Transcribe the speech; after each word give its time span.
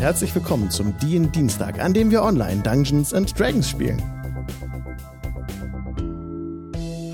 Herzlich 0.00 0.34
willkommen 0.34 0.70
zum 0.70 0.96
DIN 0.96 1.30
Dienstag, 1.30 1.78
an 1.78 1.92
dem 1.92 2.10
wir 2.10 2.22
online 2.22 2.62
Dungeons 2.62 3.12
and 3.12 3.38
Dragons 3.38 3.68
spielen. 3.68 4.02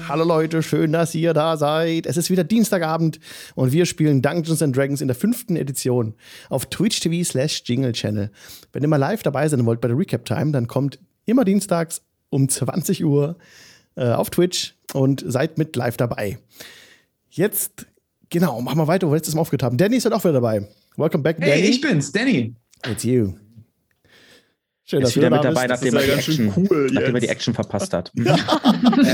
Hallo 0.06 0.22
Leute, 0.22 0.62
schön, 0.62 0.92
dass 0.92 1.12
ihr 1.12 1.34
da 1.34 1.56
seid. 1.56 2.06
Es 2.06 2.16
ist 2.16 2.30
wieder 2.30 2.44
Dienstagabend 2.44 3.18
und 3.56 3.72
wir 3.72 3.86
spielen 3.86 4.22
Dungeons 4.22 4.62
and 4.62 4.76
Dragons 4.76 5.00
in 5.00 5.08
der 5.08 5.16
fünften 5.16 5.56
Edition 5.56 6.14
auf 6.48 6.66
Twitch 6.66 7.00
TV 7.00 7.28
slash 7.28 7.64
Jingle 7.66 7.90
Channel. 7.90 8.30
Wenn 8.72 8.82
ihr 8.82 8.88
mal 8.88 8.98
live 8.98 9.24
dabei 9.24 9.48
sein 9.48 9.66
wollt 9.66 9.80
bei 9.80 9.88
der 9.88 9.98
Recap 9.98 10.24
Time, 10.24 10.52
dann 10.52 10.68
kommt 10.68 11.00
immer 11.24 11.44
dienstags 11.44 12.02
um 12.30 12.48
20 12.48 13.04
Uhr 13.04 13.36
äh, 13.96 14.12
auf 14.12 14.30
Twitch 14.30 14.76
und 14.92 15.24
seid 15.26 15.58
mit 15.58 15.74
live 15.74 15.96
dabei. 15.96 16.38
Jetzt, 17.30 17.86
genau, 18.30 18.60
machen 18.60 18.78
wir 18.78 18.86
weiter, 18.86 19.08
wo 19.08 19.10
wir 19.10 19.16
letztes 19.16 19.34
Mal 19.34 19.40
aufgehört 19.40 19.64
haben. 19.64 19.76
Danny 19.76 19.96
ist 19.96 20.04
halt 20.04 20.14
auch 20.14 20.22
wieder 20.22 20.34
dabei. 20.34 20.68
Welcome 20.96 21.24
back, 21.24 21.40
Danny. 21.40 21.50
Hey, 21.50 21.68
ich 21.68 21.80
bin's, 21.80 22.12
Danny. 22.12 22.54
It's 22.90 23.04
you. 23.04 23.34
Schön, 24.88 25.00
dass 25.00 25.10
ist 25.10 25.16
wieder 25.16 25.30
du 25.30 25.36
mit 25.36 25.44
da 25.44 25.48
dabei, 25.50 25.66
bist. 25.66 25.82
nachdem, 25.82 25.94
Das 25.94 26.02
er 26.04 26.14
die 26.14 26.20
ist 26.20 26.28
ja 26.28 26.44
Action, 26.44 26.54
cool 26.70 26.90
nachdem 26.92 27.14
er 27.16 27.20
die. 27.20 27.28
Action 27.28 27.54
verpasst 27.54 27.92
hat. 27.92 28.12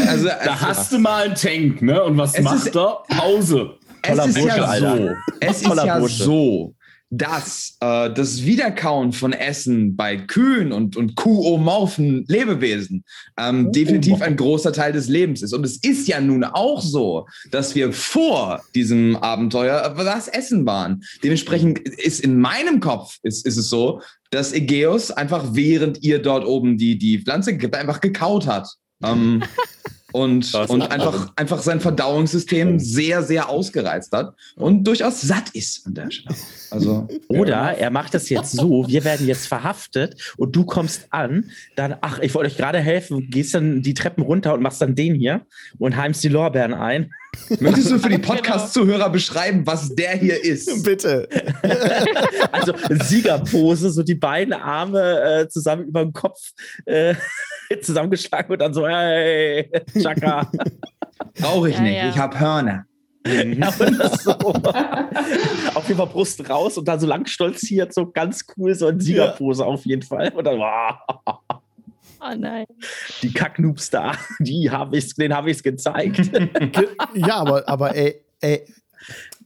Also, 0.08 0.26
Da 0.28 0.34
also 0.36 0.60
hast 0.60 0.92
du 0.92 0.98
mal 0.98 1.24
einen 1.24 1.34
Tank, 1.34 1.80
ne? 1.82 2.02
Und 2.04 2.18
was 2.18 2.38
macht 2.40 2.66
ist- 2.66 2.76
er? 2.76 3.02
Pause. 3.08 3.74
es 4.02 4.08
toller 4.10 4.26
ist 4.26 4.34
Bursche, 4.38 4.56
ja 4.58 4.64
Alter. 4.64 4.96
so, 4.98 5.10
es 5.40 5.56
ist 5.56 5.64
Toller 5.66 5.86
ja 5.86 5.98
Bursche. 5.98 6.22
so, 6.24 6.74
dass 7.14 7.76
äh, 7.80 8.10
das 8.10 8.46
Wiederkauen 8.46 9.12
von 9.12 9.34
Essen 9.34 9.96
bei 9.96 10.16
Kühen 10.16 10.72
und, 10.72 10.96
und 10.96 11.14
kuhomorphen 11.14 12.24
Lebewesen 12.26 13.04
ähm, 13.38 13.70
definitiv 13.70 14.22
ein 14.22 14.34
großer 14.34 14.72
Teil 14.72 14.94
des 14.94 15.08
Lebens 15.08 15.42
ist. 15.42 15.52
Und 15.52 15.66
es 15.66 15.76
ist 15.76 16.08
ja 16.08 16.22
nun 16.22 16.42
auch 16.42 16.80
so, 16.80 17.26
dass 17.50 17.74
wir 17.74 17.92
vor 17.92 18.62
diesem 18.74 19.16
Abenteuer 19.16 19.94
das 19.98 20.26
Essen 20.26 20.64
waren. 20.64 21.02
Dementsprechend 21.22 21.80
ist 21.80 22.20
in 22.20 22.40
meinem 22.40 22.80
Kopf 22.80 23.18
ist, 23.22 23.44
ist 23.44 23.58
es 23.58 23.68
so, 23.68 24.00
dass 24.30 24.54
Egeus 24.54 25.10
einfach 25.10 25.48
während 25.52 26.02
ihr 26.02 26.18
dort 26.18 26.46
oben 26.46 26.78
die, 26.78 26.96
die 26.96 27.18
Pflanze 27.18 27.58
einfach 27.72 28.00
gekaut 28.00 28.46
hat. 28.46 28.68
Ähm, 29.04 29.42
und, 30.12 30.52
Das- 30.54 30.70
und 30.70 30.82
einfach, 30.82 31.32
einfach 31.36 31.62
sein 31.62 31.80
Verdauungssystem 31.80 32.78
sehr, 32.78 33.22
sehr 33.22 33.48
ausgereizt 33.48 34.12
hat 34.12 34.34
und 34.56 34.84
durchaus 34.84 35.20
satt 35.20 35.50
ist 35.54 35.86
an 35.86 35.94
der 35.94 36.10
Stelle. 36.10 36.36
Also, 36.70 37.08
Oder 37.28 37.76
er 37.78 37.90
macht 37.90 38.14
das 38.14 38.28
jetzt 38.28 38.52
so, 38.52 38.86
wir 38.88 39.04
werden 39.04 39.26
jetzt 39.26 39.46
verhaftet 39.46 40.34
und 40.36 40.54
du 40.54 40.64
kommst 40.64 41.06
an, 41.10 41.50
dann, 41.76 41.96
ach, 42.00 42.18
ich 42.20 42.34
wollte 42.34 42.50
euch 42.50 42.56
gerade 42.56 42.78
helfen, 42.80 43.28
gehst 43.30 43.54
dann 43.54 43.82
die 43.82 43.94
Treppen 43.94 44.22
runter 44.24 44.54
und 44.54 44.62
machst 44.62 44.80
dann 44.82 44.94
den 44.94 45.14
hier 45.14 45.42
und 45.78 45.96
heimst 45.96 46.22
die 46.24 46.28
Lorbeeren 46.28 46.74
ein. 46.74 47.12
Möchtest 47.60 47.90
du 47.90 47.98
für 47.98 48.08
die 48.08 48.18
Podcast-Zuhörer 48.32 49.10
beschreiben, 49.10 49.66
was 49.66 49.94
der 49.94 50.16
hier 50.16 50.42
ist? 50.42 50.82
Bitte. 50.84 51.28
Also 52.52 52.74
Siegerpose, 53.04 53.90
so 53.90 54.02
die 54.02 54.14
beiden 54.14 54.52
Arme 54.52 55.40
äh, 55.40 55.48
zusammen 55.48 55.86
über 55.86 56.02
dem 56.02 56.12
Kopf 56.12 56.38
äh, 56.84 57.14
zusammengeschlagen 57.80 58.52
und 58.52 58.60
dann 58.60 58.74
so, 58.74 58.86
hey, 58.86 59.70
Chaka. 60.00 60.50
Brauche 61.34 61.70
ich 61.70 61.76
Ja, 61.76 61.82
nicht, 61.82 61.96
ja. 61.96 62.08
ich 62.10 62.18
habe 62.18 62.38
Hörner. 62.38 62.84
Ja, 63.26 63.70
so. 63.72 64.32
auf 64.32 65.88
jeden 65.88 65.96
Fall 65.96 66.06
Brust 66.06 66.48
raus 66.48 66.76
und 66.76 66.86
dann 66.86 67.00
so 67.00 67.06
lang 67.06 67.26
stolziert, 67.26 67.94
so 67.94 68.10
ganz 68.10 68.44
cool, 68.56 68.74
so 68.74 68.88
in 68.88 69.00
Siegerpose 69.00 69.64
auf 69.64 69.86
jeden 69.86 70.02
Fall. 70.02 70.30
Und 70.34 70.44
dann, 70.44 70.58
wow, 70.58 71.38
Oh 72.24 72.34
nein. 72.38 72.66
die 73.22 73.32
Kacknoobs 73.32 73.90
da, 73.90 74.12
die 74.38 74.70
hab 74.70 74.94
ich's, 74.94 75.14
denen 75.14 75.34
habe 75.34 75.50
ich 75.50 75.56
es 75.58 75.62
gezeigt. 75.62 76.16
Ge- 76.32 76.88
ja, 77.14 77.36
aber, 77.36 77.68
aber 77.68 77.96
ä, 77.96 78.14
ä, 78.44 78.60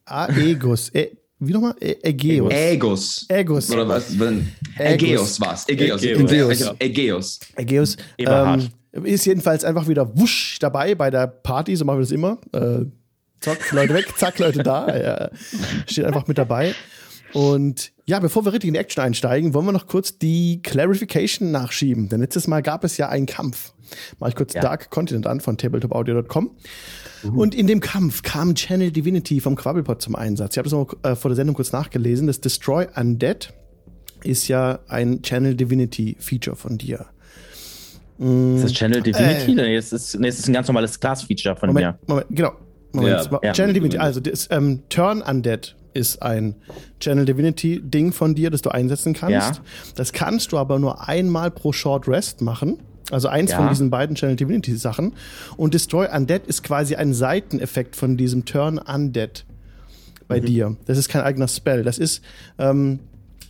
Aegus. 0.05 0.91
Ä, 0.95 1.09
wie 1.39 1.53
nochmal? 1.53 1.75
Ä, 1.83 1.97
Ägeus. 2.03 2.53
Ägus. 2.53 3.27
Ägus. 3.29 3.71
Oder 3.71 3.89
was? 3.89 4.19
Wenn- 4.19 4.47
Ägus. 4.79 5.03
Ägeus 5.09 5.41
war 5.41 5.55
es. 5.55 5.69
Ägeus. 5.69 6.03
Ägeus. 6.03 6.31
Ägeus. 6.31 6.75
Ägeus. 6.79 7.41
Ägeus. 7.57 7.97
Eberhard. 8.19 8.71
Ähm, 8.93 9.05
ist 9.05 9.27
jedenfalls 9.27 9.65
einfach 9.65 9.89
wieder 9.89 10.17
wusch 10.19 10.59
dabei 10.59 10.95
bei 10.95 11.11
der 11.11 11.27
Party, 11.27 11.77
so 11.77 11.84
machen 11.84 11.99
wir 11.99 12.03
das 12.03 12.12
immer. 12.12 12.39
Äh, 12.53 12.87
zack, 13.41 13.73
Leute 13.73 13.93
weg, 13.95 14.06
zack, 14.17 14.39
Leute 14.39 14.62
da. 14.62 14.87
Er 14.87 15.31
steht 15.87 16.05
einfach 16.06 16.27
mit 16.27 16.39
dabei. 16.39 16.75
Und 17.33 17.93
ja, 18.09 18.21
bevor 18.21 18.44
wir 18.44 18.53
richtig 18.53 18.69
in 18.69 18.75
die 18.75 18.81
Action 18.81 19.03
einsteigen, 19.03 19.53
wollen 19.53 19.67
wir 19.67 19.72
noch 19.72 19.89
kurz 19.89 20.17
die 20.17 20.62
Clarification 20.62 21.50
nachschieben. 21.50 22.09
Denn 22.09 22.21
letztes 22.21 22.47
Mal 22.47 22.62
gab 22.62 22.84
es 22.84 22.97
ja 22.99 23.09
einen 23.09 23.27
Kampf. 23.27 23.72
Mach 24.21 24.28
ich 24.28 24.37
kurz 24.37 24.55
Ja. 24.55 24.61
Dark 24.62 24.91
Continent 24.91 25.27
an 25.27 25.41
von 25.41 25.59
tabletopaudio.com. 25.59 26.50
Und 27.34 27.55
in 27.55 27.67
dem 27.67 27.81
Kampf 27.81 28.22
kam 28.22 28.55
Channel 28.55 28.93
Divinity 28.93 29.41
vom 29.41 29.56
Quabbelpot 29.56 30.00
zum 30.00 30.15
Einsatz. 30.15 30.55
Ich 30.55 30.59
habe 30.59 30.69
das 30.69 30.72
noch 30.72 30.94
äh, 31.03 31.17
vor 31.17 31.31
der 31.31 31.37
Sendung 31.37 31.56
kurz 31.56 31.72
nachgelesen. 31.72 32.28
Das 32.28 32.41
Destroy 32.41 32.87
Undead 32.94 33.53
ist 34.23 34.47
ja 34.47 34.78
ein 34.87 35.23
Channel 35.23 35.56
Divinity 35.56 36.17
Feature 36.21 36.55
von 36.55 36.78
dir. 36.78 37.06
Ist 38.19 38.65
das 38.65 38.73
Channel 38.73 39.03
Divinity? 39.03 39.50
Äh. 39.50 39.55
Nee, 39.55 39.77
es 39.77 39.93
ist, 39.93 40.19
nee, 40.19 40.28
es 40.28 40.38
ist 40.38 40.49
ein 40.49 40.53
ganz 40.53 40.69
normales 40.69 40.99
Class-Feature 41.00 41.56
von 41.56 41.71
Moment, 41.71 41.87
mir. 41.87 41.99
Moment, 42.06 42.27
genau. 42.31 42.53
Moment. 42.93 43.28
Ja, 43.31 43.41
ja. 43.43 43.53
Channel 43.53 43.75
Divinity, 43.75 43.99
also 43.99 44.21
das 44.21 44.49
ähm, 44.50 44.83
Turn 44.88 45.23
Undead 45.23 45.75
ist 45.97 46.23
ein 46.23 46.55
Channel 47.01 47.25
Divinity 47.25 47.81
Ding 47.83 48.12
von 48.12 48.34
dir, 48.34 48.51
das 48.51 48.62
du 48.62 48.71
einsetzen 48.71 49.15
kannst. 49.15 49.57
Ja. 49.57 49.62
Das 49.97 50.12
kannst 50.12 50.53
du 50.53 50.59
aber 50.59 50.79
nur 50.79 51.09
einmal 51.09 51.51
pro 51.51 51.73
Short 51.73 52.07
Rest 52.09 52.41
machen. 52.43 52.79
Also 53.11 53.29
eins 53.29 53.53
Ja. 53.53 53.59
von 53.59 53.69
diesen 53.69 53.89
beiden 53.91 54.17
Channel 54.17 54.37
Divinity 54.37 54.77
Sachen. 54.77 55.12
Und 55.56 55.75
Destroy 55.75 56.09
Undead 56.15 56.47
ist 56.47 56.62
quasi 56.62 56.97
ein 56.97 57.15
Seiteneffekt 57.15 57.97
von 57.97 58.17
diesem 58.17 58.45
Turn 58.45 58.79
Undead 58.79 59.45
bei 60.29 60.41
dir. 60.41 60.77
Das 60.87 60.99
ist 60.99 61.09
kein 61.09 61.23
eigener 61.23 61.47
Spell. 61.47 61.85
Das 61.85 61.99
ist, 61.99 62.21
ähm, 62.59 62.99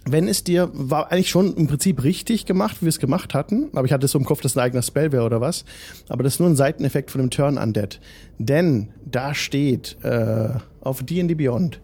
wenn 0.09 0.29
es 0.29 0.45
dir, 0.45 0.71
war 0.75 1.11
eigentlich 1.11 1.31
schon 1.31 1.55
im 1.57 1.67
Prinzip 1.69 2.05
richtig 2.05 2.45
gemacht, 2.45 2.77
wie 2.81 2.83
wir 2.83 2.91
es 2.91 2.99
gemacht 3.01 3.33
hatten, 3.35 3.71
aber 3.73 3.87
ich 3.87 3.93
hatte 3.95 4.05
es 4.05 4.13
so 4.13 4.19
im 4.19 4.25
Kopf, 4.27 4.41
dass 4.43 4.53
es 4.53 4.57
ein 4.59 4.63
eigener 4.65 4.83
Spell 4.83 5.11
wäre 5.11 5.25
oder 5.25 5.41
was. 5.41 5.65
Aber 6.09 6.23
das 6.23 6.35
ist 6.35 6.39
nur 6.39 6.51
ein 6.51 6.55
Seiteneffekt 6.55 7.11
von 7.11 7.23
dem 7.23 7.31
Turn 7.31 7.57
Undead. 7.57 7.99
Denn 8.39 8.91
da 9.07 9.33
steht 9.35 9.97
äh, 10.05 10.51
auf 10.83 11.03
D&D 11.03 11.35
Beyond, 11.35 11.81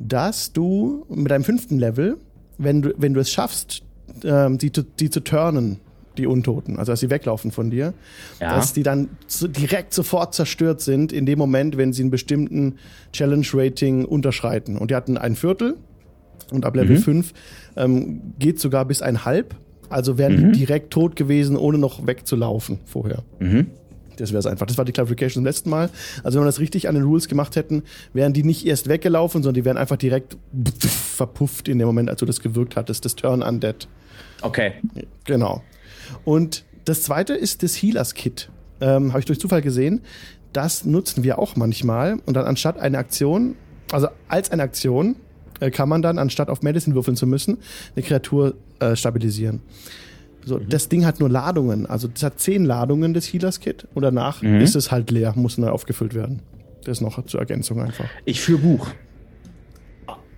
dass 0.00 0.52
du 0.52 1.04
mit 1.08 1.30
deinem 1.30 1.44
fünften 1.44 1.78
Level, 1.78 2.16
wenn 2.58 2.82
du, 2.82 2.92
wenn 2.96 3.14
du 3.14 3.20
es 3.20 3.30
schaffst, 3.30 3.82
ähm, 4.24 4.58
die, 4.58 4.72
zu, 4.72 4.82
die 4.82 5.10
zu 5.10 5.20
turnen, 5.20 5.78
die 6.18 6.26
Untoten, 6.26 6.78
also 6.78 6.92
dass 6.92 7.00
sie 7.00 7.10
weglaufen 7.10 7.50
von 7.52 7.70
dir, 7.70 7.94
Ja. 8.40 8.56
dass 8.56 8.72
die 8.72 8.82
dann 8.82 9.08
so 9.26 9.46
direkt 9.46 9.94
sofort 9.94 10.34
zerstört 10.34 10.80
sind 10.80 11.12
in 11.12 11.24
dem 11.26 11.38
Moment, 11.38 11.76
wenn 11.76 11.92
sie 11.92 12.02
einen 12.02 12.10
bestimmten 12.10 12.74
Challenge-Rating 13.12 14.04
unterschreiten. 14.06 14.76
Und 14.76 14.90
die 14.90 14.94
hatten 14.96 15.16
ein 15.18 15.36
Viertel 15.36 15.76
und 16.50 16.64
ab 16.64 16.74
Level 16.74 16.96
5 16.96 17.32
ähm, 17.76 18.20
geht 18.38 18.58
sogar 18.58 18.84
bis 18.86 19.02
ein 19.02 19.24
Halb. 19.24 19.54
Also 19.88 20.18
wären 20.18 20.52
die 20.52 20.58
direkt 20.58 20.90
tot 20.92 21.14
gewesen, 21.16 21.56
ohne 21.56 21.76
noch 21.78 22.06
wegzulaufen 22.06 22.78
vorher. 22.86 23.22
Das 24.20 24.30
wäre 24.30 24.40
es 24.40 24.46
einfach. 24.46 24.66
Das 24.66 24.78
war 24.78 24.84
die 24.84 24.92
Clarification 24.92 25.42
zum 25.42 25.44
letzten 25.44 25.70
Mal. 25.70 25.90
Also 26.22 26.38
wenn 26.38 26.44
wir 26.44 26.48
das 26.48 26.60
richtig 26.60 26.88
an 26.88 26.94
den 26.94 27.04
Rules 27.04 27.28
gemacht 27.28 27.56
hätten, 27.56 27.82
wären 28.12 28.32
die 28.32 28.42
nicht 28.42 28.66
erst 28.66 28.88
weggelaufen, 28.88 29.42
sondern 29.42 29.54
die 29.54 29.64
wären 29.64 29.76
einfach 29.76 29.96
direkt 29.96 30.36
verpufft 30.80 31.68
in 31.68 31.78
dem 31.78 31.86
Moment, 31.86 32.10
als 32.10 32.20
du 32.20 32.26
das 32.26 32.40
gewirkt 32.40 32.76
hattest. 32.76 33.04
Das 33.04 33.16
Turn 33.16 33.42
Undead. 33.42 33.88
Okay. 34.42 34.72
Genau. 35.24 35.62
Und 36.24 36.64
das 36.84 37.02
zweite 37.02 37.34
ist 37.34 37.62
das 37.62 37.74
Healers 37.74 38.14
Kit. 38.14 38.50
Ähm, 38.80 39.10
Habe 39.10 39.20
ich 39.20 39.26
durch 39.26 39.40
Zufall 39.40 39.62
gesehen. 39.62 40.00
Das 40.52 40.84
nutzen 40.84 41.22
wir 41.22 41.38
auch 41.38 41.56
manchmal. 41.56 42.18
Und 42.26 42.34
dann 42.34 42.44
anstatt 42.44 42.78
eine 42.78 42.98
Aktion, 42.98 43.56
also 43.92 44.08
als 44.28 44.50
eine 44.50 44.62
Aktion, 44.62 45.16
äh, 45.60 45.70
kann 45.70 45.88
man 45.88 46.02
dann, 46.02 46.18
anstatt 46.18 46.48
auf 46.48 46.62
Medicine 46.62 46.94
würfeln 46.94 47.16
zu 47.16 47.26
müssen, 47.26 47.58
eine 47.94 48.04
Kreatur 48.04 48.54
äh, 48.80 48.96
stabilisieren. 48.96 49.60
So, 50.44 50.58
Das 50.58 50.88
Ding 50.88 51.04
hat 51.04 51.20
nur 51.20 51.28
Ladungen. 51.28 51.86
Also 51.86 52.08
das 52.08 52.22
hat 52.22 52.40
zehn 52.40 52.64
Ladungen, 52.64 53.14
das 53.14 53.26
Healers 53.32 53.60
Kit. 53.60 53.86
Und 53.94 54.02
danach 54.02 54.42
ist 54.42 54.74
es 54.76 54.90
halt 54.90 55.10
leer, 55.10 55.32
muss 55.36 55.58
neu 55.58 55.68
aufgefüllt 55.68 56.14
werden. 56.14 56.40
Das 56.84 57.00
noch 57.00 57.24
zur 57.26 57.40
Ergänzung 57.40 57.80
einfach. 57.80 58.06
Ich 58.24 58.40
für 58.40 58.58
Buch. 58.58 58.88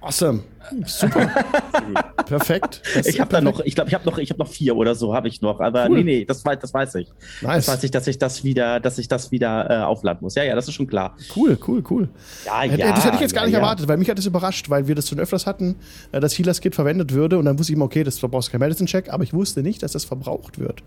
Awesome. 0.01 0.41
Super. 0.87 1.29
Perfekt. 2.27 2.83
Das- 2.95 3.07
Ich 3.07 3.21
habe 3.21 3.31
da 3.31 3.41
noch, 3.41 3.61
ich 3.61 3.75
glaube, 3.75 3.89
ich 3.89 3.95
habe 3.95 4.05
noch, 4.09 4.19
ich 4.19 4.31
habe 4.31 4.39
noch 4.39 4.49
vier 4.49 4.77
oder 4.77 4.95
so, 4.95 5.15
habe 5.15 5.29
ich 5.29 5.43
noch. 5.43 5.61
Aber 5.61 5.87
Cool. 5.89 5.99
nee, 5.99 6.05
nee, 6.05 6.25
das 6.25 6.45
weiß, 6.45 6.59
das 6.61 6.73
weiß 6.73 6.95
ich. 6.97 7.09
Nice. 7.43 7.67
Das 7.67 7.69
weiß 7.77 7.85
ich, 7.85 7.91
dass 7.91 8.07
ich 8.07 8.19
das 8.19 8.45
wieder, 8.45 8.81
dass 8.81 8.99
ich 8.99 9.09
das 9.09 9.31
wieder 9.31 9.71
äh, 9.71 9.83
aufladen 9.83 10.21
muss. 10.23 10.35
Ja, 10.35 10.45
ja, 10.45 10.55
das 10.55 10.69
ist 10.69 10.75
schon 10.75 10.87
klar. 10.87 11.17
Cool, 11.37 11.59
cool, 11.67 11.83
cool. 11.91 12.09
Ja, 12.47 12.65
ja. 12.65 12.95
das 12.95 13.05
hätte 13.05 13.17
ich 13.17 13.21
jetzt 13.23 13.35
gar 13.35 13.43
ja, 13.43 13.47
nicht 13.47 13.55
ja. 13.55 13.61
erwartet, 13.61 13.89
weil 13.89 13.97
mich 13.97 14.09
hat 14.09 14.19
das 14.19 14.27
überrascht, 14.27 14.71
weil 14.71 14.87
wir 14.89 14.95
das 14.95 15.09
schon 15.09 15.19
öfters 15.21 15.47
hatten, 15.47 15.77
äh, 16.13 16.21
dass 16.21 16.39
Healers 16.39 16.61
Kit 16.61 16.75
verwendet 16.75 17.13
würde 17.13 17.39
und 17.39 17.45
dann 17.45 17.59
wusste 17.59 17.73
ich 17.73 17.77
immer, 17.77 17.85
okay, 17.87 18.05
das 18.05 18.19
verbrauchst 18.19 18.51
kein 18.51 18.61
Medicine 18.61 18.89
Check, 18.89 19.11
aber 19.13 19.25
ich 19.25 19.33
wusste 19.35 19.63
nicht, 19.63 19.83
dass 19.83 19.93
das 19.93 20.05
verbraucht 20.05 20.59
wird. 20.59 20.83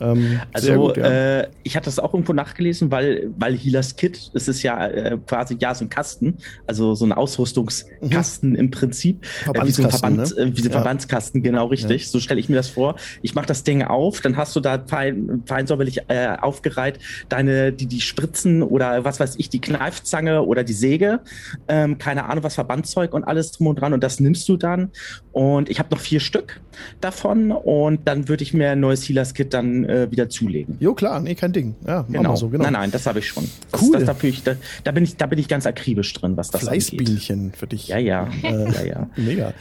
Ähm, 0.00 0.40
Also 0.52 0.74
gut, 0.74 0.96
ja. 0.96 1.04
äh, 1.40 1.48
ich 1.64 1.76
hatte 1.76 1.86
das 1.86 1.98
auch 1.98 2.14
irgendwo 2.14 2.32
nachgelesen, 2.32 2.90
weil 2.90 3.30
weil 3.36 3.56
Healers 3.56 3.96
Kit, 3.96 4.30
es 4.34 4.48
ist 4.48 4.62
ja 4.62 4.86
äh, 4.86 5.18
quasi 5.26 5.56
ja 5.60 5.74
so 5.74 5.84
ein 5.84 5.88
Kasten, 5.88 6.38
also 6.66 6.94
so 6.94 7.04
ein 7.04 7.12
Ausrüstungskasten 7.12 8.50
Mhm. 8.50 8.56
im 8.56 8.70
Prinzip 8.70 9.07
Prinzip. 9.14 9.56
Äh, 9.56 9.66
wie 9.66 9.70
so 9.70 9.82
ein 9.82 9.90
Verbandskasten, 9.90 10.36
Verband, 10.36 10.36
ne? 10.50 10.56
wie 10.56 10.60
so 10.62 10.68
ein 10.68 10.72
Ja. 10.72 10.78
Verbandskasten, 10.78 11.42
genau 11.42 11.66
richtig. 11.66 12.08
So 12.10 12.20
stelle 12.20 12.40
ich 12.40 12.48
mir 12.48 12.56
das 12.56 12.68
vor. 12.68 12.96
Ich 13.22 13.34
mache 13.34 13.46
das 13.46 13.64
Ding 13.64 13.82
auf, 13.82 14.20
dann 14.20 14.36
hast 14.36 14.54
du 14.56 14.60
da 14.60 14.82
fein, 14.86 15.42
fein 15.46 15.66
säuberlich 15.66 16.00
äh, 16.08 16.36
aufgereiht 16.40 16.98
deine, 17.28 17.72
die, 17.72 17.86
die 17.86 18.00
Spritzen 18.00 18.62
oder 18.62 19.04
was 19.04 19.20
weiß 19.20 19.36
ich, 19.38 19.48
die 19.50 19.60
Kneifzange 19.60 20.42
oder 20.42 20.64
die 20.64 20.72
Säge. 20.72 21.20
Ähm, 21.68 21.98
keine 21.98 22.24
Ahnung, 22.28 22.44
was 22.44 22.54
Verbandzeug 22.54 23.14
und 23.14 23.24
alles 23.24 23.52
drum 23.52 23.68
und 23.68 23.76
dran. 23.80 23.92
Und 23.92 24.02
das 24.02 24.20
nimmst 24.20 24.48
du 24.48 24.56
dann. 24.56 24.90
Und 25.32 25.68
ich 25.70 25.78
habe 25.78 25.88
noch 25.94 26.00
vier 26.00 26.20
Stück 26.20 26.60
davon. 27.00 27.52
Und 27.52 28.06
dann 28.08 28.28
würde 28.28 28.42
ich 28.42 28.54
mir 28.54 28.70
ein 28.72 28.80
neues 28.80 29.08
Healers-Kit 29.08 29.54
dann 29.54 29.84
äh, 29.84 30.10
wieder 30.10 30.28
zulegen. 30.28 30.76
Jo, 30.80 30.94
klar, 30.94 31.20
nee, 31.20 31.34
kein 31.34 31.52
Ding. 31.52 31.74
Ja, 31.86 32.04
Genau. 32.08 32.34
so, 32.36 32.48
genau. 32.48 32.64
Nein, 32.64 32.72
nein, 32.72 32.90
das 32.90 33.06
habe 33.06 33.18
ich 33.20 33.28
schon. 33.28 33.48
Das, 33.70 33.82
Cool. 33.82 33.92
Das 33.92 34.04
dafür 34.04 34.30
ich, 34.30 34.42
da, 34.42 34.54
da, 34.84 34.92
bin 34.92 35.04
ich, 35.04 35.16
da 35.16 35.26
bin 35.26 35.38
ich 35.38 35.46
ganz 35.48 35.66
akribisch 35.66 36.12
drin, 36.14 36.36
was 36.36 36.50
das 36.50 36.66
angeht. 36.66 36.84
Fleißbienchen 36.84 37.52
für 37.52 37.66
dich. 37.66 37.88
Ja, 37.88 37.98
ja, 37.98 38.28
Äh, 38.42 38.72
ja, 38.72 38.84
ja. 38.84 38.97
Mega. 39.16 39.52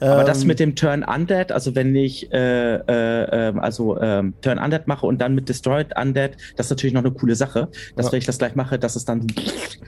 Aber 0.00 0.24
das 0.24 0.42
Ähm, 0.42 0.48
mit 0.48 0.60
dem 0.60 0.74
Turn 0.74 1.02
Undead, 1.04 1.52
also 1.52 1.74
wenn 1.74 1.94
ich 1.94 2.32
äh, 2.32 2.74
äh, 2.76 3.48
ähm, 3.48 3.58
also 3.60 4.00
ähm, 4.00 4.34
Turn 4.42 4.58
Undead 4.58 4.86
mache 4.86 5.06
und 5.06 5.20
dann 5.20 5.34
mit 5.34 5.48
Destroyed 5.48 5.88
Undead, 5.98 6.36
das 6.56 6.66
ist 6.66 6.70
natürlich 6.70 6.94
noch 6.94 7.02
eine 7.04 7.12
coole 7.12 7.34
Sache, 7.34 7.68
dass 7.96 8.06
Ja. 8.06 8.12
wenn 8.12 8.18
ich 8.18 8.26
das 8.26 8.38
gleich 8.38 8.54
mache, 8.54 8.78
dass 8.78 8.96
es 8.96 9.04
dann 9.04 9.26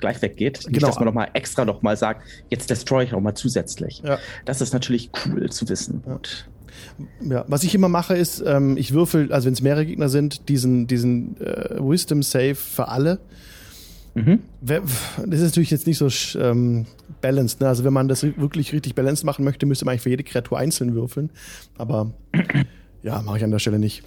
gleich 0.01 0.23
weggeht. 0.23 0.61
Nicht, 0.67 0.73
Genau. 0.75 0.87
dass 0.87 0.97
man 0.97 1.07
nochmal 1.07 1.29
extra 1.35 1.65
nochmal 1.65 1.97
sagt, 1.97 2.23
jetzt 2.51 2.71
destroy 2.71 3.05
ich 3.05 3.15
auch 3.15 3.21
mal 3.21 3.35
zusätzlich. 3.35 4.03
Ja. 4.05 4.19
Das 4.45 4.61
ist 4.61 4.73
natürlich 4.73 5.11
cool 5.27 5.51
zu 5.51 5.69
wissen. 5.69 6.03
Ja. 6.07 6.19
Ja, 7.21 7.45
was 7.49 7.63
ich 7.65 7.75
immer 7.75 7.89
mache, 7.89 8.15
ist, 8.17 8.43
ähm, 8.47 8.77
ich 8.77 8.93
würfel, 8.93 9.33
also 9.33 9.47
wenn 9.47 9.53
es 9.55 9.63
mehrere 9.63 9.87
Gegner 9.87 10.09
sind, 10.09 10.49
diesen, 10.49 10.87
diesen 10.87 11.41
äh, 11.41 11.77
Wisdom 11.79 12.23
Save 12.23 12.55
für 12.57 12.89
alle. 12.89 13.21
Mhm. 14.15 14.39
Das 14.61 14.81
ist 15.41 15.43
natürlich 15.43 15.71
jetzt 15.71 15.87
nicht 15.87 15.99
so 15.99 16.09
ähm, 16.39 16.87
balanced. 17.21 17.61
Ne? 17.61 17.69
Also 17.69 17.85
wenn 17.85 17.93
man 17.93 18.07
das 18.09 18.23
wirklich 18.23 18.73
richtig 18.73 18.95
balanced 18.95 19.25
machen 19.25 19.45
möchte, 19.45 19.67
müsste 19.67 19.85
man 19.85 19.93
eigentlich 19.93 20.03
für 20.03 20.11
jede 20.11 20.23
Kreatur 20.25 20.59
einzeln 20.59 20.95
würfeln. 20.95 21.31
Aber 21.77 22.13
ja, 23.03 23.21
mache 23.23 23.39
ich 23.39 23.45
an 23.45 23.51
der 23.51 23.59
Stelle 23.59 23.79
nicht. 23.79 24.03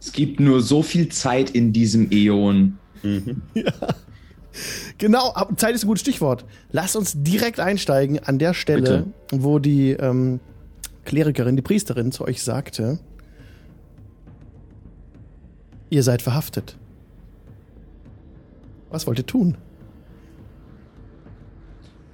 Es 0.00 0.12
gibt 0.12 0.40
nur 0.40 0.62
so 0.62 0.82
viel 0.82 1.08
Zeit 1.10 1.50
in 1.50 1.72
diesem 1.72 2.10
Äon. 2.10 2.78
Genau, 4.96 5.32
ab- 5.32 5.52
Zeit 5.60 5.74
ist 5.74 5.84
ein 5.84 5.88
gutes 5.88 6.00
Stichwort. 6.00 6.46
Lass 6.72 6.96
uns 6.96 7.12
direkt 7.14 7.60
einsteigen 7.60 8.18
an 8.20 8.38
der 8.38 8.54
Stelle, 8.54 9.04
wo 9.30 9.58
die 9.58 9.90
ähm, 9.90 10.40
Klerikerin, 11.04 11.56
die 11.56 11.62
Priesterin 11.62 12.10
zu 12.10 12.24
euch 12.24 12.42
sagte, 12.42 12.98
ihr 15.90 16.02
seid 16.02 16.22
verhaftet. 16.22 16.76
Was 18.90 19.06
wollt 19.06 19.18
ihr 19.18 19.26
tun? 19.26 19.56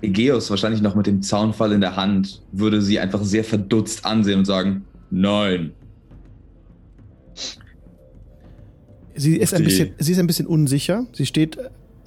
Egeus, 0.03 0.51
wahrscheinlich 0.51 0.83
noch 0.83 0.95
mit 0.95 1.07
dem 1.07 1.23
Zaunfall 1.23 1.73
in 1.73 1.81
der 1.81 1.97
Hand, 1.97 2.43
würde 2.51 2.83
sie 2.83 2.99
einfach 2.99 3.23
sehr 3.23 3.45
verdutzt 3.45 4.05
ansehen 4.05 4.41
und 4.41 4.45
sagen, 4.45 4.85
nein. 5.11 5.73
Sie 9.15 9.37
ist, 9.37 9.55
ein 9.55 9.63
bisschen, 9.63 9.95
sie 9.99 10.13
ist 10.13 10.19
ein 10.19 10.27
bisschen 10.27 10.47
unsicher. 10.47 11.07
Sie 11.13 11.27
steht 11.27 11.59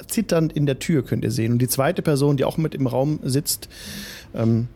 zitternd 0.07 0.53
in 0.53 0.65
der 0.65 0.79
Tür, 0.79 1.03
könnt 1.03 1.23
ihr 1.23 1.31
sehen. 1.31 1.53
Und 1.53 1.59
die 1.59 1.67
zweite 1.67 2.01
Person, 2.01 2.35
die 2.35 2.43
auch 2.43 2.57
mit 2.57 2.75
im 2.75 2.87
Raum 2.87 3.19
sitzt, 3.23 3.69
ähm, 4.33 4.67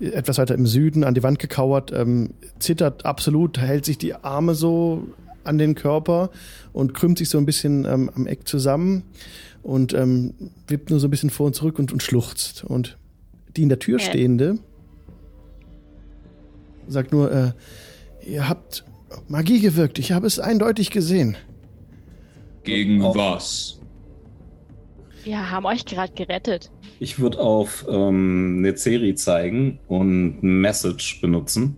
etwas 0.00 0.38
weiter 0.38 0.54
im 0.54 0.66
Süden, 0.66 1.02
an 1.02 1.14
die 1.14 1.22
Wand 1.22 1.38
gekauert, 1.38 1.92
ähm, 1.92 2.30
zittert 2.58 3.04
absolut, 3.04 3.58
hält 3.58 3.84
sich 3.84 3.98
die 3.98 4.14
Arme 4.14 4.54
so 4.54 5.08
an 5.48 5.58
den 5.58 5.74
Körper 5.74 6.30
und 6.72 6.94
krümmt 6.94 7.18
sich 7.18 7.28
so 7.28 7.38
ein 7.38 7.46
bisschen 7.46 7.84
ähm, 7.84 8.10
am 8.14 8.26
Eck 8.26 8.46
zusammen 8.46 9.02
und 9.62 9.92
ähm, 9.94 10.34
wippt 10.68 10.90
nur 10.90 11.00
so 11.00 11.08
ein 11.08 11.10
bisschen 11.10 11.30
vor 11.30 11.46
und 11.46 11.54
zurück 11.54 11.78
und, 11.78 11.92
und 11.92 12.02
schluchzt. 12.02 12.64
Und 12.64 12.98
die 13.56 13.62
in 13.62 13.68
der 13.68 13.78
Tür 13.78 13.98
Äh. 13.98 14.02
stehende 14.02 14.58
sagt 16.86 17.12
nur, 17.12 17.30
äh, 17.32 17.52
ihr 18.26 18.48
habt 18.48 18.84
Magie 19.26 19.60
gewirkt. 19.60 19.98
Ich 19.98 20.12
habe 20.12 20.26
es 20.26 20.38
eindeutig 20.38 20.90
gesehen. 20.90 21.36
Gegen 22.64 23.02
was? 23.02 23.80
Wir 25.24 25.50
haben 25.50 25.66
euch 25.66 25.84
gerade 25.84 26.12
gerettet. 26.12 26.70
Ich 27.00 27.18
würde 27.18 27.38
auf 27.38 27.86
ähm, 27.88 28.60
Nezeri 28.60 29.14
zeigen 29.14 29.78
und 29.88 30.42
ein 30.42 30.60
Message 30.60 31.20
benutzen 31.20 31.76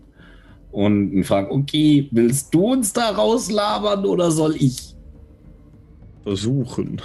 und 0.72 1.24
fragen, 1.24 1.50
okay, 1.50 2.08
willst 2.12 2.54
du 2.54 2.72
uns 2.72 2.92
da 2.92 3.10
rauslabern 3.10 4.04
oder 4.04 4.30
soll 4.30 4.56
ich? 4.56 4.94
Versuchen. 6.22 7.00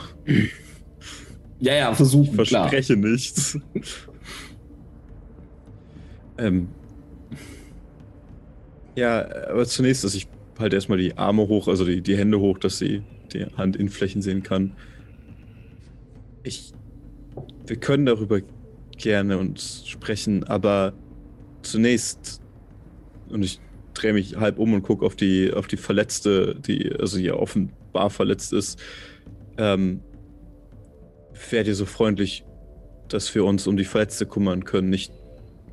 Ja, 1.59 1.73
ja, 1.73 1.93
versuchen, 1.93 2.39
Ich 2.39 2.49
klar. 2.49 2.69
verspreche 2.69 2.97
nichts. 2.97 3.57
ähm. 6.37 6.67
Ja, 8.95 9.25
aber 9.49 9.65
zunächst, 9.65 10.03
dass 10.03 10.15
ich 10.15 10.27
halte 10.59 10.75
erstmal 10.75 10.97
die 10.97 11.17
Arme 11.17 11.47
hoch, 11.47 11.67
also 11.67 11.85
die, 11.85 12.01
die 12.01 12.17
Hände 12.17 12.39
hoch, 12.39 12.57
dass 12.57 12.77
sie 12.77 13.03
die 13.33 13.45
Handinnenflächen 13.57 14.21
sehen 14.21 14.43
kann. 14.43 14.73
Ich. 16.43 16.73
Wir 17.65 17.75
können 17.77 18.05
darüber 18.05 18.39
gerne 18.97 19.37
uns 19.37 19.87
sprechen, 19.87 20.43
aber 20.43 20.93
zunächst. 21.61 22.41
Und 23.29 23.43
ich 23.43 23.59
drehe 23.93 24.13
mich 24.13 24.35
halb 24.35 24.59
um 24.59 24.73
und 24.73 24.83
gucke 24.83 25.05
auf 25.05 25.15
die, 25.15 25.53
auf 25.53 25.67
die 25.67 25.77
Verletzte, 25.77 26.55
die, 26.55 26.93
also 26.93 27.17
die 27.17 27.31
offenbar 27.31 28.09
verletzt 28.09 28.53
ist. 28.53 28.79
Ähm, 29.57 30.01
wärt 31.49 31.67
ihr 31.67 31.75
so 31.75 31.85
freundlich, 31.85 32.45
dass 33.07 33.33
wir 33.33 33.45
uns 33.45 33.67
um 33.67 33.77
die 33.77 33.85
Verletzte 33.85 34.25
kümmern 34.25 34.65
können, 34.65 34.89
nicht, 34.89 35.11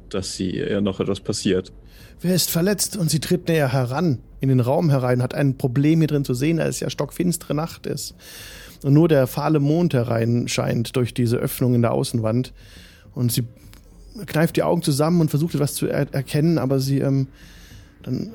dass 0.09 0.35
sie 0.35 0.51
ihr 0.57 0.81
noch 0.81 1.01
etwas 1.01 1.21
passiert. 1.21 1.73
Wer 2.21 2.35
ist 2.35 2.51
verletzt? 2.51 2.97
Und 2.97 3.11
sie 3.11 3.21
tritt 3.21 3.49
näher 3.49 3.73
heran, 3.73 4.19
in 4.41 4.49
den 4.49 4.61
Raum 4.61 4.91
herein, 4.91 5.23
hat 5.23 5.35
ein 5.35 5.59
Problem 5.59 6.01
hier 6.01 6.09
drin 6.09 6.25
zu 6.25 6.35
sehen, 6.35 6.59
da 6.59 6.67
es 6.67 6.81
ja 6.81 6.91
stockfinstere 6.91 7.55
Nacht 7.55 7.87
ist. 7.87 8.15
Und 8.85 8.95
nur 8.95 9.09
der 9.09 9.27
fahle 9.27 9.61
Mond 9.61 9.95
herein 9.95 10.49
scheint 10.49 10.97
durch 10.97 11.15
diese 11.15 11.37
Öffnung 11.37 11.75
in 11.75 11.83
der 11.83 11.93
Außenwand. 11.93 12.53
Und 13.15 13.33
sie 13.33 13.45
kneift 14.27 14.57
die 14.57 14.63
Augen 14.63 14.83
zusammen 14.83 15.21
und 15.21 15.29
versucht 15.31 15.55
etwas 15.55 15.75
zu 15.75 15.87
er 15.87 16.13
erkennen, 16.13 16.59
aber 16.59 16.81
sie 16.81 16.99
ähm, 17.01 17.29
dann 18.03 18.35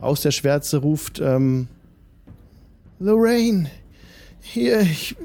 aus 0.00 0.22
der 0.22 0.30
Schwärze 0.30 0.78
ruft, 0.78 1.20
ähm, 1.20 1.68
Lorraine, 2.98 3.70
hier, 4.40 4.80
ich, 4.80 5.16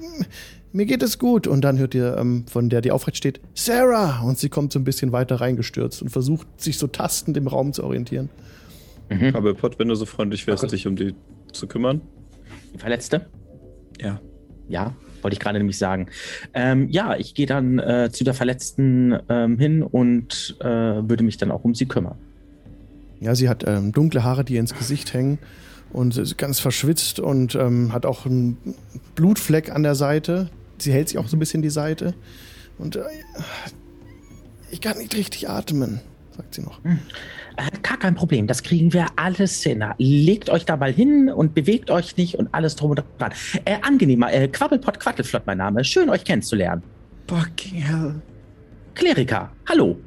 mir 0.71 0.85
geht 0.85 1.03
es 1.03 1.19
gut. 1.19 1.47
Und 1.47 1.61
dann 1.61 1.77
hört 1.77 1.95
ihr 1.95 2.17
ähm, 2.17 2.45
von 2.47 2.69
der, 2.69 2.81
die 2.81 2.91
aufrecht 2.91 3.17
steht, 3.17 3.39
Sarah! 3.53 4.21
Und 4.21 4.37
sie 4.37 4.49
kommt 4.49 4.73
so 4.73 4.79
ein 4.79 4.83
bisschen 4.83 5.11
weiter 5.11 5.37
reingestürzt 5.41 6.01
und 6.01 6.09
versucht, 6.09 6.47
sich 6.61 6.77
so 6.77 6.87
tastend 6.87 7.37
im 7.37 7.47
Raum 7.47 7.73
zu 7.73 7.83
orientieren. 7.83 8.29
Aber 9.33 9.53
Pot, 9.53 9.77
wenn 9.77 9.87
du 9.87 9.95
so 9.95 10.05
freundlich 10.05 10.47
wärst, 10.47 10.63
Okay. 10.63 10.75
dich 10.75 10.87
um 10.87 10.95
die 10.95 11.13
zu 11.53 11.67
kümmern. 11.67 12.01
die 12.73 12.79
Verletzte? 12.79 13.27
Ja. 14.01 14.19
Ja, 14.67 14.93
wollte 15.25 15.33
ich 15.33 15.39
gerade 15.39 15.57
nämlich 15.57 15.79
sagen. 15.79 16.05
Ähm, 16.53 16.87
ja, 16.89 17.15
ich 17.15 17.33
gehe 17.33 17.47
dann 17.47 17.79
äh, 17.79 18.11
zu 18.11 18.23
der 18.23 18.35
Verletzten 18.35 19.17
ähm, 19.27 19.57
hin 19.57 19.81
und 19.81 20.55
äh, 20.59 20.65
würde 20.65 21.23
mich 21.23 21.37
dann 21.37 21.49
auch 21.49 21.63
um 21.63 21.73
sie 21.73 21.87
kümmern. 21.87 22.15
Ja, 23.19 23.33
sie 23.33 23.49
hat 23.49 23.63
ähm, 23.67 23.91
dunkle 23.91 24.23
Haare, 24.23 24.45
die 24.45 24.53
ihr 24.53 24.59
ins 24.59 24.75
Gesicht 24.75 25.15
hängen 25.15 25.39
und 25.91 26.15
ist 26.15 26.37
ganz 26.37 26.59
verschwitzt 26.59 27.19
und 27.19 27.55
ähm, 27.55 27.91
hat 27.91 28.05
auch 28.05 28.27
einen 28.27 28.75
Blutfleck 29.15 29.71
an 29.71 29.81
der 29.81 29.95
Seite. 29.95 30.51
Sie 30.77 30.91
hält 30.91 31.09
sich 31.09 31.17
auch 31.17 31.27
so 31.27 31.37
ein 31.37 31.39
bisschen 31.39 31.63
die 31.63 31.71
Seite. 31.71 32.13
Und 32.77 32.97
äh, 32.97 33.03
ich 34.69 34.79
kann 34.79 34.99
nicht 34.99 35.15
richtig 35.15 35.49
atmen, 35.49 36.01
sagt 36.37 36.53
sie 36.53 36.61
noch. 36.61 36.85
Äh, 36.85 36.97
gar 37.81 37.97
kein 37.97 38.15
Problem, 38.15 38.47
das 38.47 38.63
kriegen 38.63 38.93
wir 38.93 39.07
alles 39.15 39.61
hin. 39.61 39.83
Legt 39.97 40.49
euch 40.49 40.65
da 40.65 40.77
mal 40.77 40.91
hin 40.91 41.29
und 41.29 41.53
bewegt 41.53 41.89
euch 41.91 42.17
nicht 42.17 42.35
und 42.35 42.53
alles 42.53 42.75
drum 42.75 42.91
und 42.91 43.03
dran. 43.17 43.31
Äh, 43.65 43.77
angenehmer, 43.81 44.31
äh, 44.33 44.47
Quabbelpott 44.47 44.99
Quattelflott 44.99 45.45
mein 45.45 45.57
Name. 45.57 45.83
Schön 45.83 46.09
euch 46.09 46.23
kennenzulernen. 46.23 46.83
Fucking 47.27 47.81
hell. 47.81 48.15
Kleriker, 48.93 49.51
hallo. 49.67 49.97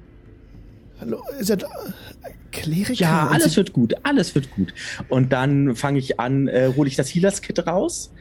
Hallo, 1.01 1.23
ist 1.39 1.51
er 1.51 1.59
da? 1.59 1.69
Kleriker? 2.51 2.95
Ja, 2.95 3.29
alles 3.29 3.57
wird 3.57 3.73
gut, 3.73 3.95
alles 4.03 4.35
wird 4.35 4.51
gut. 4.51 4.73
Und 5.09 5.33
dann 5.33 5.77
fange 5.77 5.99
ich 5.99 6.19
an, 6.19 6.49
äh, 6.49 6.73
hole 6.75 6.89
ich 6.89 6.97
das 6.97 7.15
Healers-Kit 7.15 7.67
raus, 7.67 8.13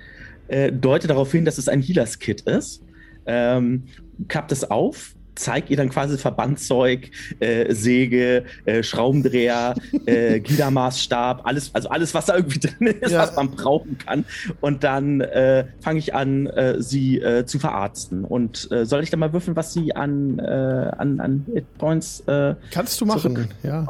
äh, 0.47 0.71
deute 0.71 1.07
darauf 1.07 1.31
hin, 1.31 1.45
dass 1.45 1.57
es 1.57 1.69
ein 1.69 1.81
Healers-Kit 1.81 2.41
ist, 2.41 2.83
ähm, 3.25 3.83
klappt 4.27 4.51
es 4.51 4.69
auf, 4.69 5.15
zeig 5.37 5.69
ihr 5.69 5.77
dann 5.77 5.89
quasi 5.89 6.17
Verbandzeug, 6.17 7.11
äh, 7.39 7.73
Säge, 7.73 8.43
äh, 8.65 8.83
Schraubendreher, 8.83 9.75
äh, 10.05 10.39
Gliedermaßstab, 10.41 11.45
alles, 11.45 11.73
also 11.73 11.89
alles, 11.89 12.13
was 12.13 12.25
da 12.25 12.35
irgendwie 12.35 12.59
drin 12.59 12.87
ist, 12.87 13.11
Ja. 13.11 13.19
was 13.19 13.35
man 13.35 13.51
brauchen 13.51 13.97
kann. 13.97 14.25
Und 14.61 14.83
dann 14.83 15.21
äh, 15.21 15.65
fange 15.79 15.99
ich 15.99 16.13
an, 16.13 16.47
äh, 16.47 16.81
sie 16.81 17.19
äh, 17.19 17.45
zu 17.45 17.59
verarzten. 17.59 18.23
Und 18.25 18.69
äh, 18.71 18.85
soll 18.85 19.03
ich 19.03 19.09
dann 19.09 19.19
mal 19.19 19.31
würfeln, 19.33 19.55
was 19.55 19.73
sie 19.73 19.95
an, 19.95 20.39
äh, 20.39 20.43
an, 20.43 21.19
an 21.19 21.45
Hitpoints 21.53 22.21
äh, 22.27 22.55
Kannst 22.71 22.99
du 22.99 23.05
machen, 23.05 23.47
ja. 23.63 23.87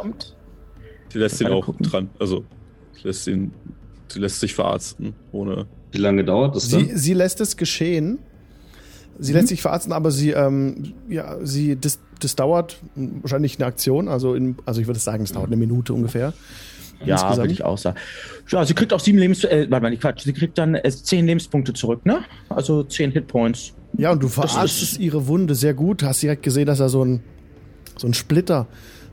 Sie 1.11 1.19
lässt 1.19 1.39
ihn 1.41 1.47
auch 1.47 1.65
gucken. 1.65 1.85
dran. 1.85 2.09
Also, 2.19 2.43
sie 2.93 3.07
lässt 3.07 3.27
ihn. 3.27 3.51
Sie 4.09 4.19
lässt 4.19 4.39
sich 4.39 4.53
verarzten, 4.53 5.13
ohne. 5.31 5.65
Wie 5.91 5.97
lange 5.99 6.23
dauert 6.23 6.55
das 6.55 6.69
dann? 6.69 6.85
Sie, 6.85 6.97
sie 6.97 7.13
lässt 7.13 7.39
es 7.41 7.55
geschehen. 7.57 8.19
Sie 9.19 9.31
Mhm. 9.31 9.38
lässt 9.38 9.47
sich 9.50 9.62
verarzten, 9.62 9.93
aber 9.93 10.12
sie, 10.12 10.31
ähm, 10.31 10.93
ja, 11.09 11.38
sie, 11.43 11.75
das, 11.79 12.00
das 12.19 12.36
dauert 12.36 12.79
wahrscheinlich 12.95 13.57
eine 13.57 13.65
Aktion, 13.65 14.07
also, 14.07 14.36
in, 14.36 14.55
also 14.65 14.81
ich 14.81 14.88
würde 14.88 15.00
sagen, 15.00 15.24
es 15.24 15.31
dauert 15.31 15.47
eine 15.47 15.57
Minute 15.57 15.93
ungefähr. 15.93 16.33
Ja, 17.05 17.38
würde 17.38 17.51
ich 17.51 17.63
auch 17.63 17.77
sagen. 17.77 17.97
Ja, 18.50 18.65
sie 18.65 18.74
kriegt 18.74 18.91
auch 18.91 19.00
sieben 19.00 19.19
Lebens... 19.19 19.43
Äh, 19.43 19.67
warte 19.69 19.83
mal, 19.83 19.89
nicht 19.91 20.01
Quatsch. 20.01 20.24
Sie 20.24 20.33
kriegt 20.33 20.57
dann 20.57 20.74
äh, 20.74 20.89
zehn 20.89 21.27
Lebenspunkte 21.27 21.74
zurück, 21.74 22.05
ne? 22.07 22.21
Also 22.50 22.83
zehn 22.83 23.12
Hitpoints. 23.12 23.74
Ja, 23.97 24.12
und 24.12 24.24
du 24.24 24.27
verarztest 24.27 24.97
ihre 25.00 25.27
Wunde 25.27 25.53
sehr 25.53 25.75
gut. 25.75 26.01
Hast 26.01 26.24
direkt 26.24 26.41
gesehen, 26.41 26.65
dass 26.65 26.79
er 26.79 26.89
so 26.89 27.05
ein, 27.05 27.21
so 27.97 28.07
ein 28.07 28.15
Splitter 28.15 28.65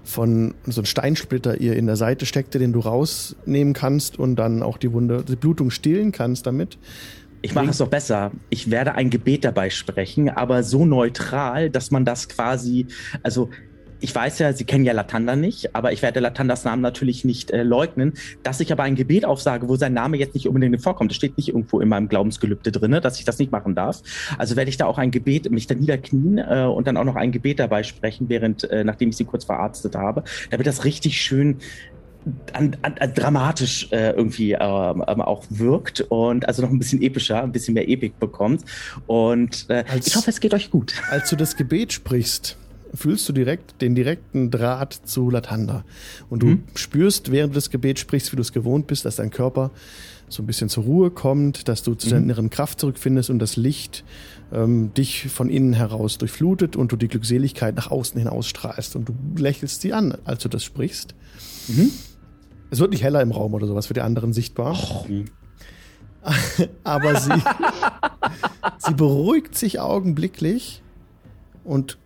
von, 0.03 0.55
so 0.67 0.81
ein 0.81 0.87
Steinsplitter 0.87 1.61
ihr 1.61 1.77
in 1.77 1.85
der 1.87 1.97
Seite 1.97 2.25
steckte, 2.25 2.59
den 2.59 2.73
du 2.73 2.81
rausnehmen 2.81 3.75
kannst 3.75 4.19
und 4.19 4.37
dann 4.37 4.63
auch 4.63 4.79
die 4.79 4.93
Wunde, 4.93 5.23
die 5.23 5.37
Blutung 5.37 5.71
stillen 5.71 6.11
kannst 6.11 6.47
damit. 6.47 6.79
Ich 7.45 7.55
mache 7.55 7.69
es 7.69 7.77
doch 7.77 7.89
besser. 7.89 8.31
Ich 8.49 8.71
werde 8.71 8.95
ein 8.95 9.11
Gebet 9.11 9.45
dabei 9.45 9.69
sprechen, 9.69 10.31
aber 10.31 10.63
so 10.63 10.87
neutral, 10.87 11.69
dass 11.69 11.91
man 11.91 12.07
das 12.07 12.31
quasi, 12.31 12.87
also 13.23 13.51
ich 14.01 14.15
weiß 14.15 14.39
ja, 14.39 14.55
Sie 14.55 14.65
kennen 14.65 14.87
ja 14.87 14.95
Latanda 14.95 15.37
nicht, 15.37 15.77
aber 15.77 15.93
ich 15.93 16.01
werde 16.01 16.21
Latandas 16.21 16.65
Namen 16.65 16.81
natürlich 16.81 17.23
nicht 17.23 17.51
äh, 17.51 17.63
leugnen, 17.63 18.15
dass 18.43 18.61
ich 18.61 18.73
aber 18.73 18.85
ein 18.85 18.95
Gebet 18.95 19.27
aufsage, 19.27 19.69
wo 19.69 19.77
sein 19.77 19.93
Name 19.93 20.17
jetzt 20.17 20.35
nicht 20.35 20.49
unbedingt 20.49 20.81
vorkommt. 20.81 21.11
Das 21.11 21.17
steht 21.17 21.37
nicht 21.37 21.49
irgendwo 21.49 21.81
in 21.81 21.89
meinem 21.89 22.09
Glaubensgelübde 22.09 22.73
drinne, 22.73 23.03
dass 23.03 23.19
ich 23.19 23.27
das 23.27 23.39
nicht 23.39 23.53
machen 23.53 23.75
darf. 23.75 24.01
Also 24.39 24.57
werde 24.57 24.71
ich 24.71 24.79
da 24.79 24.87
auch 24.87 24.97
ein 24.97 25.11
Gebet, 25.11 25.51
mich 25.51 25.67
da 25.67 25.75
niederknien 25.75 26.39
äh, 26.39 26.65
und 26.65 26.87
dann 26.87 26.97
auch 26.97 27.05
noch 27.05 27.17
ein 27.17 27.31
Gebet 27.31 27.61
dabei 27.61 27.83
sprechen, 27.83 28.31
während, 28.31 28.65
äh, 28.71 28.85
nachdem 28.85 29.11
ich 29.11 29.19
sie 29.19 29.27
kurz 29.27 29.45
verarztet 29.45 29.97
habe, 29.97 30.25
damit 30.51 30.67
das 30.67 30.85
richtig 30.85 31.21
schön 31.21 31.59
an, 32.53 32.77
an, 32.83 32.95
dramatisch 33.15 33.89
äh, 33.93 34.11
irgendwie 34.13 34.53
ähm, 34.53 35.05
ähm, 35.07 35.21
auch 35.21 35.45
wirkt 35.51 36.01
und 36.03 36.47
also 36.49 36.63
noch 36.63 36.71
ein 36.71 36.79
bisschen 36.79 37.03
epischer, 37.03 37.43
ein 37.43 37.53
bisschen 37.53 37.75
mehr 37.75 37.89
Epik 37.89 38.19
bekommt. 38.19 38.65
Und 39.07 39.67
äh, 39.69 39.85
Als- 39.89 40.07
ich 40.07 40.17
hoffe, 40.17 40.31
es 40.31 40.41
geht 40.41 40.55
euch 40.55 40.71
gut. 40.71 40.95
Als 41.11 41.31
du 41.31 41.37
das 41.37 41.57
Gebet 41.57 41.93
sprichst, 41.93 42.57
fühlst 42.95 43.29
du 43.29 43.33
direkt 43.33 43.83
den 43.83 43.95
direkten 43.95 44.51
Draht 44.51 44.93
zu 45.05 45.29
Latanda. 45.31 45.85
Und 46.31 46.43
du 46.43 46.47
Mhm. 46.47 46.63
spürst, 46.77 47.31
während 47.33 47.53
du 47.53 47.57
das 47.57 47.71
Gebet 47.71 47.99
sprichst, 47.99 48.33
wie 48.33 48.37
du 48.37 48.43
es 48.43 48.53
gewohnt 48.53 48.87
bist, 48.87 49.05
dass 49.05 49.17
dein 49.17 49.31
Körper 49.31 49.71
so 50.29 50.43
ein 50.43 50.47
bisschen 50.47 50.69
zur 50.69 50.85
Ruhe 50.85 51.11
kommt, 51.11 51.69
dass 51.69 51.83
du 51.83 51.95
zu 51.95 52.09
deiner 52.09 52.21
Mhm. 52.23 52.31
inneren 52.31 52.51
Kraft 52.51 52.81
zurückfindest 52.81 53.31
und 53.31 53.39
das 53.41 53.57
Licht 53.57 54.05
ähm, 54.53 54.95
dich 54.95 55.29
von 55.29 55.51
innen 55.51 55.73
heraus 55.75 56.19
durchflutet 56.19 56.77
und 56.77 56.93
du 56.93 56.97
die 56.97 57.09
Glückseligkeit 57.09 57.75
nach 57.77 57.91
außen 57.91 58.17
hin 58.19 58.29
ausstrahlst. 58.29 58.95
Und 58.97 59.09
du 59.09 59.15
lächelst 59.37 59.81
sie 59.83 59.93
an, 59.93 60.17
als 60.25 60.43
du 60.45 60.49
das 60.49 60.63
sprichst. 60.65 61.15
Mhm. 61.69 61.91
Es 62.71 62.81
wird 62.81 62.91
nicht 62.91 63.03
heller 63.03 63.23
im 63.23 63.31
Raum 63.31 63.55
oder 63.55 63.67
sowas 63.67 63.87
für 63.87 63.95
die 63.95 64.01
anderen 64.01 64.33
sichtbar. 64.33 64.77
Aber 66.85 67.21
sie, 67.21 67.43
sie 68.79 68.95
beruhigt 68.95 69.57
sich 69.57 69.81
augenblicklich 69.81 70.83
und 71.65 71.99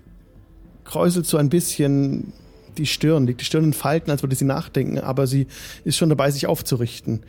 kräuselt 0.85 1.27
so 1.27 1.37
ein 1.37 1.49
bisschen 1.49 2.33
die 2.79 2.87
Stirn, 2.87 3.27
liegt 3.27 3.41
die 3.41 3.45
Stirn 3.45 3.65
in 3.65 3.73
Falten, 3.73 4.11
als 4.11 4.23
würde 4.23 4.35
sie 4.37 4.45
nachdenken, 4.45 4.99
aber 4.99 5.27
sie 5.27 5.49
ist 5.85 5.97
schon 5.97 6.09
dabei, 6.09 6.31
sich 6.31 6.47
aufzurichten. 6.47 7.25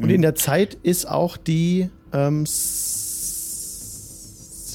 Und 0.00 0.10
in 0.10 0.22
der 0.22 0.34
Zeit 0.34 0.74
ist 0.82 1.08
auch 1.08 1.36
die 1.36 1.90
ähm, 2.12 2.46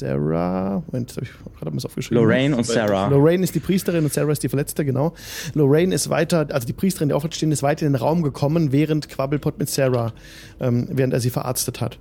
Sarah, 0.04 0.82
Moment, 0.86 1.10
das 1.10 1.16
hab 1.16 1.22
ich 1.22 1.30
gerade 1.58 1.70
mal 1.74 1.82
aufgeschrieben. 1.82 2.22
Lorraine 2.22 2.56
und 2.56 2.66
Sarah. 2.66 3.08
Lorraine 3.08 3.42
ist 3.42 3.54
die 3.54 3.60
Priesterin 3.60 4.04
und 4.04 4.12
Sarah 4.12 4.32
ist 4.32 4.42
die 4.42 4.50
Verletzte, 4.50 4.84
genau. 4.84 5.14
Lorraine 5.54 5.94
ist 5.94 6.10
weiter, 6.10 6.46
also 6.50 6.66
die 6.66 6.74
Priesterin, 6.74 7.08
die 7.08 7.14
aufrecht 7.14 7.42
ist, 7.42 7.62
weiter 7.62 7.86
in 7.86 7.92
den 7.92 8.00
Raum 8.00 8.22
gekommen, 8.22 8.70
während 8.70 9.08
Quabbelpot 9.08 9.58
mit 9.58 9.70
Sarah, 9.70 10.12
ähm, 10.60 10.88
während 10.90 11.14
er 11.14 11.20
sie 11.20 11.30
verarztet 11.30 11.80
hat. 11.80 11.98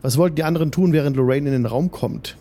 Was 0.00 0.16
wollten 0.16 0.36
die 0.36 0.44
anderen 0.44 0.70
tun, 0.70 0.92
während 0.92 1.16
Lorraine 1.16 1.48
in 1.48 1.52
den 1.52 1.66
Raum 1.66 1.90
kommt? 1.90 2.36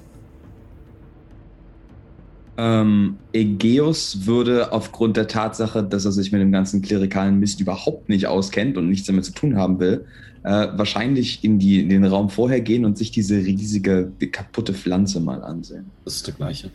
Ähm, 2.57 3.17
Egeus 3.33 4.27
würde 4.27 4.71
aufgrund 4.71 5.17
der 5.17 5.27
Tatsache, 5.27 5.81
dass 5.81 6.05
er 6.05 6.11
sich 6.11 6.31
mit 6.31 6.41
dem 6.41 6.51
ganzen 6.51 6.83
klerikalen 6.83 7.39
Mist 7.39 7.59
überhaupt 7.61 8.09
nicht 8.09 8.27
auskennt 8.27 8.77
und 8.77 8.89
nichts 8.89 9.07
damit 9.07 9.25
zu 9.25 9.31
tun 9.31 9.57
haben 9.57 9.79
will, 9.79 10.05
äh, 10.43 10.67
wahrscheinlich 10.75 11.43
in, 11.43 11.59
die, 11.59 11.81
in 11.81 11.89
den 11.89 12.05
Raum 12.05 12.29
vorher 12.29 12.61
gehen 12.61 12.85
und 12.85 12.97
sich 12.97 13.11
diese 13.11 13.37
riesige, 13.37 14.11
kaputte 14.31 14.73
Pflanze 14.73 15.19
mal 15.19 15.43
ansehen. 15.43 15.85
Das 16.05 16.15
ist 16.15 16.27
der 16.27 16.33
gleiche. 16.33 16.71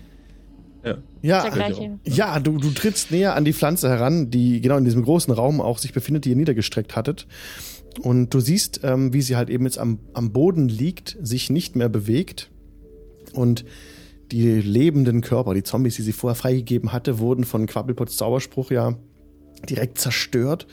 Ja, 1.22 1.42
Der 1.42 1.50
gleiche. 1.50 1.98
ja 2.04 2.38
du, 2.40 2.58
du 2.58 2.70
trittst 2.70 3.10
näher 3.10 3.34
an 3.34 3.46
die 3.46 3.54
Pflanze 3.54 3.88
heran, 3.88 4.30
die 4.30 4.60
genau 4.60 4.76
in 4.76 4.84
diesem 4.84 5.02
großen 5.02 5.32
Raum 5.32 5.62
auch 5.62 5.78
sich 5.78 5.94
befindet, 5.94 6.26
die 6.26 6.30
ihr 6.30 6.36
niedergestreckt 6.36 6.94
hattet. 6.94 7.26
Und 8.02 8.34
du 8.34 8.40
siehst, 8.40 8.80
ähm, 8.82 9.12
wie 9.14 9.22
sie 9.22 9.36
halt 9.36 9.48
eben 9.48 9.64
jetzt 9.64 9.78
am, 9.78 9.98
am 10.12 10.32
Boden 10.32 10.68
liegt, 10.68 11.16
sich 11.22 11.48
nicht 11.48 11.76
mehr 11.76 11.88
bewegt. 11.88 12.50
Und 13.32 13.64
die 14.30 14.60
lebenden 14.60 15.20
Körper, 15.20 15.54
die 15.54 15.62
Zombies, 15.62 15.96
die 15.96 16.02
sie 16.02 16.12
vorher 16.12 16.34
freigegeben 16.34 16.92
hatte, 16.92 17.18
wurden 17.18 17.44
von 17.44 17.66
Quabbelpots 17.66 18.16
Zauberspruch 18.16 18.70
ja 18.70 18.94
direkt 19.68 19.98
zerstört. 19.98 20.66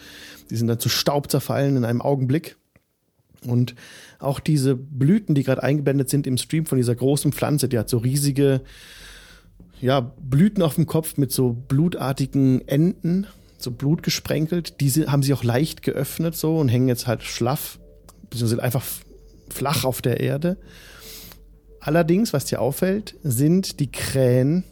Die 0.49 0.55
sind 0.55 0.67
dann 0.67 0.79
zu 0.79 0.89
Staub 0.89 1.31
zerfallen 1.31 1.77
in 1.77 1.85
einem 1.85 2.01
Augenblick. 2.01 2.57
Und 3.45 3.75
auch 4.19 4.39
diese 4.39 4.75
Blüten, 4.75 5.33
die 5.33 5.43
gerade 5.43 5.63
eingeblendet 5.63 6.09
sind 6.09 6.27
im 6.27 6.37
Stream 6.37 6.65
von 6.65 6.77
dieser 6.77 6.95
großen 6.95 7.31
Pflanze, 7.33 7.67
die 7.67 7.79
hat 7.79 7.89
so 7.89 7.97
riesige, 7.97 8.61
ja, 9.81 9.99
Blüten 9.99 10.61
auf 10.61 10.75
dem 10.75 10.85
Kopf 10.85 11.17
mit 11.17 11.31
so 11.31 11.53
blutartigen 11.53 12.67
Enden, 12.67 13.25
so 13.57 13.71
Blut 13.71 14.03
gesprenkelt. 14.03 14.79
Diese 14.79 15.11
haben 15.11 15.23
sie 15.23 15.33
auch 15.33 15.43
leicht 15.43 15.81
geöffnet 15.81 16.35
so 16.35 16.57
und 16.57 16.69
hängen 16.69 16.87
jetzt 16.87 17.07
halt 17.07 17.23
schlaff, 17.23 17.79
beziehungsweise 18.29 18.61
einfach 18.61 18.83
flach 19.49 19.85
auf 19.85 20.03
der 20.03 20.19
Erde. 20.19 20.57
Allerdings, 21.79 22.31
was 22.33 22.45
dir 22.45 22.61
auffällt, 22.61 23.15
sind 23.23 23.79
die 23.79 23.91
Krähen, 23.91 24.63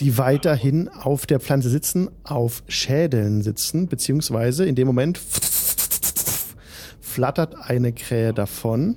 die 0.00 0.18
weiterhin 0.18 0.88
auf 0.88 1.26
der 1.26 1.38
Pflanze 1.38 1.70
sitzen, 1.70 2.10
auf 2.24 2.64
Schädeln 2.66 3.42
sitzen, 3.42 3.86
beziehungsweise 3.86 4.64
in 4.64 4.74
dem 4.74 4.88
Moment 4.88 5.20
flattert 7.20 7.54
eine 7.68 7.92
Krähe 7.92 8.32
davon 8.32 8.96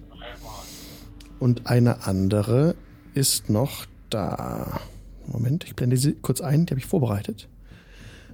und 1.39 1.67
eine 1.67 2.07
andere 2.07 2.73
ist 3.13 3.49
noch 3.49 3.85
da. 4.09 4.79
Moment, 5.27 5.65
ich 5.65 5.75
blende 5.75 5.97
sie 5.97 6.13
kurz 6.13 6.39
ein, 6.39 6.65
die 6.65 6.71
habe 6.71 6.79
ich 6.79 6.85
vorbereitet. 6.85 7.49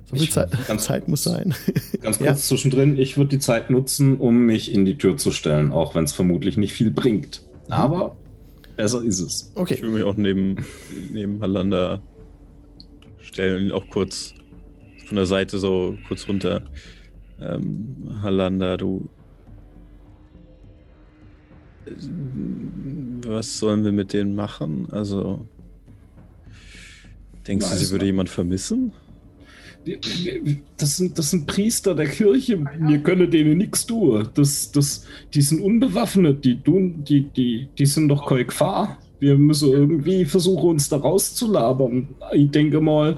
So 0.06 0.16
viel 0.16 0.26
Ich- 0.26 0.32
Zeit, 0.32 0.52
ganz 0.68 0.84
Zeit 0.84 1.08
muss 1.08 1.24
sein. 1.24 1.56
Ganz 2.04 2.20
kurz 2.20 2.28
Ja. 2.30 2.36
zwischendrin, 2.36 3.00
ich 3.00 3.18
würde 3.18 3.30
die 3.30 3.40
Zeit 3.40 3.72
nutzen, 3.72 4.18
um 4.18 4.46
mich 4.46 4.72
in 4.72 4.86
die 4.86 4.96
Tür 4.96 5.18
zu 5.18 5.32
stellen, 5.32 5.72
auch 5.72 5.96
wenn 5.96 6.04
es 6.04 6.14
vermutlich 6.14 6.56
nicht 6.56 6.74
viel 6.74 6.92
bringt. 6.92 7.42
Aber 7.70 8.16
besser 8.76 9.04
ist 9.04 9.20
es. 9.22 9.50
Ich 9.56 9.60
Okay, 9.60 9.82
will 9.82 9.90
mich 9.90 10.04
auch 10.04 10.18
neben, 10.18 10.58
neben 11.12 11.42
Hallanda 11.42 12.00
stellen 13.24 13.72
auch 13.72 13.88
kurz 13.90 14.36
von 15.08 15.16
der 15.16 15.26
Seite 15.26 15.58
so 15.58 15.98
kurz 16.08 16.28
runter. 16.28 16.62
Ähm, 17.42 18.20
Hallanda, 18.22 18.78
du. 18.78 19.10
Was 23.26 23.60
sollen 23.60 23.84
wir 23.84 23.92
mit 23.92 24.14
denen 24.14 24.36
machen? 24.36 24.88
Also. 24.92 25.46
Denkst 27.48 27.66
du, 27.66 27.72
Weiß 27.72 27.80
sie 27.80 27.92
würde 27.92 28.06
man. 28.06 28.14
jemand 28.14 28.30
vermissen? 28.30 28.92
Das 30.78 30.98
sind, 30.98 31.18
das 31.18 31.32
sind 31.32 31.48
Priester 31.48 31.96
der 31.96 32.08
Kirche. 32.08 32.64
Wir 32.80 33.00
können 33.00 33.32
denen 33.32 33.58
nichts 33.58 33.86
tun. 33.86 34.28
Das, 34.34 34.72
das, 34.72 35.06
die 35.34 35.42
sind 35.42 35.62
unbewaffnet. 35.62 36.44
Die, 36.44 36.60
tun, 36.62 37.04
die, 37.04 37.22
die, 37.22 37.70
die 37.78 37.86
sind 37.86 38.10
doch 38.10 38.28
keine 38.28 38.46
Gefahr. 38.46 38.98
Wir 39.20 39.38
müssen 39.38 39.70
irgendwie 39.70 40.26
versuchen, 40.26 40.72
uns 40.72 40.90
da 40.90 40.98
rauszulabern. 40.98 42.10
Ich 42.34 42.52
denke 42.52 42.82
mal, 42.82 43.18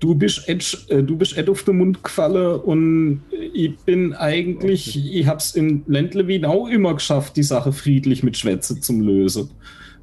du 0.00 0.14
bist 0.14 0.48
Ed, 0.48 0.86
äh, 0.88 1.02
du 1.02 1.16
bist 1.16 1.36
Ed 1.36 1.48
auf 1.48 1.62
den 1.62 1.78
Mund 1.78 2.02
gefallen 2.02 2.60
und 2.60 3.22
ich 3.52 3.76
bin 3.78 4.12
eigentlich, 4.14 4.96
ich 4.96 5.26
hab's 5.26 5.54
in 5.54 5.82
Ländlewin 5.86 6.44
auch 6.44 6.68
immer 6.68 6.94
geschafft, 6.94 7.36
die 7.36 7.42
Sache 7.42 7.72
friedlich 7.72 8.22
mit 8.22 8.36
Schwätze 8.36 8.80
zum 8.80 9.00
lösen. 9.00 9.50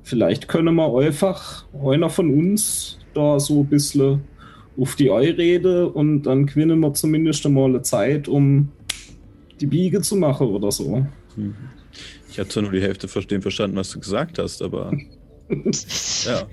Vielleicht 0.03 0.47
können 0.47 0.75
wir 0.75 0.97
einfach 0.99 1.65
einer 1.83 2.09
von 2.09 2.33
uns 2.33 2.97
da 3.13 3.39
so 3.39 3.61
ein 3.61 3.67
bisschen 3.67 4.21
auf 4.77 4.95
die 4.95 5.09
Eurede 5.09 5.89
und 5.89 6.23
dann 6.23 6.45
gewinnen 6.45 6.79
wir 6.79 6.93
zumindest 6.93 7.45
einmal 7.45 7.69
eine 7.69 7.81
Zeit, 7.81 8.27
um 8.27 8.69
die 9.59 9.67
Biege 9.67 10.01
zu 10.01 10.15
machen 10.15 10.47
oder 10.47 10.71
so. 10.71 11.05
Hm. 11.35 11.55
Ich 12.29 12.39
habe 12.39 12.49
zwar 12.49 12.63
nur 12.63 12.71
die 12.71 12.81
Hälfte 12.81 13.07
verstehen 13.07 13.41
verstanden, 13.41 13.75
was 13.75 13.91
du 13.91 13.99
gesagt 13.99 14.39
hast, 14.39 14.61
aber. 14.61 14.91
ja. 16.25 16.47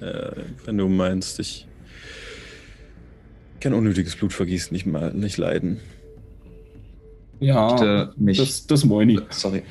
Äh, 0.00 0.32
wenn 0.64 0.78
du 0.78 0.88
meinst, 0.88 1.38
ich 1.38 1.66
kann 3.62 3.72
unnötiges 3.74 4.16
Blutvergießen 4.16 4.72
nicht 4.74 4.86
mal 4.86 5.12
nicht 5.14 5.38
leiden. 5.38 5.78
Ja, 7.40 7.70
Möchte 7.70 8.12
mich- 8.16 8.38
das, 8.38 8.66
das 8.66 8.84
meine 8.84 9.14
ich. 9.14 9.20
Sorry. 9.30 9.62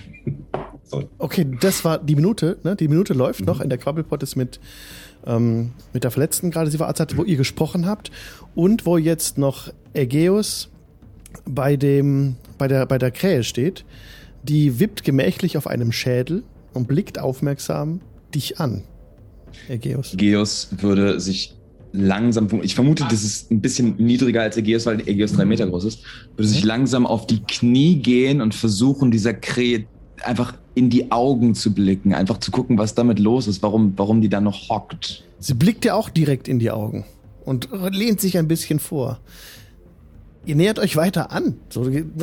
okay, 1.19 1.47
das 1.61 1.85
war 1.85 1.99
die 1.99 2.15
Minute. 2.15 2.57
Ne? 2.63 2.75
Die 2.75 2.87
Minute 2.87 3.13
läuft 3.13 3.45
noch. 3.45 3.61
In 3.61 3.69
der 3.69 3.77
Quabbelpot 3.77 4.21
ist 4.23 4.35
mit, 4.35 4.59
ähm, 5.25 5.71
mit 5.93 6.03
der 6.03 6.11
Verletzten 6.11 6.51
gerade 6.51 6.69
sie 6.69 6.77
verarztet, 6.77 7.15
wo 7.15 7.23
ihr 7.23 7.37
gesprochen 7.37 7.85
habt. 7.85 8.11
Und 8.55 8.85
wo 8.85 8.97
jetzt 8.97 9.37
noch 9.37 9.71
Ägeus 9.93 10.69
bei, 11.45 11.77
dem, 11.77 12.35
bei, 12.57 12.67
der, 12.67 12.85
bei 12.85 12.97
der 12.97 13.11
Krähe 13.11 13.43
steht. 13.43 13.85
Die 14.43 14.79
wippt 14.81 15.03
gemächlich 15.05 15.55
auf 15.55 15.67
einem 15.67 15.91
Schädel 15.93 16.43
und 16.73 16.87
blickt 16.89 17.19
aufmerksam 17.19 18.01
dich 18.35 18.59
an. 18.59 18.83
Ägeus. 19.69 20.13
Geos 20.17 20.69
würde 20.79 21.19
sich 21.21 21.55
langsam, 21.93 22.47
ich 22.61 22.75
vermute, 22.75 23.05
das 23.09 23.23
ist 23.23 23.51
ein 23.51 23.61
bisschen 23.61 23.95
niedriger 23.97 24.41
als 24.41 24.57
Ägeus, 24.57 24.85
weil 24.85 25.07
Ägeus 25.07 25.33
drei 25.33 25.45
Meter 25.45 25.67
groß 25.67 25.85
ist, 25.85 26.03
würde 26.35 26.47
sich 26.47 26.63
langsam 26.63 27.05
auf 27.05 27.27
die 27.27 27.41
Knie 27.43 27.95
gehen 27.95 28.41
und 28.41 28.55
versuchen, 28.55 29.11
dieser 29.11 29.33
Krähe 29.33 29.85
einfach 30.23 30.55
in 30.73 30.89
die 30.89 31.11
Augen 31.11 31.55
zu 31.55 31.73
blicken, 31.73 32.13
einfach 32.13 32.39
zu 32.39 32.51
gucken, 32.51 32.77
was 32.77 32.95
damit 32.95 33.19
los 33.19 33.47
ist, 33.47 33.61
warum, 33.61 33.93
warum 33.97 34.21
die 34.21 34.29
da 34.29 34.39
noch 34.39 34.69
hockt. 34.69 35.23
Sie 35.39 35.53
blickt 35.53 35.83
ja 35.83 35.95
auch 35.95 36.09
direkt 36.09 36.47
in 36.47 36.59
die 36.59 36.71
Augen 36.71 37.05
und 37.43 37.69
lehnt 37.91 38.21
sich 38.21 38.37
ein 38.37 38.47
bisschen 38.47 38.79
vor. 38.79 39.19
Ihr 40.45 40.55
nähert 40.55 40.79
euch 40.79 40.95
weiter 40.95 41.31
an. 41.31 41.55
So, 41.69 41.83
ein 41.83 42.13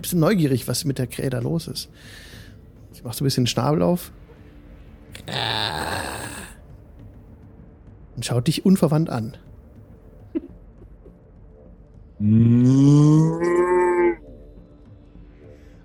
bisschen 0.00 0.20
neugierig, 0.20 0.66
was 0.68 0.84
mit 0.84 0.98
der 0.98 1.06
Krähe 1.06 1.30
da 1.30 1.38
los 1.38 1.68
ist. 1.68 1.88
Sie 2.92 3.02
macht 3.02 3.16
so 3.16 3.24
ein 3.24 3.26
bisschen 3.26 3.44
den 3.44 3.48
Schnabel 3.48 3.82
auf. 3.82 4.12
Und 8.16 8.24
schaut 8.24 8.46
dich 8.46 8.64
unverwandt 8.64 9.10
an. 9.10 9.36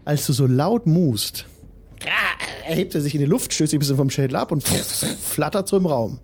Als 0.05 0.25
du 0.27 0.33
so 0.33 0.48
laut 0.48 0.86
must, 0.86 1.45
erhebt 2.67 2.95
er 2.95 3.01
sich 3.01 3.15
in 3.15 3.19
die 3.19 3.25
Luft, 3.25 3.53
stößt 3.53 3.71
sich 3.71 3.77
ein 3.77 3.79
bisschen 3.79 3.98
vom 3.98 4.09
Schädel 4.09 4.36
ab 4.36 4.51
und 4.51 4.63
flattert 4.63 5.67
so 5.67 5.77
im 5.77 5.86
Raum. 5.86 6.19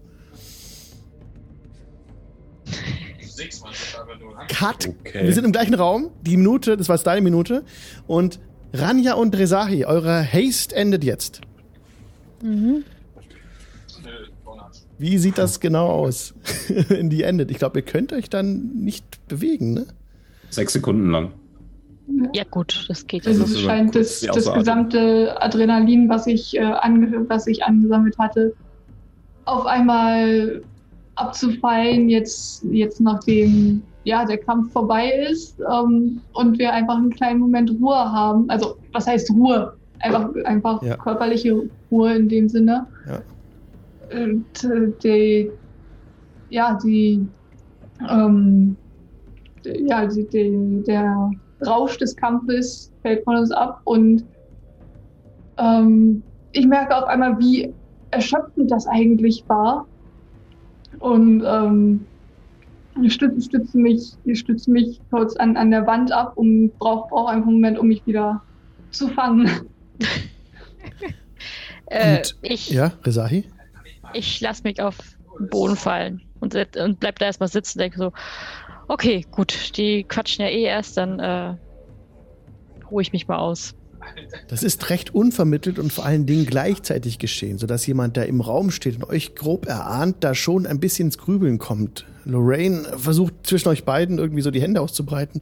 Cut. 4.47 4.87
Okay. 4.87 5.23
Wir 5.25 5.33
sind 5.33 5.43
im 5.43 5.51
gleichen 5.51 5.73
Raum. 5.73 6.11
Die 6.21 6.37
Minute, 6.37 6.77
das 6.77 6.87
war 6.87 6.95
jetzt 6.95 7.05
deine 7.05 7.21
Minute. 7.21 7.63
Und 8.07 8.39
Ranja 8.73 9.13
und 9.13 9.35
Rezahi, 9.35 9.85
eure 9.85 10.23
Haste 10.23 10.75
endet 10.75 11.03
jetzt. 11.03 11.41
Wie 14.97 15.17
sieht 15.17 15.37
das 15.37 15.59
genau 15.59 15.87
aus, 15.87 16.33
wenn 16.87 17.09
die 17.09 17.23
endet? 17.23 17.51
Ich 17.51 17.57
glaube, 17.57 17.79
ihr 17.79 17.85
könnt 17.85 18.13
euch 18.13 18.29
dann 18.29 18.71
nicht 18.75 19.27
bewegen, 19.27 19.73
ne? 19.73 19.87
Sechs 20.49 20.73
Sekunden 20.73 21.11
lang. 21.11 21.31
Ja, 22.33 22.43
gut, 22.49 22.85
das 22.87 23.05
geht 23.07 23.25
ja. 23.25 23.31
Also 23.31 23.43
es 23.43 23.59
scheint 23.59 23.95
das, 23.95 24.21
das 24.21 24.53
gesamte 24.53 25.35
Adrenalin, 25.41 26.07
was 26.07 26.27
ich, 26.27 26.55
äh, 26.55 26.61
ange 26.61 27.27
was 27.27 27.47
ich 27.47 27.63
angesammelt 27.63 28.17
hatte, 28.17 28.53
auf 29.45 29.65
einmal 29.65 30.61
abzufallen, 31.15 32.09
jetzt, 32.09 32.63
jetzt 32.71 33.01
nachdem 33.01 33.81
ja, 34.03 34.23
der 34.23 34.37
Kampf 34.37 34.71
vorbei 34.71 35.11
ist 35.31 35.59
ähm, 35.59 36.21
und 36.33 36.59
wir 36.59 36.71
einfach 36.71 36.95
einen 36.97 37.09
kleinen 37.09 37.39
Moment 37.39 37.71
Ruhe 37.81 37.95
haben. 37.95 38.47
Also, 38.49 38.77
was 38.93 39.07
heißt 39.07 39.31
Ruhe? 39.31 39.73
Einfach, 39.99 40.29
einfach 40.43 40.83
Ja. 40.83 40.95
körperliche 40.97 41.63
Ruhe 41.89 42.13
in 42.15 42.29
dem 42.29 42.47
Sinne. 42.47 42.85
Ja. 43.07 43.21
Und 44.15 44.63
äh, 44.63 44.91
die, 45.03 45.51
ja, 46.49 46.77
die, 46.83 47.27
ähm, 48.09 48.77
ja, 49.65 50.05
die, 50.07 50.27
die, 50.29 50.83
der 50.87 51.31
Rausch 51.65 51.97
des 51.97 52.15
Kampfes 52.15 52.91
fällt 53.01 53.23
von 53.25 53.35
uns 53.37 53.51
ab 53.51 53.81
und 53.83 54.23
ähm, 55.57 56.23
ich 56.51 56.65
merke 56.65 56.95
auf 56.95 57.05
einmal, 57.05 57.37
wie 57.39 57.73
erschöpfend 58.11 58.71
das 58.71 58.87
eigentlich 58.87 59.43
war. 59.47 59.85
Und 60.99 61.43
ähm, 61.45 62.05
ich 63.01 63.13
stütze, 63.13 63.41
stütze 63.41 63.77
mich, 63.77 64.13
ich 64.23 64.39
stütze 64.39 64.71
mich 64.71 65.01
kurz 65.11 65.35
an, 65.35 65.57
an 65.57 65.71
der 65.71 65.85
Wand 65.85 66.11
ab 66.13 66.33
und 66.37 66.71
brauche 66.79 67.09
brauch 67.09 67.27
einfach 67.27 67.47
einen 67.47 67.55
Moment, 67.55 67.79
um 67.79 67.87
mich 67.87 68.05
wieder 68.05 68.41
zu 68.91 69.09
fangen. 69.09 69.49
Äh, 71.87 72.17
Und- 72.17 72.35
ich 72.41 72.71
Ja, 72.71 72.93
Rezahi? 73.03 73.45
Ich 74.15 74.41
lasse 74.41 74.63
mich 74.63 74.81
auf 74.81 74.97
den 75.39 75.49
Boden 75.49 75.75
fallen 75.75 76.21
und, 76.39 76.55
und 76.77 76.99
bleib 76.99 77.19
da 77.19 77.25
erstmal 77.25 77.49
sitzen, 77.49 77.79
denke 77.79 77.97
so, 77.97 78.13
okay, 78.87 79.25
gut, 79.31 79.77
die 79.77 80.03
quatschen 80.03 80.45
ja 80.45 80.51
eh 80.51 80.63
erst, 80.63 80.97
dann 80.97 81.19
äh, 81.19 81.55
ruhe 82.89 83.01
ich 83.01 83.11
mich 83.11 83.27
mal 83.27 83.37
aus. 83.37 83.75
Das 84.47 84.61
ist 84.61 84.89
recht 84.91 85.15
unvermittelt 85.15 85.79
und 85.79 85.91
vor 85.91 86.05
allen 86.05 86.27
Dingen 86.27 86.45
gleichzeitig 86.45 87.17
geschehen, 87.17 87.57
sodass 87.57 87.87
jemand, 87.87 88.15
der 88.17 88.27
im 88.27 88.39
Raum 88.39 88.69
steht 88.69 88.97
und 88.97 89.09
euch 89.09 89.33
grob 89.33 89.65
erahnt, 89.65 90.17
da 90.19 90.35
schon 90.35 90.67
ein 90.67 90.79
bisschen 90.79 91.07
ins 91.07 91.17
Grübeln 91.17 91.57
kommt. 91.57 92.05
Lorraine 92.23 92.83
versucht 92.97 93.33
zwischen 93.43 93.69
euch 93.69 93.83
beiden 93.83 94.19
irgendwie 94.19 94.41
so 94.41 94.51
die 94.51 94.61
Hände 94.61 94.81
auszubreiten. 94.81 95.41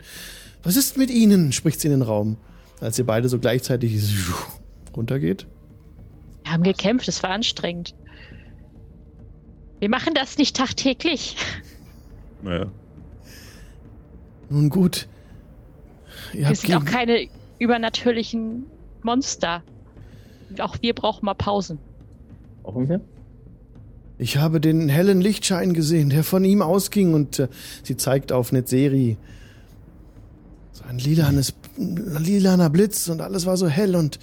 Was 0.63 0.77
ist 0.77 0.97
mit 0.97 1.09
Ihnen? 1.09 1.51
spricht 1.51 1.81
sie 1.81 1.87
in 1.89 1.93
den 1.93 2.01
Raum, 2.01 2.37
als 2.79 2.97
ihr 2.97 3.05
beide 3.05 3.27
so 3.27 3.37
gleichzeitig 3.37 4.01
runtergeht. 4.95 5.45
Wir 6.43 6.53
haben 6.53 6.63
gekämpft, 6.63 7.07
es 7.07 7.21
war 7.21 7.31
anstrengend. 7.31 7.95
Wir 9.83 9.89
machen 9.89 10.13
das 10.13 10.37
nicht 10.37 10.55
tagtäglich. 10.55 11.35
Naja. 12.41 12.67
Nun 14.49 14.69
gut. 14.69 15.09
Ihr 16.31 16.39
Wir 16.39 16.47
habt 16.47 16.57
sind 16.59 16.73
auch 16.75 16.85
keine 16.85 17.27
übernatürlichen 17.59 18.63
Monster. 19.01 19.61
Auch 20.59 20.77
wir 20.79 20.93
brauchen 20.95 21.25
mal 21.25 21.33
Pausen. 21.33 21.79
Brauchen 22.63 22.87
wir? 22.87 23.01
ich 24.17 24.37
habe 24.37 24.61
den 24.61 24.87
hellen 24.87 25.19
Lichtschein 25.19 25.73
gesehen, 25.73 26.09
der 26.09 26.23
von 26.23 26.45
ihm 26.45 26.61
ausging 26.61 27.13
und 27.13 27.39
äh, 27.39 27.49
sie 27.83 27.97
zeigt 27.97 28.31
auf 28.31 28.53
Netzeri. 28.53 29.17
So 30.71 30.85
ein 30.85 30.97
lilanes, 30.97 31.55
lilaner 31.75 32.69
Blitz 32.69 33.09
und 33.09 33.19
alles 33.19 33.45
war 33.45 33.57
so 33.57 33.67
hell 33.67 33.97
und 33.97 34.17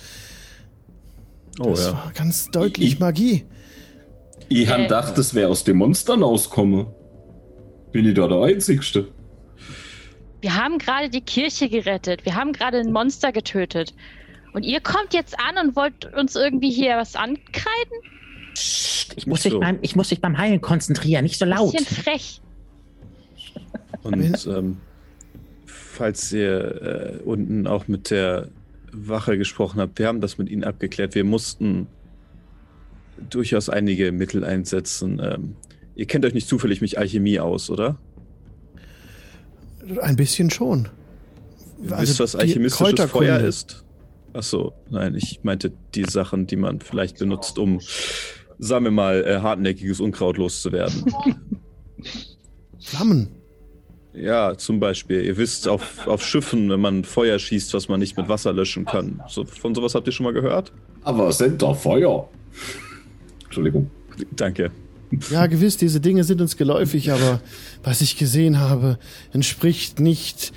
Oh 1.58 1.68
das 1.72 1.84
ja. 1.84 1.92
war 1.92 2.12
ganz 2.14 2.46
deutlich 2.50 2.94
Ich- 2.94 2.98
Magie. 2.98 3.44
Ich 4.50 4.68
Äh. 4.68 4.72
han 4.72 4.82
gedacht, 4.82 5.16
das 5.16 5.34
wäre 5.34 5.48
aus 5.48 5.64
den 5.64 5.78
Monstern 5.78 6.22
auskommen. 6.22 6.88
Bin 7.92 8.04
ich 8.04 8.14
da 8.14 8.28
der 8.28 8.42
Einzigste? 8.42 9.08
Wir 10.42 10.54
haben 10.56 10.78
gerade 10.78 11.08
die 11.08 11.20
Kirche 11.20 11.68
gerettet. 11.68 12.24
Wir 12.24 12.34
haben 12.34 12.52
gerade 12.52 12.78
ein 12.78 12.92
Monster 12.92 13.32
getötet. 13.32 13.94
Und 14.52 14.64
ihr 14.64 14.80
kommt 14.80 15.14
jetzt 15.14 15.36
an 15.38 15.66
und 15.66 15.76
wollt 15.76 16.12
uns 16.14 16.34
irgendwie 16.34 16.70
hier 16.70 16.96
was 16.96 17.14
ankreiden? 17.14 17.98
Psst, 18.54 19.14
ich, 19.16 19.26
muss 19.26 19.44
mich 19.44 19.52
so. 19.52 19.60
beim, 19.60 19.78
ich 19.82 19.94
muss 19.96 20.10
mich 20.10 20.20
beim 20.20 20.36
Heilen 20.36 20.60
konzentrieren, 20.60 21.22
nicht 21.22 21.38
so 21.38 21.44
laut. 21.44 21.72
Bisschen 21.72 21.86
frech. 21.86 22.40
Und 24.02 24.46
ähm, 24.46 24.78
falls 25.66 26.32
ihr 26.32 27.20
äh, 27.20 27.22
unten 27.22 27.66
auch 27.66 27.86
mit 27.86 28.10
der 28.10 28.48
Wache 28.92 29.38
gesprochen 29.38 29.80
habt, 29.80 29.98
wir 29.98 30.08
haben 30.08 30.20
das 30.20 30.38
mit 30.38 30.48
ihnen 30.48 30.64
abgeklärt. 30.64 31.14
Wir 31.14 31.24
mussten 31.24 31.86
durchaus 33.28 33.68
einige 33.68 34.12
Mittel 34.12 34.44
einsetzen. 34.44 35.20
Ähm, 35.22 35.56
ihr 35.94 36.06
kennt 36.06 36.24
euch 36.24 36.34
nicht 36.34 36.48
zufällig 36.48 36.80
mit 36.80 36.96
Alchemie 36.96 37.38
aus, 37.40 37.70
oder? 37.70 37.98
Ein 40.00 40.16
bisschen 40.16 40.50
schon. 40.50 40.88
Ihr 41.82 41.92
Also 41.96 42.10
wisst, 42.10 42.20
was 42.20 42.36
alchemistisches. 42.36 43.10
Feuer 43.10 43.40
ist? 43.40 43.84
Ach 44.32 44.42
so, 44.42 44.72
nein, 44.90 45.14
ich 45.14 45.40
meinte 45.42 45.72
die 45.94 46.04
Sachen, 46.04 46.46
die 46.46 46.56
man 46.56 46.80
vielleicht 46.80 47.18
benutzt, 47.18 47.58
um, 47.58 47.80
sagen 48.58 48.84
wir 48.84 48.92
mal, 48.92 49.24
äh, 49.24 49.40
hartnäckiges 49.40 49.98
Unkraut 50.00 50.36
loszuwerden. 50.36 51.04
Flammen. 52.80 53.28
Ja, 54.12 54.56
zum 54.56 54.80
Beispiel. 54.80 55.22
Ihr 55.24 55.36
wisst, 55.36 55.68
auf, 55.68 56.06
auf 56.06 56.24
Schiffen, 56.24 56.68
wenn 56.70 56.80
man 56.80 57.04
Feuer 57.04 57.38
schießt, 57.38 57.74
was 57.74 57.88
man 57.88 58.00
nicht 58.00 58.16
mit 58.16 58.28
Wasser 58.28 58.52
löschen 58.52 58.84
kann. 58.84 59.22
So, 59.28 59.44
von 59.44 59.74
sowas 59.74 59.94
habt 59.94 60.06
ihr 60.06 60.12
schon 60.12 60.24
mal 60.24 60.32
gehört? 60.32 60.72
Aber 61.02 61.32
sind 61.32 61.62
da 61.62 61.74
Feuer? 61.74 62.28
Entschuldigung. 63.50 63.90
Danke. 64.36 64.70
Ja, 65.32 65.46
gewiss, 65.48 65.76
diese 65.76 65.98
Dinge 66.00 66.22
sind 66.22 66.40
uns 66.40 66.56
geläufig, 66.56 67.10
aber 67.10 67.40
was 67.82 68.00
ich 68.00 68.16
gesehen 68.16 68.60
habe, 68.60 68.96
entspricht 69.32 69.98
nicht 69.98 70.52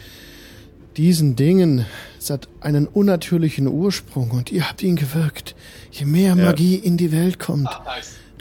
diesen 0.95 1.36
Dingen. 1.36 1.86
Es 2.19 2.29
hat 2.29 2.47
einen 2.62 2.86
unnatürlichen 2.86 3.67
Ursprung 3.67 4.29
und 4.29 4.51
ihr 4.51 4.69
habt 4.69 4.84
ihn 4.84 4.95
gewirkt. 4.95 5.56
Je 5.91 6.06
mehr 6.06 6.36
Magie 6.36 6.75
in 6.75 6.97
die 6.97 7.12
Welt 7.12 7.39
kommt, 7.39 7.67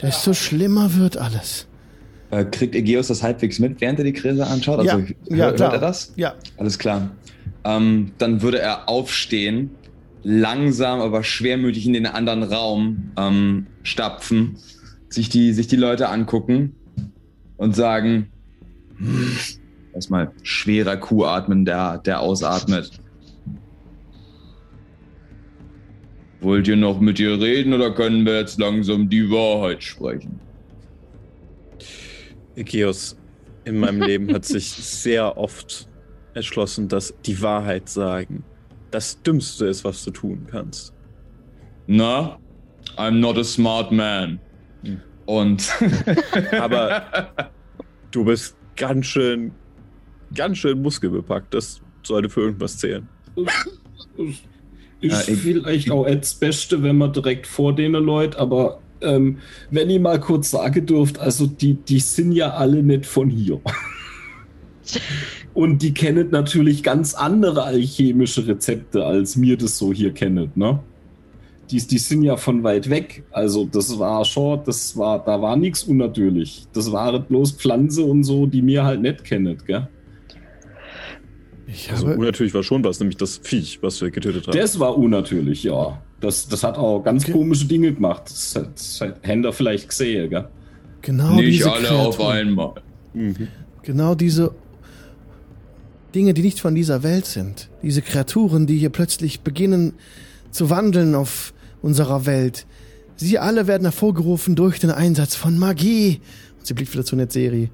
desto 0.03 0.33
schlimmer 0.35 0.93
wird 0.95 1.17
alles. 1.17 1.65
Äh, 2.29 2.45
kriegt 2.45 2.75
Egeus 2.75 3.07
das 3.07 3.23
halbwegs 3.23 3.57
mit, 3.57 3.81
während 3.81 3.97
er 3.97 4.05
die 4.05 4.13
Krise 4.13 4.45
anschaut? 4.45 4.79
Also 4.79 4.97
ja, 4.99 5.03
hör- 5.03 5.15
ja, 5.37 5.45
hört 5.45 5.55
klar. 5.57 5.73
er 5.73 5.79
das? 5.79 6.13
Ja, 6.15 6.35
Alles 6.57 6.77
klar. 6.77 7.09
Ähm, 7.63 8.11
dann 8.19 8.41
würde 8.43 8.59
er 8.59 8.87
aufstehen, 8.87 9.71
langsam, 10.23 11.01
aber 11.01 11.23
schwermütig 11.23 11.85
in 11.85 11.93
den 11.93 12.05
anderen 12.05 12.43
Raum 12.43 13.11
ähm, 13.17 13.67
stapfen, 13.83 14.57
sich 15.09 15.29
die, 15.29 15.53
sich 15.53 15.67
die 15.67 15.75
Leute 15.75 16.09
angucken 16.09 16.75
und 17.57 17.75
sagen, 17.75 18.29
"Hm." 18.97 19.37
erstmal 19.93 20.31
schwerer 20.41 20.97
Kuh 20.97 21.25
atmen, 21.25 21.65
der, 21.65 21.99
der 21.99 22.19
ausatmet. 22.19 22.91
Wollt 26.41 26.67
ihr 26.67 26.75
noch 26.75 26.99
mit 26.99 27.19
ihr 27.19 27.39
reden 27.39 27.73
oder 27.73 27.93
können 27.93 28.25
wir 28.25 28.39
jetzt 28.39 28.59
langsam 28.59 29.07
die 29.07 29.29
Wahrheit 29.29 29.83
sprechen? 29.83 30.39
Egeus, 32.55 33.15
in 33.63 33.79
meinem 33.79 34.01
Leben 34.01 34.33
hat 34.33 34.45
sich 34.45 34.65
sehr 34.71 35.37
oft 35.37 35.87
erschlossen, 36.33 36.87
dass 36.87 37.13
die 37.25 37.41
Wahrheit 37.41 37.87
sagen 37.87 38.43
das 38.93 39.21
Dümmste 39.23 39.65
ist, 39.67 39.83
was 39.83 40.03
du 40.05 40.11
tun 40.11 40.45
kannst. 40.49 40.93
Na, 41.87 42.37
I'm 42.97 43.19
not 43.19 43.37
a 43.37 43.43
smart 43.43 43.91
man. 43.91 44.39
Und 45.25 45.69
Aber 46.59 47.33
Du 48.11 48.25
bist 48.25 48.55
ganz 48.75 49.05
schön, 49.07 49.51
ganz 50.35 50.57
schön 50.59 50.81
muskelbepackt. 50.81 51.53
Das 51.53 51.81
sollte 52.03 52.29
für 52.29 52.41
irgendwas 52.41 52.77
zählen. 52.77 53.07
Ist 54.17 55.27
Ja, 55.27 55.33
ich- 55.33 55.39
vielleicht 55.41 55.91
auch 55.91 56.05
das 56.05 56.35
Beste, 56.35 56.83
wenn 56.83 56.97
man 56.97 57.11
direkt 57.13 57.47
vor 57.47 57.73
denen 57.73 58.03
Leute, 58.03 58.37
aber 58.37 58.79
ähm, 59.01 59.39
wenn 59.71 59.89
ich 59.89 59.99
mal 59.99 60.19
kurz 60.19 60.51
sagen 60.51 60.85
dürft, 60.85 61.19
also 61.19 61.47
die, 61.47 61.73
die 61.73 61.99
sind 61.99 62.31
ja 62.33 62.51
alle 62.51 62.83
nicht 62.83 63.05
von 63.05 63.29
hier. 63.29 63.59
Und 65.53 65.81
die 65.83 65.93
kennen 65.93 66.29
natürlich 66.31 66.81
ganz 66.81 67.13
andere 67.13 67.63
alchemische 67.63 68.47
Rezepte, 68.47 69.05
als 69.05 69.35
mir 69.35 69.55
das 69.57 69.77
so 69.77 69.93
hier 69.93 70.11
kennet, 70.11 70.57
ne? 70.57 70.79
Die, 71.69 71.77
die 71.77 71.97
sind 71.97 72.23
ja 72.23 72.35
von 72.37 72.63
weit 72.63 72.89
weg. 72.89 73.23
Also 73.31 73.65
das 73.65 73.97
war 73.97 74.25
schon, 74.25 74.61
das 74.65 74.97
war, 74.97 75.23
da 75.23 75.41
war 75.41 75.55
nichts 75.55 75.83
unnatürlich. 75.83 76.65
Das 76.73 76.91
waren 76.91 77.23
bloß 77.23 77.53
Pflanze 77.53 78.03
und 78.03 78.23
so, 78.23 78.45
die 78.47 78.61
mir 78.61 78.83
halt 78.83 79.01
nicht 79.01 79.23
kennet, 79.23 79.65
gell? 79.65 79.87
Ich 81.67 81.89
Also 81.91 82.07
unnatürlich 82.07 82.53
war 82.53 82.63
schon 82.63 82.83
was, 82.83 82.99
nämlich 82.99 83.17
das 83.17 83.37
Viech, 83.37 83.79
was 83.81 84.01
wir 84.01 84.11
getötet 84.11 84.47
haben. 84.47 84.57
Das 84.57 84.79
war 84.79 84.97
unnatürlich, 84.97 85.63
ja. 85.63 86.01
Das, 86.19 86.47
das 86.47 86.63
hat 86.63 86.77
auch 86.77 87.01
ganz 87.03 87.23
Okay. 87.23 87.31
komische 87.31 87.65
Dinge 87.65 87.93
gemacht. 87.93 88.23
Das 88.25 88.55
hat, 88.55 88.73
das 88.75 89.01
hat 89.01 89.19
Händler 89.21 89.53
vielleicht 89.53 89.89
gesehen, 89.89 90.29
gell? 90.29 90.47
genau 91.01 91.35
Nicht 91.35 91.47
diese 91.59 91.71
alle 91.71 91.91
auf 91.91 92.17
Kreaturen, 92.17 92.47
einmal. 92.47 92.73
Mhm. 93.13 93.47
genau 93.81 94.15
diese 94.15 94.53
Dinge, 96.13 96.33
die 96.33 96.41
nicht 96.41 96.59
von 96.59 96.75
dieser 96.75 97.03
Welt 97.03 97.25
sind. 97.25 97.69
Diese 97.81 98.01
Kreaturen, 98.01 98.67
die 98.67 98.77
hier 98.77 98.89
plötzlich 98.89 99.41
beginnen 99.41 99.93
zu 100.51 100.69
wandeln 100.69 101.15
auf 101.15 101.53
unserer 101.81 102.25
Welt. 102.25 102.65
Sie 103.15 103.39
alle 103.39 103.67
werden 103.67 103.83
hervorgerufen 103.83 104.55
durch 104.55 104.79
den 104.79 104.91
Einsatz 104.91 105.35
von 105.35 105.57
Magie. 105.57 106.21
Und 106.57 106.67
sie 106.67 106.73
blickt 106.73 106.93
wieder 106.93 107.05
zu 107.05 107.15
Netzeri. 107.15 107.69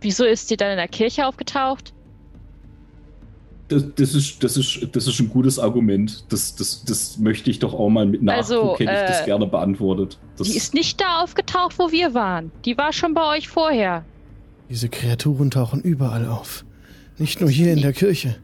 Wieso 0.00 0.24
ist 0.24 0.48
sie 0.48 0.56
dann 0.56 0.72
in 0.72 0.76
der 0.76 0.88
Kirche 0.88 1.26
aufgetaucht? 1.26 1.92
Das, 3.68 3.84
das, 3.96 4.14
ist, 4.14 4.44
das, 4.44 4.56
ist, 4.56 4.88
das 4.92 5.08
ist 5.08 5.18
ein 5.18 5.28
gutes 5.28 5.58
Argument. 5.58 6.24
Das, 6.28 6.54
das, 6.54 6.84
das 6.84 7.18
möchte 7.18 7.50
ich 7.50 7.58
doch 7.58 7.74
auch 7.74 7.88
mal 7.88 8.06
mit 8.06 8.22
Nachdruck, 8.22 8.44
Also, 8.44 8.78
hätte 8.78 8.92
ich 8.92 9.08
das 9.08 9.22
äh, 9.22 9.24
gerne 9.24 9.46
beantwortet. 9.46 10.18
Das, 10.36 10.46
Die 10.46 10.56
ist 10.56 10.72
nicht 10.74 11.00
da 11.00 11.22
aufgetaucht, 11.22 11.76
wo 11.78 11.90
wir 11.90 12.14
waren. 12.14 12.52
Die 12.64 12.78
war 12.78 12.92
schon 12.92 13.14
bei 13.14 13.36
euch 13.36 13.48
vorher. 13.48 14.04
Diese 14.68 14.88
Kreaturen 14.88 15.50
tauchen 15.50 15.80
überall 15.80 16.26
auf. 16.26 16.64
Nicht 17.18 17.40
nur 17.40 17.50
hier 17.50 17.72
in 17.72 17.80
der 17.82 17.92
Kirche. 17.92 18.36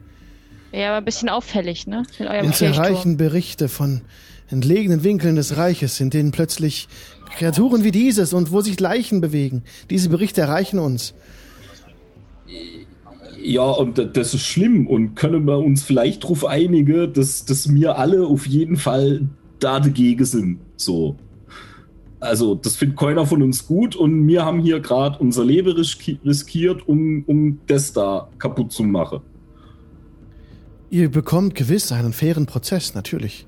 Ja, 0.73 0.89
aber 0.89 0.99
ein 0.99 1.05
bisschen 1.05 1.29
auffällig, 1.29 1.87
ne? 1.87 2.05
In 2.19 2.27
eurem 2.29 2.47
Uns 2.47 2.61
erreichen 2.63 3.17
Berichte 3.17 3.69
von 3.69 4.01
entlegenen 4.49 5.05
Winkeln 5.05 5.37
des 5.37 5.57
Reiches, 5.57 6.01
in 6.01 6.11
denen 6.11 6.31
plötzlich 6.31 6.89
Kreaturen 7.37 7.85
wie 7.85 7.91
dieses 7.91 8.33
und 8.33 8.53
wo 8.53 8.61
sich 8.61 8.79
Leichen 8.81 9.21
bewegen. 9.21 9.63
Diese 9.91 10.09
Berichte 10.09 10.41
erreichen 10.43 10.79
uns. 10.79 11.15
ja, 13.43 13.63
und 13.65 13.99
da- 13.99 14.05
das 14.05 14.35
ist 14.35 14.45
schlimm. 14.47 14.87
Und 14.87 15.15
können 15.17 15.45
wir 15.47 15.59
uns 15.59 15.83
vielleicht 15.83 16.23
darauf 16.25 16.45
einigen, 16.47 17.13
dass, 17.13 17.45
dass 17.45 17.73
wir 17.75 17.99
alle 17.99 18.27
auf 18.27 18.47
jeden 18.47 18.77
Fall 18.77 19.29
da 19.59 19.81
dagegen 19.81 20.25
sind. 20.25 20.59
So. 20.77 21.17
Also, 22.23 22.55
das 22.55 22.77
findet 22.77 22.97
keiner 22.99 23.27
von 23.27 23.43
uns 23.43 23.67
gut 23.67 23.97
und 23.97 24.29
wir 24.29 24.45
haben 24.45 24.61
hier 24.61 24.79
gerade 24.79 25.19
unser 25.19 25.45
Leben 25.45 25.71
riski- 25.77 26.19
riskiert, 26.25 26.87
um, 26.87 27.25
um 27.27 27.59
das 27.67 27.93
da 27.93 28.29
kaputt 28.39 28.71
zu 28.71 28.85
machen. 28.85 29.21
Ihr 30.89 31.11
bekommt 31.11 31.57
gewiss 31.57 31.91
einen 31.91 32.13
fairen 32.13 32.47
Prozess, 32.47 32.95
natürlich. 32.95 33.47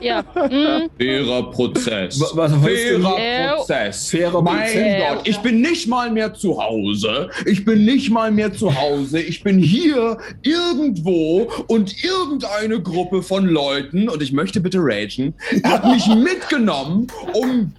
Ja. 0.00 0.22
Mm, 0.34 0.88
Fairer 0.98 1.50
Prozess. 1.50 2.20
Wa- 2.20 2.26
was 2.34 2.52
denn- 2.52 2.60
Fairer 2.62 3.18
Äh, 3.18 3.48
Prozess. 3.56 4.10
Fairer 4.10 4.42
mein 4.42 4.62
Prozess. 4.62 5.02
Gott, 5.08 5.28
ich 5.28 5.38
bin 5.38 5.60
nicht 5.60 5.86
mal 5.88 6.10
mehr 6.10 6.34
zu 6.34 6.62
Hause. 6.62 7.30
Ich 7.46 7.64
bin 7.64 7.84
nicht 7.84 8.10
mal 8.10 8.30
mehr 8.30 8.52
zu 8.52 8.74
Hause. 8.78 9.20
Ich 9.20 9.42
bin 9.42 9.58
hier 9.58 10.18
irgendwo 10.42 11.48
und 11.66 12.02
irgendeine 12.04 12.80
Gruppe 12.80 13.22
von 13.22 13.46
Leuten, 13.46 14.08
und 14.08 14.22
ich 14.22 14.32
möchte 14.32 14.60
bitte 14.60 14.78
ragen, 14.80 15.34
hat 15.64 15.84
mich 15.86 16.06
mitgenommen, 16.08 17.06
um, 17.34 17.72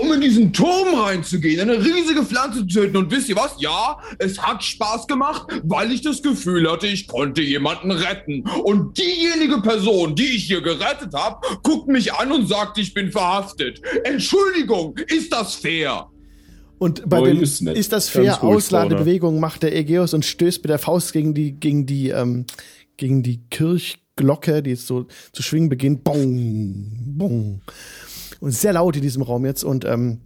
um 0.00 0.12
in 0.12 0.20
diesen 0.20 0.52
Turm 0.52 0.94
reinzugehen, 0.94 1.60
eine 1.60 1.78
riesige 1.84 2.24
Pflanze 2.24 2.66
zu 2.66 2.80
töten. 2.80 2.96
Und 2.96 3.10
wisst 3.10 3.28
ihr 3.28 3.36
was? 3.36 3.56
Ja, 3.58 3.98
es 4.18 4.38
hat 4.40 4.62
Spaß 4.62 5.06
gemacht, 5.06 5.46
weil 5.64 5.92
ich 5.92 6.02
das 6.02 6.22
Gefühl 6.22 6.70
hatte, 6.70 6.86
ich 6.86 7.08
konnte 7.08 7.42
jemanden 7.42 7.90
retten. 7.90 8.44
Und 8.64 8.98
diejenige 8.98 9.60
Person, 9.60 10.14
die 10.14 10.36
ich 10.36 10.44
hier 10.44 10.60
gerettet 10.60 11.12
habe, 11.14 11.38
guckt 11.62 11.88
mich 11.88 12.12
an 12.14 12.32
und 12.32 12.48
sagt, 12.48 12.78
ich 12.78 12.94
bin 12.94 13.10
verhaftet. 13.10 13.80
Entschuldigung, 14.04 14.96
ist 15.08 15.32
das 15.32 15.54
fair? 15.54 16.08
Und 16.78 17.08
bei 17.08 17.20
Oi, 17.20 17.32
dem 17.32 17.42
ist 17.42 17.60
ist 17.60 17.92
das 17.92 18.08
fair 18.08 18.42
Ausladebewegung 18.42 19.40
macht 19.40 19.64
der 19.64 19.74
Ägeus 19.74 20.14
und 20.14 20.24
stößt 20.24 20.62
mit 20.62 20.70
der 20.70 20.78
Faust 20.78 21.12
gegen 21.12 21.34
die 21.34 21.52
gegen 21.52 21.86
die 21.86 22.10
ähm, 22.10 22.46
gegen 22.96 23.24
die 23.24 23.40
Kirchglocke, 23.50 24.62
die 24.62 24.70
jetzt 24.70 24.86
so 24.86 25.06
zu 25.32 25.42
schwingen 25.42 25.68
beginnt. 25.68 26.04
Bong, 26.04 26.92
bong. 27.16 27.62
Und 28.40 28.52
sehr 28.52 28.72
laut 28.72 28.96
in 28.96 29.02
diesem 29.02 29.22
Raum 29.22 29.44
jetzt 29.44 29.64
und 29.64 29.84
ähm, 29.84 30.20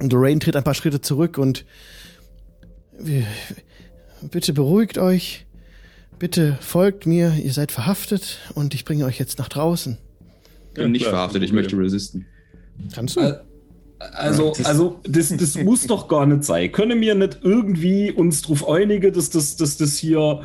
und 0.00 0.12
Lorraine 0.12 0.40
tritt 0.40 0.56
ein 0.56 0.64
paar 0.64 0.74
Schritte 0.74 1.00
zurück 1.00 1.36
und 1.38 1.66
bitte 4.22 4.52
beruhigt 4.52 4.98
euch. 4.98 5.46
Bitte 6.18 6.58
folgt 6.60 7.06
mir, 7.06 7.34
ihr 7.42 7.52
seid 7.52 7.72
verhaftet 7.72 8.38
und 8.54 8.74
ich 8.74 8.84
bringe 8.84 9.04
euch 9.04 9.18
jetzt 9.18 9.38
nach 9.38 9.48
draußen. 9.48 9.98
Ich 10.68 10.74
bin 10.74 10.92
nicht 10.92 11.02
klar, 11.02 11.14
verhaftet, 11.14 11.42
ich 11.42 11.52
möchte 11.52 11.76
resisten. 11.78 12.26
Kannst 12.94 13.16
du? 13.16 13.20
Äh, 13.20 13.38
Also, 13.98 14.52
also 14.64 15.00
das, 15.04 15.28
das 15.36 15.56
muss 15.56 15.86
doch 15.86 16.08
gar 16.08 16.24
nicht 16.24 16.44
sein. 16.44 16.72
Können 16.72 17.00
wir 17.00 17.14
nicht 17.14 17.40
irgendwie 17.42 18.10
uns 18.10 18.42
darauf 18.42 18.68
einigen, 18.68 19.12
dass 19.12 19.28
das, 19.28 19.56
dass 19.56 19.76
das 19.76 19.96
hier 19.96 20.42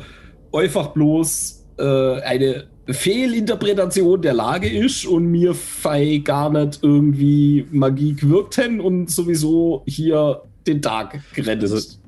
einfach 0.52 0.88
bloß 0.88 1.64
äh, 1.78 2.20
eine 2.20 2.66
Fehlinterpretation 2.88 4.22
der 4.22 4.34
Lage 4.34 4.68
ist 4.68 5.06
und 5.06 5.26
mir 5.26 5.54
fei 5.54 6.18
gar 6.18 6.50
nicht 6.50 6.80
irgendwie 6.82 7.66
Magie 7.70 8.14
gewirkt 8.14 8.56
hätten 8.58 8.80
und 8.80 9.10
sowieso 9.10 9.82
hier 9.86 10.42
den 10.66 10.80
Tag 10.82 11.20
gerettet 11.34 11.62
Also- 11.62 11.76
ist. 11.76 12.00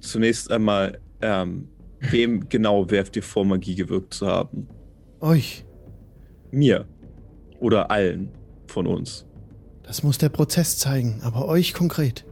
Zunächst 0.00 0.50
einmal, 0.50 0.98
ähm, 1.22 1.68
wem 2.00 2.48
genau 2.48 2.90
werft 2.90 3.16
ihr 3.16 3.22
vor, 3.22 3.44
Magie 3.44 3.74
gewirkt 3.74 4.14
zu 4.14 4.26
haben? 4.26 4.66
euch. 5.20 5.64
Mir. 6.50 6.86
Oder 7.60 7.90
allen 7.90 8.28
von 8.66 8.86
uns. 8.86 9.24
Das 9.84 10.02
muss 10.02 10.18
der 10.18 10.28
Prozess 10.28 10.76
zeigen, 10.78 11.20
aber 11.22 11.46
euch 11.48 11.72
konkret. 11.72 12.24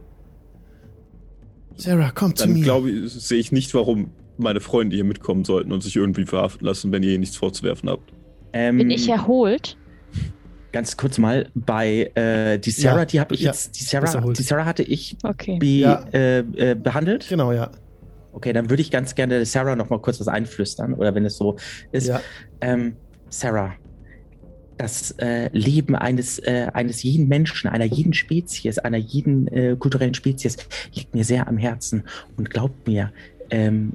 Sarah, 1.75 2.11
kommt 2.11 2.37
zu 2.37 2.45
Dann 2.45 2.53
mir. 2.53 2.63
glaube 2.63 2.91
ich, 2.91 3.11
sehe 3.13 3.39
ich 3.39 3.51
nicht, 3.51 3.73
warum 3.73 4.11
meine 4.37 4.59
Freunde 4.59 4.95
hier 4.95 5.05
mitkommen 5.05 5.45
sollten 5.45 5.71
und 5.71 5.81
sich 5.83 5.95
irgendwie 5.95 6.25
verhaften 6.25 6.65
lassen, 6.65 6.91
wenn 6.91 7.03
ihr 7.03 7.09
hier 7.11 7.19
nichts 7.19 7.35
vorzuwerfen 7.37 7.89
habt. 7.89 8.11
Ähm, 8.53 8.77
bin 8.77 8.91
ich 8.91 9.07
erholt? 9.09 9.77
Ganz 10.71 10.97
kurz 10.97 11.17
mal 11.19 11.49
bei 11.53 12.11
äh, 12.15 12.57
die 12.57 12.71
Sarah, 12.71 12.99
Ja, 12.99 13.05
die 13.05 13.19
habe 13.19 13.35
ich 13.35 13.41
ja, 13.41 13.51
jetzt, 13.51 13.79
die 13.79 13.83
Sarah, 13.83 14.21
die 14.31 14.41
Sarah 14.41 14.65
hatte 14.65 14.83
ich 14.83 15.15
Okay. 15.23 15.57
be, 15.59 15.65
Ja. 15.65 16.05
äh, 16.13 16.39
äh, 16.39 16.75
behandelt. 16.75 17.27
Genau, 17.29 17.51
ja. 17.51 17.71
Okay, 18.31 18.53
dann 18.53 18.69
würde 18.71 18.81
ich 18.81 18.89
ganz 18.89 19.13
gerne 19.13 19.45
Sarah 19.45 19.75
noch 19.75 19.91
mal 19.91 19.99
kurz 19.99 20.19
was 20.19 20.27
einflüstern 20.27 20.95
oder 20.95 21.13
wenn 21.13 21.25
es 21.25 21.37
so 21.37 21.57
ist. 21.91 22.07
ja. 22.07 22.21
Ähm, 22.61 22.95
Sarah, 23.29 23.75
das 24.77 25.11
äh, 25.19 25.49
Leben 25.53 25.95
eines, 25.95 26.39
äh, 26.39 26.67
eines 26.73 27.03
jeden 27.03 27.27
Menschen, 27.27 27.69
einer 27.69 27.85
jeden 27.85 28.13
Spezies, 28.13 28.79
einer 28.79 28.97
jeden 28.97 29.47
äh, 29.49 29.75
kulturellen 29.77 30.15
Spezies 30.15 30.57
liegt 30.93 31.13
mir 31.13 31.23
sehr 31.23 31.47
am 31.47 31.57
Herzen. 31.57 32.07
Und 32.35 32.49
glaubt 32.49 32.87
mir, 32.87 33.13
ähm, 33.51 33.93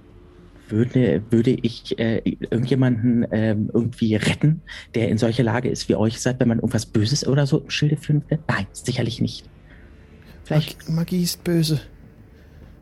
würde, 0.70 1.22
würde 1.30 1.50
ich 1.50 1.98
äh, 1.98 2.18
irgendjemanden 2.24 3.26
ähm, 3.30 3.70
irgendwie 3.72 4.14
retten, 4.14 4.62
der 4.94 5.08
in 5.08 5.18
solcher 5.18 5.42
Lage 5.42 5.68
ist 5.68 5.88
wie 5.88 5.94
euch 5.94 6.20
seid, 6.20 6.40
wenn 6.40 6.48
man 6.48 6.58
irgendwas 6.58 6.86
Böses 6.86 7.26
oder 7.26 7.46
so 7.46 7.58
im 7.58 7.70
Schilde 7.70 7.96
führen 7.96 8.22
will? 8.28 8.38
Nein, 8.48 8.66
sicherlich 8.72 9.20
nicht. 9.20 9.48
Vielleicht. 10.44 10.88
Mag 10.88 10.96
Magie 10.96 11.22
ist 11.22 11.44
böse. 11.44 11.80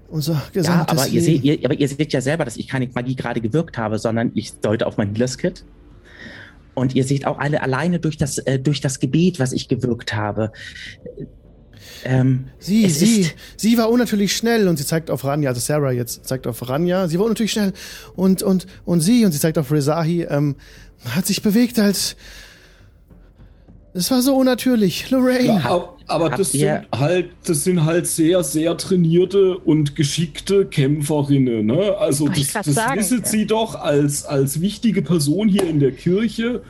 Unser 0.08 0.34
Ja, 0.34 0.42
gesamtes 0.52 0.98
aber 0.98 1.08
ihr, 1.08 1.20
seht, 1.20 1.42
Leben. 1.42 1.60
ihr, 1.60 1.64
aber 1.64 1.74
ihr 1.74 1.88
seht 1.88 2.12
ja 2.12 2.20
selber, 2.20 2.44
dass 2.44 2.56
ich 2.56 2.68
keine 2.68 2.88
Magie 2.94 3.16
gerade 3.16 3.40
gewirkt 3.40 3.76
habe, 3.76 3.98
sondern 3.98 4.30
ich 4.34 4.54
deute 4.60 4.86
auf 4.86 4.96
mein 4.96 5.12
Healers-Kit. 5.12 5.64
Und 6.74 6.94
ihr 6.94 7.04
seht 7.04 7.26
auch 7.26 7.38
alle 7.38 7.62
alleine 7.62 7.98
durch 7.98 8.16
das, 8.16 8.38
äh, 8.38 8.60
durch 8.60 8.80
das 8.80 9.00
Gebet, 9.00 9.40
was 9.40 9.52
ich 9.52 9.66
gewirkt 9.66 10.14
habe. 10.14 10.52
Ähm, 12.04 12.48
sie, 12.58 12.88
sie, 12.88 13.30
sie 13.56 13.78
war 13.78 13.90
unnatürlich 13.90 14.36
schnell 14.36 14.68
und 14.68 14.76
sie 14.76 14.86
zeigt 14.86 15.10
auf 15.10 15.24
Ranja, 15.24 15.50
also 15.50 15.60
Sarah 15.60 15.92
jetzt 15.92 16.26
zeigt 16.26 16.46
auf 16.46 16.68
Ranja, 16.68 17.08
sie 17.08 17.18
war 17.18 17.24
unnatürlich 17.24 17.52
schnell 17.52 17.72
und, 18.14 18.42
und, 18.42 18.66
und 18.84 19.00
sie, 19.00 19.24
und 19.24 19.32
sie 19.32 19.38
zeigt 19.40 19.58
auf 19.58 19.72
Rezahi, 19.72 20.22
ähm, 20.22 20.56
hat 21.04 21.26
sich 21.26 21.42
bewegt 21.42 21.78
als, 21.78 22.16
es 23.96 24.10
war 24.10 24.20
so 24.20 24.36
unnatürlich. 24.36 25.10
Lorraine. 25.10 25.60
Ja, 25.64 25.88
aber, 26.06 26.30
das 26.30 26.52
sind 26.52 26.86
halt, 26.94 27.30
das 27.46 27.64
sind 27.64 27.84
halt 27.84 28.06
sehr, 28.06 28.44
sehr 28.44 28.76
trainierte 28.76 29.56
und 29.58 29.96
geschickte 29.96 30.66
Kämpferinnen. 30.66 31.66
Ne? 31.66 31.96
Also 31.98 32.28
das, 32.28 32.52
das 32.52 32.66
sagen. 32.66 33.00
wisset 33.00 33.26
sie 33.26 33.46
doch 33.46 33.74
als, 33.74 34.24
als 34.24 34.60
wichtige 34.60 35.02
Person 35.02 35.48
hier 35.48 35.64
in 35.64 35.80
der 35.80 35.92
Kirche. 35.92 36.62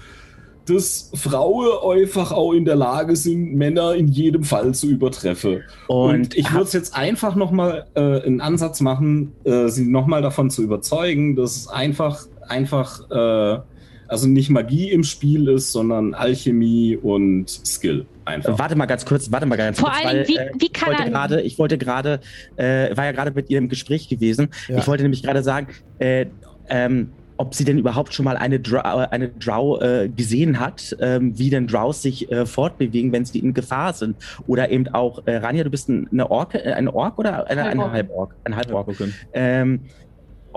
Dass 0.66 1.10
Frauen 1.14 1.68
einfach 2.00 2.32
auch 2.32 2.52
in 2.52 2.64
der 2.64 2.76
Lage 2.76 3.16
sind, 3.16 3.54
Männer 3.54 3.94
in 3.94 4.08
jedem 4.08 4.42
Fall 4.44 4.74
zu 4.74 4.88
übertreffen. 4.88 5.62
Und, 5.86 6.14
Und, 6.14 6.36
ich 6.36 6.50
würde 6.52 6.64
es 6.64 6.72
jetzt 6.72 6.94
einfach 6.96 7.34
nochmal 7.36 7.86
äh, 7.94 8.00
einen 8.22 8.40
Ansatz 8.40 8.80
machen, 8.80 9.32
äh, 9.44 9.68
sie 9.68 9.86
nochmal 9.86 10.22
davon 10.22 10.50
zu 10.50 10.62
überzeugen, 10.62 11.36
dass 11.36 11.56
es 11.56 11.68
einfach, 11.68 12.26
einfach, 12.48 13.10
äh, 13.10 13.60
also 14.08 14.28
nicht 14.28 14.50
Magie 14.50 14.90
im 14.90 15.02
Spiel 15.02 15.48
ist, 15.48 15.72
sondern 15.72 16.14
Alchemie 16.14 16.96
und 16.96 17.48
Skill. 17.48 18.06
Einfach. 18.24 18.58
Warte 18.58 18.74
mal 18.76 18.86
ganz 18.86 19.04
kurz, 19.04 19.30
warte 19.30 19.46
mal 19.46 19.56
ganz 19.56 19.78
Vor 19.80 19.90
kurz. 19.90 20.04
allem, 20.04 20.28
wie- 20.28 20.36
äh, 20.36 20.50
wie 20.58 20.66
ich 20.66 20.72
kann 20.72 20.88
wollte 20.90 21.02
er- 21.04 21.10
gerade, 21.10 21.40
ich 21.42 21.58
wollte 21.58 21.78
gerade, 21.78 22.20
äh, 22.56 22.96
war 22.96 23.04
ja 23.04 23.12
gerade 23.12 23.30
mit 23.32 23.50
ihr 23.50 23.58
im 23.58 23.68
Gespräch 23.68 24.08
gewesen. 24.08 24.48
Ja. 24.68 24.78
Ich 24.78 24.86
wollte 24.88 25.02
nämlich 25.04 25.22
gerade 25.22 25.42
sagen, 25.42 25.68
äh, 26.00 26.26
ähm, 26.68 27.10
ob 27.36 27.54
sie 27.54 27.64
denn 27.64 27.78
überhaupt 27.78 28.14
schon 28.14 28.24
mal 28.24 28.36
eine, 28.36 28.60
Drow, 28.60 28.82
äh, 28.84 29.08
eine 29.10 29.28
Drow 29.28 29.80
äh, 29.80 30.08
gesehen 30.08 30.60
hat, 30.60 30.96
ähm, 31.00 31.38
wie 31.38 31.50
denn 31.50 31.66
Drows 31.66 32.02
sich 32.02 32.30
äh, 32.30 32.46
fortbewegen, 32.46 33.12
wenn 33.12 33.24
sie 33.24 33.38
in 33.38 33.54
Gefahr 33.54 33.92
sind. 33.92 34.16
Oder 34.46 34.70
eben 34.70 34.88
auch, 34.88 35.26
äh, 35.26 35.36
Rania, 35.36 35.64
du 35.64 35.70
bist 35.70 35.88
ein, 35.88 36.08
eine 36.10 36.30
Ork, 36.30 36.54
äh, 36.54 36.72
eine 36.72 36.94
Ork 36.94 37.18
oder 37.18 37.48
eine, 37.48 37.64
eine. 37.64 37.92
Halborg? 37.92 38.34
Ein 38.44 38.56
Halbork. 38.56 38.88
Okay. 38.88 39.10
ähm, 39.32 39.80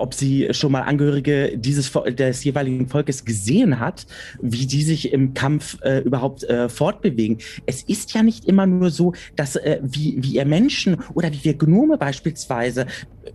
ob 0.00 0.14
sie 0.14 0.48
schon 0.52 0.72
mal 0.72 0.82
Angehörige 0.82 1.56
dieses 1.56 1.90
des 1.92 2.44
jeweiligen 2.44 2.88
Volkes 2.88 3.24
gesehen 3.24 3.80
hat, 3.80 4.06
wie 4.40 4.66
die 4.66 4.82
sich 4.82 5.12
im 5.12 5.34
Kampf 5.34 5.78
äh, 5.82 5.98
überhaupt 5.98 6.44
äh, 6.44 6.68
fortbewegen. 6.68 7.38
Es 7.66 7.82
ist 7.82 8.14
ja 8.14 8.22
nicht 8.22 8.44
immer 8.46 8.66
nur 8.66 8.90
so, 8.90 9.14
dass 9.36 9.56
äh, 9.56 9.80
wie, 9.82 10.16
wie 10.22 10.36
ihr 10.36 10.44
Menschen 10.44 10.98
oder 11.14 11.32
wie 11.32 11.44
wir 11.44 11.54
Gnome 11.54 11.98
beispielsweise, 11.98 12.86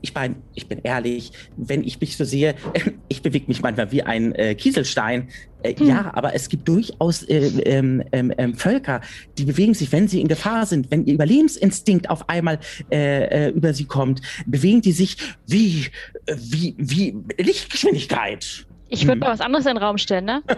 ich 0.01 0.13
meine, 0.13 0.35
ich 0.53 0.67
bin 0.67 0.79
ehrlich, 0.83 1.31
wenn 1.57 1.83
ich 1.83 1.99
mich 2.01 2.17
so 2.17 2.23
sehe, 2.23 2.55
ich 3.07 3.21
bewege 3.21 3.45
mich 3.47 3.61
manchmal 3.61 3.91
wie 3.91 4.03
ein 4.03 4.33
äh, 4.33 4.55
Kieselstein. 4.55 5.29
Äh, 5.65 5.75
Hm. 5.75 5.87
Ja, 5.87 6.11
aber 6.13 6.33
es 6.35 6.49
gibt 6.49 6.67
durchaus 6.67 7.23
äh, 7.23 7.47
ähm, 7.65 8.03
ähm, 8.11 8.33
ähm, 8.37 8.53
Völker, 8.55 9.01
die 9.37 9.45
bewegen 9.45 9.73
sich, 9.73 9.91
wenn 9.91 10.07
sie 10.07 10.21
in 10.21 10.27
Gefahr 10.27 10.65
sind, 10.65 10.89
wenn 10.91 11.05
ihr 11.05 11.15
Überlebensinstinkt 11.15 12.09
auf 12.09 12.29
einmal 12.29 12.59
äh, 12.91 13.47
äh, 13.47 13.49
über 13.49 13.73
sie 13.73 13.85
kommt, 13.85 14.21
bewegen 14.45 14.81
die 14.81 14.91
sich 14.91 15.17
wie, 15.47 15.87
äh, 16.27 16.35
wie, 16.37 16.75
wie 16.77 17.15
Lichtgeschwindigkeit. 17.37 18.65
Ich 18.89 19.03
würde 19.03 19.13
Hm. 19.13 19.19
mal 19.19 19.31
was 19.31 19.41
anderes 19.41 19.65
in 19.65 19.73
den 19.75 19.83
Raum 19.83 19.97
stellen, 19.97 20.25
ne? 20.25 20.43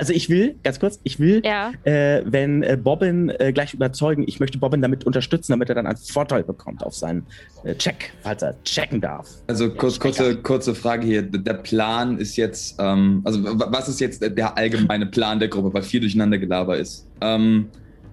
Also 0.00 0.14
ich 0.14 0.30
will, 0.30 0.54
ganz 0.62 0.80
kurz, 0.80 0.98
ich 1.04 1.20
will, 1.20 1.42
Ja. 1.44 1.72
äh, 1.84 2.22
wenn 2.24 2.62
äh, 2.62 2.78
Bobbin 2.82 3.28
äh, 3.38 3.52
gleich 3.52 3.74
überzeugen, 3.74 4.24
ich 4.26 4.40
möchte 4.40 4.56
Bobbin 4.56 4.80
damit 4.80 5.04
unterstützen, 5.04 5.52
damit 5.52 5.68
er 5.68 5.74
dann 5.74 5.86
einen 5.86 5.98
Vorteil 5.98 6.42
bekommt 6.42 6.82
auf 6.82 6.94
seinen 6.94 7.26
äh, 7.64 7.74
Check, 7.74 8.10
falls 8.22 8.40
er 8.42 8.54
checken 8.64 9.02
darf. 9.02 9.28
Also 9.46 9.68
kurz, 9.68 10.00
kurze, 10.00 10.36
kurze 10.36 10.74
Frage 10.74 11.06
hier. 11.06 11.20
Der 11.20 11.52
Plan 11.52 12.16
ist 12.16 12.36
jetzt, 12.36 12.76
ähm, 12.78 13.20
also 13.24 13.44
was 13.44 13.90
ist 13.90 14.00
jetzt 14.00 14.22
der 14.22 14.56
allgemeine 14.56 15.04
Plan 15.04 15.38
der 15.38 15.48
Gruppe, 15.48 15.74
weil 15.74 15.82
viel 15.82 16.00
durcheinander 16.00 16.38
Gelaber 16.38 16.78
ist? 16.78 17.06
Ähm, 17.20 17.68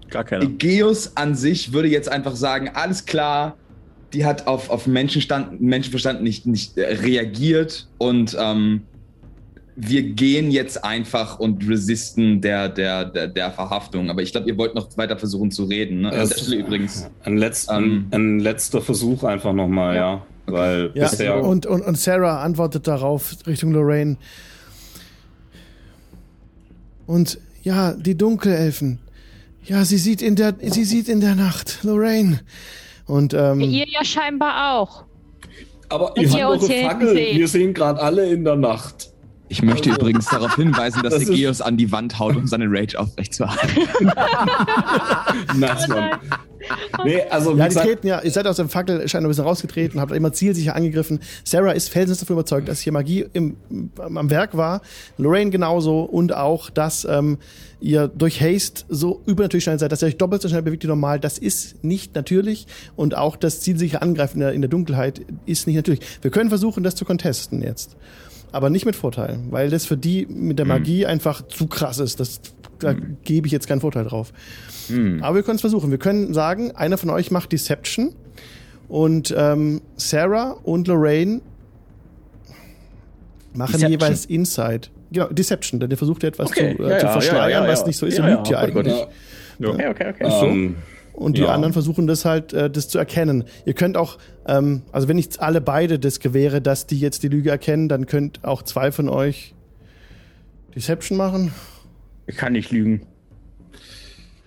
Gar 0.09 0.25
keiner. 0.25 0.43
Egeus 0.43 1.15
an 1.15 1.35
sich 1.35 1.71
würde 1.71 1.87
jetzt 1.87 2.11
einfach 2.11 2.35
sagen, 2.35 2.69
alles 2.73 3.05
klar, 3.05 3.55
die 4.11 4.25
hat 4.25 4.45
auf, 4.45 4.69
auf 4.69 4.87
Menschenstand, 4.87 5.61
Menschenverstand 5.61 6.21
nicht, 6.21 6.45
nicht 6.47 6.77
äh, 6.77 6.95
reagiert 6.95 7.87
und 7.97 8.35
ähm, 8.37 8.81
wir 9.79 10.01
gehen 10.01 10.49
jetzt 10.49 10.83
einfach 10.83 11.37
und 11.39 11.67
resisten 11.69 12.41
der, 12.41 12.67
der, 12.67 13.05
der, 13.05 13.27
der 13.27 13.51
Verhaftung. 13.51 14.09
Aber 14.09 14.23
ich 14.23 14.31
glaube, 14.31 14.47
ihr 14.49 14.57
wollt 14.57 14.73
noch 14.73 14.97
weiter 14.97 15.17
versuchen 15.17 15.51
zu 15.51 15.65
reden. 15.65 16.01
Ne? 16.01 16.11
An 16.11 16.27
der 16.27 16.35
Stelle 16.35 16.55
übrigens. 16.57 17.07
Ein, 17.23 17.37
letz, 17.37 17.67
Ähm, 17.69 18.07
ein, 18.11 18.15
ein 18.37 18.39
letzter 18.39 18.81
Versuch 18.81 19.23
einfach 19.23 19.53
nochmal, 19.53 19.95
ja. 19.95 20.25
Weil 20.47 20.91
Ja, 20.95 21.07
bisher. 21.09 21.43
und, 21.43 21.65
und, 21.67 21.81
und 21.81 21.97
Sarah 21.97 22.41
antwortet 22.41 22.87
darauf 22.87 23.35
Richtung 23.45 23.71
Lorraine. 23.71 24.17
Und 27.05 27.39
ja, 27.63 27.93
die 27.93 28.15
Dunkelelfen. 28.17 28.99
Ja, 29.65 29.83
sie 29.85 29.97
sieht 29.97 30.21
in 30.21 30.35
der, 30.35 30.55
sie 30.61 30.85
sieht 30.85 31.09
in 31.09 31.19
der 31.19 31.35
Nacht, 31.35 31.79
Lorraine. 31.83 32.39
Und 33.05 33.33
ähm, 33.33 33.61
Ihr 33.61 33.85
ja 33.87 34.03
scheinbar 34.03 34.77
auch. 34.79 35.03
aber 35.89 36.13
ihr 36.17 36.29
habt 36.31 36.41
eure 36.43 36.59
Fackel. 36.67 37.15
Wir 37.15 37.47
sehen 37.47 37.73
gerade 37.73 38.01
alle 38.01 38.25
in 38.29 38.43
der 38.43 38.55
Nacht. 38.55 39.11
Ich 39.49 39.61
möchte 39.61 39.89
übrigens 39.89 40.25
darauf 40.25 40.55
hinweisen, 40.55 41.03
dass 41.03 41.13
Das 41.13 41.29
Egeus 41.29 41.61
an 41.61 41.77
die 41.77 41.91
Wand 41.91 42.19
haut, 42.19 42.35
um 42.35 42.47
seine 42.47 42.65
Rage 42.67 42.99
aufrechtzuerhalten. 42.99 43.87
Nice, 45.55 45.87
Mann. 45.87 46.11
Nee, 47.05 47.21
also 47.29 47.55
ja, 47.55 47.69
die 47.69 47.75
treten 47.75 48.07
ja, 48.07 48.21
ihr 48.21 48.31
seid 48.31 48.47
aus 48.47 48.57
dem 48.57 48.69
Fackelschein 48.69 49.23
ein 49.23 49.27
bisschen 49.27 49.45
rausgetreten, 49.45 50.01
habt 50.01 50.11
immer 50.11 50.33
zielsicher 50.33 50.75
angegriffen. 50.75 51.19
Sarah 51.43 51.71
ist 51.71 51.89
felsenfest 51.89 52.23
davon 52.23 52.35
überzeugt, 52.35 52.67
dass 52.67 52.81
hier 52.81 52.91
Magie 52.91 53.25
im, 53.33 53.57
am 53.97 54.29
Werk 54.29 54.57
war. 54.57 54.81
Lorraine 55.17 55.51
genauso 55.51 56.01
und 56.01 56.35
auch, 56.35 56.69
dass 56.69 57.05
ähm, 57.05 57.37
ihr 57.79 58.07
durch 58.07 58.41
Haste 58.41 58.83
so 58.89 59.21
übernatürlich 59.25 59.63
schnell 59.63 59.79
seid, 59.79 59.91
dass 59.91 60.03
ihr 60.03 60.07
euch 60.07 60.17
doppelt 60.17 60.41
so 60.41 60.49
schnell 60.49 60.63
bewegt 60.63 60.83
wie 60.83 60.87
normal. 60.87 61.19
Das 61.19 61.37
ist 61.37 61.83
nicht 61.83 62.15
natürlich 62.15 62.67
und 62.95 63.15
auch 63.15 63.35
das 63.35 63.61
zielsichere 63.61 64.01
Angreifen 64.01 64.37
in 64.37 64.41
der, 64.41 64.53
in 64.53 64.61
der 64.61 64.69
Dunkelheit 64.69 65.21
ist 65.45 65.67
nicht 65.67 65.75
natürlich. 65.75 66.01
Wir 66.21 66.31
können 66.31 66.49
versuchen, 66.49 66.83
das 66.83 66.95
zu 66.95 67.05
contesten 67.05 67.61
jetzt. 67.61 67.95
Aber 68.51 68.69
nicht 68.69 68.85
mit 68.85 68.95
Vorteil, 68.95 69.39
weil 69.49 69.69
das 69.69 69.85
für 69.85 69.97
die 69.97 70.25
mit 70.25 70.57
der 70.57 70.65
Magie 70.65 71.05
einfach 71.05 71.45
zu 71.47 71.67
krass 71.67 71.99
ist. 71.99 72.19
Das, 72.19 72.39
da 72.79 72.95
gebe 73.23 73.47
ich 73.47 73.53
jetzt 73.53 73.67
keinen 73.67 73.81
Vorteil 73.81 74.05
drauf. 74.05 74.31
Aber 75.21 75.35
wir 75.35 75.43
können 75.43 75.55
es 75.55 75.61
versuchen. 75.61 75.91
Wir 75.91 75.97
können 75.97 76.33
sagen, 76.33 76.71
einer 76.71 76.97
von 76.97 77.09
euch 77.09 77.29
macht 77.29 77.51
Deception 77.51 78.15
und 78.87 79.33
ähm, 79.37 79.81
Sarah 79.97 80.51
und 80.63 80.87
Lorraine 80.87 81.41
machen 83.53 83.73
Deception. 83.73 83.91
jeweils 83.91 84.25
Inside. 84.25 84.87
Genau, 85.11 85.27
Deception, 85.27 85.79
denn 85.79 85.91
ihr 85.91 85.97
versucht 85.97 86.23
ja 86.23 86.29
etwas 86.29 86.49
Okay, 86.49 86.75
zu, 86.75 86.83
äh, 86.83 86.89
ja, 86.89 86.99
zu 86.99 87.05
ja, 87.05 87.11
verschleiern, 87.11 87.49
ja, 87.49 87.63
ja, 87.63 87.67
was 87.67 87.81
ja. 87.81 87.87
nicht 87.87 87.97
so 87.97 88.05
ist. 88.05 88.17
Ja, 88.17 88.27
lügt 88.27 88.47
ja 88.49 88.57
oh 88.57 88.63
eigentlich. 88.63 89.07
Okay, 89.59 89.87
okay, 89.87 90.13
okay. 90.13 90.47
ähm, 90.47 90.75
Und 91.17 91.37
die 91.37 91.41
Ja. 91.41 91.47
anderen 91.47 91.73
versuchen 91.73 92.05
das 92.05 92.25
halt, 92.25 92.53
äh, 92.53 92.69
das 92.69 92.89
zu 92.89 92.99
erkennen. 92.99 93.45
Ihr 93.65 93.73
könnt 93.73 93.97
auch, 93.97 94.19
ähm, 94.47 94.83
also 94.91 95.07
wenn 95.07 95.15
nicht 95.15 95.39
alle 95.41 95.61
beide 95.61 95.97
das 95.97 96.19
gewähre, 96.19 96.61
dass 96.61 96.85
die 96.85 96.99
jetzt 96.99 97.23
die 97.23 97.27
Lüge 97.27 97.49
erkennen, 97.49 97.89
dann 97.89 98.05
könnt 98.05 98.43
auch 98.43 98.61
zwei 98.61 98.91
von 98.91 99.09
euch 99.09 99.55
Deception 100.75 101.17
machen. 101.17 101.51
Ich 102.27 102.37
kann 102.37 102.53
nicht 102.53 102.71
lügen. 102.71 103.07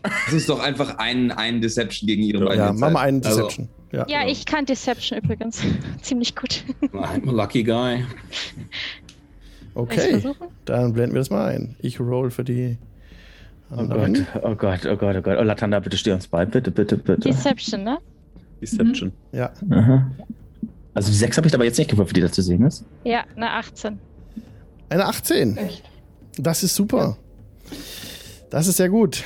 Das 0.03 0.33
ist 0.33 0.49
doch 0.49 0.61
einfach 0.61 0.99
ein, 0.99 1.33
ein 1.33 1.61
Deception 1.61 2.07
gegen 2.07 2.23
ihre 2.23 2.39
Ja, 2.41 2.47
beiden. 2.47 2.65
Ja, 2.65 2.73
mach 2.73 2.91
mal 2.93 3.01
einen 3.01 3.25
Also- 3.25 3.39
Deception. 3.43 3.69
ja. 3.91 4.07
Ja, 4.09 4.29
ich 4.29 4.47
kann 4.47 4.65
Deception 4.65 5.19
übrigens. 5.19 5.61
Ziemlich 6.03 6.37
gut. 6.37 6.63
I'm 6.93 7.29
a 7.29 7.33
lucky 7.33 7.65
guy. 7.65 8.05
Okay, 9.75 10.23
dann 10.67 10.93
blenden 10.93 11.15
wir 11.15 11.21
das 11.21 11.31
mal 11.31 11.47
ein. 11.49 11.75
Ich 11.81 11.99
roll 12.01 12.31
für 12.31 12.45
die 12.45 12.79
Oh. 13.73 13.87
Gott, 13.87 14.11
oh 14.43 14.55
Gott, 14.57 14.87
oh 14.87 14.97
Gott, 14.97 15.17
oh 15.17 15.23
Gott. 15.23 15.39
Oh, 15.39 15.43
Latanda, 15.43 15.79
bitte 15.81 15.97
steh 15.97 16.13
uns 16.13 16.27
bei. 16.27 16.45
Bitte, 16.45 16.71
bitte, 16.71 16.97
bitte. 16.97 17.29
Deception, 17.29 17.85
ne? 17.85 17.99
Deception. 18.61 19.13
Ja, 19.33 19.53
Aha. 19.71 20.11
Also 20.93 21.11
die 21.11 21.17
6 21.17 21.37
habe 21.37 21.47
ich 21.47 21.55
aber 21.55 21.65
jetzt 21.65 21.79
nicht 21.79 21.91
gewürfelt, 21.91 22.17
die 22.17 22.21
da 22.21 22.33
zu 22.33 22.43
sehen 22.43 22.65
ist. 22.67 22.85
Ja, 23.05 23.25
eine 23.37 23.51
18. 23.53 23.99
eine 24.89 25.07
18. 25.07 25.57
Echt. 25.57 25.85
Das 26.37 26.63
ist 26.63 26.75
super. 26.75 27.17
Das 28.51 28.67
ist 28.67 28.77
sehr 28.77 28.89
gut. 28.89 29.23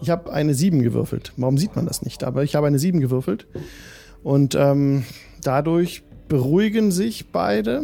Ich 0.00 0.10
habe 0.10 0.32
eine 0.32 0.54
7 0.54 0.82
gewürfelt. 0.82 1.32
Warum 1.36 1.58
sieht 1.58 1.76
man 1.76 1.86
das 1.86 2.02
nicht? 2.02 2.24
Aber 2.24 2.42
ich 2.42 2.54
habe 2.54 2.66
eine 2.66 2.78
7 2.78 3.00
gewürfelt. 3.00 3.46
Und 4.22 4.54
ähm, 4.54 5.04
dadurch 5.42 6.02
beruhigen 6.28 6.90
sich 6.90 7.30
beide. 7.30 7.82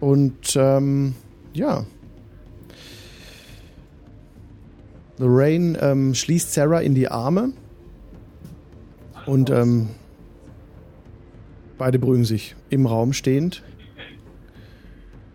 Und 0.00 0.56
ähm, 0.56 1.14
ja. 1.52 1.84
Lorraine 5.18 5.78
ähm, 5.78 6.14
schließt 6.14 6.52
Sarah 6.52 6.80
in 6.80 6.94
die 6.94 7.08
Arme. 7.08 7.52
Und 9.26 9.50
ähm, 9.50 9.90
beide 11.76 11.98
beruhigen 11.98 12.24
sich 12.24 12.56
im 12.70 12.86
Raum 12.86 13.12
stehend. 13.12 13.62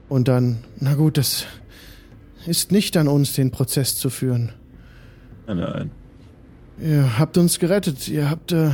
Und 0.10 0.28
dann, 0.28 0.64
na 0.80 0.96
gut, 0.96 1.18
das 1.18 1.46
ist 2.46 2.72
nicht 2.72 2.98
an 2.98 3.08
uns, 3.08 3.34
den 3.34 3.52
Prozess 3.52 3.98
zu 3.98 4.10
führen. 4.10 4.52
Nein, 5.48 5.58
nein. 5.58 5.92
Ihr 6.80 7.18
habt 7.20 7.38
uns 7.38 7.60
gerettet. 7.60 8.08
Ihr 8.08 8.30
habt 8.30 8.52
äh, 8.52 8.72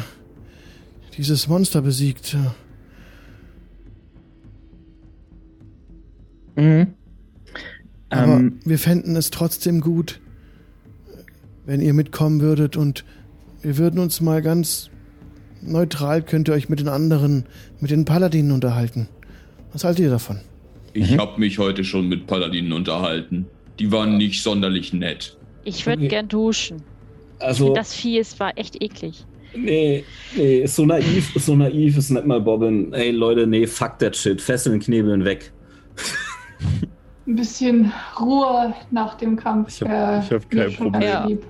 dieses 1.17 1.47
Monster 1.47 1.81
besiegt. 1.81 2.35
Mhm. 6.55 6.87
Aber 8.09 8.33
Ähm, 8.37 8.59
wir 8.65 8.77
fänden 8.77 9.15
es 9.15 9.31
trotzdem 9.31 9.79
gut, 9.81 10.19
wenn 11.65 11.81
ihr 11.81 11.93
mitkommen 11.93 12.41
würdet 12.41 12.75
und 12.75 13.05
wir 13.61 13.77
würden 13.77 13.99
uns 13.99 14.19
mal 14.21 14.41
ganz 14.41 14.89
neutral, 15.61 16.21
könnt 16.23 16.47
ihr 16.49 16.53
euch 16.55 16.67
mit 16.69 16.79
den 16.79 16.87
anderen, 16.87 17.45
mit 17.79 17.91
den 17.91 18.05
Paladinen 18.05 18.51
unterhalten. 18.51 19.07
Was 19.71 19.83
haltet 19.83 20.03
ihr 20.03 20.09
davon? 20.09 20.39
Ich 20.93 21.17
habe 21.17 21.39
mich 21.39 21.57
heute 21.59 21.83
schon 21.85 22.09
mit 22.09 22.27
Paladinen 22.27 22.73
unterhalten. 22.73 23.45
Die 23.79 23.91
waren 23.91 24.17
nicht 24.17 24.43
sonderlich 24.43 24.91
nett. 24.91 25.37
Ich 25.63 25.85
würde 25.85 25.99
Okay. 26.01 26.09
gern 26.09 26.27
duschen. 26.27 26.81
Also, 27.39 27.73
Das 27.73 27.93
Vieh 27.93 28.17
ist, 28.19 28.39
war 28.39 28.57
echt 28.57 28.81
eklig. 28.83 29.25
Nee, 29.55 30.03
nee, 30.35 30.65
so 30.65 30.85
naiv, 30.85 31.31
so 31.35 31.55
naiv 31.55 31.97
ist 31.97 32.09
nicht 32.09 32.25
mal 32.25 32.41
Bobbin. 32.41 32.93
Ey, 32.93 33.11
Leute, 33.11 33.47
nee, 33.47 33.67
fuck 33.67 33.99
that 33.99 34.15
shit. 34.15 34.41
Fesseln, 34.41 34.79
Knebeln 34.79 35.23
weg. 35.25 35.51
Ein 37.27 37.35
bisschen 37.35 37.91
Ruhe 38.19 38.73
nach 38.89 39.15
dem 39.15 39.35
Kampf. 39.35 39.69
Ich 39.69 39.81
hab- 39.81 39.89
äh, 39.89 40.35
hab 40.35 40.49
kein 40.49 40.73
Problem. 40.73 41.27
lieb. 41.27 41.43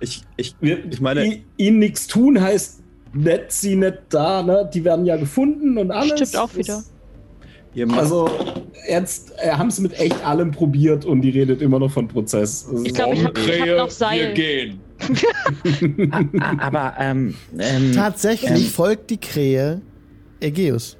Ich, 0.00 0.22
ich, 0.36 0.54
Wir, 0.60 0.84
ich 0.90 1.00
meine, 1.00 1.24
i- 1.26 1.44
ihnen 1.56 1.78
nichts 1.78 2.06
tun 2.06 2.40
heißt 2.40 2.82
nett 3.14 3.50
sie 3.52 3.76
nicht 3.76 3.98
da, 4.10 4.42
ne? 4.42 4.68
Die 4.74 4.84
werden 4.84 5.06
ja 5.06 5.16
gefunden 5.16 5.78
und 5.78 5.90
alles. 5.90 6.28
Stimmt 6.30 6.36
auch 6.36 6.54
wieder. 6.54 6.82
Also, 7.94 8.28
jetzt 8.88 9.32
äh, 9.38 9.50
haben 9.52 9.70
sie 9.70 9.82
mit 9.82 9.98
echt 10.00 10.24
allem 10.24 10.50
probiert 10.50 11.04
und 11.04 11.20
die 11.22 11.30
redet 11.30 11.60
immer 11.62 11.78
noch 11.78 11.90
von 11.90 12.08
Prozess. 12.08 12.66
Das 12.70 12.82
Ich 12.84 12.94
glaube, 12.94 13.14
ich 13.14 13.24
habe 13.24 13.38
ich 13.40 13.60
hab 13.60 13.76
noch 13.78 13.90
Seil. 13.90 14.32
gehen. 14.34 14.80
Ah, 16.10 16.22
ah, 16.40 16.56
aber 16.58 16.94
ähm, 16.98 17.34
ähm, 17.58 17.92
Tatsächlich 17.94 18.64
Ähm. 18.66 18.70
folgt 18.72 19.10
die 19.10 19.18
Krähe 19.18 19.82
Ägeus. 20.40 20.96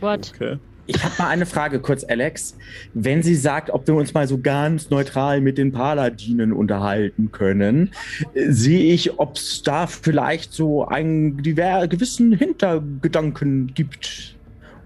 What? 0.00 0.32
okay. 0.34 0.58
Ich 0.88 1.02
habe 1.02 1.14
mal 1.18 1.28
eine 1.28 1.46
Frage 1.46 1.80
kurz, 1.80 2.04
Alex. 2.04 2.56
Wenn 2.94 3.22
sie 3.22 3.34
sagt, 3.34 3.70
ob 3.70 3.88
wir 3.88 3.94
uns 3.94 4.14
mal 4.14 4.28
so 4.28 4.38
ganz 4.38 4.88
neutral 4.90 5.40
mit 5.40 5.58
den 5.58 5.72
Paladinen 5.72 6.52
unterhalten 6.52 7.32
können, 7.32 7.90
äh, 8.34 8.52
sehe 8.52 8.92
ich, 8.94 9.18
ob 9.18 9.36
es 9.36 9.62
da 9.62 9.88
vielleicht 9.88 10.52
so 10.52 10.86
einen 10.86 11.42
gewissen 11.42 12.32
Hintergedanken 12.32 13.72
gibt. 13.74 14.36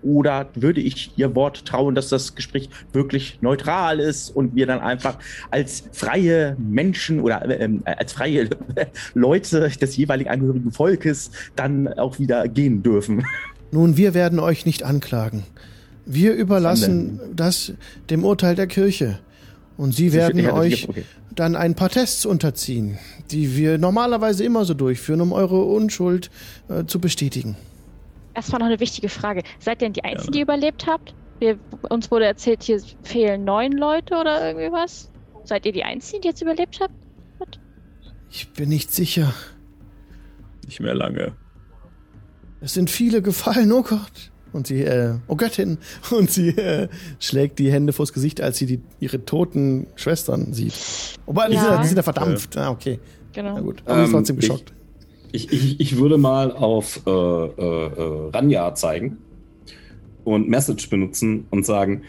Oder 0.03 0.49
würde 0.55 0.81
ich 0.81 1.13
ihr 1.17 1.35
Wort 1.35 1.67
trauen, 1.67 1.95
dass 1.95 2.09
das 2.09 2.35
Gespräch 2.35 2.71
wirklich 2.95 3.39
neutral 3.43 4.01
ist 4.01 4.35
und 4.35 4.55
wir 4.55 4.67
dann 4.67 4.81
einfach 4.81 5.19
als 5.51 5.85
freie 5.93 6.57
Menschen 6.59 7.21
oder 7.21 7.61
ähm, 7.61 7.83
äh, 7.85 7.97
als 7.97 8.15
freie 8.15 8.49
Leute 9.15 9.69
des 9.69 9.99
jeweilig 9.99 10.31
angehörigen 10.31 10.73
Volkes 10.73 11.33
dann 11.57 11.89
auch 11.89 12.19
wieder 12.19 12.49
gehen 12.49 12.83
dürfen? 12.83 13.27
Nun, 13.71 13.99
wir 13.99 14.15
werden 14.15 14.39
euch 14.39 14.65
nicht 14.65 14.83
anklagen. 14.83 15.45
Wir 16.12 16.35
überlassen 16.35 17.20
das 17.37 17.73
dem 18.11 18.25
Urteil 18.25 18.57
der 18.57 18.66
Kirche. 18.66 19.20
Und 19.77 19.94
sie 19.94 20.12
werden 20.12 20.40
Ja, 20.40 20.53
euch 20.55 20.88
okay. 20.88 21.05
dann 21.35 21.55
ein 21.55 21.75
paar 21.75 21.88
Tests 21.88 22.27
unterziehen, 22.27 22.99
die 23.31 23.57
wir 23.57 23.79
normalerweise 23.79 24.44
immer 24.44 24.64
so 24.64 24.75
durchführen, 24.75 25.20
um 25.20 25.33
eure 25.33 25.62
Unschuld 25.62 26.31
äh, 26.68 26.85
zu 26.85 27.01
bestätigen. 27.01 27.57
Erstmal 28.35 28.59
noch 28.59 28.66
eine 28.66 28.81
wichtige 28.81 29.09
Frage. 29.09 29.42
Seid 29.61 29.81
ihr 29.81 29.87
denn 29.87 29.92
die 29.92 30.05
Einzigen, 30.05 30.33
die 30.33 30.40
überlebt 30.40 30.87
habt? 30.87 31.14
Wir, 31.38 31.59
uns 31.88 32.11
wurde 32.11 32.27
erzählt, 32.27 32.62
hier 32.64 32.83
fehlen 33.05 33.44
neun 33.44 33.73
Leute 33.73 34.16
oder 34.16 34.46
irgendwie 34.49 34.73
was. 34.73 35.11
Seid 35.44 35.64
ihr 35.64 35.73
die 35.73 35.85
Einzigen, 35.85 36.23
die 36.23 36.29
jetzt 36.29 36.42
überlebt 36.42 36.81
habt? 36.81 36.92
Ich 38.31 38.51
bin 38.51 38.68
nicht 38.68 38.92
sicher. 38.92 39.33
Nicht 40.66 40.81
mehr 40.81 40.94
lange. 40.94 41.33
Es 42.61 42.75
sind 42.75 42.90
viele 42.90 43.23
gefallen, 43.23 43.73
oh 43.73 43.83
Gott. 43.83 44.30
Und 44.53 44.67
sie, 44.67 44.83
äh, 44.83 45.15
oh 45.29 45.37
Göttin. 45.37 45.79
Und 46.11 46.31
sie 46.31 46.49
äh, 46.51 46.89
schlägt 47.19 47.59
die 47.59 47.71
Hände 47.71 47.93
vors 47.93 48.13
Gesicht, 48.13 48.41
als 48.41 48.59
sie 48.59 48.67
die, 48.67 48.81
ihre 48.99 49.25
toten 49.25 49.87
Schwestern 49.97 50.53
sieht. 50.53 50.75
Wobei, 51.27 51.49
die, 51.49 51.55
Ja. 51.55 51.73
sind, 51.75 51.83
die 51.85 51.89
sind 51.89 51.97
ja 51.97 52.03
verdampft. 52.03 52.57
Ah, 52.57 52.71
okay. 52.71 52.99
Genau. 53.33 53.55
Na 53.55 53.61
gut. 53.61 53.83
Aber 53.87 54.05
Ähm, 54.05 54.11
trotzdem 54.11 54.37
ich- 54.37 54.41
geschockt. 54.41 54.73
Ich, 55.33 55.53
ich, 55.53 55.79
ich 55.79 55.97
würde 55.97 56.19
mal 56.19 56.51
auf 56.51 57.01
äh, 57.07 57.11
äh, 57.11 57.13
äh, 57.13 58.31
Ranja 58.35 58.75
zeigen 58.75 59.19
und 60.25 60.49
Message 60.49 60.91
benutzen 60.91 61.47
und 61.51 61.65
sagen, 61.65 62.03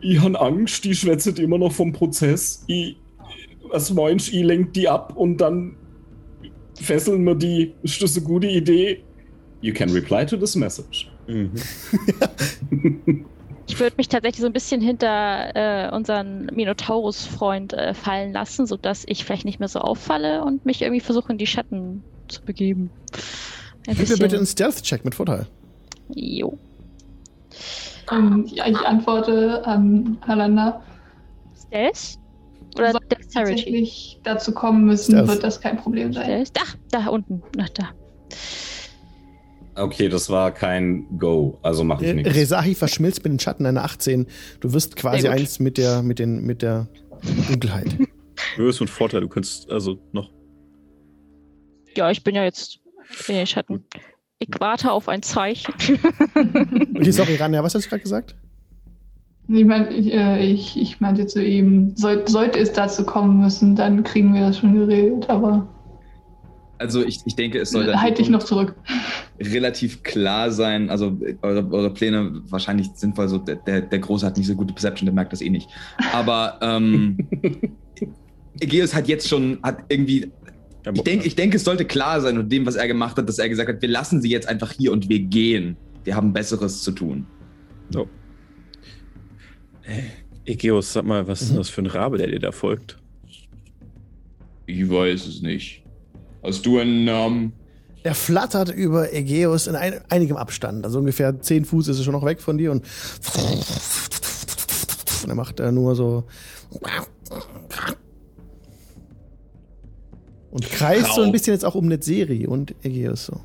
ich 0.00 0.18
han 0.22 0.34
Angst, 0.34 0.82
die 0.84 0.94
schwätzet 0.94 1.38
immer 1.38 1.58
noch 1.58 1.72
vom 1.72 1.92
Prozess. 1.92 2.64
Ich, 2.66 2.96
was 3.70 3.92
meinst 3.92 4.28
ich 4.32 4.42
lenkt 4.44 4.76
die 4.76 4.88
ab 4.88 5.12
und 5.14 5.36
dann 5.42 5.76
fesseln 6.80 7.22
wir 7.24 7.34
die. 7.34 7.74
Ist 7.82 8.00
das 8.00 8.16
eine 8.16 8.24
gute 8.24 8.46
Idee? 8.46 9.02
You 9.60 9.74
can 9.74 9.90
reply 9.90 10.24
to 10.24 10.36
this 10.38 10.56
message. 10.56 11.10
Mhm. 11.28 11.52
Ich 13.70 13.78
würde 13.78 13.96
mich 13.98 14.08
tatsächlich 14.08 14.40
so 14.40 14.46
ein 14.46 14.54
bisschen 14.54 14.80
hinter 14.80 15.54
äh, 15.54 15.94
unseren 15.94 16.46
Minotaurus-Freund 16.46 17.74
äh, 17.74 17.92
fallen 17.92 18.32
lassen, 18.32 18.66
sodass 18.66 19.04
ich 19.06 19.24
vielleicht 19.26 19.44
nicht 19.44 19.58
mehr 19.60 19.68
so 19.68 19.80
auffalle 19.80 20.42
und 20.42 20.64
mich 20.64 20.80
irgendwie 20.80 21.02
versuche, 21.02 21.30
in 21.32 21.36
die 21.38 21.46
Schatten 21.46 22.02
zu 22.28 22.42
begeben. 22.42 22.90
Ein 23.86 23.96
Gib 23.96 24.08
mir 24.08 24.16
bitte 24.16 24.36
einen 24.38 24.46
Stealth-Check 24.46 25.04
mit 25.04 25.14
Vorteil. 25.14 25.46
Jo. 26.14 26.56
Und 28.10 28.50
ja, 28.50 28.66
ich 28.66 28.78
antworte 28.78 29.66
an 29.66 30.16
Halanda. 30.26 30.82
Stealth? 31.66 32.18
Oder 32.76 32.92
Sollte 32.92 33.06
Dexterity? 33.08 33.54
tatsächlich 33.54 34.20
dazu 34.22 34.52
kommen 34.52 34.86
müssen, 34.86 35.12
Stealth. 35.12 35.28
wird 35.28 35.44
das 35.44 35.60
kein 35.60 35.76
Problem 35.76 36.14
sein. 36.14 36.24
Stealth? 36.24 36.52
Ach, 36.58 36.74
da 36.90 37.06
unten. 37.08 37.42
Ach, 37.60 37.68
da. 37.68 37.90
Okay, 39.78 40.08
das 40.08 40.28
war 40.30 40.52
kein 40.52 41.18
Go, 41.18 41.58
also 41.62 41.84
mache 41.84 42.04
ich 42.04 42.10
Äh, 42.10 42.14
nichts. 42.14 42.34
Resahi 42.34 42.74
verschmilzt 42.74 43.22
mit 43.24 43.32
den 43.32 43.38
Schatten 43.38 43.64
einer 43.66 43.84
18. 43.84 44.26
Du 44.60 44.72
wirst 44.72 44.96
quasi 44.96 45.28
eins 45.28 45.60
mit 45.60 45.78
der, 45.78 46.02
mit 46.02 46.18
den, 46.18 46.42
mit 46.44 46.62
der 46.62 46.88
Dunkelheit. 47.48 47.96
Du 48.56 48.68
hast 48.68 48.80
einen 48.80 48.88
Vorteil, 48.88 49.20
du 49.20 49.28
kannst 49.28 49.70
also 49.70 49.98
noch. 50.12 50.30
Ja, 51.96 52.10
ich 52.10 52.22
bin 52.22 52.34
ja 52.34 52.44
jetzt 52.44 52.78
in 53.26 53.34
den 53.34 53.46
Schatten. 53.46 53.84
Ich 54.38 54.48
warte 54.58 54.92
auf 54.92 55.08
ein 55.08 55.22
Zeichen. 55.22 55.74
Okay, 56.98 57.10
sorry, 57.12 57.36
Rania, 57.36 57.62
was 57.62 57.74
hast 57.74 57.86
du 57.86 57.88
gerade 57.90 58.02
gesagt? 58.02 58.36
Ich, 59.48 59.64
mein, 59.64 59.90
ich, 59.92 60.12
äh, 60.12 60.44
ich, 60.44 60.80
ich 60.80 61.00
meinte 61.00 61.26
zu 61.26 61.42
ihm, 61.42 61.92
soll, 61.96 62.26
sollte 62.28 62.58
es 62.58 62.72
dazu 62.72 63.04
kommen 63.04 63.40
müssen, 63.40 63.74
dann 63.76 64.02
kriegen 64.04 64.34
wir 64.34 64.42
das 64.42 64.58
schon 64.58 64.74
geregelt, 64.74 65.28
aber 65.30 65.66
Also 66.78 67.04
ich, 67.04 67.20
ich 67.26 67.34
denke, 67.34 67.58
es 67.58 67.70
soll 67.70 67.86
dann 67.86 68.00
halte 68.00 68.22
ich 68.22 68.28
noch 68.28 68.42
zurück. 68.44 68.74
relativ 69.40 70.02
klar 70.04 70.50
sein. 70.52 70.90
Also 70.90 71.18
eure, 71.42 71.68
eure 71.72 71.92
Pläne 71.92 72.40
wahrscheinlich 72.48 72.88
sinnvoll. 72.94 73.28
So 73.28 73.38
der, 73.38 73.56
der, 73.56 73.80
der 73.82 73.98
Große 73.98 74.24
hat 74.24 74.36
nicht 74.36 74.46
so 74.46 74.54
gute 74.54 74.72
Perception, 74.72 75.06
der 75.06 75.14
merkt 75.14 75.32
das 75.32 75.40
eh 75.40 75.50
nicht. 75.50 75.68
Aber 76.12 76.58
ähm, 76.62 77.18
Egeus 78.60 78.94
hat 78.94 79.08
jetzt 79.08 79.28
schon, 79.28 79.58
hat 79.62 79.78
irgendwie 79.88 80.30
Ich 80.94 81.02
denke, 81.02 81.26
ich 81.26 81.34
denke, 81.36 81.56
es 81.56 81.64
sollte 81.64 81.84
klar 81.84 82.20
sein 82.20 82.38
und 82.38 82.50
dem, 82.50 82.64
was 82.64 82.76
er 82.76 82.86
gemacht 82.86 83.16
hat, 83.16 83.28
dass 83.28 83.38
er 83.38 83.48
gesagt 83.48 83.68
hat, 83.68 83.82
wir 83.82 83.88
lassen 83.88 84.22
sie 84.22 84.30
jetzt 84.30 84.48
einfach 84.48 84.72
hier 84.72 84.92
und 84.92 85.08
wir 85.08 85.18
gehen. 85.20 85.76
Wir 86.04 86.14
haben 86.14 86.32
Besseres 86.32 86.82
zu 86.82 86.92
tun. 86.92 87.26
Egeus, 90.44 90.92
sag 90.92 91.04
mal, 91.04 91.26
was 91.26 91.42
ist 91.42 91.48
Mhm. 91.48 91.52
denn 91.54 91.58
das 91.58 91.70
für 91.70 91.82
ein 91.82 91.86
Rabe, 91.86 92.18
der 92.18 92.28
dir 92.28 92.38
da 92.38 92.52
folgt? 92.52 92.98
Ich 94.66 94.88
weiß 94.88 95.26
es 95.26 95.42
nicht. 95.42 95.82
Hast 96.48 96.64
du 96.64 96.78
einen 96.78 97.04
Namen? 97.04 97.52
Er 98.04 98.14
flattert 98.14 98.70
über 98.70 99.12
Ägeus 99.12 99.66
in 99.66 99.76
ein, 99.76 100.00
einigem 100.08 100.38
Abstand. 100.38 100.86
Also 100.86 100.98
ungefähr 100.98 101.38
10 101.38 101.66
Fuß 101.66 101.88
ist 101.88 101.98
er 101.98 102.04
schon 102.04 102.14
noch 102.14 102.24
weg 102.24 102.40
von 102.40 102.56
dir 102.56 102.72
und, 102.72 102.84
und 105.22 105.28
er 105.28 105.34
macht 105.34 105.60
äh, 105.60 105.70
nur 105.70 105.94
so 105.94 106.24
und 110.50 110.70
kreist 110.70 111.14
so 111.14 111.22
ein 111.22 111.32
bisschen 111.32 111.52
jetzt 111.52 111.64
auch 111.66 111.74
um 111.74 111.86
Netzeri 111.86 112.46
und 112.46 112.74
Ägeus 112.82 113.26
so. 113.26 113.40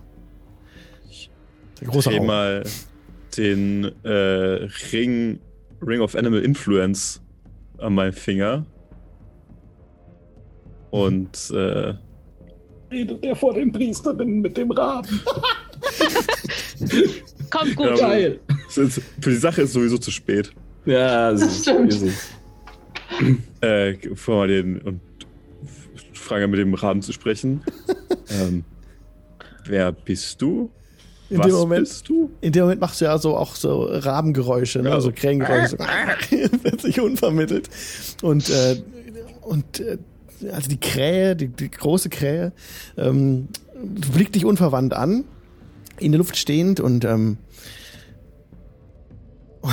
Der 1.82 1.89
große 1.89 2.22
mal 2.22 2.63
den 3.36 3.92
äh, 4.04 4.70
Ring, 4.94 5.39
Ring 5.86 6.00
of 6.00 6.16
Animal 6.16 6.39
Influence 6.39 7.22
an 7.80 7.96
meinem 7.96 8.13
Finger. 8.13 8.66
Und 10.92 11.52
äh, 11.52 11.96
Redet 12.93 13.23
der 13.23 13.36
vor 13.36 13.53
den 13.53 13.71
Priesterinnen 13.71 14.41
mit 14.41 14.56
dem 14.56 14.71
Raben. 14.71 15.19
Kommt 17.49 17.75
gut. 17.75 17.86
Ja, 17.88 17.95
Geil. 17.95 18.39
ist- 18.77 19.01
für 19.19 19.29
die 19.32 19.36
Sache 19.38 19.63
ist 19.63 19.73
sowieso 19.73 19.97
zu 19.97 20.12
spät. 20.12 20.51
Ja, 20.86 21.32
das 21.32 21.41
Das 21.41 21.62
stimmt. 21.62 21.93
ist 21.93 22.01
es. 22.03 22.29
Äh, 23.62 24.15
vor 24.15 24.38
mal 24.38 24.47
den 24.47 24.79
und 24.82 24.99
frage 26.13 26.47
mit 26.47 26.60
dem 26.60 26.73
Raben 26.73 27.01
zu 27.01 27.12
sprechen. 27.13 27.63
ähm, 28.29 28.63
wer 29.65 29.91
bist 29.91 30.41
du? 30.41 30.69
In 31.29 31.39
Was 31.39 31.47
dem 31.47 31.56
Moment, 31.56 31.88
bist 31.88 32.10
du? 32.10 32.29
in 32.41 32.51
dem 32.51 32.63
Moment 32.63 32.82
machst 32.82 33.01
du 33.01 33.06
ja 33.06 33.17
so 33.17 33.36
auch 33.36 33.56
so 33.56 33.84
Rabengeräusche, 33.89 34.79
ne? 34.79 34.89
Ja, 34.89 34.95
so 35.01 35.10
so. 35.10 35.15
Krähengeräusche, 35.15 35.77
plötzlich 36.62 36.99
unvermittelt. 36.99 37.69
Und, 38.21 38.49
äh, 38.49 38.82
und 39.41 39.79
äh, 39.79 39.97
also 40.51 40.69
die 40.69 40.79
Krähe, 40.79 41.36
die, 41.36 41.47
die 41.47 41.69
große 41.71 42.10
Krähe, 42.10 42.51
ähm, 42.97 43.47
blickt 44.13 44.36
dich 44.36 44.45
unverwandt 44.45 44.93
an, 44.93 45.25
in 45.99 46.12
der 46.12 46.19
Luft 46.19 46.38
stehend 46.38 46.79
und 46.79 47.06
ähm, 47.06 47.37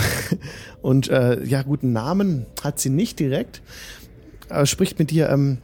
und 0.82 1.08
äh, 1.08 1.42
ja, 1.44 1.62
guten 1.62 1.92
Namen 1.92 2.46
hat 2.62 2.78
sie 2.78 2.90
nicht 2.90 3.18
direkt, 3.18 3.62
aber 4.48 4.66
spricht 4.66 4.98
mit 4.98 5.10
dir, 5.10 5.28
ähm, 5.30 5.58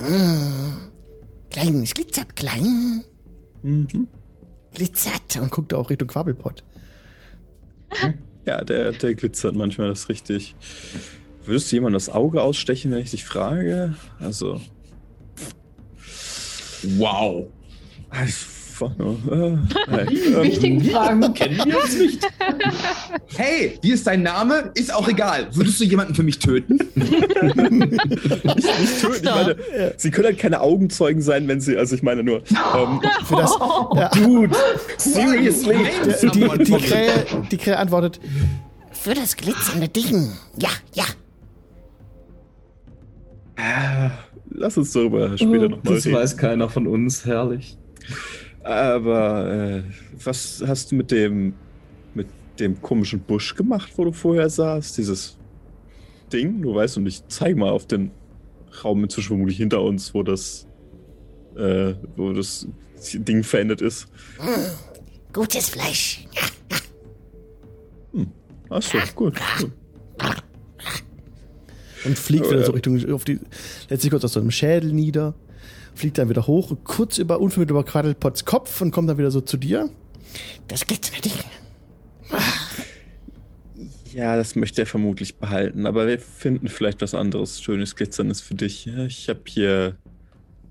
äh, 0.00 1.52
klein, 1.52 1.82
es 1.82 1.94
glitzert 1.94 2.34
klein, 2.36 3.04
Mhm. 3.62 4.08
glitzert 4.72 5.36
und 5.40 5.50
guckt 5.50 5.74
auch 5.74 5.90
Richtung 5.90 6.08
Quabbelpott. 6.08 6.64
Ja, 8.46 8.64
der, 8.64 8.92
der 8.92 9.14
glitzert 9.14 9.54
manchmal, 9.54 9.88
das 9.88 10.00
ist 10.00 10.08
richtig. 10.08 10.54
Würdest 11.44 11.70
du 11.72 11.76
jemand 11.76 11.96
das 11.96 12.08
Auge 12.08 12.42
ausstechen, 12.42 12.90
wenn 12.92 13.00
ich 13.00 13.10
dich 13.10 13.24
frage? 13.24 13.94
Also, 14.20 14.60
Wow. 16.82 17.46
Äh, 18.12 18.26
nein, 19.90 20.08
ähm, 20.10 20.42
Wichtigen 20.42 20.82
Fragen. 20.84 21.34
Kennen 21.34 21.60
wir 21.66 21.82
uns 21.82 21.98
nicht? 21.98 22.26
Hey, 23.36 23.78
wie 23.82 23.92
ist 23.92 24.06
dein 24.06 24.22
Name? 24.22 24.70
Ist 24.74 24.92
auch 24.92 25.06
egal. 25.08 25.48
Würdest 25.52 25.80
du 25.80 25.84
jemanden 25.84 26.14
für 26.14 26.22
mich 26.22 26.38
töten? 26.38 26.78
nicht 26.94 27.10
töten. 29.00 29.16
Ich 29.16 29.22
meine, 29.22 29.56
sie 29.96 30.10
können 30.10 30.26
halt 30.26 30.38
keine 30.38 30.60
Augenzeugen 30.60 31.22
sein, 31.22 31.46
wenn 31.48 31.60
sie, 31.60 31.76
also 31.76 31.94
ich 31.94 32.02
meine 32.02 32.22
nur, 32.22 32.42
ähm, 32.48 33.00
Für 33.24 33.36
das, 33.36 33.54
ja, 33.94 34.08
Dude, 34.08 34.56
seriously? 34.96 35.76
der, 36.04 36.30
die, 36.30 36.64
die, 36.64 36.76
Krähe, 36.78 37.26
die 37.50 37.56
Krähe 37.56 37.78
antwortet, 37.78 38.20
Für 38.92 39.14
das 39.14 39.36
glitzernde 39.36 39.88
Ding. 39.88 40.32
Ja, 40.58 40.70
ja. 40.94 41.04
Lass 44.50 44.76
uns 44.76 44.92
darüber 44.92 45.36
später 45.36 45.68
nochmal 45.68 45.94
Das 45.94 46.06
reden. 46.06 46.16
weiß 46.16 46.36
keiner 46.36 46.68
von 46.68 46.86
uns, 46.86 47.24
herrlich. 47.24 47.76
Aber 48.62 49.50
äh, 49.50 49.82
was 50.22 50.62
hast 50.66 50.92
du 50.92 50.96
mit 50.96 51.10
dem 51.10 51.54
mit 52.14 52.26
dem 52.58 52.80
komischen 52.82 53.20
Busch 53.20 53.54
gemacht, 53.54 53.92
wo 53.96 54.04
du 54.04 54.12
vorher 54.12 54.48
saßt? 54.50 54.98
Dieses 54.98 55.38
Ding, 56.32 56.62
du 56.62 56.74
weißt 56.74 56.98
und 56.98 57.06
ich 57.06 57.26
zeig 57.28 57.56
mal 57.56 57.70
auf 57.70 57.86
den 57.86 58.10
Raum 58.84 59.02
inzwischen 59.02 59.28
vermutlich 59.28 59.56
hinter 59.56 59.82
uns, 59.82 60.12
wo 60.14 60.22
das 60.22 60.66
äh, 61.56 61.94
wo 62.16 62.32
das 62.32 62.68
Ding 63.14 63.42
verendet 63.42 63.80
ist. 63.80 64.08
Gutes 65.32 65.70
Fleisch. 65.70 66.26
Achso, 68.68 68.98
gut. 69.16 69.34
gut. 69.58 69.72
und 72.04 72.18
fliegt 72.18 72.50
wieder 72.50 72.64
so 72.64 72.72
Richtung, 72.72 73.12
auf 73.12 73.24
die, 73.24 73.38
lässt 73.88 74.02
sich 74.02 74.10
kurz 74.10 74.24
aus 74.24 74.32
so 74.32 74.40
einem 74.40 74.50
Schädel 74.50 74.92
nieder, 74.92 75.34
fliegt 75.94 76.18
dann 76.18 76.28
wieder 76.28 76.46
hoch, 76.46 76.76
kurz 76.84 77.18
über, 77.18 77.40
unvermittelt 77.40 77.70
über 77.70 77.84
Quaddlepots 77.84 78.44
Kopf 78.44 78.80
und 78.80 78.90
kommt 78.90 79.08
dann 79.08 79.18
wieder 79.18 79.30
so 79.30 79.40
zu 79.40 79.56
dir. 79.56 79.90
Das 80.68 80.86
glitzernde 80.86 81.22
Ding. 81.22 81.32
Ja, 84.12 84.36
das 84.36 84.56
möchte 84.56 84.82
er 84.82 84.86
vermutlich 84.86 85.36
behalten, 85.36 85.86
aber 85.86 86.06
wir 86.06 86.18
finden 86.18 86.68
vielleicht 86.68 87.00
was 87.00 87.14
anderes, 87.14 87.60
schönes, 87.62 87.94
glitzerndes 87.94 88.40
für 88.40 88.54
dich. 88.54 88.88
Ich 89.06 89.28
habe 89.28 89.40
hier, 89.46 89.96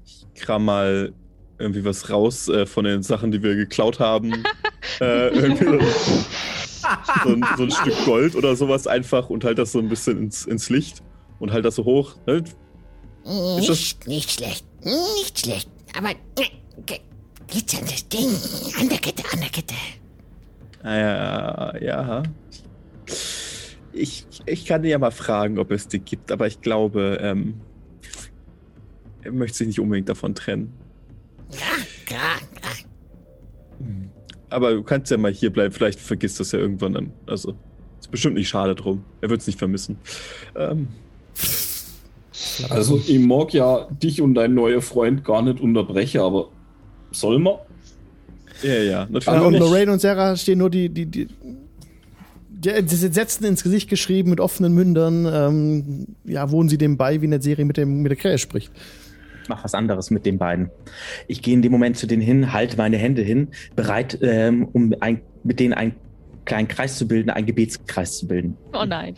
ich 0.05 0.25
kram 0.35 0.65
mal 0.65 1.13
irgendwie 1.57 1.83
was 1.83 2.09
raus 2.09 2.47
äh, 2.47 2.65
von 2.65 2.85
den 2.85 3.03
Sachen, 3.03 3.31
die 3.31 3.43
wir 3.43 3.55
geklaut 3.55 3.99
haben. 3.99 4.31
äh, 5.01 5.27
irgendwie 5.27 5.65
so, 5.65 5.79
so, 7.23 7.29
ein, 7.29 7.45
so 7.57 7.63
ein 7.63 7.71
Stück 7.71 8.05
Gold 8.05 8.35
oder 8.35 8.55
sowas 8.55 8.87
einfach 8.87 9.29
und 9.29 9.43
halt 9.43 9.57
das 9.57 9.73
so 9.73 9.79
ein 9.79 9.89
bisschen 9.89 10.17
ins, 10.17 10.45
ins 10.45 10.69
Licht 10.69 11.01
und 11.39 11.51
halt 11.51 11.65
das 11.65 11.75
so 11.75 11.85
hoch. 11.85 12.15
Ne? 12.25 12.43
Ist 12.43 12.55
das- 13.69 13.77
Nicht, 13.77 14.07
nicht 14.07 14.31
schlecht. 14.31 14.65
Nicht 14.83 15.39
schlecht. 15.39 15.69
Aber 15.97 16.09
g- 16.35 16.99
glitzerndes 17.47 18.07
Ding. 18.09 18.29
An 18.79 18.89
der 18.89 18.97
Kette, 18.99 19.23
an 19.33 19.39
der 19.41 19.49
Kette. 19.49 19.75
Ah, 20.83 20.89
ja, 20.89 21.77
ja. 21.81 22.23
Ich, 23.91 24.25
ich 24.45 24.65
kann 24.65 24.83
dir 24.83 24.89
ja 24.89 24.99
mal 24.99 25.11
fragen, 25.11 25.59
ob 25.59 25.71
es 25.71 25.87
die 25.87 25.99
gibt, 25.99 26.31
aber 26.31 26.47
ich 26.47 26.61
glaube, 26.61 27.17
ähm, 27.21 27.59
er 29.23 29.31
möchte 29.33 29.57
sich 29.57 29.67
nicht 29.67 29.79
unbedingt 29.79 30.07
davon 30.07 30.35
trennen. 30.35 30.71
Ja, 31.51 31.59
klar, 32.05 32.37
klar. 32.55 32.73
Aber 34.51 34.73
du 34.73 34.83
kannst 34.83 35.11
ja 35.11 35.17
mal 35.17 35.31
hier 35.31 35.51
bleiben, 35.51 35.73
vielleicht 35.73 35.99
vergisst 35.99 36.39
das 36.39 36.51
ja 36.53 36.59
irgendwann 36.59 36.93
dann. 36.93 37.13
Also, 37.27 37.55
ist 37.99 38.09
bestimmt 38.09 38.35
nicht 38.35 38.49
schade 38.49 38.73
drum. 38.75 39.03
Er 39.21 39.29
wird 39.29 39.41
es 39.41 39.47
nicht 39.47 39.59
vermissen. 39.59 39.97
Ähm, 40.55 40.87
Also, 42.69 43.01
ich 43.05 43.19
mag 43.19 43.53
ja 43.53 43.87
dich 44.03 44.21
und 44.21 44.33
dein 44.35 44.53
neuer 44.53 44.81
Freund 44.81 45.23
gar 45.23 45.41
nicht 45.41 45.59
unterbrechen, 45.59 46.21
aber 46.21 46.49
soll 47.11 47.39
man? 47.39 47.55
ja, 48.63 48.73
ja, 48.73 49.03
Äh, 49.03 49.05
und 49.05 49.15
natürlich. 49.15 49.59
Lorraine 49.59 49.91
und 49.93 49.99
Sarah 50.01 50.35
stehen 50.35 50.59
nur 50.59 50.69
die, 50.69 50.89
die, 50.89 51.05
die, 51.05 51.27
die, 52.49 52.69
das 52.69 53.03
Entsetzen 53.03 53.45
ins 53.45 53.63
Gesicht 53.63 53.89
geschrieben 53.89 54.29
mit 54.29 54.39
offenen 54.39 54.73
Mündern. 54.73 55.25
Ähm, 55.31 56.07
ja, 56.25 56.51
wohnen 56.51 56.69
sie 56.69 56.77
dem 56.77 56.97
bei, 56.97 57.21
wie 57.21 57.25
in 57.25 57.31
der 57.31 57.41
Serie 57.41 57.65
mit, 57.65 57.77
dem, 57.77 58.01
mit 58.01 58.09
der 58.09 58.17
Krähe 58.17 58.37
spricht. 58.37 58.71
Ich 59.43 59.49
mach 59.49 59.63
was 59.63 59.73
anderes 59.73 60.11
mit 60.11 60.25
den 60.25 60.37
beiden. 60.37 60.69
Ich 61.27 61.41
gehe 61.41 61.53
in 61.53 61.61
dem 61.61 61.71
Moment 61.71 61.97
zu 61.97 62.05
denen 62.05 62.21
hin, 62.21 62.53
halte 62.53 62.77
meine 62.77 62.97
Hände 62.97 63.21
hin, 63.21 63.47
bereit, 63.75 64.19
ähm, 64.21 64.67
um 64.73 64.93
ein, 64.99 65.21
mit 65.43 65.59
denen 65.59 65.73
einen 65.73 65.95
kleinen 66.45 66.67
Kreis 66.67 66.97
zu 66.97 67.07
bilden, 67.07 67.29
einen 67.29 67.45
Gebetskreis 67.47 68.17
zu 68.17 68.27
bilden. 68.27 68.57
Oh 68.73 68.85
nein. 68.85 69.15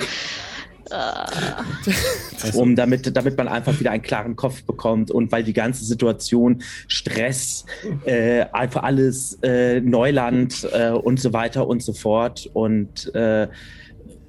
Äh, 0.91 2.51
um 2.57 2.75
damit, 2.75 3.15
damit 3.15 3.37
man 3.37 3.47
einfach 3.47 3.79
wieder 3.79 3.91
einen 3.91 4.01
klaren 4.03 4.35
Kopf 4.35 4.63
bekommt 4.63 5.09
und 5.11 5.31
weil 5.31 5.43
die 5.43 5.53
ganze 5.53 5.85
Situation 5.85 6.61
Stress, 6.87 7.65
äh, 8.05 8.41
einfach 8.51 8.83
alles 8.83 9.37
äh, 9.41 9.79
Neuland 9.81 10.67
äh, 10.73 10.89
und 10.89 11.19
so 11.19 11.33
weiter 11.33 11.67
und 11.67 11.81
so 11.81 11.93
fort 11.93 12.49
und 12.53 13.13
äh, 13.15 13.47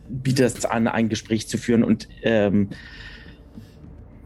bietet 0.09 0.59
es 0.59 0.65
an, 0.65 0.87
ein 0.89 1.09
Gespräch 1.09 1.49
zu 1.49 1.59
führen 1.59 1.83
und 1.85 2.09
ähm, 2.23 2.69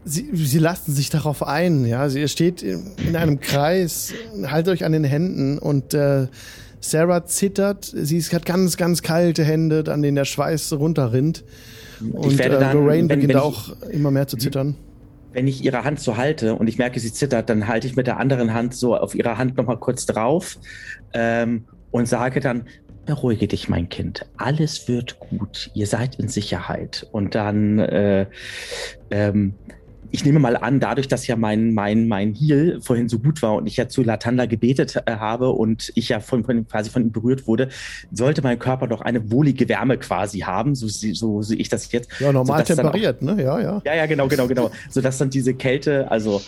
Sie, 0.09 0.29
sie 0.33 0.59
lassen 0.59 0.93
sich 0.93 1.09
darauf 1.09 1.43
ein, 1.43 1.85
ja. 1.85 2.07
Sie 2.07 2.25
steht 2.29 2.63
in 2.63 3.15
einem 3.17 3.41
Kreis, 3.41 4.13
haltet 4.45 4.71
euch 4.73 4.85
an 4.85 4.93
den 4.93 5.03
Händen 5.03 5.57
und 5.59 5.93
äh, 5.93 6.27
Sarah 6.79 7.25
zittert. 7.25 7.91
Sie 7.93 8.15
ist- 8.15 8.31
hat 8.31 8.45
ganz, 8.45 8.77
ganz 8.77 9.01
kalte 9.01 9.43
Hände, 9.43 9.83
an 9.91 10.01
denen 10.01 10.15
der 10.15 10.23
Schweiß 10.23 10.71
runterrinnt. 10.71 11.43
Und 12.01 12.37
werde 12.37 12.57
äh, 12.57 12.59
dann, 12.59 12.77
Lorraine 12.77 13.09
wenn- 13.09 13.19
beginnt 13.19 13.29
wenn 13.33 13.37
ich- 13.37 13.43
auch 13.43 13.81
immer 13.89 14.11
mehr 14.11 14.27
zu 14.27 14.37
zittern. 14.37 14.75
wenn 15.33 15.47
ich 15.47 15.63
ihre 15.63 15.83
Hand 15.83 15.99
so 15.99 16.17
halte 16.17 16.55
und 16.55 16.67
ich 16.67 16.77
merke, 16.77 16.99
sie 16.99 17.13
zittert, 17.13 17.49
dann 17.49 17.67
halte 17.67 17.87
ich 17.87 17.95
mit 17.95 18.07
der 18.07 18.17
anderen 18.19 18.53
Hand 18.53 18.73
so 18.75 18.95
auf 18.95 19.13
ihre 19.15 19.37
Hand 19.37 19.57
nochmal 19.57 19.77
kurz 19.77 20.05
drauf 20.05 20.57
ähm, 21.13 21.65
und 21.91 22.07
sage 22.07 22.39
dann, 22.39 22.65
beruhige 23.05 23.47
dich, 23.47 23.69
mein 23.69 23.87
Kind. 23.87 24.25
Alles 24.37 24.87
wird 24.89 25.19
gut. 25.19 25.71
Ihr 25.73 25.87
seid 25.87 26.15
in 26.15 26.27
Sicherheit. 26.27 27.07
Und 27.13 27.35
dann, 27.35 27.79
äh, 27.79 28.25
ähm, 29.11 29.53
ich 30.11 30.25
nehme 30.25 30.39
mal 30.39 30.55
an, 30.57 30.79
dadurch, 30.79 31.07
dass 31.07 31.27
ja 31.27 31.35
mein, 31.35 31.73
mein, 31.73 32.07
mein 32.07 32.33
Heal 32.33 32.79
vorhin 32.81 33.09
so 33.09 33.19
gut 33.19 33.41
war 33.41 33.55
und 33.55 33.67
ich 33.67 33.77
ja 33.77 33.87
zu 33.87 34.03
Latanda 34.03 34.45
gebetet 34.45 34.95
äh, 35.05 35.11
habe 35.15 35.49
und 35.49 35.91
ich 35.95 36.09
ja 36.09 36.19
von, 36.19 36.43
von, 36.43 36.67
quasi 36.67 36.89
von 36.89 37.03
ihm 37.03 37.11
berührt 37.11 37.47
wurde, 37.47 37.69
sollte 38.11 38.41
mein 38.41 38.59
Körper 38.59 38.87
doch 38.87 39.01
eine 39.01 39.31
wohlige 39.31 39.67
Wärme 39.69 39.97
quasi 39.97 40.39
haben, 40.39 40.75
so, 40.75 40.87
sie- 40.87 41.13
so 41.13 41.41
sehe 41.41 41.57
ich 41.57 41.69
das 41.69 41.91
jetzt. 41.91 42.09
Ja, 42.19 42.31
normal 42.31 42.59
sodass 42.65 42.75
dann 42.77 42.85
auch- 42.87 42.91
temperiert, 42.91 43.21
ne? 43.21 43.41
Ja, 43.41 43.59
ja. 43.59 43.81
ja, 43.85 43.95
ja, 43.95 44.05
genau, 44.05 44.27
genau, 44.27 44.47
genau. 44.47 44.71
So 44.89 45.01
dass 45.01 45.17
dann 45.17 45.29
diese 45.29 45.53
Kälte, 45.53 46.09
also 46.11 46.41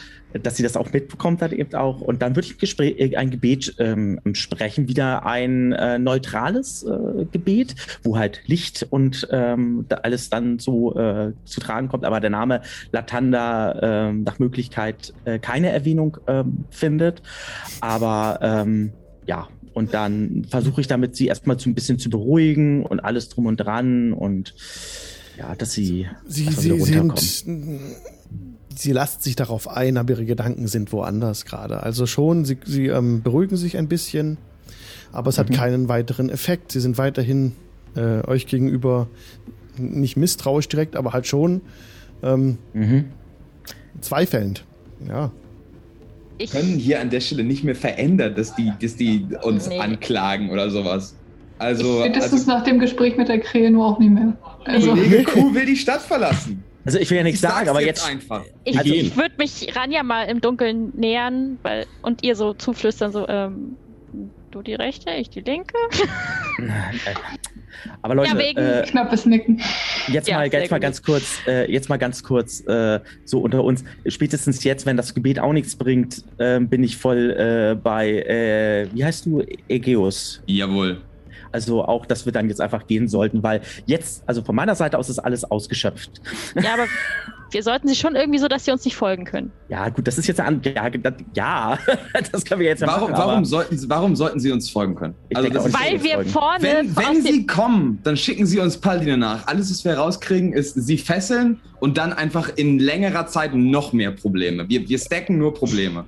dass 0.44 0.58
sie 0.58 0.62
das 0.64 0.78
auch 0.78 0.94
mitbekommt, 0.94 1.42
dann 1.42 1.52
eben 1.52 1.74
auch. 1.74 2.02
Und 2.02 2.22
dann 2.22 2.36
würde 2.36 2.46
ich 2.48 2.54
ein, 2.54 2.60
Gespräch, 2.60 3.00
äh, 3.00 3.16
ein 3.16 3.32
Gebet 3.32 3.74
ähm, 3.80 4.20
sprechen, 4.34 4.88
wieder 4.88 5.26
ein 5.26 5.72
äh, 5.72 5.98
neutrales 5.98 6.84
äh, 6.84 7.26
Gebet, 7.32 7.74
wo 8.04 8.16
halt 8.16 8.40
Licht 8.46 8.86
und 8.92 9.28
ähm, 9.32 9.86
da 9.90 9.96
alles 10.04 10.30
dann 10.30 10.60
so 10.60 10.96
äh, 10.96 11.34
zu 11.46 11.60
tragen 11.62 11.88
kommt, 11.90 12.06
aber 12.06 12.20
der 12.20 12.30
Name 12.30 12.62
Latanda 12.92 13.49
ähm, 13.82 14.24
nach 14.24 14.40
Möglichkeit 14.40 15.14
äh, 15.26 15.40
keine 15.40 15.70
Erwähnung 15.70 16.18
ähm, 16.28 16.66
findet. 16.70 17.22
Aber 17.82 18.40
ähm, 18.42 18.92
ja, 19.26 19.48
und 19.74 19.94
dann 19.94 20.46
versuche 20.50 20.82
ich 20.82 20.88
damit, 20.88 21.16
sie 21.16 21.28
erstmal 21.28 21.60
so 21.60 21.70
ein 21.70 21.76
bisschen 21.76 22.00
zu 22.00 22.10
beruhigen 22.10 22.86
und 22.86 23.00
alles 23.00 23.30
drum 23.30 23.46
und 23.46 23.58
dran 23.58 24.14
und 24.14 24.56
ja, 25.38 25.56
dass 25.56 25.72
sie, 25.74 26.08
Sie, 26.26 26.48
wieder 26.48 26.62
sie 26.62 26.72
runterkommen. 26.98 27.80
Sie 28.76 28.92
lassen 28.92 29.22
sich 29.22 29.36
darauf 29.36 29.68
ein, 29.68 29.98
aber 29.98 30.12
ihre 30.14 30.26
Gedanken 30.26 30.68
sind 30.68 30.92
woanders 30.94 31.46
gerade. 31.46 31.84
Also 31.84 32.06
schon, 32.06 32.46
sie, 32.46 32.58
sie 32.66 32.88
ähm, 32.88 33.22
beruhigen 33.24 33.58
sich 33.58 33.78
ein 33.78 33.88
bisschen, 33.88 34.38
aber 35.12 35.30
es 35.30 35.38
hat 35.38 35.52
keinen 35.52 35.90
weiteren 35.90 36.30
Effekt. 36.30 36.72
Sie 36.72 36.80
sind 36.80 36.98
weiterhin 36.98 37.54
äh, 37.96 38.26
euch 38.28 38.48
gegenüber 38.48 39.08
nicht 39.78 40.18
misstrauisch 40.18 40.68
direkt, 40.68 40.96
aber 40.96 41.14
halt 41.14 41.26
schon 41.28 41.62
ähm, 42.22 42.58
Mhm. 42.74 43.06
Zweifelnd. 44.02 44.64
Ja. 45.08 45.32
ich, 46.38 46.52
können 46.52 46.78
hier 46.78 47.00
an 47.02 47.10
der 47.10 47.20
Stelle 47.22 47.44
nicht 47.44 47.64
mehr 47.64 47.76
verändern, 47.76 48.36
dass 48.36 48.56
die, 48.56 48.72
dass 48.82 48.96
die 48.96 49.26
uns 49.44 49.68
Nee. 49.68 49.80
anklagen 49.80 50.50
oder 50.50 50.70
sowas. 50.70 51.16
Also, 51.58 52.00
Spätestens 52.02 52.42
also 52.48 52.52
nach 52.52 52.64
dem 52.64 52.80
Gespräch 52.80 53.18
mit 53.18 53.28
der 53.28 53.40
Krähe 53.40 53.70
nur 53.70 53.86
auch 53.86 54.00
nicht 54.00 54.12
mehr. 54.12 54.34
Also, 54.66 54.90
Kollege 54.92 55.24
Kuh 55.24 55.54
will 55.54 55.66
die 55.66 55.76
Stadt 55.76 56.02
verlassen. 56.02 56.64
Also 56.86 56.98
ich 56.98 57.10
will 57.10 57.18
ja 57.18 57.24
nichts 57.24 57.42
sagen, 57.42 57.68
aber 57.68 57.82
jetzt 57.82 58.00
jetzt, 58.02 58.10
einfach. 58.10 58.44
ich, 58.64 58.78
Also- 58.80 58.94
ich 58.94 59.16
würde 59.18 59.34
mich 59.38 59.76
Ranja 59.76 60.02
mal 60.02 60.24
im 60.24 60.40
Dunkeln 60.42 60.94
nähern 60.96 61.60
weil, 61.62 61.86
und 62.02 62.24
ihr 62.24 62.36
so 62.36 62.54
zuflüstern, 62.54 63.12
so, 63.12 63.28
ähm, 63.28 63.76
du 64.52 64.62
die 64.62 64.74
rechte, 64.76 65.12
ich 65.12 65.30
die 65.30 65.42
linke. 65.42 65.74
aber 68.02 68.16
Leute, 68.16 68.32
Ja, 68.32 68.38
wegen- 68.38 68.60
äh, 68.60 68.84
knappes 68.88 69.26
Nicken. 69.26 69.62
jetzt 70.08 70.28
Ja, 70.28 70.38
mal, 70.38 70.48
jetzt 70.48 70.72
mal 70.72 70.80
ganz 70.80 71.02
kurz, 71.04 71.40
äh, 71.48 71.72
jetzt 71.72 71.90
mal 71.90 71.98
ganz 71.98 72.24
kurz, 72.24 72.62
äh, 72.68 73.00
so 73.26 73.40
unter 73.40 73.64
uns. 73.64 73.84
Spätestens 74.08 74.64
jetzt, 74.64 74.86
wenn 74.86 74.98
das 74.98 75.14
Gebet 75.14 75.40
auch 75.40 75.54
nichts 75.54 75.76
bringt, 75.76 76.24
äh, 76.38 76.60
bin 76.60 76.84
ich 76.84 76.98
voll 76.98 77.32
äh, 77.32 77.76
bei, 77.76 78.10
äh, 78.24 78.88
wie 78.94 79.04
heißt 79.06 79.26
du, 79.26 79.44
Egeus. 79.68 80.42
Jawohl. 80.48 81.02
Also 81.52 81.84
auch, 81.84 82.06
dass 82.06 82.26
wir 82.26 82.32
dann 82.32 82.48
jetzt 82.50 82.62
einfach 82.62 82.86
gehen 82.88 83.08
sollten, 83.08 83.42
weil 83.44 83.62
jetzt, 83.86 84.24
also 84.28 84.44
von 84.44 84.56
meiner 84.56 84.76
Seite 84.76 84.98
aus 84.98 85.10
ist 85.10 85.20
alles 85.20 85.44
ausgeschöpft. 85.44 86.22
Ja, 86.62 86.74
aber 86.74 86.86
wir 87.52 87.64
sollten 87.64 87.88
sie 87.88 87.96
schon 87.96 88.16
irgendwie 88.16 88.38
so, 88.38 88.48
dass 88.48 88.66
sie 88.66 88.72
uns 88.72 88.86
nicht 88.86 88.96
folgen 88.96 89.26
können. 89.26 89.52
Ja, 89.70 89.90
gut, 89.90 90.08
das 90.08 90.20
ist 90.20 90.28
jetzt 90.28 90.40
eine 90.40 90.60
ja, 90.64 90.90
das, 90.92 91.14
ja, 91.34 91.80
das 92.32 92.46
können 92.46 92.62
wir 92.62 92.68
jetzt 92.68 92.82
ja 92.82 92.88
Warum, 92.88 93.10
machen, 93.10 93.20
warum, 93.28 93.46
sollten, 93.46 93.76
sie- 93.78 93.90
warum 93.90 94.16
sollten 94.16 94.40
sie 94.40 94.52
uns 94.52 94.70
folgen 94.70 94.94
können? 94.94 95.16
Ich 95.30 95.36
Also 95.38 95.50
denke. 95.50 95.74
Weil 95.74 96.04
wir 96.04 96.14
folgen. 96.14 96.30
vorne 96.30 96.64
wenn 96.64 96.96
wenn 96.96 97.22
sie 97.24 97.48
kommen, 97.48 98.00
dann 98.04 98.16
schicken 98.18 98.46
sie 98.46 98.60
uns 98.60 98.78
Paladine 98.78 99.18
nach. 99.18 99.48
Alles, 99.48 99.72
was 99.72 99.84
wir 99.84 99.96
rauskriegen, 99.98 100.54
ist 100.54 100.76
sie 100.76 100.98
fesseln 101.00 101.60
und 101.80 101.98
dann 101.98 102.14
einfach 102.14 102.52
in 102.56 102.78
längerer 102.78 103.26
Zeit 103.26 103.56
noch 103.56 103.94
mehr 103.94 104.12
Probleme. 104.12 104.70
Wir, 104.70 104.88
wir 104.88 105.00
stacken 105.00 105.40
nur 105.40 105.54
Probleme. 105.56 106.06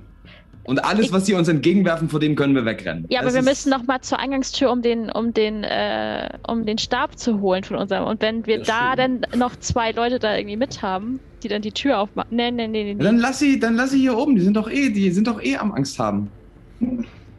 Und 0.64 0.84
alles, 0.84 1.06
Ich- 1.06 1.12
was 1.12 1.26
sie 1.26 1.34
uns 1.34 1.48
entgegenwerfen, 1.48 2.08
vor 2.08 2.20
dem 2.20 2.36
können 2.36 2.54
wir 2.54 2.64
wegrennen. 2.64 3.06
Ja, 3.10 3.18
aber 3.20 3.26
Das 3.26 3.34
wir 3.34 3.40
ist- 3.40 3.48
müssen 3.48 3.70
noch 3.70 3.84
mal 3.86 4.00
zur 4.00 4.20
Eingangstür, 4.20 4.70
um 4.70 4.80
den, 4.80 5.10
um 5.10 5.34
den, 5.34 5.64
äh, 5.64 6.28
um 6.46 6.64
den 6.64 6.78
Stab 6.78 7.18
zu 7.18 7.40
holen 7.40 7.64
von 7.64 7.76
unserem. 7.76 8.04
Und 8.06 8.20
wenn 8.22 8.46
wir 8.46 8.58
Ja, 8.58 8.64
da 8.94 9.02
schön. 9.02 9.20
dann 9.22 9.38
noch 9.40 9.56
zwei 9.56 9.90
Leute 9.90 10.18
da 10.20 10.36
irgendwie 10.36 10.56
mit 10.56 10.80
haben, 10.82 11.18
die 11.42 11.48
dann 11.48 11.62
die 11.62 11.72
Tür 11.72 11.98
aufmachen. 11.98 12.36
Nee, 12.36 12.52
nee, 12.52 12.68
nee, 12.68 12.84
nee. 12.84 12.90
Ja, 12.92 13.04
Dann 13.10 13.18
lass 13.18 13.40
sie, 13.40 13.58
dann 13.58 13.74
lass 13.74 13.90
sie 13.90 13.98
hier 14.00 14.16
oben. 14.16 14.36
Die 14.36 14.40
sind 14.42 14.56
doch 14.56 14.70
eh, 14.70 14.90
die 14.90 15.10
sind 15.10 15.26
doch 15.26 15.42
eh 15.42 15.56
am 15.56 15.72
Angst 15.72 15.98
haben. 15.98 16.30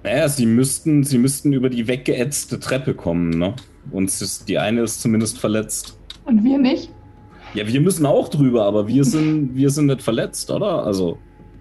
Naja, 0.03 0.27
sie 0.27 0.45
müssten, 0.45 1.03
sie 1.05 1.17
müssten 1.17 1.53
über 1.53 1.69
die 1.69 1.87
weggeätzte 1.87 2.59
Treppe 2.59 2.93
kommen, 2.93 3.29
ne? 3.29 3.53
Und 3.91 4.09
ist, 4.09 4.49
die 4.49 4.57
eine 4.57 4.81
ist 4.81 5.01
zumindest 5.01 5.39
verletzt. 5.39 5.97
Und 6.25 6.43
wir 6.43 6.57
nicht? 6.57 6.89
Ja, 7.53 7.65
wir 7.67 7.79
müssen 7.79 8.05
auch 8.05 8.27
drüber, 8.27 8.65
aber 8.65 8.87
wir 8.87 9.05
sind, 9.05 9.55
wir 9.55 9.69
sind 9.69 9.85
nicht 9.85 10.01
verletzt, 10.01 10.51
oder? 10.51 10.85
Also, 10.85 11.17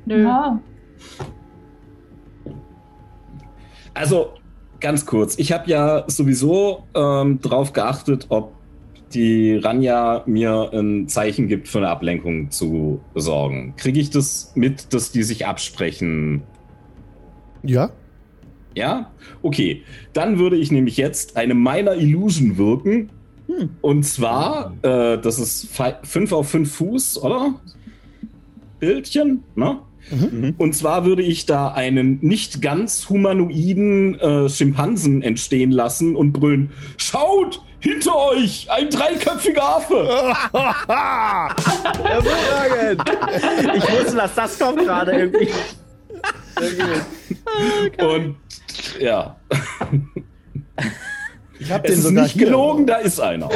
Nö. 0.06 0.22
Ja. 0.24 0.60
Also 3.94 4.34
ganz 4.80 5.06
kurz. 5.06 5.38
Ich 5.38 5.52
habe 5.52 5.70
ja 5.70 6.04
sowieso 6.08 6.84
ähm, 6.94 7.40
drauf 7.40 7.72
geachtet, 7.72 8.26
ob 8.28 8.52
die 9.14 9.56
Ranja 9.56 10.22
mir 10.26 10.70
ein 10.72 11.08
Zeichen 11.08 11.48
gibt, 11.48 11.68
für 11.68 11.78
eine 11.78 11.88
Ablenkung 11.88 12.50
zu 12.50 13.00
sorgen. 13.14 13.74
Kriege 13.76 14.00
ich 14.00 14.10
das 14.10 14.52
mit, 14.54 14.92
dass 14.94 15.12
die 15.12 15.22
sich 15.22 15.46
absprechen? 15.46 16.42
Ja? 17.62 17.90
Ja? 18.74 19.10
Okay. 19.42 19.82
Dann 20.12 20.38
würde 20.38 20.56
ich 20.56 20.72
nämlich 20.72 20.96
jetzt 20.96 21.36
eine 21.36 21.54
Minor 21.54 21.94
Illusion 21.94 22.56
wirken. 22.56 23.10
Und 23.82 24.04
zwar, 24.04 24.74
äh, 24.82 25.18
das 25.18 25.38
ist 25.38 25.68
5 26.02 26.32
auf 26.32 26.48
5 26.48 26.74
Fuß, 26.74 27.22
oder? 27.22 27.60
Bildchen, 28.78 29.44
ne? 29.54 29.80
Mhm. 30.10 30.54
Und 30.58 30.74
zwar 30.74 31.04
würde 31.04 31.22
ich 31.22 31.46
da 31.46 31.68
einen 31.68 32.18
nicht 32.20 32.60
ganz 32.60 33.08
humanoiden 33.08 34.18
äh, 34.20 34.48
Schimpansen 34.48 35.22
entstehen 35.22 35.70
lassen 35.70 36.16
und 36.16 36.32
brüllen: 36.32 36.70
Schaut! 36.96 37.62
Hinter 37.80 38.16
euch! 38.16 38.68
Ein 38.70 38.90
dreiköpfiger 38.90 39.76
Affe! 39.76 40.34
Hervorragend! 42.04 43.02
Ich 43.76 43.92
wusste, 43.92 44.16
dass 44.16 44.34
das 44.34 44.58
kommt 44.58 44.78
gerade 44.80 45.12
irgendwie. 45.12 45.48
Und 47.98 48.36
ja, 49.00 49.36
Ich 51.58 51.72
habe 51.72 51.88
es 51.88 51.94
den 51.94 51.98
ist 51.98 52.02
sogar 52.04 52.22
nicht 52.24 52.32
hier. 52.34 52.46
gelogen, 52.46 52.86
da 52.86 52.96
ist 52.96 53.18
einer. 53.20 53.48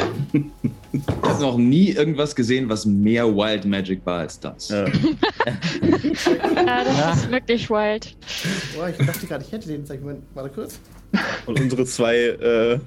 Ich 1.07 1.29
habe 1.29 1.41
noch 1.41 1.57
nie 1.57 1.89
irgendwas 1.91 2.35
gesehen, 2.35 2.69
was 2.69 2.85
mehr 2.85 3.27
Wild 3.35 3.65
Magic 3.65 4.05
war 4.05 4.19
als 4.19 4.39
das. 4.39 4.69
Ja. 4.69 4.85
Ja, 6.55 6.83
das 6.83 7.17
ist 7.17 7.31
wirklich 7.31 7.69
wild. 7.69 8.15
Boah, 8.75 8.89
ich 8.89 8.97
dachte 8.97 9.27
gerade, 9.27 9.43
ich 9.45 9.51
hätte 9.51 9.67
den. 9.67 9.85
Sag 9.85 9.97
ich 9.97 10.03
mal, 10.03 10.17
warte 10.33 10.49
kurz. 10.49 10.79
Und 11.45 11.59
unsere 11.59 11.85
zwei, 11.85 12.15
äh, 12.17 12.79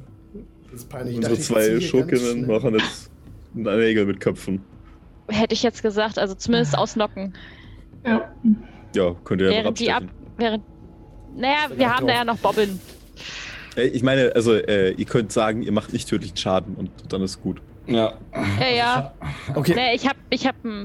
Das 0.71 0.81
ist 0.81 0.89
peinlich. 0.89 1.13
Ich 1.13 1.17
unsere 1.17 1.35
dachte, 1.37 1.47
zwei 1.47 1.81
Schurkinnen 1.81 2.47
machen 2.47 2.75
jetzt 2.79 3.11
Nägel 3.55 4.07
mit 4.07 4.21
Köpfen. 4.21 4.61
Hätte 5.29 5.55
ich 5.55 5.63
jetzt 5.63 5.83
gesagt, 5.83 6.19
also 6.19 6.35
zumindest 6.35 6.77
ausnocken. 6.77 7.33
Ja. 8.05 8.31
Ja, 8.95 9.15
könnt 9.25 9.41
ihr 9.41 9.51
ja 9.51 9.59
noch 9.59 9.65
während 9.65 9.81
die 9.81 9.93
ab. 9.93 10.03
Während. 10.37 10.65
Naja, 11.37 11.71
wir 11.71 11.83
ja 11.83 11.97
haben 11.97 12.07
da 12.07 12.15
ja 12.15 12.25
noch 12.25 12.39
Bobbin. 12.39 12.81
Ich 13.77 14.03
meine, 14.03 14.33
also 14.35 14.55
äh, 14.55 14.91
ihr 14.93 15.05
könnt 15.05 15.33
sagen, 15.33 15.63
ihr 15.63 15.73
macht 15.73 15.93
nicht 15.93 16.09
tödlichen 16.09 16.37
Schaden 16.37 16.75
und 16.75 16.91
dann 17.09 17.23
ist 17.23 17.41
gut. 17.41 17.63
Ja. 17.87 18.13
Ja, 18.61 18.69
ja. 18.75 19.15
Okay, 19.55 19.75
Nee, 19.75 19.95
ich 19.95 20.07
hab, 20.07 20.17
ich 20.31 20.47
hab 20.47 20.55
ein, 20.65 20.83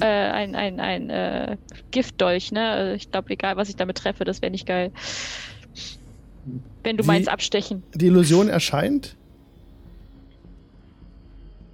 äh, 0.00 0.04
ein, 0.06 0.54
ein, 0.54 0.80
ein 0.80 1.10
äh, 1.10 1.56
Giftdolch, 1.90 2.52
ne? 2.52 2.68
Also 2.70 2.94
Ich 2.94 3.10
glaube, 3.10 3.30
egal, 3.30 3.56
was 3.56 3.68
ich 3.68 3.76
damit 3.76 3.98
treffe, 3.98 4.24
das 4.24 4.42
wäre 4.42 4.50
nicht 4.50 4.66
geil. 4.66 4.90
Wenn 6.82 6.96
du 6.96 7.04
Wie- 7.04 7.06
meinst 7.06 7.28
abstechen. 7.28 7.82
die 7.94 8.06
Illusion 8.06 8.48
erscheint. 8.48 9.16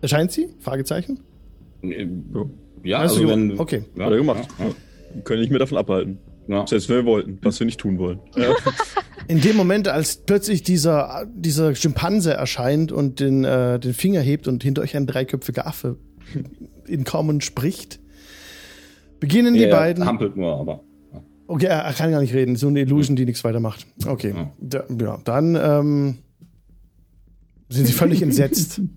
Erscheint 0.03 0.33
sie? 0.33 0.49
Fragezeichen? 0.61 1.21
Ja, 2.83 2.99
also 2.99 3.23
du- 3.23 3.29
wenn. 3.29 3.59
okay. 3.59 3.85
Ja, 3.97 4.09
gemacht. 4.09 4.49
Ja, 4.59 4.67
Wir 5.15 5.23
können 5.23 5.41
nicht 5.41 5.51
mehr 5.51 5.59
davon 5.59 5.79
abhalten. 5.79 6.19
Ja. 6.51 6.67
Selbst 6.67 6.89
wir 6.89 7.05
wollten, 7.05 7.39
was 7.43 7.59
wir 7.61 7.65
nicht 7.67 7.81
tun 7.81 7.99
wollen. 7.99 8.21
Ja. 8.37 8.55
In 9.29 9.41
dem 9.41 9.57
Moment, 9.57 9.87
als 9.89 10.17
plötzlich 10.17 10.63
dieser, 10.63 11.27
dieser 11.33 11.75
Schimpanse 11.75 12.33
erscheint 12.35 12.91
und 12.91 13.21
den, 13.21 13.45
äh, 13.45 13.79
den 13.79 13.95
Finger 13.95 14.21
hebt 14.21 14.49
und 14.49 14.63
hinter 14.63 14.83
euch 14.83 14.97
ein 14.97 15.07
dreiköpfiger 15.07 15.67
Affe 15.67 15.99
in 16.87 17.05
Common 17.05 17.41
spricht, 17.41 18.01
beginnen 19.21 19.55
die 19.55 19.65
Er 19.65 19.71
beiden. 19.77 20.05
hampelt 20.05 20.37
nur, 20.37 20.59
aber. 20.59 20.83
Okay, 21.47 21.67
er 21.67 21.81
er 21.83 21.93
kann 21.93 22.11
gar 22.11 22.21
nicht 22.21 22.35
reden. 22.35 22.57
So 22.57 22.69
eine 22.69 22.81
Illusion, 22.81 23.17
die 23.17 23.25
nichts 23.25 23.43
weiter 23.45 23.61
macht. 23.61 23.87
Okay. 24.07 24.35
Ja. 24.37 24.53
Da, 24.61 24.85
ja, 25.01 25.19
dann 25.25 25.57
ähm, 25.57 26.19
sind 27.69 27.87
sie 27.87 27.93
völlig 27.93 28.23
entsetzt. 28.23 28.81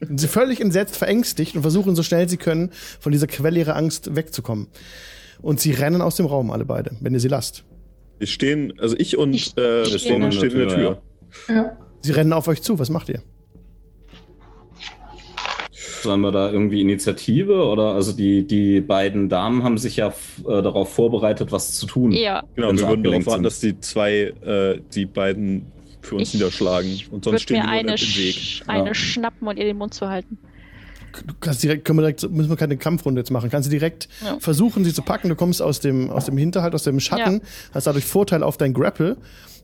Sind 0.00 0.20
sie 0.20 0.28
völlig 0.28 0.60
entsetzt, 0.60 0.96
verängstigt 0.96 1.56
und 1.56 1.62
versuchen 1.62 1.94
so 1.94 2.02
schnell 2.02 2.28
sie 2.28 2.36
können, 2.36 2.72
von 3.00 3.12
dieser 3.12 3.26
Quelle 3.26 3.58
ihrer 3.58 3.74
Angst 3.74 4.14
wegzukommen. 4.14 4.66
Und 5.44 5.60
sie 5.60 5.72
rennen 5.72 6.00
aus 6.00 6.16
dem 6.16 6.24
Raum, 6.26 6.50
alle 6.50 6.64
beide, 6.64 6.92
wenn 7.00 7.12
ihr 7.12 7.20
sie 7.20 7.28
lasst. 7.28 7.64
Wir 8.18 8.26
stehen, 8.26 8.72
also 8.78 8.96
ich 8.98 9.18
und 9.18 9.34
Ich- 9.34 9.54
äh, 9.58 9.82
ich 9.82 9.88
stehen, 10.00 10.32
stehe 10.32 10.50
stehen 10.50 10.62
in 10.62 10.68
der 10.68 10.76
Tür. 10.76 11.02
Ja. 11.48 11.76
Sie 12.00 12.12
rennen 12.12 12.32
auf 12.32 12.48
euch 12.48 12.62
zu. 12.62 12.78
Was 12.78 12.88
macht 12.88 13.10
ihr? 13.10 13.20
Sollen 16.02 16.20
wir 16.20 16.32
da 16.32 16.50
irgendwie 16.50 16.80
Initiative 16.80 17.64
oder 17.66 17.94
also 17.94 18.12
die, 18.12 18.46
die 18.46 18.80
beiden 18.80 19.28
Damen 19.28 19.62
haben 19.64 19.78
sich 19.78 19.96
ja 19.96 20.08
äh, 20.08 20.62
darauf 20.62 20.92
vorbereitet, 20.92 21.50
was 21.50 21.72
zu 21.74 21.86
tun. 21.86 22.12
Ja, 22.12 22.42
Genau, 22.54 22.72
wir 22.72 22.88
würden 22.88 23.02
darauf 23.04 23.26
warten, 23.26 23.38
sind. 23.38 23.44
dass 23.44 23.60
die 23.60 23.80
zwei, 23.80 24.32
äh, 24.44 24.80
die 24.94 25.06
beiden 25.06 25.66
für 26.02 26.16
uns 26.16 26.28
Ich 26.28 26.34
niederschlagen. 26.34 26.90
Und 27.10 27.24
sonst 27.24 27.26
würde 27.26 27.38
stehen 27.40 27.56
mir 27.66 27.78
die 27.78 27.84
nur 27.84 27.92
im 27.94 27.98
Weg. 28.00 28.34
sch 28.34 28.62
eine 28.66 28.88
Ja. 28.88 28.94
schnappen 28.94 29.48
und 29.48 29.56
ihr 29.58 29.64
den 29.64 29.78
Mund 29.78 29.94
zu 29.94 30.08
halten. 30.08 30.38
Du 31.26 31.34
kannst 31.40 31.62
direkt, 31.62 31.84
können 31.84 31.98
wir 31.98 32.02
direkt, 32.02 32.28
müssen 32.30 32.48
wir 32.50 32.56
keine 32.56 32.76
Kampfrunde 32.76 33.20
jetzt 33.20 33.30
machen. 33.30 33.50
Kannst 33.50 33.66
du 33.66 33.70
direkt 33.70 34.08
Ja. 34.24 34.38
versuchen, 34.40 34.84
sie 34.84 34.92
zu 34.92 35.02
packen. 35.02 35.28
Du 35.28 35.36
kommst 35.36 35.62
aus 35.62 35.80
dem, 35.80 36.10
aus 36.10 36.24
dem 36.26 36.36
Hinterhalt, 36.36 36.74
aus 36.74 36.82
dem 36.84 36.98
Schatten, 37.00 37.40
hast 37.72 37.86
dadurch 37.86 38.04
Vorteil 38.04 38.42
auf 38.42 38.56
dein 38.56 38.74
Grapple 38.74 39.16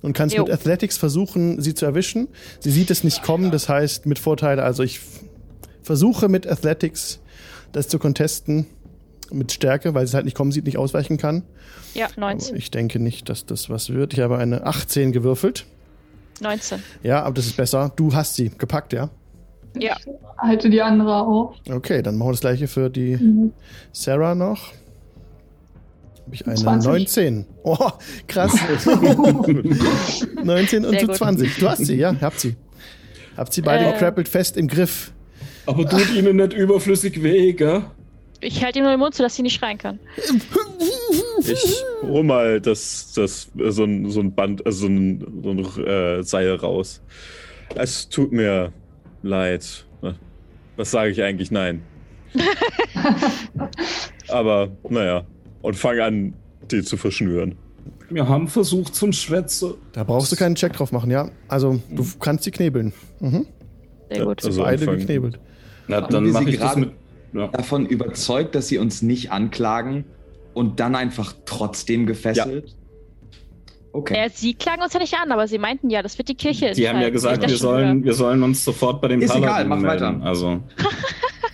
und 0.03 0.13
kannst 0.13 0.37
Jo. 0.37 0.45
mit 0.45 0.53
Athletics 0.53 0.97
versuchen, 0.97 1.61
sie 1.61 1.75
zu 1.75 1.85
erwischen. 1.87 2.29
Sie 2.61 2.71
sieht 2.71 2.91
es 2.91 3.05
nicht 3.05 3.23
kommen, 3.23 3.51
das 3.51 3.69
heißt 3.69 4.07
mit 4.07 4.19
Vorteil, 4.19 4.61
also 4.61 4.83
ich 4.83 5.01
versuche 5.83 6.29
mit 6.29 6.47
Athletics 6.47 7.21
das 7.73 7.89
zu 7.89 7.99
contesten 7.99 8.67
mit 9.33 9.53
Stärke, 9.53 9.95
weil 9.95 10.07
sie 10.07 10.11
es 10.11 10.15
halt 10.15 10.25
nicht 10.25 10.37
kommen 10.37 10.51
sieht, 10.53 10.65
nicht 10.67 10.77
ausweichen 10.79 11.17
kann. 11.17 11.43
Ja, 11.95 12.07
Aber 12.07 12.21
19. 12.33 12.57
ich 12.57 12.71
denke 12.71 12.99
nicht, 12.99 13.29
dass 13.29 13.47
das 13.47 13.71
was 13.71 13.91
wird. 13.91 14.13
Ich 14.13 14.21
habe 14.21 14.39
eine 14.39 14.67
18 14.67 15.13
gewürfelt. 15.13 15.67
19. 16.41 16.83
Ja, 17.03 17.23
aber 17.23 17.35
das 17.35 17.47
ist 17.47 17.57
besser. 17.57 17.93
Du 17.97 18.15
hast 18.15 18.35
sie 18.35 18.51
gepackt, 18.57 18.93
ja? 18.93 19.11
Ja. 19.79 19.97
Halte 20.39 20.69
die 20.71 20.83
andere 20.83 21.23
auf. 21.23 21.55
Okay, 21.71 22.03
dann 22.03 22.17
machen 22.17 22.29
wir 22.29 22.33
das 22.33 22.41
gleiche 22.41 22.67
für 22.69 22.91
die 22.91 23.17
Mhm. 23.17 23.53
Sarah 23.93 24.35
noch. 24.35 24.73
Habe 26.25 26.35
ich 26.35 26.47
eine 26.47 26.55
20. 26.57 26.89
19. 26.91 27.47
Oh, 27.65 27.77
krass. 28.29 28.53
19 30.45 30.85
und 30.85 30.91
Sehr 30.91 31.01
zu 31.01 31.07
gut. 31.07 31.17
20. 31.17 31.57
Du 31.57 31.69
hast 31.69 31.85
sie, 31.85 31.97
ja, 31.97 32.15
habt 32.21 32.41
sie. 32.41 32.57
Habt 33.37 33.53
sie 33.53 33.63
beide 33.63 33.87
Äh. 33.87 33.93
gekrappelt 33.93 34.29
fest 34.29 34.57
im 34.57 34.69
Griff. 34.69 35.13
Aber 35.67 35.89
tut 35.89 36.13
ihnen 36.15 36.37
nicht 36.37 36.53
überflüssig 36.53 37.23
weh, 37.23 37.53
gell? 37.53 37.85
Ich 38.41 38.65
halte 38.65 38.79
ihm 38.79 38.85
nur 38.85 38.93
den 38.95 39.01
Mund 39.01 39.15
zu, 39.15 39.23
dass 39.23 39.37
sie 39.37 39.43
nicht 39.43 39.55
schreien 39.55 39.77
kann. 39.77 39.99
Ich 41.47 41.85
hol 42.03 42.23
mal 42.23 42.61
das, 42.61 43.13
das, 43.15 43.51
äh, 43.59 43.71
so 43.71 43.85
ein, 43.85 44.09
so 44.11 44.21
ein 44.21 44.35
Band, 44.35 44.65
also 44.65 44.81
so 44.83 44.87
ein, 44.87 45.43
so 45.43 45.51
ein 45.51 45.87
äh, 45.87 46.23
Seil 46.23 46.55
raus. 46.55 47.03
Es 47.75 48.09
tut 48.09 48.33
mir 48.33 48.73
leid. 49.23 49.87
Was 50.77 50.91
sage 50.91 51.11
ich 51.11 51.23
eigentlich? 51.23 51.51
Nein. 51.51 51.83
Aber, 54.29 54.69
naja. 54.89 55.25
Und 55.63 55.77
fang 55.77 55.99
an, 56.01 56.35
die 56.71 56.83
zu 56.83 56.97
verschnüren. 56.97 57.57
Wir 58.09 58.29
haben 58.29 58.49
versucht 58.49 58.95
zum 58.95 59.13
Schwätze. 59.13 59.77
Da 59.93 60.05
brauchst 60.05 60.33
du 60.33 60.37
keinen 60.37 60.55
Check 60.55 60.73
drauf 60.73 60.91
machen, 60.93 61.11
ja. 61.11 61.31
Also, 61.49 61.81
du 61.91 62.05
kannst 62.19 62.45
sie 62.45 62.51
knebeln. 62.51 62.93
Mhm. 63.21 63.47
Sehr 64.09 64.19
Ja, 64.19 64.25
gut. 64.25 64.45
also- 64.45 64.63
Beide 64.63 64.81
anfangen. 64.83 64.99
geknebelt. 65.01 65.39
Na, 65.89 65.97
Haben 66.03 66.13
dann 66.13 66.25
wir 66.25 66.33
mache 66.33 66.45
sie 66.45 66.51
ich 66.51 66.59
das 66.59 66.69
gerade- 66.75 66.81
mit. 66.87 66.91
Ja. 67.33 67.47
Davon 67.49 67.87
überzeugt, 67.87 68.55
dass 68.57 68.67
sie 68.69 68.79
uns 68.79 69.03
nicht 69.03 69.31
anklagen 69.31 70.05
und 70.53 70.81
dann 70.81 70.97
einfach 70.97 71.35
trotzdem 71.45 72.07
gefesselt. 72.07 72.75
Okay. 73.93 74.17
Ja, 74.17 74.29
sie 74.29 74.55
klagen 74.55 74.83
uns 74.83 74.93
ja 74.93 75.01
nicht 75.01 75.15
an, 75.15 75.33
aber 75.33 75.49
sie 75.49 75.59
meinten 75.59 75.91
ja, 75.91 76.03
das 76.03 76.17
wird 76.17 76.29
die 76.29 76.35
Kirche. 76.37 76.73
Die 76.73 76.89
haben 76.89 77.01
ja 77.01 77.09
entscheiden. 77.09 77.13
gesagt, 77.13 77.49
wir 77.49 77.57
sollen, 77.57 78.05
wir 78.05 78.13
sollen 78.15 78.43
uns 78.43 78.65
sofort 78.65 79.01
bei 79.01 79.09
den 79.09 79.21
Ist 79.21 79.35
egal, 79.35 79.65
Paladinen 79.67 79.83
mach 79.83 79.89
weiter. 79.89 80.21
Also, 80.23 80.61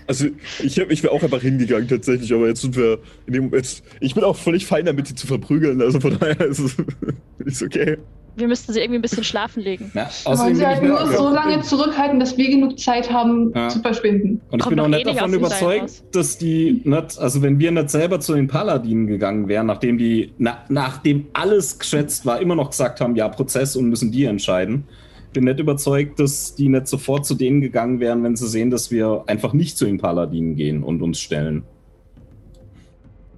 Also 0.07 0.26
ich, 0.62 0.78
ich 0.78 1.03
wäre 1.03 1.12
auch 1.12 1.22
einfach 1.22 1.43
hingegangen 1.43 1.89
tatsächlich, 1.89 2.32
aber 2.32 2.47
jetzt 2.47 2.61
sind 2.61 2.76
wir 2.76 3.01
in 3.26 3.32
dem 3.32 3.53
jetzt, 3.53 3.82
ich 4.01 4.14
bin 4.14 4.22
auch 4.22 4.37
völlig 4.37 4.66
fein 4.66 4.84
damit, 4.84 5.09
sie 5.09 5.14
zu 5.14 5.26
verprügeln. 5.26 5.80
Also 5.82 6.01
von 6.01 6.16
daher 6.18 6.41
ist 6.43 6.61
es 6.61 6.76
ist 7.39 7.62
okay. 7.62 7.99
Wir 8.37 8.49
müssten 8.49 8.72
sie 8.72 8.80
irgendwie 8.80 8.99
ein 8.99 9.03
bisschen 9.03 9.24
schlafen 9.24 9.62
legen. 9.62 9.91
ja, 9.95 10.03
Wir 10.03 10.24
wollen 10.26 10.34
außerdem 10.34 10.55
sie 10.57 10.66
halt 10.66 10.82
nur 10.82 11.07
so 11.07 11.28
lange 11.30 11.62
zurückhalten, 11.62 12.20
dass 12.20 12.37
wir 12.37 12.51
genug 12.51 12.78
Zeit 12.78 13.11
haben 13.11 13.51
Ja. 13.55 13.68
zu 13.68 13.80
verschwinden. 13.80 14.43
Und 14.51 14.59
ich 14.59 14.62
Kommt 14.64 14.76
bin 14.76 14.80
auch 14.80 14.87
eh 14.89 14.91
nicht 14.91 15.07
davon 15.07 15.32
überzeugt, 15.32 16.03
dass 16.14 16.37
die 16.37 16.82
nicht, 16.84 17.18
also 17.18 17.41
wenn 17.43 17.59
wir 17.59 17.70
nicht 17.72 17.89
selber 17.91 18.20
zu 18.20 18.34
den 18.34 18.47
Paladinen 18.47 19.07
gegangen 19.07 19.49
wären, 19.49 19.66
nachdem 19.66 19.97
die, 19.97 20.34
na, 20.37 20.59
nachdem 20.68 21.26
alles 21.32 21.78
geschätzt 21.78 22.26
war, 22.26 22.41
immer 22.41 22.55
noch 22.55 22.70
gesagt 22.70 23.01
haben, 23.01 23.16
ja, 23.16 23.26
Prozess 23.28 23.74
und 23.74 23.89
müssen 23.89 24.12
die 24.12 24.24
entscheiden, 24.24 24.84
bin 25.32 25.45
nicht 25.45 25.59
überzeugt, 25.59 26.20
dass 26.20 26.55
die 26.55 26.68
nicht 26.68 26.89
sofort 26.89 27.24
zu 27.24 27.34
denen 27.34 27.61
gegangen 27.62 28.01
wären, 28.01 28.22
wenn 28.22 28.37
sie 28.37 28.47
sehen, 28.49 28.70
dass 28.70 28.91
wir 28.91 29.24
einfach 29.26 29.55
nicht 29.55 29.78
zu 29.78 29.87
den 29.87 29.97
Paladinen 29.99 30.57
gehen 30.57 30.82
und 30.82 31.01
uns 31.03 31.18
stellen. 31.20 31.62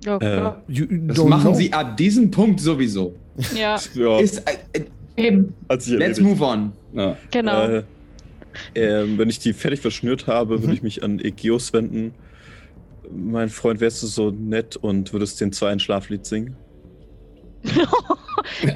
Ja, 0.05 0.16
Äh. 0.18 0.53
You 0.68 0.86
Das 1.09 1.24
machen 1.24 1.42
know. 1.51 1.55
sie 1.55 1.72
ab 1.72 1.96
diesem 1.96 2.30
Punkt 2.30 2.61
sowieso. 2.61 3.14
Ja 3.57 3.78
Ja, 3.95 4.18
Ist, 4.20 4.43
äh, 4.49 4.59
äh, 4.80 4.84
Eben. 5.16 5.55
let's 5.68 5.89
erledigt. 5.91 6.20
move 6.20 6.45
on. 6.45 6.72
Ja. 6.93 7.16
genau. 7.30 7.66
Äh, 7.68 7.82
ähm, 8.74 9.18
wenn 9.18 9.28
ich 9.28 9.39
die 9.39 9.53
fertig 9.53 9.80
verschnürt 9.80 10.26
habe, 10.26 10.57
Mhm. 10.59 10.62
würde 10.62 10.74
ich 10.74 10.82
mich 10.82 11.03
an 11.03 11.18
Egeus 11.20 11.72
wenden. 11.72 12.14
Mein 13.11 13.49
Freund, 13.49 13.80
wärst 13.80 14.03
du 14.03 14.07
so 14.07 14.30
nett 14.30 14.76
und 14.76 15.12
würdest 15.12 15.41
den 15.41 15.53
zwei 15.53 15.70
ein 15.70 15.80
Schlaflied 15.80 16.26
singen? 16.26 16.57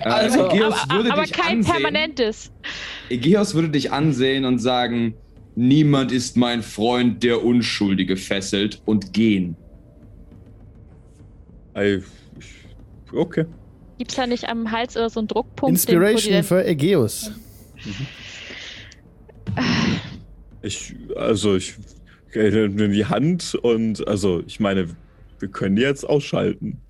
Also, 0.02 0.44
aber, 0.46 0.54
Egeus 0.54 0.74
aber, 0.82 0.94
würde 0.96 1.12
aber 1.12 1.22
dich 1.22 1.32
kein 1.32 1.58
ansehen. 1.58 1.72
permanentes. 1.72 2.52
Egeus 3.08 3.54
würde 3.54 3.68
dich 3.70 3.90
ansehen 3.92 4.44
und 4.44 4.58
sagen, 4.58 5.14
niemand 5.54 6.12
ist 6.12 6.36
mein 6.36 6.62
Freund, 6.62 7.22
der 7.22 7.42
Unschuldige 7.44 8.16
fesselt 8.16 8.82
und 8.84 9.12
gehen. 9.12 9.56
Ey, 11.74 12.02
ich- 12.38 12.44
Okay. 14.02 14.08
Gibt's 14.08 14.14
da 14.16 14.26
nicht 14.26 14.48
am 14.48 14.70
Hals 14.72 14.96
oder 14.96 15.10
so 15.10 15.20
einen 15.20 15.28
Druckpunkt? 15.28 15.70
Inspiration 15.70 16.34
den, 16.34 16.44
für 16.44 16.64
Ägeus. 16.64 17.30
Ich, 20.62 20.94
also 21.16 21.56
ich 21.56 21.74
in 22.34 22.92
die 22.92 23.04
Hand 23.04 23.54
und 23.54 24.06
also 24.08 24.42
ich 24.46 24.60
meine, 24.60 24.88
wir 25.38 25.48
können 25.48 25.76
die 25.76 25.82
jetzt 25.82 26.08
ausschalten. 26.08 26.80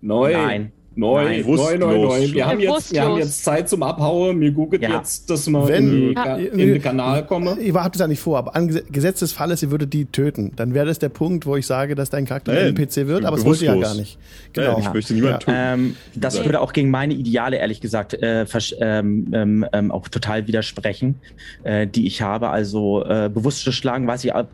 Neu. 0.00 0.32
Nein. 0.32 0.72
Neu, 0.98 1.24
Nein. 1.24 1.42
neu, 1.42 1.56
neu, 1.56 1.76
neu. 1.76 1.92
Bewusstlos. 1.98 2.32
Wir 2.32 2.46
haben, 2.46 2.58
jetzt, 2.60 2.92
wir 2.94 3.02
haben 3.02 3.18
jetzt 3.18 3.44
Zeit 3.44 3.68
zum 3.68 3.82
Abhauen. 3.82 4.38
Mir 4.38 4.50
googelt 4.50 4.80
Ja. 4.82 4.96
jetzt, 4.96 5.28
dass 5.28 5.46
wir 5.46 5.68
Wenn- 5.68 6.08
in, 6.08 6.12
Ja. 6.14 6.36
In 6.36 6.56
den 6.56 6.80
Kanal 6.82 7.26
kommen. 7.26 7.60
Ich 7.60 7.74
habt 7.74 7.96
es 7.96 8.00
ja 8.00 8.06
nicht 8.08 8.20
vor, 8.20 8.38
aber 8.38 8.56
angesetzt 8.56 9.20
des 9.20 9.32
Falles, 9.32 9.62
ihr 9.62 9.70
würdet 9.70 9.92
die 9.92 10.06
töten. 10.06 10.52
Dann 10.56 10.72
wäre 10.72 10.86
das 10.86 10.98
der 10.98 11.10
Punkt, 11.10 11.44
wo 11.44 11.54
ich 11.56 11.66
sage, 11.66 11.96
dass 11.96 12.08
dein 12.08 12.24
Charakter 12.24 12.52
ein 12.52 12.68
NPC 12.74 13.06
wird, 13.08 13.26
aber 13.26 13.36
das 13.36 13.44
wollt 13.44 13.60
ihr 13.60 13.66
ja 13.66 13.72
bewusstlos. 13.74 13.94
gar 13.94 14.00
nicht. 14.00 14.18
Genau. 14.54 14.78
Ich 14.78 14.90
möchte 14.94 15.12
niemanden 15.12 15.40
tun. 15.40 15.54
Ähm, 15.54 15.96
das 16.14 16.42
würde 16.42 16.62
auch 16.62 16.72
gegen 16.72 16.88
meine 16.90 17.12
Ideale, 17.12 17.58
ehrlich 17.58 17.82
gesagt, 17.82 18.14
äh, 18.14 18.46
versch- 18.48 18.74
ähm, 18.80 19.28
ähm, 19.34 19.66
ähm, 19.74 19.90
auch 19.90 20.08
total 20.08 20.46
widersprechen, 20.46 21.16
äh, 21.62 21.86
die 21.86 22.06
ich 22.06 22.22
habe. 22.22 22.48
Also 22.48 23.04
äh, 23.04 23.28
bewusst 23.32 23.60
zu 23.60 23.70
schlagen, 23.70 24.06
weiß 24.06 24.24
ich. 24.24 24.34
ab- 24.34 24.48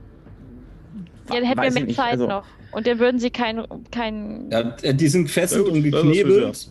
Ja, 1.33 1.37
dann 1.37 1.45
hätten 1.45 1.63
wir 1.77 1.85
mehr. 1.85 1.95
Zeit 1.95 2.13
Also, 2.15 2.27
noch. 2.27 2.43
Und 2.73 2.87
dann 2.87 2.99
würden 2.99 3.21
sie 3.21 3.31
kein, 3.31 3.63
kein 3.91 4.51
Ja, 4.51 4.75
äh, 4.83 4.95
die 4.95 5.09
sind 5.09 5.25
gefesselt 5.25 5.67
Ja, 5.67 5.73
und 5.73 5.85
ist 5.85 5.93
geknebelt. 5.93 6.71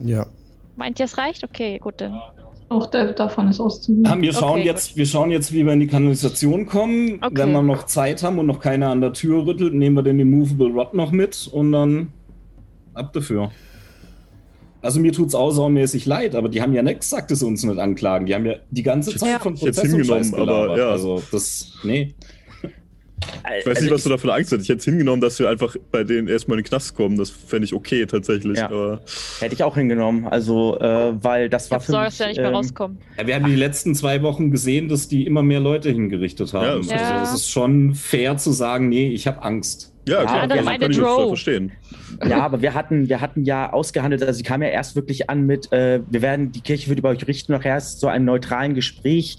Ja. 0.00 0.26
meint 0.76 0.98
ihr, 0.98 1.04
es 1.04 1.18
reicht? 1.18 1.44
Okay, 1.44 1.78
gut, 1.78 1.94
dann. 1.98 2.20
Auch 2.68 2.86
der, 2.86 3.12
davon 3.12 3.48
ist 3.48 3.60
auszugehen. 3.60 4.08
Haben 4.08 4.22
wir 4.22 4.32
schauen 4.32 4.60
Okay, 4.60 4.64
jetzt, 4.64 4.96
wir 4.96 5.04
schauen 5.04 5.30
jetzt, 5.30 5.52
wie 5.52 5.64
wir 5.66 5.74
in 5.74 5.80
die 5.80 5.86
Kanalisation 5.86 6.64
kommen. 6.64 7.18
Okay. 7.22 7.30
Wenn 7.32 7.52
wir 7.52 7.60
noch 7.62 7.84
Zeit 7.84 8.22
haben 8.22 8.38
und 8.38 8.46
noch 8.46 8.60
keiner 8.60 8.88
an 8.88 9.02
der 9.02 9.12
Tür 9.12 9.44
rüttelt, 9.44 9.74
nehmen 9.74 9.94
wir 9.94 10.02
den 10.02 10.18
Immovable 10.18 10.70
Rod 10.70 10.94
noch 10.94 11.12
mit 11.12 11.46
und 11.52 11.72
dann 11.72 12.12
ab 12.94 13.12
dafür. 13.12 13.50
Also 14.80 14.98
mir 15.00 15.12
tut's 15.12 15.34
außermäßig 15.34 16.06
leid, 16.06 16.34
aber 16.34 16.48
die 16.48 16.60
haben 16.60 16.72
ja 16.72 16.82
nicht 16.82 17.00
gesagt, 17.00 17.30
dass 17.30 17.38
sie 17.40 17.46
uns 17.46 17.62
nicht 17.62 17.78
anklagen. 17.78 18.26
Die 18.26 18.34
haben 18.34 18.46
ja 18.46 18.54
die 18.70 18.82
ganze 18.82 19.14
Zeit 19.16 19.40
von 19.40 19.54
Ich 19.54 19.62
hätt's 19.62 19.76
Prozess 19.78 19.92
und 19.92 19.98
hingenommen, 20.00 20.24
Scheiß 20.24 20.34
aber 20.34 20.78
ja. 20.78 20.88
Also 20.88 21.22
das, 21.30 21.74
nee. 21.84 22.14
Ich 23.58 23.66
weiß 23.66 23.76
also 23.76 23.82
nicht, 23.82 23.94
was 23.94 24.02
du 24.04 24.08
da 24.08 24.18
für 24.18 24.28
eine 24.28 24.34
Angst 24.34 24.52
hast. 24.52 24.62
Ich 24.62 24.68
hätte 24.68 24.78
es 24.78 24.84
hingenommen, 24.84 25.20
dass 25.20 25.38
wir 25.38 25.48
einfach 25.48 25.76
bei 25.90 26.04
denen 26.04 26.28
erstmal 26.28 26.58
in 26.58 26.64
den 26.64 26.68
Knast 26.68 26.94
kommen. 26.94 27.16
Das 27.16 27.30
fände 27.30 27.64
ich 27.64 27.74
okay 27.74 28.06
tatsächlich. 28.06 28.58
Ja. 28.58 28.66
Aber 28.66 29.00
Hätte 29.40 29.54
ich 29.54 29.62
auch 29.62 29.74
hingenommen. 29.76 30.26
Also, 30.26 30.78
äh, 30.80 31.12
weil 31.22 31.48
das 31.48 31.66
Ich 31.66 31.70
war 31.70 31.80
Sorge, 31.80 32.04
mich, 32.06 32.10
dass 32.10 32.18
wir 32.20 32.26
nicht 32.28 32.36
mehr 32.38 32.48
ähm, 32.48 32.54
rauskommen. 32.54 32.98
Ja, 33.18 33.26
wir 33.26 33.34
haben 33.34 33.46
die 33.46 33.54
letzten 33.56 33.94
zwei 33.94 34.22
Wochen 34.22 34.50
gesehen, 34.50 34.88
dass 34.88 35.08
die 35.08 35.26
immer 35.26 35.42
mehr 35.42 35.60
Leute 35.60 35.90
hingerichtet 35.90 36.52
haben. 36.52 36.64
Ja, 36.64 36.72
also 36.74 36.90
Ja. 36.90 37.22
es 37.22 37.34
ist 37.34 37.50
schon 37.50 37.94
fair 37.94 38.36
zu 38.36 38.52
sagen, 38.52 38.88
nee, 38.88 39.08
ich 39.08 39.26
habe 39.26 39.42
Angst. 39.42 39.91
Ja, 40.06 40.20
Ja, 40.20 40.24
klar, 40.24 40.48
dann 40.48 40.56
kann, 40.56 40.64
meine 40.64 40.78
kann 40.80 40.90
ich 40.90 40.98
das 40.98 41.26
verstehen. 41.26 41.72
Ja, 42.26 42.42
aber 42.42 42.60
wir 42.62 42.74
hatten, 42.74 43.08
wir 43.08 43.20
hatten 43.20 43.44
ja 43.44 43.72
ausgehandelt, 43.72 44.22
also 44.22 44.36
sie 44.36 44.42
kam 44.42 44.62
ja 44.62 44.68
erst 44.68 44.96
wirklich 44.96 45.30
an 45.30 45.46
mit, 45.46 45.72
äh, 45.72 46.00
wir 46.08 46.22
werden, 46.22 46.52
die 46.52 46.60
Kirche 46.60 46.88
wird 46.88 46.98
über 46.98 47.08
euch 47.10 47.26
richten, 47.26 47.52
noch 47.52 47.64
erst 47.64 48.00
zu 48.00 48.08
einem 48.08 48.24
neutralen 48.24 48.74
Gespräch 48.74 49.38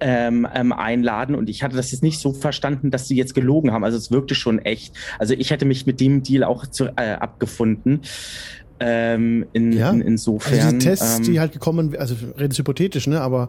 ähm, 0.00 0.46
ähm, 0.54 0.72
einladen. 0.72 1.34
Und 1.34 1.48
ich 1.48 1.62
hatte 1.62 1.76
das 1.76 1.90
jetzt 1.92 2.02
nicht 2.02 2.18
so 2.18 2.32
verstanden, 2.32 2.90
dass 2.90 3.08
sie 3.08 3.16
jetzt 3.16 3.34
gelogen 3.34 3.72
haben. 3.72 3.84
Also 3.84 3.98
es 3.98 4.10
wirkte 4.10 4.34
schon 4.34 4.58
echt. 4.58 4.94
Also 5.18 5.34
ich 5.34 5.50
hätte 5.50 5.64
mich 5.64 5.86
mit 5.86 6.00
dem 6.00 6.22
Deal 6.22 6.44
auch 6.44 6.66
zu, 6.66 6.86
äh, 6.96 7.14
abgefunden. 7.14 8.00
Ähm, 8.86 9.46
in, 9.54 9.72
Ja. 9.72 9.90
in, 9.90 10.02
insofern. 10.02 10.58
Also 10.58 10.70
die 10.72 10.78
Tests, 10.78 11.18
ähm, 11.18 11.24
die 11.24 11.40
halt 11.40 11.52
gekommen, 11.52 11.96
also 11.96 12.14
redest 12.38 12.58
hypothetisch, 12.58 13.06
ne, 13.06 13.20
aber 13.20 13.48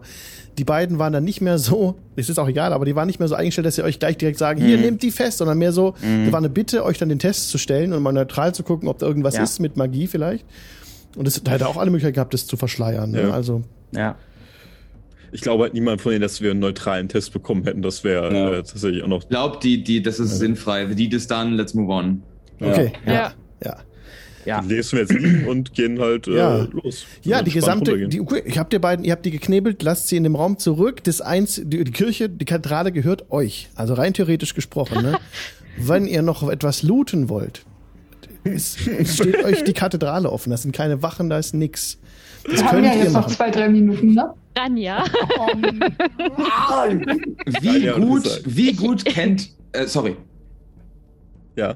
die 0.56 0.64
beiden 0.64 0.98
waren 0.98 1.12
dann 1.12 1.24
nicht 1.24 1.42
mehr 1.42 1.58
so, 1.58 1.96
es 2.16 2.30
ist 2.30 2.38
auch 2.38 2.48
egal, 2.48 2.72
aber 2.72 2.86
die 2.86 2.94
waren 2.96 3.06
nicht 3.06 3.18
mehr 3.18 3.28
so 3.28 3.34
eingestellt, 3.34 3.66
dass 3.66 3.74
sie 3.74 3.82
euch 3.84 3.98
gleich 3.98 4.16
direkt 4.16 4.38
sagen, 4.38 4.62
hier, 4.62 4.76
Mhm. 4.78 4.82
nehmt 4.84 5.02
die 5.02 5.10
fest, 5.10 5.38
sondern 5.38 5.58
mehr 5.58 5.72
so, 5.72 5.94
Mhm. 6.02 6.26
da 6.26 6.32
war 6.32 6.38
eine 6.38 6.48
Bitte, 6.48 6.84
euch 6.84 6.96
dann 6.96 7.10
den 7.10 7.18
Test 7.18 7.50
zu 7.50 7.58
stellen 7.58 7.92
und 7.92 8.02
mal 8.02 8.12
neutral 8.12 8.54
zu 8.54 8.62
gucken, 8.62 8.88
ob 8.88 8.98
da 8.98 9.06
irgendwas 9.06 9.34
Ja. 9.36 9.42
ist 9.42 9.58
mit 9.60 9.76
Magie 9.76 10.06
vielleicht. 10.06 10.46
Und 11.16 11.46
da 11.46 11.50
hätte 11.50 11.68
auch 11.68 11.76
alle 11.76 11.90
Möglichkeiten 11.90 12.14
gehabt, 12.14 12.32
das 12.32 12.46
zu 12.46 12.56
verschleiern. 12.56 13.10
Ne? 13.10 13.22
Ja. 13.22 13.30
Also, 13.32 13.62
ja. 13.92 14.16
Ich 15.32 15.40
glaube 15.42 15.64
halt 15.64 15.74
niemand 15.74 16.00
von 16.00 16.12
denen, 16.12 16.22
dass 16.22 16.40
wir 16.40 16.52
einen 16.52 16.60
neutralen 16.60 17.08
Test 17.08 17.32
bekommen 17.32 17.64
hätten. 17.64 17.82
Das 17.82 18.04
wäre 18.04 18.32
Ja. 18.34 18.50
äh, 18.52 18.56
tatsächlich 18.62 19.02
auch 19.02 19.08
noch. 19.08 19.22
Ich 19.22 19.28
glaube, 19.28 19.58
die, 19.62 19.82
die, 19.84 20.02
das 20.02 20.18
ist 20.18 20.38
sinnfrei. 20.38 20.86
Die 20.86 21.08
das 21.08 21.26
dann, 21.26 21.54
let's 21.54 21.74
move 21.74 21.92
on. 21.92 22.22
okay. 22.60 22.92
Ja. 23.06 23.32
Ja. 23.64 23.76
Ja. 24.46 24.60
Die 24.62 24.68
lesen 24.68 24.92
wir 24.92 25.00
jetzt 25.00 25.12
liegen 25.12 25.46
und 25.48 25.74
gehen 25.74 25.98
halt 26.00 26.26
äh, 26.28 26.36
Ja. 26.36 26.56
los. 26.72 27.04
Ja, 27.22 27.36
Also 27.38 27.44
die 27.46 27.50
gesamte, 27.52 28.08
die, 28.08 28.20
okay, 28.20 28.42
ich 28.46 28.56
habt 28.58 28.72
ihr 28.72 28.80
beiden, 28.80 29.04
ihr 29.04 29.12
habt 29.12 29.26
die 29.26 29.30
geknebelt, 29.30 29.82
lasst 29.82 30.08
sie 30.08 30.16
in 30.16 30.22
dem 30.24 30.36
Raum 30.36 30.58
zurück. 30.58 31.02
Das 31.04 31.20
eins, 31.20 31.60
die, 31.64 31.84
die 31.84 31.92
Kirche, 31.92 32.28
die 32.30 32.44
Kathedrale 32.44 32.92
gehört 32.92 33.30
euch. 33.30 33.68
Also 33.74 33.94
rein 33.94 34.14
theoretisch 34.14 34.54
gesprochen, 34.54 35.02
ne? 35.02 35.18
Wenn 35.78 36.06
ihr 36.06 36.22
noch 36.22 36.48
etwas 36.48 36.82
looten 36.82 37.28
wollt, 37.28 37.64
es, 38.44 38.76
es 38.86 39.16
steht 39.16 39.44
euch 39.44 39.62
die 39.64 39.72
Kathedrale 39.74 40.30
offen. 40.32 40.50
Das 40.50 40.62
sind 40.62 40.72
keine 40.74 41.02
Wachen, 41.02 41.28
da 41.28 41.38
ist 41.38 41.52
nix. 41.52 41.98
Das 42.44 42.60
Wir 42.60 42.70
haben 42.72 42.84
ja 42.84 42.94
jetzt 42.94 43.06
noch 43.12 43.22
machen. 43.22 43.32
zwei, 43.34 43.50
drei 43.50 43.68
Minuten, 43.68 44.14
ne? 44.14 44.32
Dann 44.54 44.76
ja. 44.78 45.04
Wie 47.60 47.90
gut, 47.90 48.26
ist 48.26 48.36
halt- 48.36 48.56
wie 48.56 48.72
gut 48.72 49.04
kennt, 49.04 49.50
äh, 49.72 49.86
sorry, 49.86 50.16
Ja. 51.56 51.74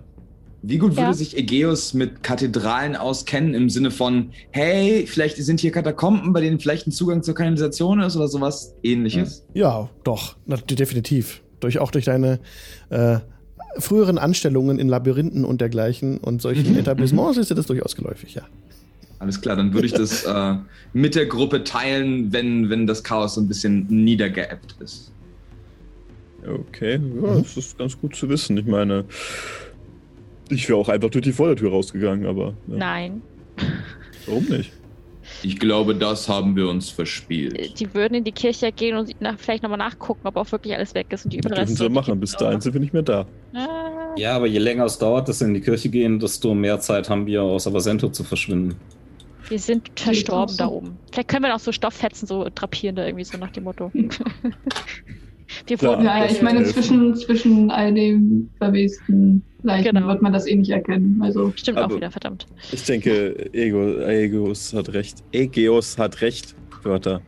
Wie 0.62 0.78
gut 0.78 0.92
würde 0.92 1.02
Ja. 1.02 1.12
sich 1.14 1.30
sich 1.30 1.38
Egeus 1.38 1.94
mit 1.94 2.22
Kathedralen 2.22 2.94
auskennen 2.96 3.54
im 3.54 3.70
Sinne 3.70 3.90
von, 3.90 4.30
hey, 4.50 5.06
vielleicht 5.06 5.36
sind 5.38 5.60
hier 5.60 5.70
Katakomben, 5.72 6.32
bei 6.32 6.40
denen 6.40 6.60
vielleicht 6.60 6.86
ein 6.86 6.92
Zugang 6.92 7.22
zur 7.22 7.34
Kanalisation 7.34 8.00
ist 8.00 8.16
oder 8.16 8.28
sowas 8.28 8.74
ähnliches? 8.82 9.44
Ja, 9.54 9.88
doch, 10.04 10.36
definitiv. 10.46 11.42
Durch, 11.60 11.78
auch 11.78 11.90
durch 11.90 12.04
deine 12.06 12.40
äh, 12.90 13.18
früheren 13.78 14.18
Anstellungen 14.18 14.78
in 14.78 14.88
Labyrinthen 14.88 15.44
und 15.44 15.60
dergleichen 15.60 16.18
und 16.18 16.42
solchen 16.42 16.76
Etablissements 16.78 17.38
ist 17.38 17.50
dir 17.50 17.54
das 17.54 17.66
durchaus 17.66 17.96
geläufig, 17.96 18.34
ja. 18.34 18.42
Alles 19.18 19.40
klar, 19.40 19.56
dann 19.56 19.72
würde 19.74 19.86
ich 19.86 19.92
das 19.92 20.24
äh, 20.26 20.54
mit 20.94 21.14
der 21.14 21.26
Gruppe 21.26 21.62
teilen, 21.64 22.32
wenn, 22.32 22.70
wenn 22.70 22.86
das 22.86 23.02
Chaos 23.04 23.34
so 23.34 23.40
ein 23.40 23.48
bisschen 23.48 23.86
niedergeebbt 23.88 24.76
ist. 24.80 25.12
Okay, 26.46 26.92
ja, 26.92 26.98
Mhm. 26.98 27.42
das 27.42 27.56
ist 27.56 27.76
ganz 27.76 27.98
gut 28.00 28.16
zu 28.16 28.28
wissen. 28.30 28.56
Ich 28.56 28.64
meine, 28.64 29.04
ich 30.50 30.68
wäre 30.68 30.78
auch 30.78 30.88
einfach 30.88 31.10
durch 31.10 31.24
die 31.24 31.32
Vordertür 31.32 31.70
rausgegangen, 31.70 32.26
aber 32.26 32.54
ja, 32.68 32.76
Nein. 32.76 33.22
warum 34.26 34.44
nicht? 34.44 34.72
Ich 35.42 35.58
glaube, 35.58 35.94
das 35.94 36.28
haben 36.28 36.56
wir 36.56 36.68
uns 36.68 36.90
verspielt. 36.90 37.78
Die 37.78 37.94
würden 37.94 38.14
in 38.14 38.24
die 38.24 38.32
Kirche 38.32 38.72
gehen 38.72 38.96
und 38.96 39.20
nach, 39.20 39.38
vielleicht 39.38 39.62
nochmal 39.62 39.78
nachgucken, 39.78 40.26
ob 40.26 40.36
auch 40.36 40.50
wirklich 40.52 40.74
alles 40.74 40.94
weg 40.94 41.06
ist 41.10 41.24
und 41.24 41.32
die 41.32 41.38
Das 41.38 41.50
dürfen 41.50 41.62
Überreste. 41.62 41.84
sie 41.84 41.88
machen. 41.88 42.20
Bis 42.20 42.32
dahin 42.32 42.60
sind 42.60 42.72
wir 42.74 42.80
nicht 42.80 42.92
mehr 42.92 43.02
da. 43.02 43.26
Ah, 43.54 44.14
Ja, 44.16 44.34
aber 44.36 44.46
je 44.46 44.58
länger 44.58 44.84
es 44.86 44.98
dauert, 44.98 45.28
dass 45.28 45.40
wir 45.40 45.46
in 45.48 45.54
die 45.54 45.60
Kirche 45.60 45.88
gehen, 45.88 46.18
desto 46.18 46.52
mehr 46.54 46.80
Zeit 46.80 47.08
haben 47.08 47.26
wir, 47.26 47.42
aus 47.42 47.66
Avasento 47.66 48.08
zu 48.10 48.24
verschwinden. 48.24 48.74
wir 49.48 49.58
sind 49.58 49.90
verstorben 49.94 50.56
da 50.56 50.66
oben. 50.66 50.96
Vielleicht 51.12 51.28
können 51.28 51.44
wir 51.44 51.50
noch 51.52 51.60
so 51.60 51.70
Stofffetzen 51.72 52.26
so 52.26 52.48
drapieren, 52.54 52.96
da 52.96 53.06
irgendwie 53.06 53.24
so 53.24 53.38
nach 53.38 53.50
dem 53.50 53.64
Motto. 53.64 53.90
Wir 55.66 55.82
wurden 55.82 56.04
Ja, 56.04 56.24
ja, 56.24 56.30
ich 56.30 56.42
meine, 56.42 56.62
zwischen, 56.64 57.14
zwischen 57.16 57.70
all 57.72 57.92
den 57.92 58.50
verwesten 58.58 59.42
Leichen 59.62 59.94
Genau. 59.94 60.08
wird 60.08 60.22
man 60.22 60.32
das 60.32 60.46
eh 60.46 60.56
nicht 60.56 60.70
erkennen. 60.70 61.20
Also, 61.22 61.52
Stimmt 61.56 61.78
auch 61.78 61.84
Aber- 61.84 61.96
wieder, 61.96 62.10
verdammt. 62.10 62.46
Ich 62.72 62.84
denke, 62.84 63.52
Ego, 63.54 63.98
Aegeus 64.04 64.72
hat 64.74 64.92
recht. 64.92 65.18
Aegeus 65.34 65.98
hat 65.98 66.20
recht, 66.22 66.54
Wörter. 66.82 67.20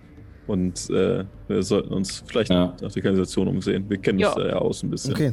Und 0.46 0.90
äh, 0.90 1.24
wir 1.48 1.62
sollten 1.62 1.92
uns 1.94 2.24
vielleicht 2.26 2.50
Ja. 2.50 2.74
nach 2.80 2.92
der 2.92 3.02
Kanalisation 3.02 3.48
umsehen. 3.48 3.84
Wir 3.88 3.98
kennen 3.98 4.22
uns 4.24 4.34
da 4.34 4.46
ja 4.46 4.56
aus 4.56 4.82
ein 4.82 4.90
bisschen. 4.90 5.12
Okay. 5.14 5.32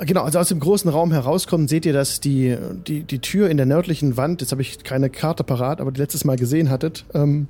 Genau, 0.00 0.22
also 0.22 0.38
aus 0.38 0.48
dem 0.48 0.60
großen 0.60 0.88
Raum 0.90 1.10
herauskommen, 1.10 1.66
seht 1.66 1.84
ihr, 1.84 1.92
dass 1.92 2.20
die, 2.20 2.56
die, 2.86 3.02
die 3.02 3.18
Tür 3.18 3.50
in 3.50 3.56
der 3.56 3.66
nördlichen 3.66 4.16
Wand, 4.16 4.40
jetzt 4.42 4.52
habe 4.52 4.62
ich 4.62 4.84
keine 4.84 5.10
Karte 5.10 5.42
parat, 5.42 5.80
aber 5.80 5.90
die 5.90 6.00
letztes 6.00 6.24
Mal 6.24 6.36
gesehen 6.36 6.70
hattet, 6.70 7.04
ähm, 7.14 7.48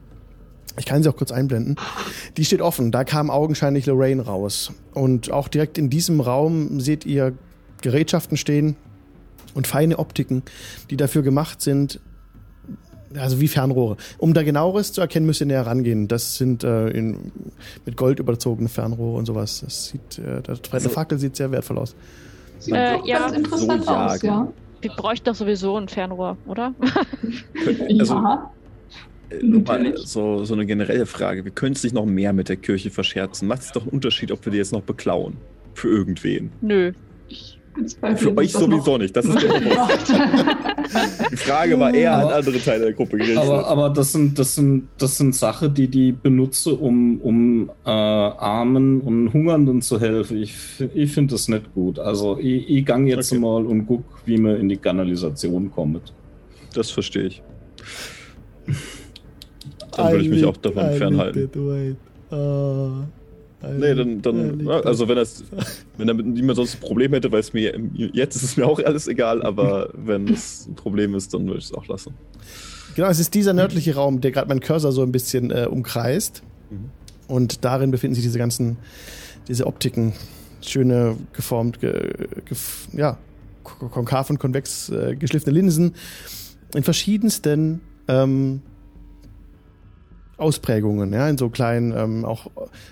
ich 0.78 0.86
kann 0.86 1.02
sie 1.02 1.10
auch 1.10 1.16
kurz 1.16 1.30
einblenden, 1.32 1.76
die 2.38 2.44
steht 2.46 2.62
offen. 2.62 2.90
Da 2.90 3.04
kam 3.04 3.30
augenscheinlich 3.30 3.84
Lorraine 3.84 4.22
raus. 4.22 4.72
Und 4.94 5.30
auch 5.30 5.48
direkt 5.48 5.76
in 5.76 5.90
diesem 5.90 6.20
Raum 6.20 6.80
seht 6.80 7.04
ihr 7.04 7.34
Gerätschaften 7.82 8.36
stehen 8.36 8.76
und 9.54 9.66
feine 9.66 9.98
Optiken, 9.98 10.42
die 10.90 10.96
dafür 10.96 11.22
gemacht 11.22 11.60
sind, 11.62 12.00
also 13.14 13.40
wie 13.40 13.48
Fernrohre. 13.48 13.96
Um 14.18 14.34
da 14.34 14.42
genaueres 14.42 14.92
zu 14.92 15.00
erkennen, 15.00 15.24
müsst 15.26 15.40
ihr 15.40 15.46
näher 15.46 15.66
rangehen. 15.66 16.08
Das 16.08 16.36
sind 16.36 16.62
äh, 16.64 16.88
in, 16.90 17.32
mit 17.86 17.96
Gold 17.96 18.18
überzogene 18.18 18.68
Fernrohre 18.68 19.16
und 19.18 19.24
sowas. 19.26 19.60
Das 19.64 19.86
sieht, 19.88 20.18
äh, 20.18 20.42
der 20.42 20.58
Also- 20.70 20.88
Fackel 20.90 21.18
sieht 21.18 21.34
sehr 21.36 21.50
wertvoll 21.50 21.78
aus. 21.78 21.94
sieht 22.58 22.74
Äh, 22.74 22.98
ja, 23.04 23.20
ganz 23.20 23.32
interessant 23.36 23.84
so 23.84 23.90
aus, 23.90 24.22
ja. 24.22 24.48
Wir 24.80 24.90
bräuchten 24.90 25.24
doch 25.24 25.34
sowieso 25.34 25.76
ein 25.76 25.88
Fernrohr, 25.88 26.36
oder? 26.46 26.72
Also, 27.98 28.14
ja. 28.14 28.52
äh, 29.30 29.42
Natürlich. 29.42 30.06
so, 30.06 30.44
so 30.44 30.54
eine 30.54 30.66
generelle 30.66 31.06
Frage. 31.06 31.44
Wir 31.44 31.50
können 31.50 31.72
es 31.72 31.82
nicht 31.82 31.94
noch 31.94 32.06
mehr 32.06 32.32
mit 32.32 32.48
der 32.48 32.56
Kirche 32.56 32.90
verscherzen. 32.90 33.48
Macht 33.48 33.62
es 33.62 33.72
doch 33.72 33.82
einen 33.82 33.90
Unterschied, 33.90 34.30
ob 34.30 34.44
wir 34.44 34.52
die 34.52 34.58
jetzt 34.58 34.72
noch 34.72 34.82
beklauen. 34.82 35.36
Für 35.74 35.88
irgendwen. 35.88 36.50
Nö. 36.60 36.92
Ich 37.28 37.57
Für 38.16 38.36
euch 38.36 38.52
noch 38.54 38.60
sowieso 38.60 38.98
nicht. 38.98 39.16
Das 39.16 39.24
ist 39.24 39.34
bewusst. 39.34 40.12
Die 41.30 41.36
Frage 41.36 41.78
war 41.78 41.92
eher 41.92 42.16
an 42.16 42.28
andere 42.32 42.58
Teile 42.58 42.84
der 42.84 42.92
Gruppe 42.94 43.18
gerichtet. 43.18 43.38
Aber, 43.38 43.66
aber 43.66 43.90
das 43.90 44.12
sind, 44.12 44.38
das 44.38 44.54
sind, 44.54 44.88
das 44.98 45.18
sind 45.18 45.34
Sachen, 45.34 45.74
die 45.74 45.88
die 45.88 46.12
benutze, 46.12 46.74
um, 46.74 47.20
um 47.20 47.70
äh, 47.84 47.90
Armen 47.90 49.00
und 49.02 49.32
Hungernden 49.32 49.82
zu 49.82 50.00
helfen. 50.00 50.42
Ich, 50.42 50.54
ich 50.94 51.12
finde 51.12 51.34
das 51.34 51.48
nicht 51.48 51.72
gut. 51.74 51.98
Also 51.98 52.38
ich, 52.38 52.68
ich 52.70 52.84
gang 52.86 53.06
jetzt 53.06 53.32
Okay. 53.32 53.40
mal 53.40 53.66
und 53.66 53.86
guck, 53.86 54.04
wie 54.24 54.38
man 54.38 54.56
in 54.56 54.68
die 54.68 54.76
Kanalisation 54.78 55.70
kommt. 55.70 56.12
das 56.74 56.90
verstehe 56.90 57.24
ich. 57.24 57.42
Dann 59.96 60.12
würde 60.12 60.24
ich 60.24 60.30
mich 60.30 60.44
auch 60.44 60.56
davon 60.56 60.92
fernhalten. 60.94 61.50
Nee, 63.60 63.94
dann, 63.94 64.22
dann 64.22 64.68
also 64.68 65.08
wenn 65.08 65.16
das, 65.16 65.42
wenn 65.96 66.06
damit 66.06 66.26
niemand 66.26 66.56
sonst 66.56 66.76
ein 66.76 66.80
Problem 66.80 67.12
hätte, 67.12 67.32
weil 67.32 67.40
es 67.40 67.52
mir 67.52 67.76
jetzt 67.94 68.36
ist 68.36 68.42
es 68.44 68.56
mir 68.56 68.66
auch 68.66 68.78
alles 68.78 69.08
egal, 69.08 69.42
aber 69.42 69.90
wenn 69.94 70.28
es 70.28 70.66
ein 70.68 70.74
Problem 70.76 71.14
ist, 71.14 71.34
dann 71.34 71.46
würde 71.46 71.58
ich 71.58 71.64
es 71.64 71.74
auch 71.74 71.86
lassen. 71.88 72.14
Genau, 72.94 73.08
es 73.08 73.18
ist 73.18 73.34
dieser 73.34 73.52
nördliche 73.52 73.94
Raum, 73.96 74.20
der 74.20 74.30
gerade 74.30 74.48
mein 74.48 74.60
Cursor 74.60 74.92
so 74.92 75.02
ein 75.02 75.10
bisschen 75.12 75.50
äh, 75.50 75.66
umkreist. 75.70 76.42
Mhm. 76.70 76.90
Und 77.26 77.64
darin 77.64 77.90
befinden 77.90 78.14
sich 78.14 78.24
diese 78.24 78.38
ganzen, 78.38 78.76
diese 79.48 79.66
Optiken, 79.66 80.12
schöne 80.60 81.16
geformt, 81.32 81.80
ge, 81.80 82.12
gef, 82.44 82.88
ja, 82.92 83.18
ko- 83.64 83.88
konkav 83.88 84.30
und 84.30 84.38
konvex 84.38 84.88
äh, 84.90 85.14
geschliffene 85.16 85.52
Linsen 85.54 85.94
in 86.74 86.82
verschiedensten 86.82 87.80
ähm, 88.08 88.62
Ausprägungen, 90.38 91.12
ja, 91.12 91.28
in 91.28 91.36
so 91.36 91.48
kleinen 91.50 91.92
ähm, 91.96 92.24
auch 92.24 92.46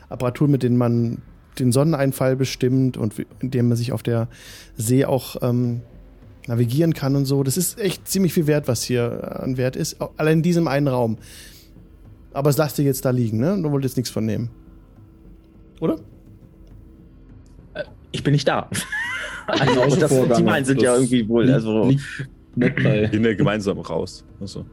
Apparaturen, 0.08 0.50
mit 0.50 0.62
denen 0.62 0.76
man 0.76 1.18
den 1.58 1.72
Sonneneinfall 1.72 2.36
bestimmt 2.36 2.96
und 2.98 3.16
wie- 3.18 3.26
indem 3.40 3.68
man 3.68 3.76
sich 3.76 3.92
auf 3.92 4.02
der 4.02 4.28
See 4.76 5.04
auch 5.06 5.36
ähm, 5.42 5.80
navigieren 6.46 6.92
kann 6.92 7.16
und 7.16 7.24
so. 7.24 7.42
Das 7.42 7.56
ist 7.56 7.78
echt 7.80 8.06
ziemlich 8.08 8.32
viel 8.34 8.46
wert, 8.46 8.68
was 8.68 8.82
hier 8.82 9.40
an 9.40 9.56
Wert 9.56 9.74
ist. 9.76 9.96
Allein 10.18 10.38
in 10.38 10.42
diesem 10.42 10.68
einen 10.68 10.88
Raum. 10.88 11.16
Aber 12.32 12.50
es 12.50 12.56
lasst 12.58 12.78
ihr 12.78 12.84
jetzt 12.84 13.04
da 13.06 13.10
liegen, 13.10 13.38
ne? 13.38 13.58
Du 13.62 13.70
wollt 13.70 13.84
jetzt 13.84 13.96
nichts 13.96 14.10
von 14.10 14.26
nehmen. 14.26 14.50
Oder? 15.80 15.96
Ich 18.12 18.22
bin 18.22 18.32
nicht 18.32 18.48
da. 18.48 18.68
Also, 19.48 19.94
das, 20.00 20.10
die 20.38 20.42
meinen 20.42 20.64
sind 20.64 20.82
ja 20.82 20.90
Das 20.90 21.02
irgendwie 21.02 21.28
wohl, 21.28 21.48
also. 21.52 21.88
Gehen 22.56 23.22
wir 23.22 23.36
gemeinsam 23.36 23.78
raus. 23.78 24.24
Also, 24.40 24.64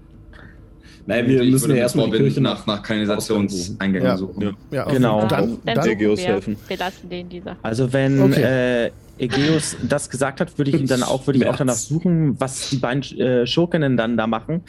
Nein, 1.05 1.27
wir 1.27 1.43
müssen 1.43 1.69
ja 1.71 1.75
erstmal 1.77 2.09
die 2.09 2.17
Kirche 2.17 2.39
nach, 2.41 2.65
nach 2.65 2.81
Kanalisationseingängen 2.81 4.03
Ja. 4.03 4.17
suchen. 4.17 4.41
Ja. 4.41 4.51
Ja, 4.71 4.85
Genau. 4.85 5.27
Dann, 5.27 5.57
Dann 5.65 5.75
dann, 5.75 5.79
Aegeus 5.79 6.19
gucken 6.19 6.25
wir. 6.27 6.33
helfen. 6.33 6.57
Wir 6.67 6.77
lassen 6.77 7.09
den 7.09 7.29
dieser. 7.29 7.57
Also 7.61 7.91
wenn 7.91 8.21
Okay. 8.21 8.85
äh, 8.85 8.91
Egeus 9.17 9.75
das 9.87 10.09
gesagt 10.09 10.39
hat, 10.39 10.57
würde 10.57 10.71
ich 10.71 10.79
ihn 10.79 10.87
dann 10.87 11.03
auch, 11.03 11.27
würde 11.27 11.39
ich 11.39 11.45
auch 11.47 11.55
danach 11.55 11.75
suchen, 11.75 12.39
was 12.39 12.69
die 12.69 12.77
beiden 12.77 13.03
äh, 13.19 13.45
Schurkinnen 13.45 13.95
dann 13.97 14.17
da 14.17 14.27
machen. 14.27 14.61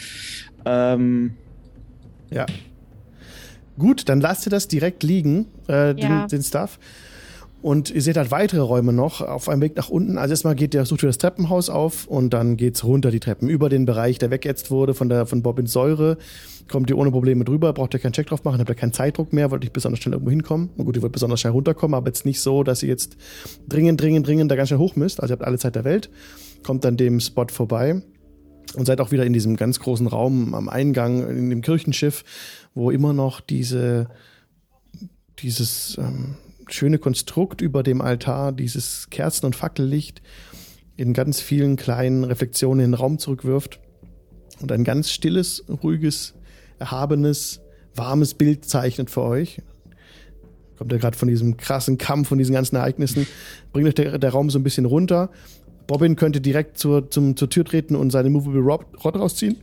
Ähm, 0.66 1.32
ja. 2.30 2.46
Gut, 3.78 4.08
dann 4.08 4.20
lasst 4.20 4.46
ihr 4.46 4.50
das 4.50 4.68
direkt 4.68 5.02
liegen, 5.02 5.46
äh, 5.66 5.94
den, 5.94 6.28
den 6.28 6.42
Stuff. 6.42 6.78
Und 7.64 7.88
ihr 7.88 8.02
seht 8.02 8.18
halt 8.18 8.30
weitere 8.30 8.60
Räume 8.60 8.92
noch 8.92 9.22
auf 9.22 9.48
einem 9.48 9.62
Weg 9.62 9.74
nach 9.74 9.88
unten. 9.88 10.18
Also 10.18 10.32
erstmal 10.32 10.54
geht 10.54 10.74
ihr, 10.74 10.84
sucht 10.84 11.02
ihr 11.02 11.06
das 11.06 11.16
Treppenhaus 11.16 11.70
auf 11.70 12.06
und 12.06 12.34
dann 12.34 12.58
geht's 12.58 12.84
runter 12.84 13.10
die 13.10 13.20
Treppen 13.20 13.48
über 13.48 13.70
den 13.70 13.86
Bereich, 13.86 14.18
der 14.18 14.30
weggeätzt 14.30 14.70
wurde 14.70 14.92
von 14.92 15.08
der 15.08 15.24
von 15.24 15.42
Bobbins 15.42 15.72
Säure. 15.72 16.18
Kommt 16.70 16.90
ihr 16.90 16.98
ohne 16.98 17.10
Probleme 17.10 17.42
drüber, 17.42 17.72
braucht 17.72 17.94
ihr 17.94 18.00
keinen 18.00 18.12
Check 18.12 18.26
drauf 18.26 18.44
machen, 18.44 18.58
habt 18.58 18.68
ihr 18.68 18.74
keinen 18.74 18.92
Zeitdruck 18.92 19.32
mehr, 19.32 19.50
wollt 19.50 19.62
nicht 19.62 19.72
besonders 19.72 20.00
schnell 20.00 20.12
irgendwo 20.12 20.30
hinkommen. 20.30 20.68
Na 20.76 20.84
gut, 20.84 20.94
ihr 20.94 21.00
wollt 21.00 21.14
besonders 21.14 21.40
schnell 21.40 21.54
runterkommen, 21.54 21.94
aber 21.94 22.08
jetzt 22.08 22.26
nicht 22.26 22.42
so, 22.42 22.64
dass 22.64 22.82
ihr 22.82 22.90
jetzt 22.90 23.16
dringend, 23.66 23.98
dringend, 23.98 24.26
dringend 24.26 24.50
da 24.50 24.56
ganz 24.56 24.68
schnell 24.68 24.80
hoch 24.80 24.94
müsst. 24.94 25.22
Also 25.22 25.32
ihr 25.32 25.38
habt 25.38 25.46
alle 25.46 25.56
Zeit 25.56 25.74
der 25.74 25.84
Welt. 25.84 26.10
Kommt 26.64 26.84
dann 26.84 26.98
dem 26.98 27.18
Spot 27.18 27.46
vorbei 27.50 28.02
und 28.76 28.84
seid 28.84 29.00
auch 29.00 29.10
wieder 29.10 29.24
in 29.24 29.32
diesem 29.32 29.56
ganz 29.56 29.80
großen 29.80 30.06
Raum 30.06 30.52
am 30.54 30.68
Eingang 30.68 31.26
in 31.30 31.48
dem 31.48 31.62
Kirchenschiff, 31.62 32.24
wo 32.74 32.90
immer 32.90 33.14
noch 33.14 33.40
diese 33.40 34.08
dieses 35.38 35.96
ähm, 35.98 36.36
schöne 36.68 36.98
Konstrukt 36.98 37.60
über 37.60 37.82
dem 37.82 38.00
Altar, 38.00 38.52
dieses 38.52 39.08
Kerzen- 39.10 39.46
und 39.46 39.56
Fackellicht 39.56 40.22
in 40.96 41.12
ganz 41.12 41.40
vielen 41.40 41.76
kleinen 41.76 42.24
Reflexionen 42.24 42.84
in 42.84 42.90
den 42.92 42.94
Raum 42.94 43.18
zurückwirft 43.18 43.80
und 44.60 44.70
ein 44.70 44.84
ganz 44.84 45.10
stilles, 45.10 45.64
ruhiges, 45.82 46.34
erhabenes, 46.78 47.60
warmes 47.94 48.34
Bild 48.34 48.64
zeichnet 48.64 49.10
für 49.10 49.22
euch. 49.22 49.60
Kommt 50.76 50.92
ja 50.92 50.98
gerade 50.98 51.16
von 51.16 51.28
diesem 51.28 51.56
krassen 51.56 51.98
Kampf 51.98 52.32
und 52.32 52.38
diesen 52.38 52.54
ganzen 52.54 52.76
Ereignissen, 52.76 53.26
bringt 53.72 53.88
euch 53.88 53.94
der, 53.94 54.18
der 54.18 54.30
Raum 54.30 54.50
so 54.50 54.58
ein 54.58 54.62
bisschen 54.64 54.84
runter. 54.86 55.30
Robin 55.90 56.16
könnte 56.16 56.40
direkt 56.40 56.78
zur, 56.78 57.10
zum, 57.10 57.36
zur 57.36 57.50
Tür 57.50 57.64
treten 57.64 57.94
und 57.94 58.10
seine 58.10 58.30
Movable 58.30 58.60
Rod, 58.60 58.84
rausziehen. 59.04 59.56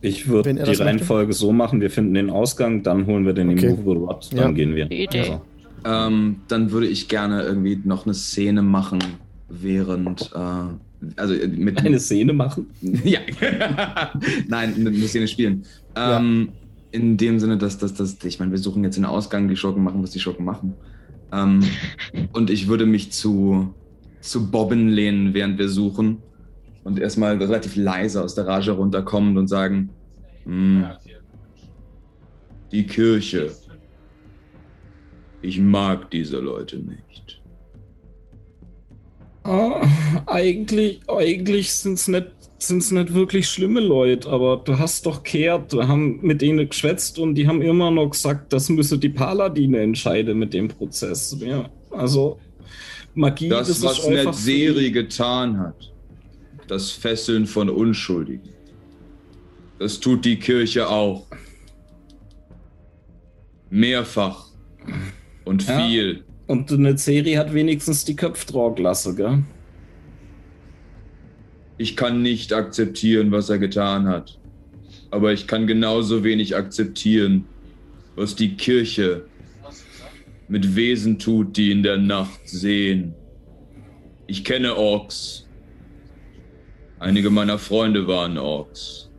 Ich 0.00 0.28
würde 0.28 0.52
die 0.52 0.58
das 0.60 0.68
möchte. 0.68 0.84
Reihenfolge 0.84 1.32
so 1.32 1.52
machen, 1.52 1.80
wir 1.80 1.90
finden 1.90 2.14
den 2.14 2.30
Ausgang, 2.30 2.82
dann 2.84 3.06
holen 3.06 3.26
wir 3.26 3.32
den 3.32 3.50
Okay. 3.50 3.66
Immovable 3.66 4.06
Rod, 4.06 4.28
dann 4.30 4.38
Ja. 4.38 4.50
gehen 4.52 4.74
wir. 4.76 4.86
Die 4.86 5.02
Idee. 5.04 5.18
Also, 5.20 5.40
Ähm, 5.84 6.42
dann 6.48 6.70
würde 6.70 6.86
ich 6.86 7.08
gerne 7.08 7.42
irgendwie 7.42 7.80
noch 7.84 8.04
eine 8.04 8.14
Szene 8.14 8.62
machen, 8.62 8.98
während, 9.48 10.30
äh, 10.34 11.10
also 11.16 11.34
äh, 11.34 11.46
mit 11.48 11.84
eine 11.84 12.00
Szene 12.00 12.32
machen. 12.32 12.66
ja, 13.04 13.20
nein, 14.48 14.74
eine 14.74 14.92
Szene 15.08 15.28
spielen. 15.28 15.64
Ähm, 15.94 16.50
In 16.90 17.16
dem 17.16 17.38
Sinne, 17.38 17.58
dass, 17.58 17.78
dass, 17.78 17.94
dass 17.94 18.16
ich 18.24 18.38
meine, 18.38 18.50
wir 18.50 18.58
suchen 18.58 18.82
jetzt 18.84 18.96
den 18.96 19.04
Ausgang, 19.04 19.48
die 19.48 19.56
Schurken 19.56 19.82
machen, 19.84 20.02
was 20.02 20.10
die 20.10 20.20
Schurken 20.20 20.44
machen. 20.44 20.74
Ähm, 21.32 21.62
und 22.32 22.50
ich 22.50 22.68
würde 22.68 22.86
mich 22.86 23.12
zu, 23.12 23.74
zu 24.20 24.50
Bobbin 24.50 24.88
lehnen, 24.88 25.34
während 25.34 25.58
wir 25.58 25.68
suchen 25.68 26.18
und 26.84 26.98
erstmal 26.98 27.36
relativ 27.36 27.76
leise 27.76 28.22
aus 28.22 28.34
der 28.34 28.46
Rage 28.46 28.72
runterkommen 28.72 29.36
und 29.36 29.48
sagen, 29.48 29.90
"Hm, 30.44 30.86
die 32.72 32.86
Kirche. 32.86 33.52
Ich 35.42 35.58
mag 35.60 36.10
diese 36.10 36.38
Leute 36.38 36.78
nicht. 36.78 37.40
Ah, 39.44 39.80
eigentlich 40.26 41.00
eigentlich 41.08 41.72
sind 41.72 41.94
es 41.94 42.08
nicht, 42.08 42.26
sind's 42.58 42.90
nicht 42.90 43.14
wirklich 43.14 43.48
schlimme 43.48 43.80
Leute, 43.80 44.28
aber 44.28 44.58
du 44.58 44.78
hast 44.78 45.06
doch 45.06 45.22
kehrt, 45.22 45.72
wir 45.72 45.88
haben 45.88 46.20
mit 46.20 46.42
denen 46.42 46.68
geschwätzt 46.68 47.18
und 47.18 47.34
die 47.34 47.48
haben 47.48 47.62
immer 47.62 47.90
noch 47.90 48.10
gesagt, 48.10 48.52
das 48.52 48.68
müsse 48.68 48.98
die 48.98 49.08
Paladine 49.08 49.80
entscheiden 49.80 50.38
mit 50.38 50.52
dem 50.52 50.68
Prozess. 50.68 51.34
Ja, 51.40 51.70
also 51.90 52.38
Magie, 53.14 53.48
Das, 53.48 53.68
das, 53.68 53.82
was 53.82 53.98
ist 54.00 54.06
einfach 54.06 54.32
Netzeri 54.32 54.90
getan 54.90 55.58
hat, 55.58 55.92
das 56.66 56.90
Fesseln 56.90 57.46
von 57.46 57.70
Unschuldigen, 57.70 58.50
das 59.78 59.98
tut 59.98 60.24
die 60.24 60.36
Kirche 60.36 60.88
auch. 60.90 61.26
Mehrfach 63.70 64.48
und 65.48 65.66
Ja. 65.66 65.80
viel. 65.80 66.24
Und 66.46 66.72
eine 66.72 66.96
Serie 66.96 67.38
hat 67.38 67.52
wenigstens 67.52 68.04
die 68.04 68.16
gelassen, 68.74 69.16
gell? 69.16 69.42
Ich 71.76 71.96
kann 71.96 72.22
nicht 72.22 72.52
akzeptieren, 72.52 73.30
was 73.30 73.50
er 73.50 73.58
getan 73.58 74.08
hat. 74.08 74.38
Aber 75.10 75.32
ich 75.32 75.46
kann 75.46 75.66
genauso 75.66 76.24
wenig 76.24 76.56
akzeptieren, 76.56 77.44
was 78.16 78.34
die 78.34 78.56
Kirche 78.56 79.24
mit 80.48 80.74
Wesen 80.74 81.18
tut, 81.18 81.56
die 81.56 81.70
in 81.70 81.82
der 81.82 81.98
Nacht 81.98 82.40
sehen. 82.48 83.14
Ich 84.26 84.44
kenne 84.44 84.74
Orks. 84.76 85.46
Einige 86.98 87.30
meiner 87.30 87.58
Freunde 87.58 88.06
waren 88.08 88.38
Orks. 88.38 89.10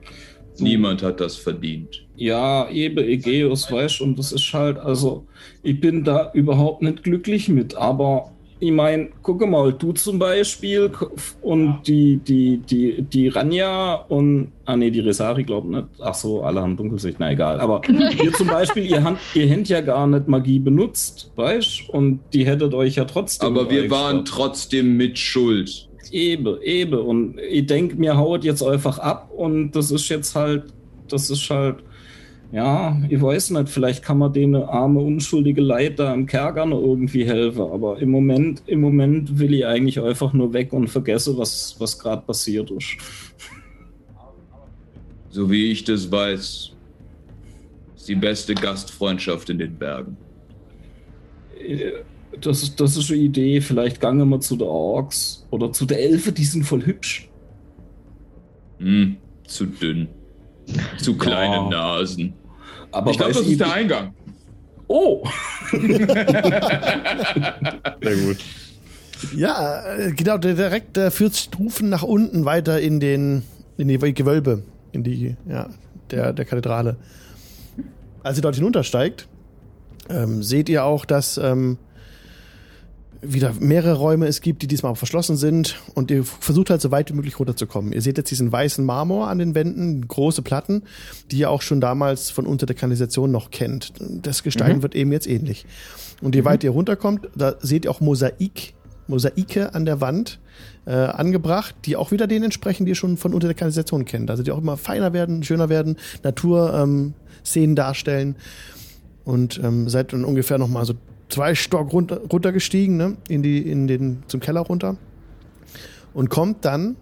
Niemand 0.59 1.01
hat 1.01 1.21
das 1.21 1.37
verdient. 1.37 2.05
Ja, 2.17 2.69
eben, 2.69 2.97
Egeus, 2.97 3.71
weißt 3.71 4.01
und 4.01 4.19
das 4.19 4.33
ist 4.33 4.51
halt, 4.53 4.77
also, 4.77 5.25
ich 5.63 5.79
bin 5.79 6.03
da 6.03 6.31
überhaupt 6.33 6.81
nicht 6.81 7.03
glücklich 7.03 7.49
mit, 7.49 7.75
aber 7.75 8.31
ich 8.61 8.71
meine, 8.71 9.09
gucke 9.23 9.47
mal, 9.47 9.71
du 9.71 9.93
zum 9.93 10.19
Beispiel 10.19 10.91
und 11.41 11.79
die, 11.87 12.17
die, 12.17 12.57
die, 12.57 13.01
die 13.01 13.29
Ranja 13.29 13.95
und, 14.09 14.51
ah 14.65 14.75
nee, 14.75 14.91
die 14.91 14.99
Resari 14.99 15.45
glaubt 15.45 15.69
nicht. 15.69 15.85
Ach 16.01 16.13
so, 16.13 16.43
alle 16.43 16.61
haben 16.61 16.75
Dunkelsicht, 16.75 17.17
na 17.19 17.31
egal. 17.31 17.59
Aber 17.61 17.81
ihr 18.23 18.33
zum 18.33 18.47
Beispiel, 18.47 18.85
ihr 18.85 19.03
habt, 19.03 19.19
ihr 19.33 19.47
ja 19.63 19.79
gar 19.79 20.05
nicht 20.07 20.27
Magie 20.27 20.59
benutzt, 20.59 21.31
weißt 21.37 21.89
Und 21.89 22.19
die 22.33 22.45
hättet 22.45 22.73
euch 22.73 22.95
ja 22.95 23.05
trotzdem. 23.05 23.47
Aber 23.47 23.69
wir 23.69 23.89
waren 23.89 24.17
ja. 24.17 24.23
trotzdem 24.25 24.97
mit 24.97 25.17
Schuld. 25.17 25.87
Eben, 26.11 26.61
eben. 26.61 26.99
Und 26.99 27.39
ich 27.39 27.65
denke, 27.65 27.95
mir 27.95 28.17
haut 28.17 28.43
jetzt 28.43 28.61
einfach 28.61 28.99
ab 28.99 29.31
und 29.35 29.71
das 29.71 29.89
ist 29.91 30.09
jetzt 30.09 30.35
halt, 30.35 30.65
das 31.07 31.29
ist 31.29 31.49
halt, 31.49 31.77
ja, 32.51 32.99
ich 33.09 33.21
weiß 33.21 33.51
nicht, 33.51 33.69
vielleicht 33.69 34.03
kann 34.03 34.17
man 34.17 34.33
denen 34.33 34.63
arme, 34.63 34.99
unschuldige 35.01 35.61
Leid 35.61 35.99
da 35.99 36.13
im 36.13 36.25
Kerker 36.25 36.65
noch 36.65 36.81
irgendwie 36.81 37.25
helfen, 37.25 37.61
aber 37.61 37.99
im 37.99 38.09
Moment, 38.09 38.63
im 38.65 38.81
Moment 38.81 39.37
will 39.37 39.53
ich 39.53 39.65
eigentlich 39.65 39.99
einfach 40.01 40.33
nur 40.33 40.51
weg 40.53 40.73
und 40.73 40.87
vergesse, 40.87 41.37
was, 41.37 41.75
was 41.79 41.99
gerade 41.99 42.23
passiert 42.23 42.71
ist. 42.71 42.97
So 45.29 45.49
wie 45.51 45.71
ich 45.71 45.83
das 45.83 46.11
weiß, 46.11 46.71
ist 47.95 48.07
die 48.07 48.15
beste 48.15 48.55
Gastfreundschaft 48.55 49.49
in 49.51 49.59
den 49.59 49.75
Bergen. 49.77 50.17
Äh, 51.59 51.91
Das 52.41 52.63
ist, 52.63 52.79
das 52.79 52.95
ist 52.95 53.11
eine 53.11 53.19
Idee, 53.19 53.59
vielleicht 53.61 53.99
gangen 53.99 54.29
wir 54.29 54.39
zu 54.39 54.55
der 54.55 54.67
Orks 54.67 55.45
oder 55.51 55.71
zu 55.71 55.85
der 55.85 55.99
Elfe, 55.99 56.31
die 56.31 56.45
sind 56.45 56.63
voll 56.63 56.85
hübsch. 56.85 57.27
Hm, 58.79 59.17
zu 59.45 59.65
dünn. 59.65 60.07
Zu 60.99 61.17
kleine 61.17 61.55
Ja. 61.55 61.69
Nasen. 61.69 62.33
Aber 62.91 63.11
ich 63.11 63.17
glaube, 63.17 63.33
das 63.33 63.45
ist 63.45 63.59
der 63.59 63.73
Eingang. 63.73 64.13
Oh! 64.87 65.23
Sehr 65.71 65.81
gut. 68.25 68.37
Ja, 69.35 69.95
äh, 69.95 70.11
genau, 70.13 70.37
der 70.37 70.55
direkt 70.55 70.97
äh, 70.97 71.11
führt 71.11 71.35
Stufen 71.35 71.89
nach 71.89 72.03
unten 72.03 72.45
weiter 72.45 72.79
in 72.79 72.99
den 72.99 73.43
in 73.77 73.87
die 73.87 73.97
Gewölbe, 74.13 74.63
in 74.91 75.03
die 75.03 75.35
ja, 75.47 75.69
der 76.09 76.33
der 76.33 76.45
Kathedrale. 76.45 76.97
Als 78.23 78.37
ihr 78.37 78.41
dort 78.41 78.55
hinuntersteigt, 78.55 79.27
ähm, 80.09 80.41
seht 80.41 80.69
ihr 80.69 80.83
auch, 80.83 81.05
dass 81.05 81.37
ähm, 81.37 81.77
wieder 83.21 83.53
mehrere 83.59 83.95
Räume 83.95 84.27
es 84.27 84.41
gibt, 84.41 84.61
die 84.61 84.67
diesmal 84.67 84.91
auch 84.91 84.97
verschlossen 84.97 85.35
sind 85.35 85.79
und 85.93 86.09
ihr 86.11 86.23
versucht 86.23 86.69
halt 86.69 86.81
so 86.81 86.91
weit 86.91 87.11
wie 87.11 87.15
möglich 87.15 87.39
runterzukommen. 87.39 87.91
Ihr 87.91 88.01
seht 88.01 88.17
jetzt 88.17 88.31
diesen 88.31 88.51
weißen 88.51 88.83
Marmor 88.85 89.27
an 89.27 89.39
den 89.39 89.55
Wänden, 89.55 90.07
große 90.07 90.41
Platten, 90.41 90.83
die 91.31 91.39
ihr 91.39 91.49
auch 91.49 91.61
schon 91.61 91.81
damals 91.81 92.29
von 92.29 92.45
unter 92.45 92.65
der 92.65 92.75
Kanalisation 92.75 93.31
noch 93.31 93.51
kennt. 93.51 93.93
Das 93.99 94.43
Gestein 94.43 94.81
wird 94.81 94.95
eben 94.95 95.11
jetzt 95.11 95.27
ähnlich. 95.27 95.65
Und 96.21 96.35
je 96.35 96.45
weiter 96.45 96.65
ihr 96.65 96.71
runterkommt, 96.71 97.27
da 97.35 97.55
seht 97.59 97.85
ihr 97.85 97.91
auch 97.91 98.01
Mosaik, 98.01 98.73
Mosaike 99.07 99.73
an 99.73 99.85
der 99.85 100.01
Wand 100.01 100.39
äh, 100.85 100.91
angebracht, 100.91 101.75
die 101.85 101.95
auch 101.95 102.11
wieder 102.11 102.27
denen 102.27 102.45
entsprechen, 102.45 102.85
die 102.85 102.91
ihr 102.91 102.95
schon 102.95 103.17
von 103.17 103.33
unter 103.33 103.47
der 103.47 103.55
Kanalisation 103.55 104.05
kennt. 104.05 104.29
Also 104.31 104.43
die 104.43 104.51
auch 104.51 104.59
immer 104.59 104.77
feiner 104.77 105.13
werden, 105.13 105.43
schöner 105.43 105.69
werden, 105.69 105.97
Naturszenen 106.23 106.99
ähm, 107.07 107.13
Szenen 107.45 107.75
darstellen 107.75 108.35
und 109.23 109.59
ähm, 109.63 109.87
seid 109.89 110.13
dann 110.13 110.25
ungefähr 110.25 110.57
noch 110.57 110.67
mal 110.67 110.85
so 110.85 110.93
zwei 111.29 111.55
Stock 111.55 111.93
runter, 111.93 112.21
runtergestiegen, 112.31 112.97
ne, 112.97 113.17
in 113.27 113.43
die 113.43 113.59
in 113.59 113.87
den 113.87 114.23
zum 114.27 114.39
Keller 114.39 114.61
runter 114.61 114.97
und 116.13 116.29
kommt 116.29 116.65
dann 116.65 116.95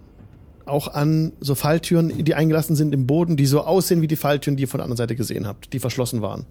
auch 0.66 0.88
an 0.88 1.32
so 1.40 1.54
Falltüren, 1.54 2.24
die 2.24 2.34
eingelassen 2.34 2.76
sind 2.76 2.94
im 2.94 3.06
Boden, 3.06 3.36
die 3.36 3.46
so 3.46 3.62
aussehen 3.62 4.02
wie 4.02 4.06
die 4.06 4.16
Falltüren, 4.16 4.56
die 4.56 4.64
ihr 4.64 4.68
von 4.68 4.78
der 4.78 4.84
anderen 4.84 4.98
Seite 4.98 5.16
gesehen 5.16 5.46
habt, 5.46 5.72
die 5.72 5.78
verschlossen 5.78 6.20
waren. 6.20 6.44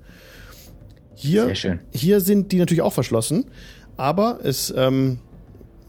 Hier, 1.14 1.46
Sehr 1.46 1.56
schön. 1.56 1.80
hier 1.92 2.20
sind 2.22 2.52
die 2.52 2.58
natürlich 2.58 2.82
auch 2.82 2.94
verschlossen, 2.94 3.46
aber 3.96 4.40
es, 4.44 4.74
ähm, 4.76 5.20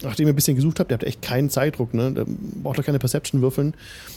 nachdem 0.03 0.26
ihr 0.26 0.32
ein 0.32 0.36
bisschen 0.36 0.57
gesucht 0.57 0.80
habt, 0.80 0.91
ihr 0.91 0.95
habt 0.95 1.05
echt 1.05 1.22
keinen 1.22 1.51
Zeitdruck, 1.51 1.93
ne? 1.93 2.12
Da 2.12 2.24
braucht 2.62 2.78
ihr 2.78 2.84
keine 2.84 2.99
Perception 2.99 3.43
würfeln. 3.43 3.74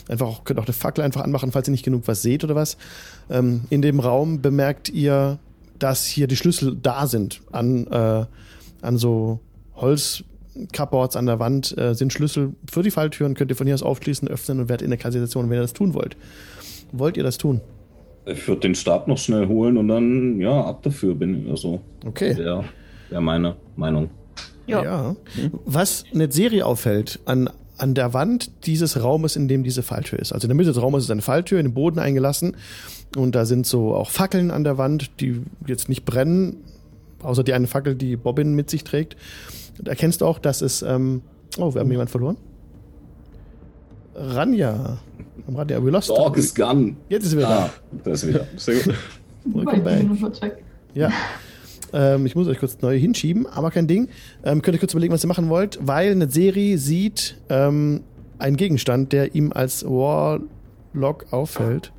Einfach 0.08 0.28
auch, 0.28 0.44
könnt 0.44 0.60
auch 0.60 0.66
eine 0.66 0.74
Fackel 0.74 1.04
einfach 1.04 1.22
anmachen, 1.22 1.52
falls 1.52 1.68
ihr 1.68 1.72
nicht 1.72 1.84
genug 1.84 2.04
was 2.06 2.22
seht 2.22 2.44
oder 2.44 2.56
was. 2.56 2.78
Ähm, 3.30 3.62
in 3.70 3.82
dem 3.82 4.00
Raum 4.00 4.42
bemerkt 4.42 4.90
ihr, 4.90 5.40
dass 5.82 6.06
hier 6.06 6.28
die 6.28 6.36
Schlüssel 6.36 6.78
da 6.82 7.08
sind. 7.08 7.42
An, 7.52 7.88
äh, 7.88 8.26
an 8.82 8.98
so 8.98 9.40
Holzcupboards 9.76 11.16
an 11.16 11.26
der 11.26 11.40
Wand 11.40 11.76
äh, 11.78 11.96
sind 11.96 12.14
Schlüssel 12.14 12.54
für 12.70 12.84
die 12.84 12.92
Falltüren, 12.92 13.34
könnt 13.34 13.52
ihr 13.52 13.56
von 13.58 13.66
hier 13.68 13.74
aus 13.74 13.84
aufschließen, 13.84 14.28
öffnen 14.28 14.60
und 14.60 14.70
werdet 14.70 14.84
in 14.84 14.92
der 14.92 15.00
Kanalisation, 15.00 15.50
wenn 15.50 15.58
ihr 15.58 15.62
das 15.62 15.74
tun 15.74 15.94
wollt. 15.94 16.16
Wollt 16.92 17.18
ihr 17.18 17.24
das 17.24 17.38
tun? 17.38 17.62
Ich 18.26 18.48
würde 18.48 18.62
den 18.62 18.76
Stab 18.76 19.08
noch 19.08 19.18
schnell 19.18 19.48
holen 19.48 19.78
und 19.78 19.88
dann, 19.88 20.40
ja, 20.40 20.64
ab 20.64 20.84
dafür 20.84 21.16
bin 21.16 21.46
ich. 21.46 21.50
Also, 21.50 21.82
Okay. 22.06 22.38
wäre 22.38 22.66
wär 23.10 23.22
meine 23.22 23.56
Meinung. 23.76 24.10
Ja. 24.68 24.84
Ja. 24.84 25.16
Was 25.66 26.04
eine 26.14 26.32
Serie 26.32 26.66
auffällt 26.66 27.20
an, 27.26 27.50
an 27.78 27.96
der 27.96 28.14
Wand 28.14 28.52
dieses 28.68 29.02
Raumes, 29.04 29.36
in 29.36 29.48
dem 29.48 29.64
diese 29.64 29.82
Falltür 29.82 30.20
ist. 30.20 30.32
Also 30.32 30.46
in 30.46 30.50
der 30.50 30.56
Mitte 30.56 30.72
des 30.72 30.82
Raumes 30.82 31.06
ist 31.06 31.12
eine 31.12 31.24
Falltür 31.24 31.60
in 31.60 31.66
den 31.68 31.74
Boden 31.74 31.98
eingelassen 31.98 32.56
und 33.16 33.36
da 33.36 33.46
sind 33.46 33.66
so 33.66 33.94
auch 33.96 34.10
Fackeln 34.10 34.52
an 34.52 34.64
der 34.64 34.78
Wand, 34.78 35.20
die 35.20 35.42
jetzt 35.68 35.90
nicht 35.90 36.06
brennen, 36.06 36.58
außer 37.22 37.44
die 37.44 37.54
eine 37.54 37.68
Fackel, 37.68 37.96
die 37.96 38.16
Bobbin 38.16 38.54
mit 38.54 38.70
sich 38.70 38.84
trägt. 38.84 39.16
Da 39.80 39.92
erkennst 39.92 40.22
du 40.22 40.26
auch, 40.26 40.40
dass 40.40 40.62
es, 40.62 40.82
ähm, 40.82 41.22
oh, 41.58 41.74
wir 41.74 41.82
haben 41.82 41.92
jemanden 41.92 42.12
verloren. 42.12 42.38
Ranja. 44.16 45.00
Ranja, 45.48 45.84
we 45.84 45.90
lost. 45.90 46.10
Dog 46.10 46.38
is 46.38 46.54
gone. 46.54 46.96
Jetzt 47.10 47.26
ist 47.26 47.34
er 47.34 47.40
wieder 47.40 47.50
Ah, 47.50 47.70
da 48.04 48.12
ist 48.12 48.28
wieder. 48.28 48.48
Sehr 48.58 48.76
gut. 48.76 48.94
da. 49.46 49.56
Welcome 49.56 49.82
back. 49.82 50.58
Ja. 50.94 51.12
Ähm, 51.94 52.26
ich 52.26 52.36
muss 52.36 52.48
euch 52.48 52.60
kurz 52.60 52.82
neu 52.82 52.98
hinschieben, 52.98 53.48
aber 53.48 53.72
kein 53.72 53.88
Ding. 53.88 54.08
Ähm, 54.44 54.62
könnt 54.62 54.76
ihr 54.76 54.80
kurz 54.80 54.94
überlegen, 54.94 55.14
was 55.14 55.24
ihr 55.24 55.28
machen 55.28 55.50
wollt, 55.50 55.80
weil 55.82 56.12
eine 56.12 56.30
Serie 56.30 56.78
sieht 56.78 57.38
ähm, 57.50 58.02
einen 58.38 58.56
Gegenstand, 58.56 59.12
der 59.12 59.36
ihm 59.36 59.52
als 59.52 59.84
Warlock 59.86 61.26
auffällt. 61.32 61.92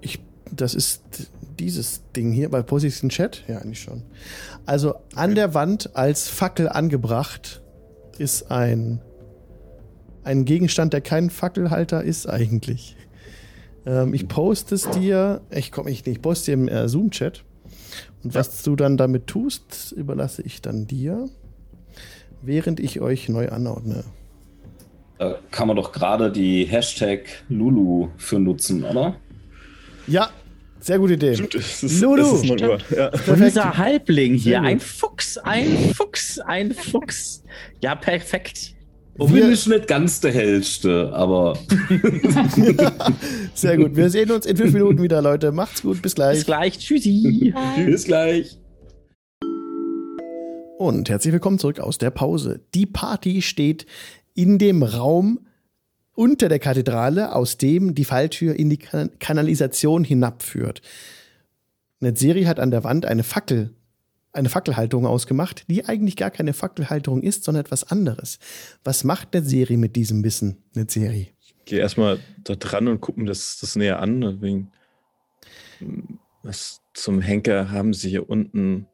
Ich, 0.00 0.20
das 0.50 0.74
ist 0.74 1.02
dieses 1.58 2.02
Ding 2.14 2.32
hier 2.32 2.50
bei 2.50 2.62
Position 2.62 3.10
Chat. 3.10 3.44
Ja, 3.48 3.58
eigentlich 3.58 3.80
schon. 3.80 4.02
Also 4.66 4.94
an 5.14 5.34
der 5.34 5.54
Wand 5.54 5.96
als 5.96 6.28
Fackel 6.28 6.68
angebracht 6.68 7.62
ist 8.18 8.50
ein 8.50 9.00
ein 10.28 10.44
Gegenstand, 10.44 10.92
der 10.92 11.00
kein 11.00 11.30
Fackelhalter 11.30 12.02
ist 12.04 12.28
eigentlich. 12.28 12.96
Ähm, 13.86 14.12
ich 14.12 14.28
poste 14.28 14.74
es 14.74 14.88
dir. 14.90 15.40
Ich 15.50 15.72
komme 15.72 15.90
ich 15.90 16.04
nicht. 16.04 16.18
Ich 16.18 16.22
poste 16.22 16.50
dir 16.50 16.54
im 16.54 16.68
äh, 16.68 16.86
Zoom-Chat. 16.86 17.44
Und 18.22 18.34
was 18.34 18.62
du 18.62 18.76
dann 18.76 18.98
damit 18.98 19.26
tust, 19.26 19.92
überlasse 19.92 20.42
ich 20.42 20.60
dann 20.60 20.86
dir, 20.86 21.28
während 22.42 22.78
ich 22.78 23.00
euch 23.00 23.28
neu 23.28 23.48
anordne. 23.48 24.04
Da 25.18 25.38
kann 25.50 25.66
man 25.66 25.76
doch 25.76 25.92
gerade 25.92 26.30
die 26.30 26.64
Hashtag 26.64 27.20
Lulu 27.48 28.08
für 28.18 28.38
nutzen, 28.38 28.84
oder? 28.84 29.16
Ja, 30.08 30.30
sehr 30.80 30.98
gute 30.98 31.14
Idee. 31.14 31.34
Stimmt, 31.34 31.54
es 31.54 31.82
ist, 31.82 32.00
Lulu. 32.00 32.22
es 32.22 32.42
ist 32.42 32.44
9 32.48 32.62
Uhr. 32.70 32.78
Ja. 32.96 33.10
Unser 33.26 33.76
Halbling 33.76 34.34
hier, 34.34 34.62
ein 34.62 34.80
Fuchs, 34.80 35.36
ein 35.38 35.92
Fuchs, 35.94 36.38
ein 36.38 36.72
Fuchs. 36.74 37.42
Ja, 37.82 37.94
perfekt. 37.94 38.74
Bin 39.16 39.34
Wir- 39.34 39.50
ich 39.50 39.66
nicht 39.66 39.88
ganz 39.88 40.20
der 40.20 40.30
hellste, 40.32 41.12
aber 41.12 41.58
Sehr 43.54 43.76
gut. 43.76 43.96
Wir 43.96 44.10
sehen 44.10 44.30
uns 44.30 44.46
in 44.46 44.56
fünf 44.56 44.72
Minuten 44.72 45.02
wieder, 45.02 45.20
Leute. 45.20 45.50
Macht's 45.50 45.82
gut. 45.82 46.00
Bis 46.02 46.14
gleich. 46.14 46.36
Bis 46.38 46.46
gleich. 46.46 46.78
Tschüssi. 46.78 47.52
bis 47.84 48.04
gleich. 48.04 48.56
Und 50.78 51.10
herzlich 51.10 51.32
willkommen 51.32 51.58
zurück 51.58 51.80
aus 51.80 51.98
der 51.98 52.10
Pause. 52.10 52.60
Die 52.74 52.86
Party 52.86 53.42
steht 53.42 53.86
in 54.34 54.58
dem 54.58 54.84
Raum 54.84 55.40
unter 56.18 56.48
der 56.48 56.58
Kathedrale, 56.58 57.32
aus 57.32 57.58
dem 57.58 57.94
die 57.94 58.04
Falltür 58.04 58.56
in 58.56 58.68
die 58.68 58.76
kan 58.76 59.16
Kanalisation 59.20 60.02
hinabführt. 60.02 60.82
Netzeri 62.00 62.42
hat 62.42 62.58
an 62.58 62.72
der 62.72 62.82
Wand 62.82 63.06
eine 63.06 63.22
Fackel, 63.22 63.72
eine 64.32 64.48
Fackelhalterung 64.48 65.06
ausgemacht, 65.06 65.64
die 65.68 65.84
eigentlich 65.84 66.16
gar 66.16 66.32
keine 66.32 66.54
Fackelhalterung 66.54 67.22
ist, 67.22 67.44
sondern 67.44 67.64
etwas 67.64 67.84
anderes. 67.84 68.40
Was 68.82 69.04
macht 69.04 69.32
Netzeri 69.32 69.76
mit 69.76 69.94
diesem 69.94 70.24
Wissen, 70.24 70.56
Netzeri? 70.74 71.34
Geh 71.66 71.78
erstmal 71.78 72.18
da 72.42 72.56
dran 72.56 72.88
und 72.88 73.00
guck 73.00 73.16
mir 73.16 73.26
das, 73.26 73.58
das 73.60 73.76
näher 73.76 74.00
an. 74.00 74.42
Wegen, 74.42 74.72
was 76.42 76.80
zum 76.94 77.20
Henker 77.20 77.70
haben 77.70 77.94
sie 77.94 78.08
hier 78.08 78.28
unten? 78.28 78.88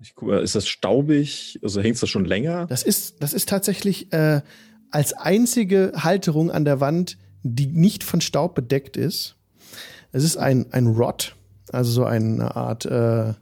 Ich 0.00 0.14
guck 0.14 0.28
mal, 0.28 0.42
ist 0.42 0.54
das 0.54 0.68
staubig? 0.68 1.58
Also 1.60 1.80
hängt 1.80 2.00
das 2.00 2.08
schon 2.08 2.24
länger? 2.24 2.68
Das 2.68 2.84
ist, 2.84 3.20
das 3.20 3.32
ist 3.32 3.48
tatsächlich 3.48 4.12
äh, 4.12 4.42
als 4.90 5.12
einzige 5.12 5.92
Halterung 5.96 6.50
an 6.50 6.64
der 6.64 6.80
Wand, 6.80 7.16
die 7.42 7.66
nicht 7.66 8.04
von 8.04 8.20
Staub 8.20 8.54
bedeckt 8.54 8.96
ist. 8.96 9.36
Es 10.12 10.24
ist 10.24 10.36
ein, 10.36 10.72
ein 10.72 10.86
Rod, 10.88 11.34
also 11.72 11.90
so 11.92 12.04
eine 12.04 12.56
Art, 12.56 12.84
äh, 12.86 13.34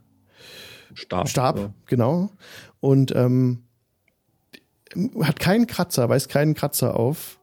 Stab. 0.93 1.29
Stab, 1.29 1.57
Ja. 1.57 1.73
genau. 1.85 2.29
Und 2.79 3.13
ähm, 3.15 3.63
hat 5.21 5.39
keinen 5.39 5.67
Kratzer, 5.67 6.09
weist 6.09 6.29
keinen 6.29 6.53
Kratzer 6.55 6.95
auf. 6.95 7.39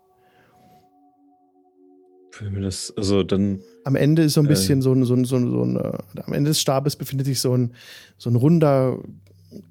Das, 2.60 2.92
also 2.96 3.22
dann, 3.22 3.60
Am 3.84 3.96
Ende 3.96 4.22
ist 4.22 4.34
so 4.34 4.40
ein 4.40 4.46
Äh. 4.46 4.50
bisschen 4.50 4.82
so 4.82 4.92
ein, 4.92 5.04
so 5.04 5.14
ein, 5.14 5.24
so 5.24 5.36
ein, 5.36 5.50
so 5.50 5.62
ein 5.62 5.76
äh, 5.76 6.20
am 6.22 6.32
Ende 6.34 6.50
des 6.50 6.60
Stabes 6.60 6.96
befindet 6.96 7.26
sich 7.26 7.40
so 7.40 7.56
ein, 7.56 7.72
so 8.18 8.28
ein 8.28 8.36
runder, 8.36 8.98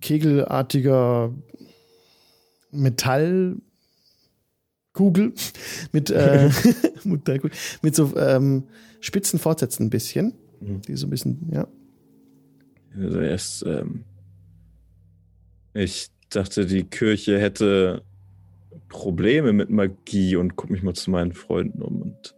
kegelartiger 0.02 1.32
Metallkugel 4.96 5.34
mit, 5.92 6.10
äh, 6.10 6.50
mit 7.82 7.96
so 7.96 8.16
ähm, 8.18 8.64
spitzen 9.00 9.40
Fortsätzen 9.40 9.88
ein 9.88 9.90
bisschen. 9.90 10.34
Mhm. 10.62 10.82
Die 10.82 10.96
so 10.96 11.08
ein 11.08 11.10
bisschen, 11.10 11.50
ja. 11.52 11.68
also 12.98 13.20
erst, 13.20 13.66
ähm, 13.66 14.04
ich 15.74 16.08
dachte, 16.30 16.66
die 16.66 16.84
Kirche 16.86 17.40
hätte 17.40 18.04
Probleme 18.88 19.52
mit 19.54 19.70
Magie 19.70 20.36
und 20.38 20.56
guck 20.56 20.70
mich 20.70 20.82
mal 20.82 20.94
zu 20.94 21.12
meinen 21.12 21.34
Freunden 21.34 21.82
um 21.82 22.02
und 22.02 22.36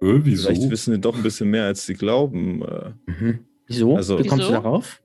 Äh, 0.00 0.24
wieso? 0.24 0.48
vielleicht 0.48 0.70
wissen 0.70 0.94
die 0.94 1.00
doch 1.00 1.14
ein 1.14 1.22
bisschen 1.22 1.50
mehr, 1.50 1.64
als 1.66 1.84
sie 1.86 1.94
glauben. 1.94 2.62
Äh, 2.62 2.90
Mhm. 3.06 3.38
Wieso? 3.66 3.94
Also- 3.96 4.18
Wie 4.18 4.26
kommst 4.26 4.48
du 4.48 4.52
darauf? 4.52 5.00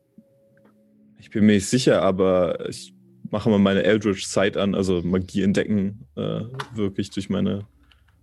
Ich 1.19 1.29
bin 1.29 1.45
mir 1.45 1.53
nicht 1.53 1.67
sicher, 1.67 2.01
aber 2.01 2.67
ich 2.69 2.94
mache 3.31 3.49
mal 3.49 3.59
meine 3.59 3.83
Eldritch 3.83 4.25
Sight 4.25 4.57
an, 4.57 4.75
also 4.75 5.01
Magie 5.03 5.41
entdecken, 5.43 6.07
äh, 6.15 6.41
wirklich 6.73 7.09
durch 7.11 7.29
meine, 7.29 7.65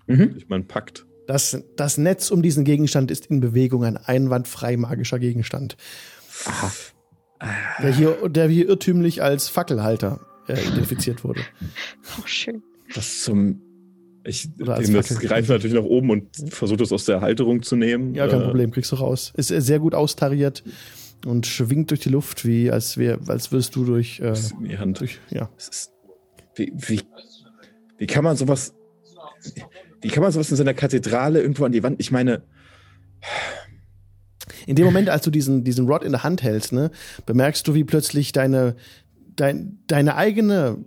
Mhm. 0.07 0.33
durch 0.33 0.49
meinen 0.49 0.67
Pakt. 0.67 1.07
Das, 1.27 1.63
das 1.77 1.99
Netz 1.99 2.31
um 2.31 2.43
diesen 2.43 2.65
Gegenstand 2.65 3.11
ist 3.11 3.27
in 3.27 3.41
Bewegung, 3.41 3.85
ein 3.85 3.97
einwandfrei 3.97 4.77
magischer 4.77 5.19
Gegenstand, 5.21 5.77
Aha. 6.47 6.73
der 7.83 7.95
hier, 7.95 8.29
der 8.29 8.49
hier 8.49 8.69
irrtümlich 8.69 9.23
als 9.23 9.49
Fackelhalter 9.49 10.21
äh, 10.49 10.61
identifiziert 10.61 11.23
wurde. 11.25 11.41
Oh, 12.19 12.27
schön. 12.27 12.63
Was 12.95 13.23
zum. 13.23 13.63
Ich 14.25 14.49
das 14.57 15.19
greife 15.19 15.53
natürlich 15.53 15.75
nach 15.77 15.83
oben 15.85 16.11
und 16.11 16.29
versuche 16.53 16.77
das 16.79 16.93
aus 16.93 17.05
der 17.07 17.21
Halterung 17.21 17.63
zu 17.63 17.75
nehmen. 17.75 18.15
Ja, 18.15 18.29
kein 18.29 18.41
Äh, 18.43 18.45
Problem, 18.45 18.71
kriegst 18.71 18.93
du 18.93 18.97
raus. 18.97 19.33
Ist 19.37 19.49
sehr 19.49 19.79
gut 19.81 19.95
austariert 19.95 20.63
und 21.27 21.47
schwingt 21.47 21.91
durch 21.91 22.01
die 22.01 22.09
Luft, 22.09 22.45
wie 22.45 22.70
als 22.70 22.97
wär, 22.97 23.18
als 23.29 23.53
würdest 23.53 23.77
du 23.77 23.85
durch, 23.85 24.20
äh, 24.20 24.35
in 24.59 24.64
die 24.68 24.79
Hand. 24.79 25.01
durch 25.01 25.20
ja. 25.31 25.51
Ist, 25.57 25.93
wie, 26.55 26.73
wie, 26.75 27.01
wie 27.99 28.07
kann 28.07 28.25
man 28.25 28.37
sowas. 28.37 28.75
Wie 30.01 30.09
kann 30.09 30.23
man 30.23 30.33
sowas 30.33 30.51
in 30.51 30.57
seiner 30.57 30.75
Kathedrale 30.75 31.41
irgendwo 31.41 31.64
an 31.64 31.73
die 31.73 31.83
Wand? 31.83 32.01
Ich 32.01 32.11
meine, 32.11 32.43
In 34.66 34.77
dem 34.77 34.85
Moment, 34.85 35.09
als 35.09 35.25
du 35.25 35.31
diesen, 35.31 35.64
diesen 35.64 35.87
Rod 35.87 36.05
in 36.05 36.12
der 36.12 36.23
Hand 36.23 36.43
hältst, 36.43 36.73
ne, 36.73 36.91
bemerkst 37.27 37.66
du, 37.66 37.75
wie 37.75 37.85
plötzlich 37.85 38.33
deine, 38.33 38.77
dein, 39.37 39.79
deine 39.87 40.16
eigene 40.16 40.85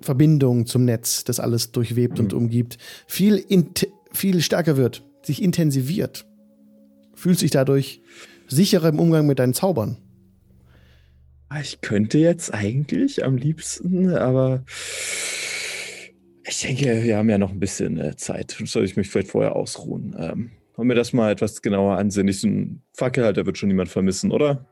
Verbindung 0.00 0.66
zum 0.66 0.84
Netz, 0.84 1.24
das 1.24 1.40
alles 1.40 1.72
durchwebt 1.72 2.20
und 2.20 2.32
umgibt, 2.32 2.78
viel, 3.06 3.44
viel 4.12 4.42
stärker 4.42 4.76
wird, 4.76 5.02
sich 5.22 5.42
intensiviert. 5.42 6.26
Fühlst 7.14 7.42
dich 7.42 7.50
dadurch 7.50 8.02
sicherer 8.48 8.88
im 8.88 8.98
Umgang 8.98 9.26
mit 9.26 9.38
deinen 9.38 9.54
Zaubern. 9.54 9.98
ich 11.60 11.80
könnte 11.80 12.18
jetzt 12.18 12.52
eigentlich 12.52 13.24
am 13.24 13.36
liebsten, 13.36 14.14
aber 14.14 14.64
ich 16.48 16.60
denke, 16.60 17.02
wir 17.02 17.16
haben 17.16 17.28
ja 17.28 17.38
noch 17.38 17.50
ein 17.50 17.60
bisschen 17.60 17.98
äh, 17.98 18.16
Zeit. 18.16 18.56
Soll 18.64 18.84
ich 18.84 18.96
mich 18.96 19.08
vielleicht 19.08 19.30
vorher 19.30 19.56
ausruhen? 19.56 20.14
Ähm, 20.18 20.50
wollen 20.76 20.88
wir 20.88 20.94
das 20.94 21.12
mal 21.12 21.32
etwas 21.32 21.62
genauer 21.62 21.96
ansehen? 21.96 22.26
Diesen 22.26 22.82
Fackelhalter 22.92 23.46
wird 23.46 23.58
schon 23.58 23.68
niemand 23.68 23.88
vermissen, 23.88 24.30
oder? 24.30 24.66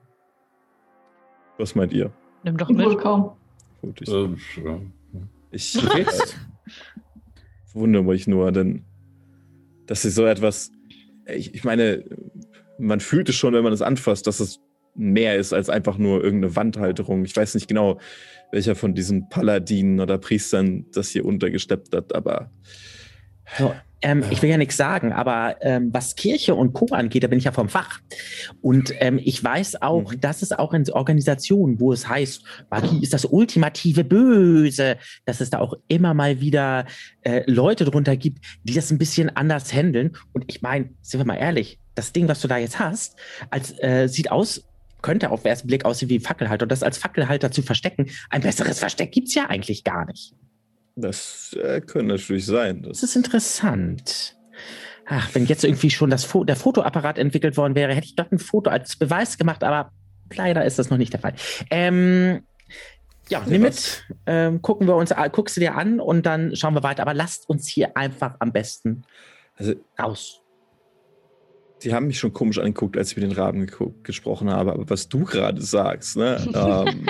Was 1.59 1.75
meint 1.75 1.93
ihr? 1.93 2.13
Nimm 2.45 2.57
doch 2.57 2.69
mit. 2.69 2.99
kaum. 2.99 3.33
Gut, 3.81 4.01
ich, 4.03 4.09
Ähm, 4.09 4.37
ja. 4.65 4.81
ich 5.51 5.77
äh, 5.77 6.05
wundere 7.73 8.05
mich 8.05 8.27
nur, 8.27 8.53
denn 8.53 8.85
dass 9.87 10.03
sie 10.03 10.11
so 10.11 10.25
etwas. 10.25 10.71
Ich, 11.27 11.55
ich 11.55 11.65
meine, 11.65 12.05
man 12.79 13.01
fühlt 13.01 13.29
es 13.29 13.37
schon, 13.37 13.55
wenn 13.55 13.65
man 13.65 13.73
es 13.73 13.83
anfasst, 13.83 14.27
dass 14.27 14.41
es 14.41 14.61
mehr 14.95 15.37
ist 15.37 15.53
als 15.53 15.69
einfach 15.69 15.99
nur 15.99 16.23
irgendeine 16.23 16.55
Wandhalterung. 16.57 17.25
Ich 17.25 17.37
weiß 17.37 17.55
nicht 17.55 17.69
genau, 17.69 17.99
welcher 18.53 18.77
von 18.77 18.95
diesen 18.95 19.29
Paladinen 19.29 20.01
oder 20.01 20.19
Priestern 20.19 20.87
das 20.93 21.11
hier 21.11 21.25
untergesteppt 21.25 21.95
hat, 21.95 22.15
aber 22.15 22.51
So, 23.59 23.75
ähm, 24.03 24.23
ich 24.31 24.41
will 24.43 24.51
ja 24.51 24.57
nichts 24.57 24.77
sagen, 24.77 25.13
aber 25.13 25.57
ähm, 25.63 25.89
was 25.93 26.15
Kirche 26.15 26.55
und 26.55 26.73
Co. 26.75 26.87
angeht, 26.93 27.25
da 27.25 27.27
bin 27.29 27.39
ich 27.39 27.45
ja 27.45 27.53
vom 27.53 27.69
Fach. 27.69 28.01
Und 28.61 28.93
ähm, 29.01 29.19
ich 29.23 29.43
weiß 29.43 29.83
auch, 29.83 30.13
Mhm. 30.13 30.21
dass 30.21 30.43
es 30.43 30.53
auch 30.53 30.75
in 30.75 30.89
Organisationen, 30.91 31.81
wo 31.81 31.93
es 31.93 32.09
heißt, 32.09 32.45
Magie 32.71 33.03
ist 33.03 33.13
das 33.15 33.25
ultimative 33.25 34.05
Böse, 34.05 34.99
dass 35.25 35.41
es 35.41 35.51
da 35.51 35.59
auch 35.59 35.75
immer 35.89 36.15
mal 36.15 36.41
wieder 36.41 36.87
äh, 37.23 37.43
Leute 37.51 37.85
drunter 37.85 38.17
gibt, 38.17 38.45
die 38.63 38.75
das 38.75 38.91
ein 38.91 38.99
bisschen 38.99 39.35
anders 39.35 39.73
handeln. 39.73 40.17
Und 40.33 40.45
ich 40.49 40.63
meine, 40.63 40.91
sind 41.03 41.21
wir 41.21 41.27
mal 41.27 41.37
ehrlich, 41.37 41.81
das 41.95 42.13
Ding, 42.13 42.29
was 42.29 42.41
du 42.41 42.49
da 42.49 42.57
jetzt 42.59 42.79
hast, 42.79 43.17
als 43.51 43.73
äh, 43.83 44.09
sieht 44.09 44.31
aus, 44.31 44.65
könnte 45.03 45.31
auf 45.31 45.43
den 45.43 45.49
ersten 45.51 45.69
Blick 45.69 45.85
aussehen 45.85 46.09
wie 46.09 46.17
ein 46.19 46.21
Fackelhalter. 46.23 46.65
Und 46.65 46.73
das 46.73 46.83
als 46.83 46.99
Fackelhalter 46.99 47.51
zu 47.51 47.63
verstecken, 47.63 48.11
ein 48.31 48.43
besseres 48.43 48.79
Versteck 48.79 49.13
gibt's 49.13 49.35
ja 49.35 49.47
eigentlich 49.49 49.85
gar 49.85 50.07
nicht. 50.07 50.35
das 50.97 51.55
äh, 51.61 51.81
könnte 51.81 52.15
natürlich 52.15 52.47
sein. 52.47 52.83
Das 52.83 53.01
Das, 53.01 53.11
ist 53.11 53.17
interessant. 53.17 54.37
Ach, 55.07 55.29
wenn 55.35 55.45
jetzt 55.47 55.65
irgendwie 55.65 55.91
schon 55.91 56.09
das 56.09 56.25
Fo 56.25 56.45
der 56.45 56.57
Fotoapparat 56.57 57.19
entwickelt 57.19 57.57
worden 57.59 57.75
wäre, 57.75 57.95
hätte 57.95 58.07
ich 58.07 58.17
doch 58.17 58.31
ein 58.33 58.39
Foto 58.39 58.71
als 58.71 58.97
Beweis 58.97 59.37
gemacht, 59.37 59.63
aber 59.63 59.93
leider 60.35 60.65
ist 60.65 60.79
das 60.79 60.89
noch 60.89 60.97
nicht 60.97 61.13
der 61.13 61.21
Fall. 61.21 61.35
Ähm, 61.71 62.43
ja, 63.29 63.43
nimm 63.47 63.63
mit, 63.63 64.05
ähm, 64.27 64.63
gucken 64.63 64.87
wir 64.87 64.97
uns, 64.97 65.13
a- 65.13 65.29
guckst 65.29 65.57
du 65.57 65.61
dir 65.61 65.75
an 65.77 66.01
und 66.01 66.25
dann 66.25 66.57
schauen 66.57 66.75
wir 66.75 66.83
weiter. 66.83 67.03
Aber 67.03 67.13
lasst 67.15 67.49
uns 67.51 67.69
hier 67.69 67.97
einfach 67.97 68.37
am 68.39 68.53
besten 68.53 69.03
also, 69.57 69.75
raus. 70.01 70.41
Die 71.85 71.93
haben 71.93 72.07
mich 72.07 72.19
schon 72.19 72.33
komisch 72.33 72.59
angeguckt, 72.59 72.97
als 72.97 73.11
ich 73.11 73.17
mit 73.17 73.25
den 73.25 73.33
Raben 73.33 73.67
gesprochen 74.03 74.51
habe, 74.51 74.73
aber 74.73 74.89
was 74.89 75.09
du 75.09 75.25
gerade 75.25 75.61
sagst, 75.61 76.17
ne? 76.17 76.37
ähm, 76.55 77.07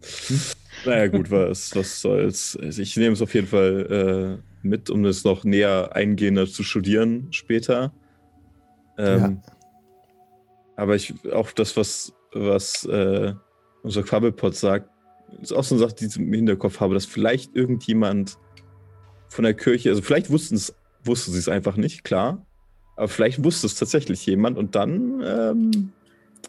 naja, 0.86 1.08
gut, 1.08 1.30
was, 1.30 1.74
was 1.76 2.00
soll's. 2.00 2.58
Also 2.60 2.82
ich 2.82 2.96
nehme 2.96 3.12
es 3.12 3.22
auf 3.22 3.34
jeden 3.34 3.46
Fall 3.46 4.40
äh, 4.42 4.66
mit, 4.66 4.90
um 4.90 5.04
es 5.04 5.24
noch 5.24 5.44
näher 5.44 5.94
eingehender 5.94 6.46
zu 6.46 6.62
studieren 6.62 7.28
später. 7.30 7.92
Ähm, 8.98 9.42
Aber 10.76 10.94
ich, 10.94 11.14
auch 11.32 11.52
das, 11.52 11.76
was, 11.76 12.12
was 12.32 12.84
äh, 12.86 13.34
unser 13.82 14.02
Quabbelpot 14.02 14.54
sagt, 14.54 14.90
ist 15.42 15.52
auch 15.52 15.64
so 15.64 15.74
eine 15.74 15.84
Sache, 15.84 15.94
die 15.94 16.06
ich 16.06 16.16
im 16.16 16.32
Hinterkopf 16.32 16.80
habe, 16.80 16.94
dass 16.94 17.06
vielleicht 17.06 17.54
irgendjemand 17.54 18.38
von 19.28 19.44
der 19.44 19.54
Kirche, 19.54 19.90
also 19.90 20.02
vielleicht 20.02 20.30
wussten 20.30 20.56
es, 20.56 20.74
wussten 21.04 21.32
sie 21.32 21.38
es 21.38 21.48
einfach 21.48 21.76
nicht, 21.76 22.02
klar. 22.04 22.46
Aber 23.00 23.08
vielleicht 23.08 23.42
wusste 23.42 23.66
es 23.66 23.76
tatsächlich 23.76 24.26
jemand 24.26 24.58
und 24.58 24.74
dann, 24.74 25.22
ähm, 25.24 25.92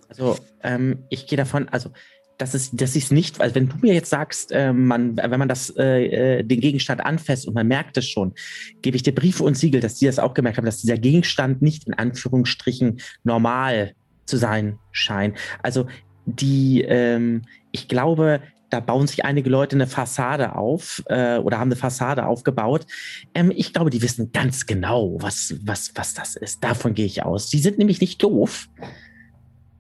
Also, 0.10 0.38
ähm, 0.64 0.98
ich 1.08 1.26
gehe 1.26 1.38
davon, 1.38 1.70
also, 1.70 1.92
das 2.38 2.54
ist, 2.54 2.74
das 2.74 2.98
ist 2.98 3.14
nicht, 3.14 3.40
also 3.40 3.56
wenn 3.56 3.70
du 3.70 3.78
mir 3.78 3.94
jetzt 3.94 4.10
sagst, 4.10 4.52
äh, 4.52 4.74
man, 4.74 5.16
wenn 5.16 5.40
man 5.40 5.48
das, 5.48 5.70
äh, 5.78 6.40
äh, 6.40 6.44
den 6.44 6.60
Gegenstand 6.60 7.06
anfasst 7.06 7.48
und 7.48 7.54
man 7.54 7.68
merkt 7.68 7.96
es 7.96 8.10
schon, 8.10 8.34
gebe 8.82 8.98
ich 8.98 9.04
dir 9.04 9.16
Briefe 9.16 9.46
und 9.46 9.56
Siegel, 9.56 9.80
dass 9.80 9.96
die 9.96 10.08
das 10.08 10.20
auch 10.20 10.34
gemerkt 10.34 10.58
haben, 10.58 10.66
dass 10.66 10.82
dieser 10.82 10.98
Gegenstand 10.98 11.62
nicht 11.62 11.88
in 11.88 11.94
Anführungsstrichen 11.94 13.00
normal 13.24 13.94
zu 14.26 14.36
sein 14.36 14.78
scheint. 14.92 15.38
Also, 15.64 15.88
die, 16.26 16.82
ähm, 16.82 17.44
ich 17.72 17.88
glaube, 17.88 18.42
da 18.72 18.80
bauen 18.80 19.06
sich 19.06 19.24
einige 19.26 19.50
Leute 19.50 19.76
eine 19.76 19.86
Fassade 19.86 20.56
auf 20.56 21.04
äh, 21.08 21.38
oder 21.38 21.60
haben 21.60 21.68
eine 21.68 21.76
Fassade 21.76 22.26
aufgebaut. 22.26 22.88
Ähm, 23.36 23.52
ich 23.56 23.74
glaube, 23.74 23.90
die 23.92 24.02
wissen 24.02 24.32
ganz 24.32 24.66
genau, 24.66 25.18
was, 25.22 25.54
was, 25.64 25.92
was 25.96 26.14
das 26.16 26.36
ist. 26.36 26.64
Davon 26.64 26.94
gehe 26.96 27.06
ich 27.06 27.24
aus. 27.24 27.48
Die 27.50 27.60
sind 27.60 27.78
nämlich 27.78 28.02
nicht 28.02 28.24
doof. 28.24 28.68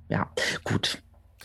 Ja, 0.09 0.29
gut. 0.63 1.01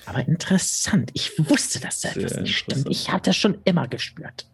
Aber 0.07 0.27
interessant. 0.27 1.11
Ich 1.15 1.33
wusste, 1.51 1.81
dass 1.81 2.01
da 2.01 2.11
Sehr 2.11 2.25
etwas 2.25 2.41
nicht 2.41 2.57
stimmt. 2.57 2.87
Ich 2.91 3.11
habe 3.11 3.23
das 3.23 3.37
schon 3.37 3.59
immer 3.65 3.89
gespürt. 3.89 4.47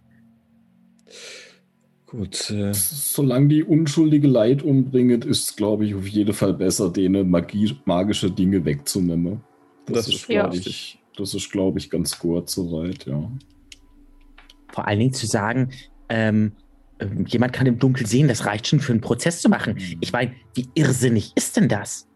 gut. 2.07 2.51
Äh, 2.51 2.73
Solange 2.75 3.49
die 3.49 3.63
unschuldige 3.65 4.29
Leid 4.29 4.63
umbringt, 4.63 5.25
ist 5.25 5.49
es, 5.51 5.57
glaube 5.57 5.87
ich, 5.87 5.95
auf 5.95 6.07
jeden 6.07 6.35
Fall 6.35 6.53
besser, 6.55 6.91
denen 6.91 7.31
Magie, 7.31 7.75
magische 7.87 8.31
Dinge 8.31 8.65
wegzunehmen. 8.65 9.41
Das 9.87 10.09
ist 10.09 10.29
Ja. 10.29 10.43
glaube 10.43 10.57
ich, 10.59 10.99
das 11.17 11.35
ist, 11.35 11.51
glaube 11.51 11.79
ich, 11.79 11.91
ganz 11.91 12.19
gut 12.19 12.49
soweit, 12.49 13.07
ja. 13.07 13.31
Vor 14.73 14.87
allen 14.87 14.99
Dingen 14.99 15.13
zu 15.13 15.27
sagen, 15.27 15.71
ähm, 16.09 16.53
ähm, 16.99 17.27
jemand 17.27 17.53
kann 17.53 17.67
im 17.67 17.79
Dunkeln 17.79 18.07
sehen, 18.07 18.29
das 18.29 18.47
reicht 18.47 18.67
schon 18.67 18.81
für 18.81 18.93
einen 18.93 19.01
Prozess 19.01 19.41
zu 19.41 19.49
machen. 19.49 19.79
Ich 20.01 20.13
meine, 20.13 20.35
wie 20.55 20.69
irrsinnig 20.75 21.33
ist 21.35 21.57
denn 21.57 21.69
das? 21.69 22.09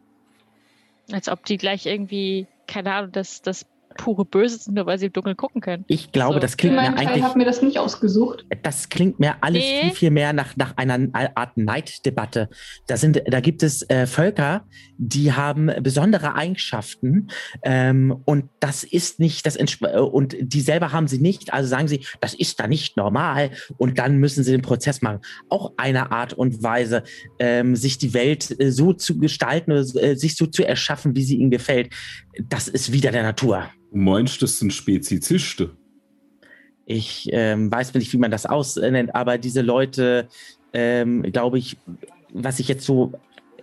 Als 1.13 1.29
ob 1.29 1.45
die 1.45 1.57
gleich 1.57 1.87
irgendwie, 1.87 2.47
keine 2.67 2.93
Ahnung, 2.93 3.13
das, 3.13 3.43
das 3.43 3.67
pure 4.07 4.25
Böse 4.25 4.57
sind, 4.59 4.75
nur 4.77 4.87
weil 4.87 4.99
sie 5.01 5.07
im 5.07 5.13
Dunkeln 5.13 5.37
gucken 5.37 5.61
können. 5.61 5.85
Ich 5.89 6.13
glaube, 6.13 6.35
So. 6.35 6.39
das 6.41 6.57
klingt 6.57 6.77
mir 6.77 6.83
Teil 6.83 6.95
eigentlich, 7.09 7.25
habe 7.25 7.37
mir 7.39 7.45
das 7.45 7.61
nicht 7.61 7.77
ausgesucht. 7.79 8.45
das 8.63 8.89
klingt 8.89 9.19
mir 9.19 9.35
alles 9.41 9.65
Nee. 9.65 9.81
viel, 9.81 9.91
viel 9.91 10.11
mehr 10.13 10.33
nach, 10.33 10.57
nach 10.57 10.77
einer 10.77 11.09
Art 11.35 11.57
Neiddebatte. 11.57 12.49
Da 12.87 12.97
sind, 12.97 13.21
da 13.27 13.41
gibt 13.41 13.65
es 13.65 13.83
äh, 13.91 14.07
Völker, 14.07 14.65
die 14.97 15.33
haben 15.33 15.73
besondere 15.83 16.37
Eigenschaften 16.37 17.29
ähm, 17.65 18.15
und 18.25 18.45
das 18.61 18.85
ist 18.85 19.19
nicht 19.19 19.45
das 19.45 19.59
entsp- 19.59 19.89
äh, 19.93 19.99
und 19.99 20.37
die 20.41 20.61
selber 20.61 20.93
haben 20.93 21.09
sie 21.09 21.19
nicht. 21.19 21.53
Also 21.53 21.69
sagen 21.69 21.89
sie, 21.89 22.07
das 22.21 22.33
ist 22.35 22.61
da 22.61 22.69
nicht 22.69 22.97
normal 22.97 23.51
und 23.77 23.99
dann 23.99 24.19
müssen 24.19 24.45
sie 24.45 24.53
den 24.53 24.63
Prozess 24.63 25.03
machen. 25.03 25.19
Auch 25.49 25.73
eine 25.79 26.13
Art 26.13 26.33
und 26.33 26.63
Weise, 26.63 27.03
ähm, 27.41 27.75
sich 27.75 27.99
die 27.99 28.15
Welt 28.15 28.55
äh, 28.61 28.71
so 28.71 28.93
zu 28.93 29.19
gestalten, 29.19 29.73
oder, 29.73 29.81
äh, 30.01 30.15
sich 30.15 30.37
so 30.37 30.47
zu 30.47 30.65
erschaffen, 30.65 31.17
wie 31.17 31.25
sie 31.25 31.39
ihnen 31.39 31.51
gefällt. 31.51 31.93
Das 32.43 32.69
ist 32.69 32.93
wieder 32.93 33.13
der 33.13 33.23
Natur. 33.23 33.69
Du 33.91 33.99
meinst, 33.99 34.43
das 34.43 34.59
sind 34.59 34.73
Spezizisten? 34.73 35.71
Ich 36.85 37.29
ähm, 37.33 37.71
weiß 37.71 37.95
nicht, 37.95 38.13
wie 38.13 38.19
man 38.19 38.31
das 38.31 38.47
ausnennt, 38.47 39.15
aber 39.15 39.39
diese 39.39 39.61
Leute, 39.63 40.29
ähm, 40.73 41.23
glaube 41.23 41.59
ich, 41.59 41.77
was 42.33 42.61
ich 42.61 42.69
jetzt 42.69 42.85
so 42.85 43.13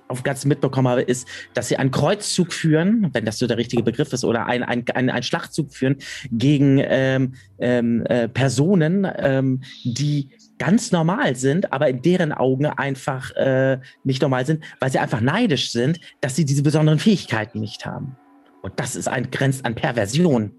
auf 0.09 0.23
ganz 0.23 0.45
mitbekommen 0.45 0.87
habe, 0.87 1.01
ist, 1.01 1.27
dass 1.53 1.69
sie 1.69 1.77
einen 1.77 1.91
Kreuzzug 1.91 2.53
führen, 2.53 3.09
wenn 3.13 3.25
das 3.25 3.39
so 3.39 3.47
der 3.47 3.57
richtige 3.57 3.81
Begriff 3.81 4.11
ist, 4.13 4.25
oder 4.25 4.45
ein, 4.45 4.61
ein, 4.61 4.85
ein, 4.93 5.09
ein 5.09 5.23
Schlachtzug 5.23 5.73
führen 5.73 5.97
gegen 6.31 6.79
ähm, 6.83 7.33
ähm, 7.59 8.05
äh, 8.05 8.27
Personen, 8.27 9.07
ähm, 9.17 9.61
die 9.83 10.29
ganz 10.59 10.91
normal 10.91 11.35
sind, 11.35 11.73
aber 11.73 11.89
in 11.89 12.01
deren 12.01 12.31
Augen 12.31 12.65
einfach 12.65 13.31
äh, 13.35 13.79
nicht 14.03 14.21
normal 14.21 14.45
sind, 14.45 14.63
weil 14.79 14.91
sie 14.91 14.99
einfach 14.99 15.21
neidisch 15.21 15.71
sind, 15.71 15.99
dass 16.21 16.35
sie 16.35 16.45
diese 16.45 16.63
besonderen 16.63 16.99
Fähigkeiten 16.99 17.59
nicht 17.59 17.85
haben. 17.85 18.15
Und 18.63 18.79
das 18.79 18.95
ist 18.95 19.07
ein 19.07 19.29
grenzt 19.29 19.65
an 19.65 19.75
Perversion. 19.75 20.51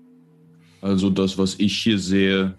Also 0.82 1.08
das, 1.08 1.38
was 1.38 1.58
ich 1.58 1.76
hier 1.78 1.98
sehe, 1.98 2.56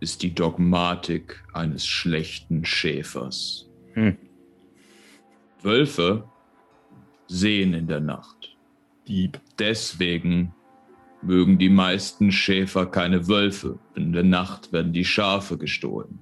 ist 0.00 0.22
die 0.22 0.34
Dogmatik 0.34 1.44
eines 1.52 1.86
schlechten 1.86 2.64
Schäfers. 2.64 3.68
Hm. 3.92 4.16
Wölfe 5.62 6.24
sehen 7.28 7.74
in 7.74 7.86
der 7.86 8.00
Nacht. 8.00 8.56
Dieb. 9.06 9.38
Deswegen 9.58 10.54
mögen 11.20 11.58
die 11.58 11.68
meisten 11.68 12.32
Schäfer 12.32 12.86
keine 12.86 13.28
Wölfe. 13.28 13.78
In 13.94 14.12
der 14.12 14.24
Nacht 14.24 14.72
werden 14.72 14.94
die 14.94 15.04
Schafe 15.04 15.58
gestohlen. 15.58 16.18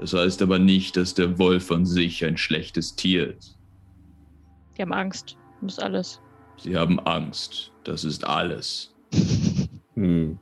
Das 0.00 0.12
heißt 0.12 0.42
aber 0.42 0.58
nicht, 0.58 0.96
dass 0.96 1.14
der 1.14 1.38
Wolf 1.38 1.70
an 1.70 1.86
sich 1.86 2.24
ein 2.24 2.36
schlechtes 2.36 2.96
Tier 2.96 3.36
ist. 3.36 3.56
Die 4.76 4.82
haben 4.82 4.92
Angst. 4.92 5.36
Das 5.60 5.74
ist 5.74 5.82
alles. 5.82 6.20
Sie 6.58 6.76
haben 6.76 6.98
Angst. 7.00 7.72
Das 7.84 8.04
ist 8.04 8.24
alles. 8.26 8.94
Hm. 9.94 10.38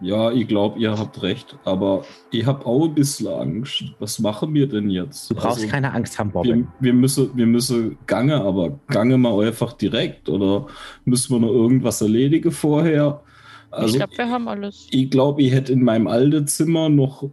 Ja, 0.00 0.32
ich 0.32 0.48
glaube, 0.48 0.80
ihr 0.80 0.98
habt 0.98 1.22
recht, 1.22 1.56
aber 1.64 2.04
ich 2.32 2.44
habe 2.44 2.66
auch 2.66 2.86
ein 2.86 2.94
bisschen 2.94 3.28
Angst. 3.28 3.84
Was 4.00 4.18
machen 4.18 4.52
wir 4.52 4.66
denn 4.68 4.90
jetzt? 4.90 5.30
Du 5.30 5.36
brauchst 5.36 5.58
Also, 5.58 5.68
keine 5.68 5.92
Angst 5.92 6.18
haben, 6.18 6.32
Bobbin. 6.32 6.66
wir, 6.80 6.86
wir, 6.88 6.92
müssen, 6.92 7.30
wir 7.36 7.46
müssen 7.46 7.96
gange, 8.08 8.34
aber 8.34 8.80
gange 8.88 9.16
mal 9.16 9.46
einfach 9.46 9.74
direkt 9.74 10.28
oder 10.28 10.66
müssen 11.04 11.34
wir 11.36 11.38
noch 11.38 11.52
irgendwas 11.52 12.00
erledigen 12.00 12.50
vorher? 12.50 13.22
ich 13.68 13.74
Also, 13.74 13.96
glaube, 13.98 14.18
wir 14.18 14.28
haben 14.28 14.48
alles. 14.48 14.88
ich 14.90 15.08
glaube, 15.08 15.40
ich 15.42 15.52
hätte 15.52 15.72
in 15.72 15.84
meinem 15.84 16.08
alten 16.08 16.48
Zimmer 16.48 16.88
noch, 16.88 17.30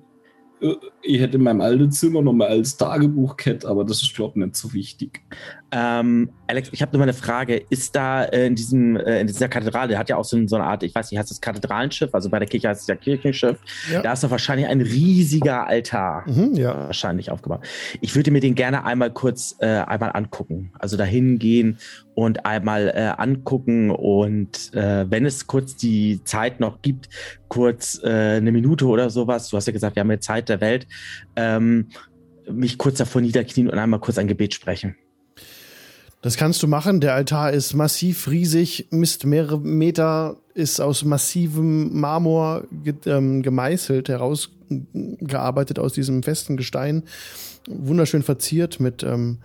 äh, 0.62 0.76
ich 1.02 1.20
hätte 1.20 1.38
in 1.38 1.44
meinem 1.44 1.62
alten 1.62 1.92
Zimmer 1.92 2.22
noch 2.22 2.34
mal 2.34 2.50
als 2.50 2.78
Tagebuch 2.78 3.36
gehabt, 3.36 3.66
aber 3.66 3.84
das 3.84 4.04
ist, 4.04 4.14
glaube 4.14 4.40
ich, 4.40 4.46
nicht 4.46 4.56
so 4.56 4.72
wichtig. 4.74 5.22
Ähm, 5.76 6.30
Alex, 6.46 6.70
ich 6.72 6.84
habe 6.84 6.92
nur 6.92 7.00
mal 7.00 7.06
eine 7.06 7.14
Frage. 7.14 7.56
Ist 7.70 7.96
da 7.96 8.26
äh, 8.26 8.46
in 8.46 8.54
diesem 8.54 8.96
äh, 8.96 9.22
in 9.22 9.28
dieser 9.28 9.50
Kathedrale, 9.50 9.88
der 9.88 9.98
hat 9.98 10.08
ja 10.08 10.18
auch 10.18 10.24
so, 10.24 10.38
so 10.48 10.56
eine 10.56 10.66
Art, 10.66 10.84
ich 10.84 10.94
weiß 10.94 11.10
nicht, 11.10 11.20
heißt 11.20 11.32
das 11.32 11.42
Kathedralenschiff, 11.42 12.14
also 12.14 12.30
bei 12.30 12.38
der 12.38 12.48
Kirche 12.48 12.70
heißt 12.70 12.82
es 12.82 12.88
ja 12.88 12.96
Kirchenschiff. 12.96 13.58
Ja. 13.92 14.04
Da 14.04 14.14
ist 14.14 14.24
doch 14.24 14.30
wahrscheinlich 14.30 14.68
ein 14.68 14.82
riesiger 14.82 15.66
Altar. 15.66 16.30
Mhm, 16.30 16.54
ja. 16.54 16.76
Wahrscheinlich 16.86 17.32
aufgebaut. 17.32 17.62
Ich 18.02 18.16
würde 18.16 18.30
mir 18.30 18.40
den 18.40 18.54
gerne 18.54 18.86
einmal 18.86 19.12
kurz 19.12 19.56
äh, 19.60 19.66
einmal 19.66 20.12
angucken. 20.14 20.72
Also 20.78 20.96
dahin 20.96 21.40
gehen 21.40 21.80
und 22.14 22.46
einmal 22.46 22.90
äh, 22.90 23.14
angucken 23.18 23.90
und 23.90 24.76
äh, 24.76 25.10
wenn 25.10 25.26
es 25.26 25.48
kurz 25.48 25.76
die 25.76 26.24
Zeit 26.24 26.60
noch 26.60 26.84
gibt, 26.84 27.10
kurz 27.48 28.00
äh, 28.04 28.36
eine 28.38 28.52
Minute 28.52 28.86
oder 28.86 29.10
sowas, 29.10 29.50
du 29.50 29.58
hast 29.58 29.66
ja 29.66 29.74
gesagt, 29.74 29.96
wir 29.96 30.02
haben 30.02 30.12
ja 30.12 30.20
Zeit 30.20 30.50
der 30.50 30.62
Welt, 30.62 30.86
ähm, 31.36 31.90
mich 32.52 32.78
kurz 32.78 33.00
davor 33.00 33.22
niederknien 33.22 33.70
und 33.70 33.80
einmal 33.80 34.00
kurz 34.00 34.20
ein 34.20 34.28
Gebet 34.28 34.54
sprechen. 34.54 34.96
Das 36.24 36.38
kannst 36.38 36.64
du 36.64 36.68
machen. 36.68 37.02
Der 37.02 37.16
Altar 37.16 37.52
ist 37.52 37.74
massiv 37.74 38.30
riesig, 38.30 38.88
misst 38.92 39.26
mehrere 39.26 39.60
Meter, 39.60 40.38
ist 40.54 40.80
aus 40.80 41.04
massivem 41.04 42.00
Marmor 42.00 42.64
ge 42.72 42.94
ähm, 43.06 43.44
gemeißelt, 43.44 44.08
herausgearbeitet 44.08 45.80
aus 45.80 45.92
diesem 45.92 46.24
festen 46.24 46.56
Gestein. 46.56 47.04
Wunderschön 47.68 48.24
verziert 48.24 48.80
mit 48.80 49.04
ähm, 49.04 49.40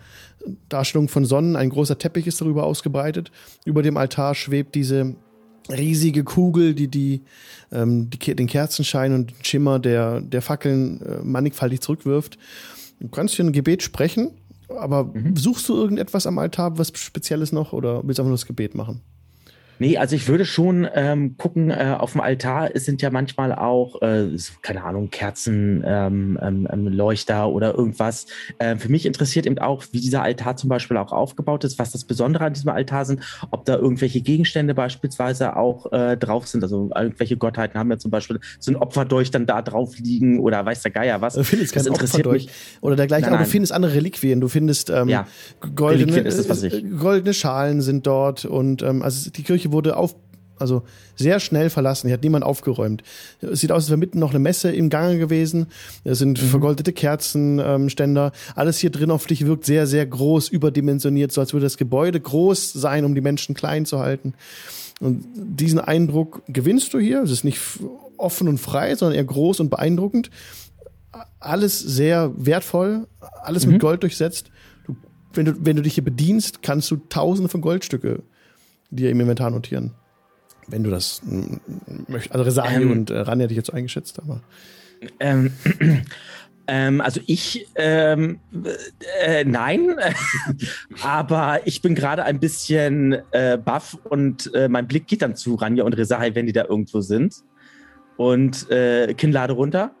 Darstellung 0.69 1.09
von 1.09 1.25
Sonnen. 1.25 1.57
Ein 1.57 1.69
großer 1.69 1.97
Teppich 1.97 2.27
ist 2.27 2.39
darüber 2.39 2.63
ausgebreitet. 2.63 3.29
Über 3.65 3.83
dem 3.83 3.97
Altar 3.97 4.33
schwebt 4.33 4.73
diese 4.73 5.15
riesige 5.69 6.23
Kugel, 6.23 6.75
die, 6.75 6.87
die, 6.87 7.23
ähm, 7.73 8.09
die 8.09 8.35
den 8.35 8.47
Kerzenschein 8.47 9.13
und 9.13 9.31
den 9.31 9.43
Schimmer 9.43 9.79
der, 9.79 10.21
der 10.21 10.41
Fackeln 10.41 11.01
äh, 11.01 11.17
mannigfaltig 11.23 11.81
zurückwirft. 11.81 12.37
Du 13.01 13.09
kannst 13.09 13.35
hier 13.35 13.43
ein 13.43 13.51
Gebet 13.51 13.83
sprechen, 13.83 14.31
aber 14.77 15.11
suchst 15.35 15.67
du 15.69 15.75
irgendetwas 15.75 16.27
am 16.27 16.37
Altar, 16.37 16.77
was 16.77 16.91
Spezielles 16.95 17.51
noch, 17.51 17.73
oder 17.73 18.01
willst 18.03 18.19
du 18.19 18.23
einfach 18.23 18.29
nur 18.29 18.37
das 18.37 18.45
Gebet 18.45 18.75
machen? 18.75 19.01
Nee, 19.79 19.97
also 19.97 20.15
ich 20.15 20.27
würde 20.27 20.45
schon 20.45 20.87
ähm, 20.93 21.37
gucken, 21.37 21.71
äh, 21.71 21.95
auf 21.97 22.11
dem 22.11 22.21
Altar 22.21 22.69
es 22.75 22.85
sind 22.85 23.01
ja 23.01 23.09
manchmal 23.09 23.55
auch, 23.55 24.01
äh, 24.01 24.27
keine 24.61 24.83
Ahnung, 24.83 25.09
Kerzen, 25.09 25.83
ähm, 25.85 26.37
ähm, 26.41 26.67
ähm, 26.71 26.87
Leuchter 26.87 27.49
oder 27.49 27.73
irgendwas. 27.75 28.27
Äh, 28.57 28.75
für 28.75 28.89
mich 28.89 29.05
interessiert 29.05 29.45
eben 29.45 29.57
auch, 29.57 29.85
wie 29.91 30.01
dieser 30.01 30.21
Altar 30.21 30.57
zum 30.57 30.69
Beispiel 30.69 30.97
auch 30.97 31.13
aufgebaut 31.13 31.63
ist, 31.63 31.79
was 31.79 31.91
das 31.91 32.03
Besondere 32.03 32.45
an 32.45 32.53
diesem 32.53 32.69
Altar 32.69 33.05
sind, 33.05 33.21
ob 33.51 33.63
da 33.63 33.77
irgendwelche 33.77 34.19
Gegenstände 34.19 34.73
beispielsweise 34.73 35.55
auch 35.55 35.91
äh, 35.93 36.17
drauf 36.17 36.47
sind. 36.47 36.61
Also 36.61 36.91
irgendwelche 36.93 37.37
Gottheiten 37.37 37.79
haben 37.79 37.89
ja 37.89 37.97
zum 37.97 38.11
Beispiel 38.11 38.39
so 38.59 38.71
ein 38.71 38.75
Opferdolch 38.75 39.31
dann 39.31 39.45
da 39.45 39.61
drauf 39.61 39.97
liegen 39.97 40.39
oder 40.39 40.65
weiß 40.65 40.81
der 40.81 40.91
Geier 40.91 41.21
was. 41.21 41.35
Du 41.35 41.43
findest 41.45 41.73
kein 41.73 41.87
Opferdolch 41.87 42.49
oder 42.81 42.97
dergleichen, 42.97 43.29
aber 43.29 43.43
du 43.43 43.49
findest 43.49 43.71
andere 43.71 43.93
Reliquien. 43.93 44.41
Du 44.41 44.49
findest 44.49 44.89
ähm, 44.89 45.07
Ja, 45.07 45.25
goldene, 45.73 46.23
das, 46.23 46.63
äh, 46.63 46.81
goldene 46.81 47.33
Schalen 47.33 47.81
sind 47.81 48.05
dort 48.05 48.43
und 48.43 48.81
ähm, 48.81 49.01
also 49.01 49.29
die 49.29 49.43
Kirche 49.43 49.68
wurde 49.71 49.95
auf, 49.97 50.15
also 50.57 50.83
sehr 51.15 51.39
schnell 51.39 51.69
verlassen. 51.69 52.07
Hier 52.07 52.15
hat 52.15 52.23
niemand 52.23 52.43
aufgeräumt. 52.43 53.03
Es 53.41 53.61
sieht 53.61 53.71
aus, 53.71 53.83
als 53.83 53.89
wäre 53.89 53.97
mitten 53.97 54.19
noch 54.19 54.31
eine 54.31 54.39
Messe 54.39 54.71
im 54.71 54.89
Gange 54.89 55.17
gewesen. 55.17 55.67
Es 56.03 56.19
sind 56.19 56.41
Mhm. 56.41 56.47
vergoldete 56.47 56.91
Kerzenständer. 56.91 57.75
Ähm, 57.75 57.89
Ständer. 57.89 58.31
Alles 58.55 58.77
hier 58.79 58.89
drin 58.89 59.09
auf 59.11 59.25
dich 59.25 59.45
wirkt 59.45 59.65
sehr, 59.65 59.87
sehr 59.87 60.05
groß, 60.05 60.49
überdimensioniert, 60.49 61.31
so 61.31 61.39
als 61.41 61.53
würde 61.53 61.65
das 61.65 61.77
Gebäude 61.77 62.19
groß 62.19 62.73
sein, 62.73 63.05
um 63.05 63.15
die 63.15 63.21
Menschen 63.21 63.55
klein 63.55 63.85
zu 63.85 63.99
halten. 63.99 64.33
Und 64.99 65.23
diesen 65.33 65.79
Eindruck 65.79 66.41
gewinnst 66.49 66.93
du 66.93 66.99
hier. 66.99 67.23
Es 67.23 67.31
ist 67.31 67.45
nicht 67.45 67.59
offen 68.17 68.49
und 68.49 68.57
frei, 68.57 68.95
sondern 68.95 69.15
eher 69.17 69.23
groß 69.23 69.61
und 69.61 69.69
beeindruckend. 69.69 70.29
Alles 71.39 71.79
sehr 71.79 72.31
wertvoll, 72.35 73.07
alles 73.41 73.65
Mhm. 73.65 73.73
mit 73.73 73.81
Gold 73.81 74.03
durchsetzt. 74.03 74.51
Du, 74.85 74.95
wenn, 75.33 75.45
du, 75.45 75.53
wenn 75.65 75.77
du 75.77 75.81
dich 75.81 75.93
hier 75.95 76.03
bedienst, 76.03 76.61
kannst 76.61 76.91
du 76.91 76.97
tausende 76.97 77.47
von 77.49 77.61
Goldstücke 77.61 78.23
dir 78.89 79.09
im 79.09 79.19
Inventar 79.19 79.49
notieren. 79.51 79.91
Wenn 80.67 80.83
du 80.83 80.89
das 80.91 81.21
möchtest. 82.07 82.31
Also 82.31 82.43
Resani 82.43 82.83
Ähm. 82.83 82.91
und 82.91 83.09
äh, 83.09 83.19
Rani 83.19 83.43
hätte 83.43 83.53
ich 83.53 83.57
jetzt 83.57 83.67
so 83.67 83.73
eingeschätzt, 83.73 84.19
aber. 84.19 84.41
Ähm, 85.19 85.51
ähm, 86.67 87.01
also 87.01 87.21
ich, 87.25 87.67
ähm, 87.75 88.39
äh, 89.25 89.43
nein, 89.45 89.95
aber 91.03 91.61
ich 91.65 91.81
bin 91.81 91.95
gerade 91.95 92.23
ein 92.23 92.39
bisschen 92.39 93.17
äh, 93.31 93.57
baff 93.57 93.97
und 94.03 94.53
äh, 94.53 94.69
mein 94.69 94.87
Blick 94.87 95.07
geht 95.07 95.21
dann 95.23 95.35
zu 95.35 95.55
Ranja 95.55 95.83
und 95.83 95.93
Resahai, 95.93 96.35
wenn 96.35 96.45
die 96.45 96.53
da 96.53 96.65
irgendwo 96.65 97.01
sind. 97.01 97.35
Und 98.17 98.69
äh, 98.69 99.13
Kinnlade 99.15 99.53
runter. 99.53 99.91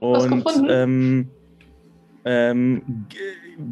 Was 0.00 0.24
Und 0.24 0.44
gefunden? 0.44 0.68
ähm, 0.70 1.30
ähm, 2.24 3.06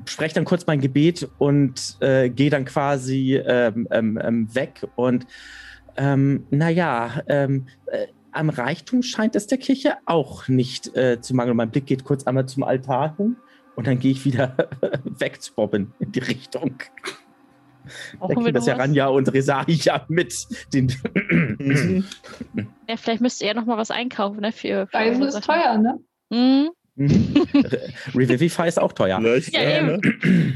spreche 0.07 0.35
dann 0.35 0.44
kurz 0.44 0.66
mein 0.66 0.81
Gebet 0.81 1.28
und 1.39 1.97
äh, 2.01 2.31
gehe 2.31 2.51
dann 2.51 2.65
quasi 2.65 3.36
ähm, 3.36 3.89
ähm, 3.90 4.19
ähm, 4.23 4.55
weg. 4.55 4.86
Und 4.97 5.27
ähm, 5.97 6.47
naja, 6.51 7.23
ähm, 7.28 7.66
äh, 7.86 8.07
am 8.32 8.48
Reichtum 8.48 9.02
scheint 9.02 9.36
es 9.36 9.47
der 9.47 9.59
Kirche 9.59 9.97
auch 10.07 10.48
nicht 10.48 10.97
äh, 10.97 11.20
zu 11.20 11.35
mangeln. 11.35 11.57
Mein 11.57 11.70
Blick 11.70 11.86
geht 11.86 12.05
kurz 12.05 12.24
einmal 12.24 12.47
zum 12.47 12.62
Altar 12.62 13.16
hin 13.16 13.36
und 13.77 13.86
dann 13.86 13.98
gehe 13.98 14.12
ich 14.12 14.24
wieder 14.24 14.57
weg 15.05 15.43
zu 15.43 15.55
Bobben 15.55 15.93
in 15.98 16.12
die 16.12 16.20
Richtung. 16.20 16.78
Da 18.12 18.19
Brauchen 18.19 18.36
wir 18.36 18.43
kriegen 18.44 18.55
das 18.55 18.66
ja? 18.66 18.77
Ranja 18.77 19.09
und 19.09 19.32
Resai 19.32 19.65
ja 19.69 20.05
mit. 20.09 20.47
Den 20.73 20.93
Ja, 22.89 22.97
vielleicht 22.97 23.20
müsst 23.20 23.40
ihr 23.40 23.48
ja 23.48 23.55
noch 23.55 23.65
mal 23.65 23.78
was 23.78 23.90
einkaufen, 23.90 24.40
ne? 24.40 24.52
Für, 24.52 24.86
für 24.86 24.94
Reisen 24.94 25.23
eure 25.23 25.39
ist 25.39 25.44
teuer, 25.44 25.78
ne? 25.78 25.98
Mhm. 26.31 26.70
Mhm. 27.01 27.47
Re- 27.55 27.89
Revivify 28.15 28.69
ist 28.69 28.79
auch 28.79 28.93
teuer. 28.93 29.19
Vielleicht 29.21 29.55
Ja, 29.55 29.61
gerne. 29.63 30.01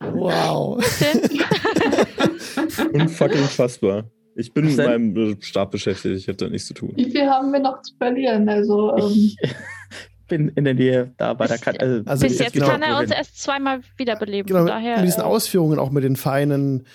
Wow. 0.00 0.78
Unfucking 2.92 3.44
fassbar. 3.44 4.04
Ich 4.36 4.52
bin 4.52 4.66
mit 4.66 4.76
meinem 4.76 5.16
äh, 5.16 5.36
Stab 5.40 5.72
beschäftigt, 5.72 6.16
ich 6.16 6.26
hätte 6.28 6.44
da 6.44 6.50
nichts 6.50 6.68
zu 6.68 6.74
tun. 6.74 6.92
Wie 6.94 7.10
viel 7.10 7.26
haben 7.28 7.52
wir 7.52 7.58
noch 7.60 7.82
zu 7.82 7.94
verlieren? 7.96 8.48
Also, 8.48 8.96
ähm, 8.96 9.10
Ich 9.12 9.36
bin 10.28 10.50
in 10.50 10.64
der 10.64 10.74
Nähe 10.74 11.12
da 11.16 11.34
bei 11.34 11.46
der 11.46 11.54
Bis- 11.54 11.62
Karte. 11.62 11.80
Also, 11.80 12.02
Also 12.08 12.26
Bis 12.28 12.38
jetzt 12.38 12.52
genau, 12.52 12.68
kann 12.68 12.82
er 12.82 12.98
uns 12.98 13.10
erst 13.10 13.40
zweimal 13.42 13.80
wiederbeleben. 13.96 14.46
Genau, 14.46 14.66
daher, 14.66 14.98
mit 14.98 15.06
diesen 15.06 15.22
äh, 15.22 15.24
Ausführungen 15.24 15.78
auch 15.80 15.90
mit 15.90 16.04
den 16.04 16.14
feinen 16.14 16.86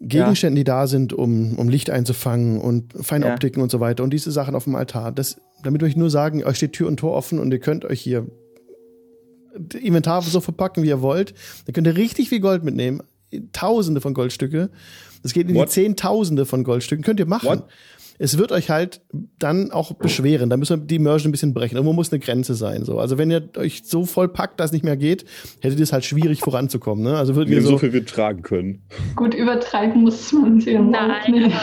Gegenständen, 0.00 0.56
die 0.56 0.64
da 0.64 0.86
sind, 0.86 1.12
um, 1.12 1.56
um 1.56 1.68
Licht 1.68 1.90
einzufangen 1.90 2.60
und 2.60 2.92
feine 3.00 3.26
Ja. 3.26 3.62
Und 3.62 3.70
so 3.70 3.80
weiter 3.80 4.02
und 4.02 4.10
diese 4.10 4.32
Sachen 4.32 4.54
auf 4.54 4.64
dem 4.64 4.74
Altar. 4.74 5.12
Das, 5.12 5.40
damit 5.62 5.80
wir 5.80 5.86
euch 5.86 5.96
nur 5.96 6.10
sagen, 6.10 6.44
euch 6.44 6.56
steht 6.56 6.72
Tür 6.72 6.88
und 6.88 6.98
Tor 6.98 7.14
offen 7.14 7.38
und 7.38 7.52
ihr 7.52 7.60
könnt 7.60 7.84
euch 7.84 8.00
hier 8.00 8.26
Inventar 9.80 10.20
so 10.22 10.40
verpacken, 10.40 10.82
wie 10.82 10.88
ihr 10.88 11.00
wollt. 11.00 11.34
Ihr 11.66 11.72
könnt 11.72 11.86
ihr 11.86 11.96
richtig 11.96 12.28
viel 12.28 12.40
Gold 12.40 12.64
mitnehmen. 12.64 13.02
Tausende 13.52 14.00
von 14.00 14.14
Goldstücke. 14.14 14.70
Das 15.22 15.32
geht 15.32 15.48
in 15.48 15.54
What? 15.54 15.68
die 15.68 15.72
Zehntausende 15.72 16.44
von 16.44 16.64
Goldstücken. 16.64 17.04
Könnt 17.04 17.20
ihr 17.20 17.26
machen. 17.26 17.48
What? 17.48 17.68
Es 18.18 18.38
wird 18.38 18.52
euch 18.52 18.70
halt 18.70 19.00
dann 19.38 19.70
auch 19.72 19.92
beschweren. 19.94 20.48
Da 20.50 20.56
müssen 20.56 20.80
wir 20.80 20.86
die 20.86 20.96
Immersion 20.96 21.30
ein 21.30 21.32
bisschen 21.32 21.52
brechen. 21.52 21.74
Irgendwo 21.76 21.92
muss 21.92 22.12
eine 22.12 22.20
Grenze 22.20 22.54
sein. 22.54 22.84
So. 22.84 22.98
Also 22.98 23.18
wenn 23.18 23.30
ihr 23.30 23.48
euch 23.56 23.82
so 23.84 24.04
voll 24.06 24.28
packt, 24.28 24.60
dass 24.60 24.66
es 24.66 24.72
nicht 24.72 24.84
mehr 24.84 24.96
geht, 24.96 25.24
hättet 25.60 25.78
ihr 25.78 25.82
es 25.82 25.92
halt 25.92 26.04
schwierig 26.04 26.40
voranzukommen. 26.40 27.02
Ne? 27.04 27.16
Also 27.16 27.34
würdet 27.34 27.50
Wir 27.50 27.58
ihr 27.58 27.62
so 27.64 27.70
so, 27.70 27.78
viel 27.78 27.92
wir 27.92 28.06
tragen 28.06 28.42
können. 28.42 28.82
gut, 29.16 29.34
übertreiben 29.34 30.02
muss 30.02 30.32
man 30.32 30.58
es 30.58 30.64
ja 30.66 30.80
Nein, 30.80 31.32
nicht. 31.32 31.56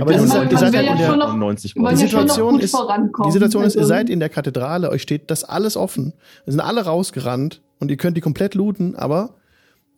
aber 0.00 0.12
das 0.12 0.24
ist 0.24 0.34
halt, 0.34 0.50
ihr 0.52 0.58
seid 0.58 0.74
halt 0.74 0.86
ja 0.86 0.92
in 0.92 0.98
der, 0.98 1.06
schon 1.06 1.18
noch- 1.18 1.36
90 1.36 1.76
wir 1.76 1.82
wollen 1.82 1.96
die 1.96 2.02
ja 2.02 2.08
schon 2.08 2.26
noch 2.26 2.34
Situation 2.34 2.60
ist, 2.60 2.76
die 3.26 3.30
Situation 3.32 3.64
ist, 3.64 3.74
ihr 3.74 3.80
Also- 3.82 3.88
seid 3.88 4.08
in 4.10 4.20
der 4.20 4.28
Kathedrale, 4.30 4.90
euch 4.90 5.02
steht 5.02 5.30
das 5.30 5.44
alles 5.44 5.76
offen. 5.76 6.14
Wir 6.46 6.52
sind 6.52 6.60
alle 6.60 6.80
rausgerannt 6.84 7.60
und 7.78 7.90
ihr 7.90 7.96
könnt 7.98 8.16
die 8.16 8.20
komplett 8.22 8.54
looten, 8.54 8.96
aber 8.96 9.34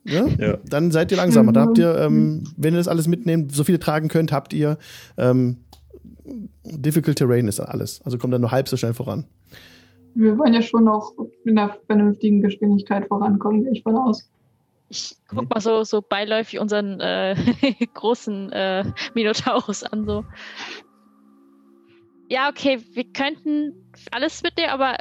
ne, 0.03 0.35
Ja. 0.39 0.57
dann 0.69 0.91
seid 0.91 1.11
ihr 1.11 1.17
langsamer. 1.17 1.51
Da 1.53 1.63
Mhm. 1.63 1.67
habt 1.69 1.77
ihr, 1.77 1.97
ähm, 1.97 2.43
wenn 2.57 2.73
ihr 2.73 2.77
das 2.77 2.87
alles 2.87 3.07
mitnehmt, 3.07 3.53
so 3.55 3.63
viel 3.63 3.77
tragen 3.79 4.07
könnt, 4.09 4.31
habt 4.31 4.53
ihr 4.53 4.77
ähm, 5.17 5.57
Difficult 6.63 7.17
Terrain 7.17 7.47
ist 7.47 7.59
alles. 7.59 8.01
Also 8.03 8.17
kommt 8.17 8.33
dann 8.33 8.41
nur 8.41 8.51
halb 8.51 8.67
so 8.67 8.77
schnell 8.77 8.93
voran. 8.93 9.25
Wir 10.15 10.37
wollen 10.37 10.53
ja 10.53 10.61
schon 10.61 10.85
noch 10.85 11.13
mit 11.43 11.57
einer 11.57 11.77
vernünftigen 11.85 12.41
Geschwindigkeit 12.41 13.07
vorankommen, 13.07 13.63
gehe 13.63 13.73
ich 13.73 13.83
von 13.83 13.95
aus. 13.95 14.29
Ich 14.89 15.15
guck 15.27 15.49
mal 15.49 15.59
so, 15.59 15.83
so 15.83 16.01
beiläufig 16.01 16.59
unseren 16.59 16.99
äh, 17.01 17.35
großen 17.93 18.51
äh, 18.51 18.85
Minotaurus 19.13 19.83
an. 19.83 20.05
So. 20.05 20.25
Ja, 22.29 22.49
okay, 22.49 22.79
wir 22.93 23.03
könnten 23.05 23.73
alles 24.11 24.41
mitnehmen, 24.43 24.71
aber 24.71 24.97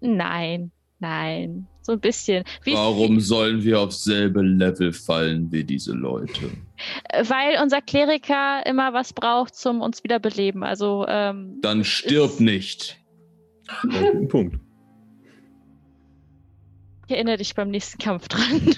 nein, 0.00 0.70
nein. 0.98 1.66
So 1.82 1.92
ein 1.92 2.00
bisschen. 2.00 2.44
Wie, 2.62 2.72
Warum 2.72 3.20
sollen 3.20 3.62
wir 3.62 3.80
aufs 3.80 4.04
selbe 4.04 4.40
Level 4.40 4.92
fallen 4.92 5.52
wie 5.52 5.64
diese 5.64 5.92
Leute? 5.92 6.50
Weil 7.12 7.62
unser 7.62 7.80
Kleriker 7.80 8.66
immer 8.66 8.92
was 8.92 9.12
braucht 9.12 9.54
zum 9.54 9.80
uns 9.80 10.02
wiederbeleben. 10.04 10.62
Also, 10.64 11.06
ähm, 11.08 11.58
Dann 11.62 11.84
stirb 11.84 12.40
nicht. 12.40 12.98
Punkt. 14.28 14.58
ich 17.06 17.14
erinnere 17.14 17.36
dich 17.38 17.54
beim 17.54 17.70
nächsten 17.70 17.98
Kampf 17.98 18.28
dran. 18.28 18.60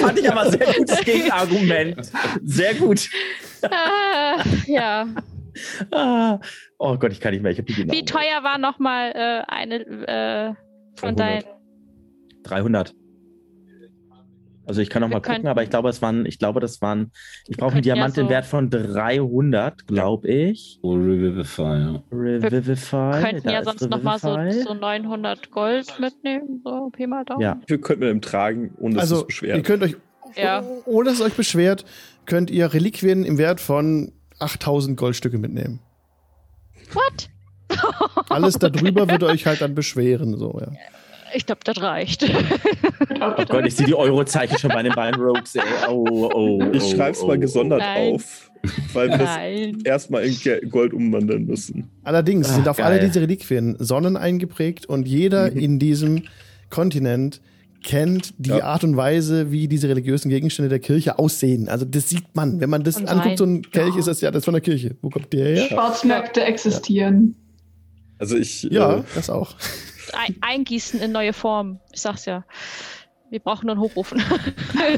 Fand 0.00 0.18
ich 0.18 0.30
aber 0.30 0.50
sehr 0.50 0.74
gutes 0.74 1.00
Gegenargument. 1.04 2.12
Sehr 2.44 2.74
gut. 2.74 3.08
ah, 3.62 4.42
ja. 4.66 5.06
Ah. 5.90 6.38
Oh 6.78 6.96
Gott, 6.96 7.12
ich 7.12 7.20
kann 7.20 7.32
nicht 7.32 7.42
mehr. 7.42 7.52
Ich 7.52 7.64
die 7.64 7.74
genau. 7.74 7.92
Wie 7.92 8.04
teuer 8.04 8.42
war 8.42 8.58
nochmal 8.58 9.10
äh, 9.14 9.42
eine 9.48 9.80
äh, 9.80 10.54
von 10.96 11.16
300. 11.16 11.18
deinen. 11.18 11.44
300. 12.44 12.94
Also 14.68 14.82
ich 14.82 14.90
kann 14.90 15.00
noch 15.00 15.08
Wir 15.08 15.16
mal 15.16 15.20
gucken, 15.22 15.46
aber 15.48 15.62
ich 15.62 15.70
glaube, 15.70 15.88
es 15.88 16.02
waren, 16.02 16.26
ich 16.26 16.38
glaube, 16.38 16.60
das 16.60 16.82
waren, 16.82 17.10
ich 17.46 17.56
brauche 17.56 17.72
einen 17.72 17.76
könnten 17.76 17.88
ja 17.88 17.94
Diamant 17.94 18.18
im 18.18 18.24
so- 18.26 18.30
Wert 18.30 18.44
von 18.44 18.68
300, 18.68 19.86
glaube 19.86 20.28
ich. 20.28 20.78
Oh, 20.82 20.92
Revivify, 20.92 21.62
ja. 21.62 22.02
Revivify. 22.12 23.22
könnten 23.22 23.48
ja 23.48 23.64
sonst 23.64 23.88
nochmal 23.88 24.18
so, 24.18 24.36
so 24.64 24.74
900 24.74 25.50
Gold 25.50 25.98
mitnehmen. 25.98 26.60
So, 26.64 26.90
Pi 26.92 27.06
mal 27.06 27.24
Daumen. 27.24 27.40
Ja. 27.40 27.58
Wir 27.66 27.80
könnten 27.80 28.00
mit 28.04 28.10
dem 28.10 28.20
tragen, 28.20 28.74
ohne 28.78 28.96
dass 28.96 29.02
Also 29.04 29.14
es 29.16 29.22
ihr 29.22 29.26
beschwert. 29.26 29.64
könnt 29.64 29.82
euch, 29.82 29.96
Ja. 30.36 30.62
ohne 30.84 31.06
dass 31.08 31.14
es 31.18 31.24
euch 31.24 31.34
beschwert, 31.34 31.86
könnt 32.26 32.50
ihr 32.50 32.70
Reliquien 32.74 33.24
im 33.24 33.38
Wert 33.38 33.60
von 33.60 34.12
8000 34.38 34.98
Goldstücke 34.98 35.38
mitnehmen. 35.38 35.80
What? 36.92 37.30
Alles 38.28 38.58
darüber 38.58 39.08
würde 39.10 39.26
euch 39.26 39.46
halt 39.46 39.62
dann 39.62 39.74
beschweren. 39.74 40.36
So, 40.36 40.58
ja. 40.60 40.72
Ich 41.34 41.46
glaube, 41.46 41.60
das 41.64 41.80
reicht. 41.82 42.24
Oh 43.20 43.44
Gott, 43.48 43.66
ich 43.66 43.74
sehe 43.76 43.86
die 43.86 43.94
Eurozeichen 43.94 44.58
schon 44.58 44.70
bei 44.70 44.82
den 44.82 44.92
beiden 44.94 45.20
Rogues, 45.20 45.54
ey. 45.56 45.62
Oh, 45.88 46.30
oh, 46.32 46.62
Ich 46.72 46.82
oh, 46.82 46.90
schreib's 46.96 47.20
oh, 47.22 47.26
mal 47.26 47.38
gesondert 47.38 47.80
Nein. 47.80 48.14
auf, 48.14 48.50
weil 48.92 49.08
wir 49.10 49.16
Nein. 49.18 49.78
erstmal 49.84 50.24
in 50.24 50.36
Gold 50.70 50.92
umwandeln 50.92 51.46
müssen. 51.46 51.88
Allerdings 52.04 52.48
Ah, 52.50 52.54
sind 52.54 52.68
auf 52.68 52.76
geil. 52.76 52.86
alle 52.86 53.00
diese 53.00 53.20
Reliquien 53.20 53.76
Sonnen 53.78 54.16
eingeprägt 54.16 54.86
und 54.86 55.06
jeder 55.08 55.50
Mhm. 55.50 55.58
in 55.58 55.78
diesem 55.78 56.22
Kontinent 56.70 57.40
kennt 57.84 58.34
die 58.38 58.50
Ja. 58.50 58.64
Art 58.64 58.82
und 58.84 58.96
Weise, 58.96 59.52
wie 59.52 59.68
diese 59.68 59.88
religiösen 59.88 60.28
Gegenstände 60.30 60.68
der 60.68 60.80
Kirche 60.80 61.18
aussehen. 61.18 61.68
Also 61.68 61.84
das 61.84 62.08
sieht 62.08 62.34
man, 62.34 62.60
wenn 62.60 62.70
man 62.70 62.82
das 62.82 62.96
Kann 62.96 63.06
anguckt, 63.08 63.38
so 63.38 63.44
ein. 63.44 63.62
Kelch 63.62 63.96
ist 63.96 64.08
das 64.08 64.20
ja 64.20 64.30
das 64.30 64.44
von 64.44 64.54
der 64.54 64.60
Kirche. 64.60 64.96
Wo 65.00 65.10
kommt 65.10 65.32
der 65.32 65.46
her? 65.56 65.66
Schwarzmärkte 65.68 66.42
existieren. 66.44 67.36
Also 68.18 68.36
ich, 68.36 68.64
Ja, 68.64 68.98
äh, 68.98 69.02
das 69.14 69.30
auch. 69.30 69.54
Ein, 70.14 70.36
eingießen 70.40 71.00
in 71.00 71.12
neue 71.12 71.32
Formen. 71.32 71.80
Ich 71.92 72.00
sag's 72.00 72.24
ja. 72.26 72.44
Wir 73.30 73.40
brauchen 73.40 73.66
nur 73.66 73.74
einen 73.74 73.82
Hochofen. 73.82 74.22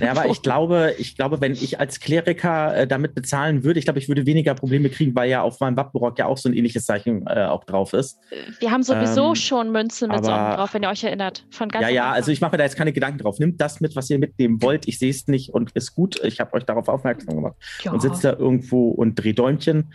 Ja, 0.01 0.13
aber 0.13 0.27
ich 0.27 0.41
glaube, 0.43 0.95
ich 0.99 1.17
glaube, 1.17 1.41
wenn 1.41 1.51
ich 1.51 1.81
als 1.81 1.99
Kleriker 1.99 2.77
äh, 2.77 2.87
damit 2.87 3.13
bezahlen 3.17 3.65
würde, 3.65 3.81
ich 3.81 3.87
glaube, 3.87 3.99
ich 3.99 4.07
würde 4.07 4.25
weniger 4.25 4.55
Probleme 4.55 4.89
kriegen, 4.89 5.17
weil 5.17 5.29
ja 5.29 5.43
auf 5.43 5.59
meinem 5.59 5.77
Wappenrock 5.77 6.17
ja 6.17 6.27
auch 6.27 6.39
so 6.39 6.49
ein 6.49 6.53
ähnliches 6.55 6.87
Zeichen 6.87 7.27
äh, 7.27 7.47
auch 7.47 7.65
drauf 7.65 7.93
ist. 7.93 8.21
Wir 8.61 8.71
haben 8.71 8.85
sowieso 8.85 9.31
Ähm, 9.31 9.35
schon 9.35 9.73
Münzen 9.73 10.11
mit 10.11 10.19
aber- 10.19 10.27
Sonnen 10.27 10.51
drauf, 10.57 10.75
wenn 10.75 10.83
ihr 10.85 10.91
euch 10.91 11.03
erinnert. 11.03 11.45
Von 11.51 11.71
ganz 11.71 11.83
Ja, 11.83 11.89
ja, 11.91 12.13
also 12.13 12.31
ich 12.31 12.41
mache 12.41 12.53
mir 12.53 12.59
da 12.59 12.65
jetzt 12.65 12.77
keine 12.77 12.93
Gedanken 12.93 13.19
drauf. 13.19 13.41
Nimmt 13.41 13.61
das 13.61 13.81
mit, 13.81 13.97
was 13.97 14.09
ihr 14.11 14.21
mitnehmen 14.21 14.63
wollt. 14.63 14.87
Ich 14.87 15.01
sehe 15.01 15.11
es 15.11 15.27
nicht 15.27 15.51
und 15.53 15.73
ist 15.73 15.97
gut. 15.97 16.23
Ich 16.23 16.39
habe 16.39 16.53
euch 16.55 16.65
darauf 16.65 16.87
aufmerksam 16.87 17.35
gemacht. 17.35 17.57
ja. 17.83 17.91
Und 17.91 18.01
sitzt 18.01 18.23
da 18.23 18.35
irgendwo 18.35 18.91
und 18.91 19.17
dreht 19.17 19.41
Däumchen. 19.41 19.93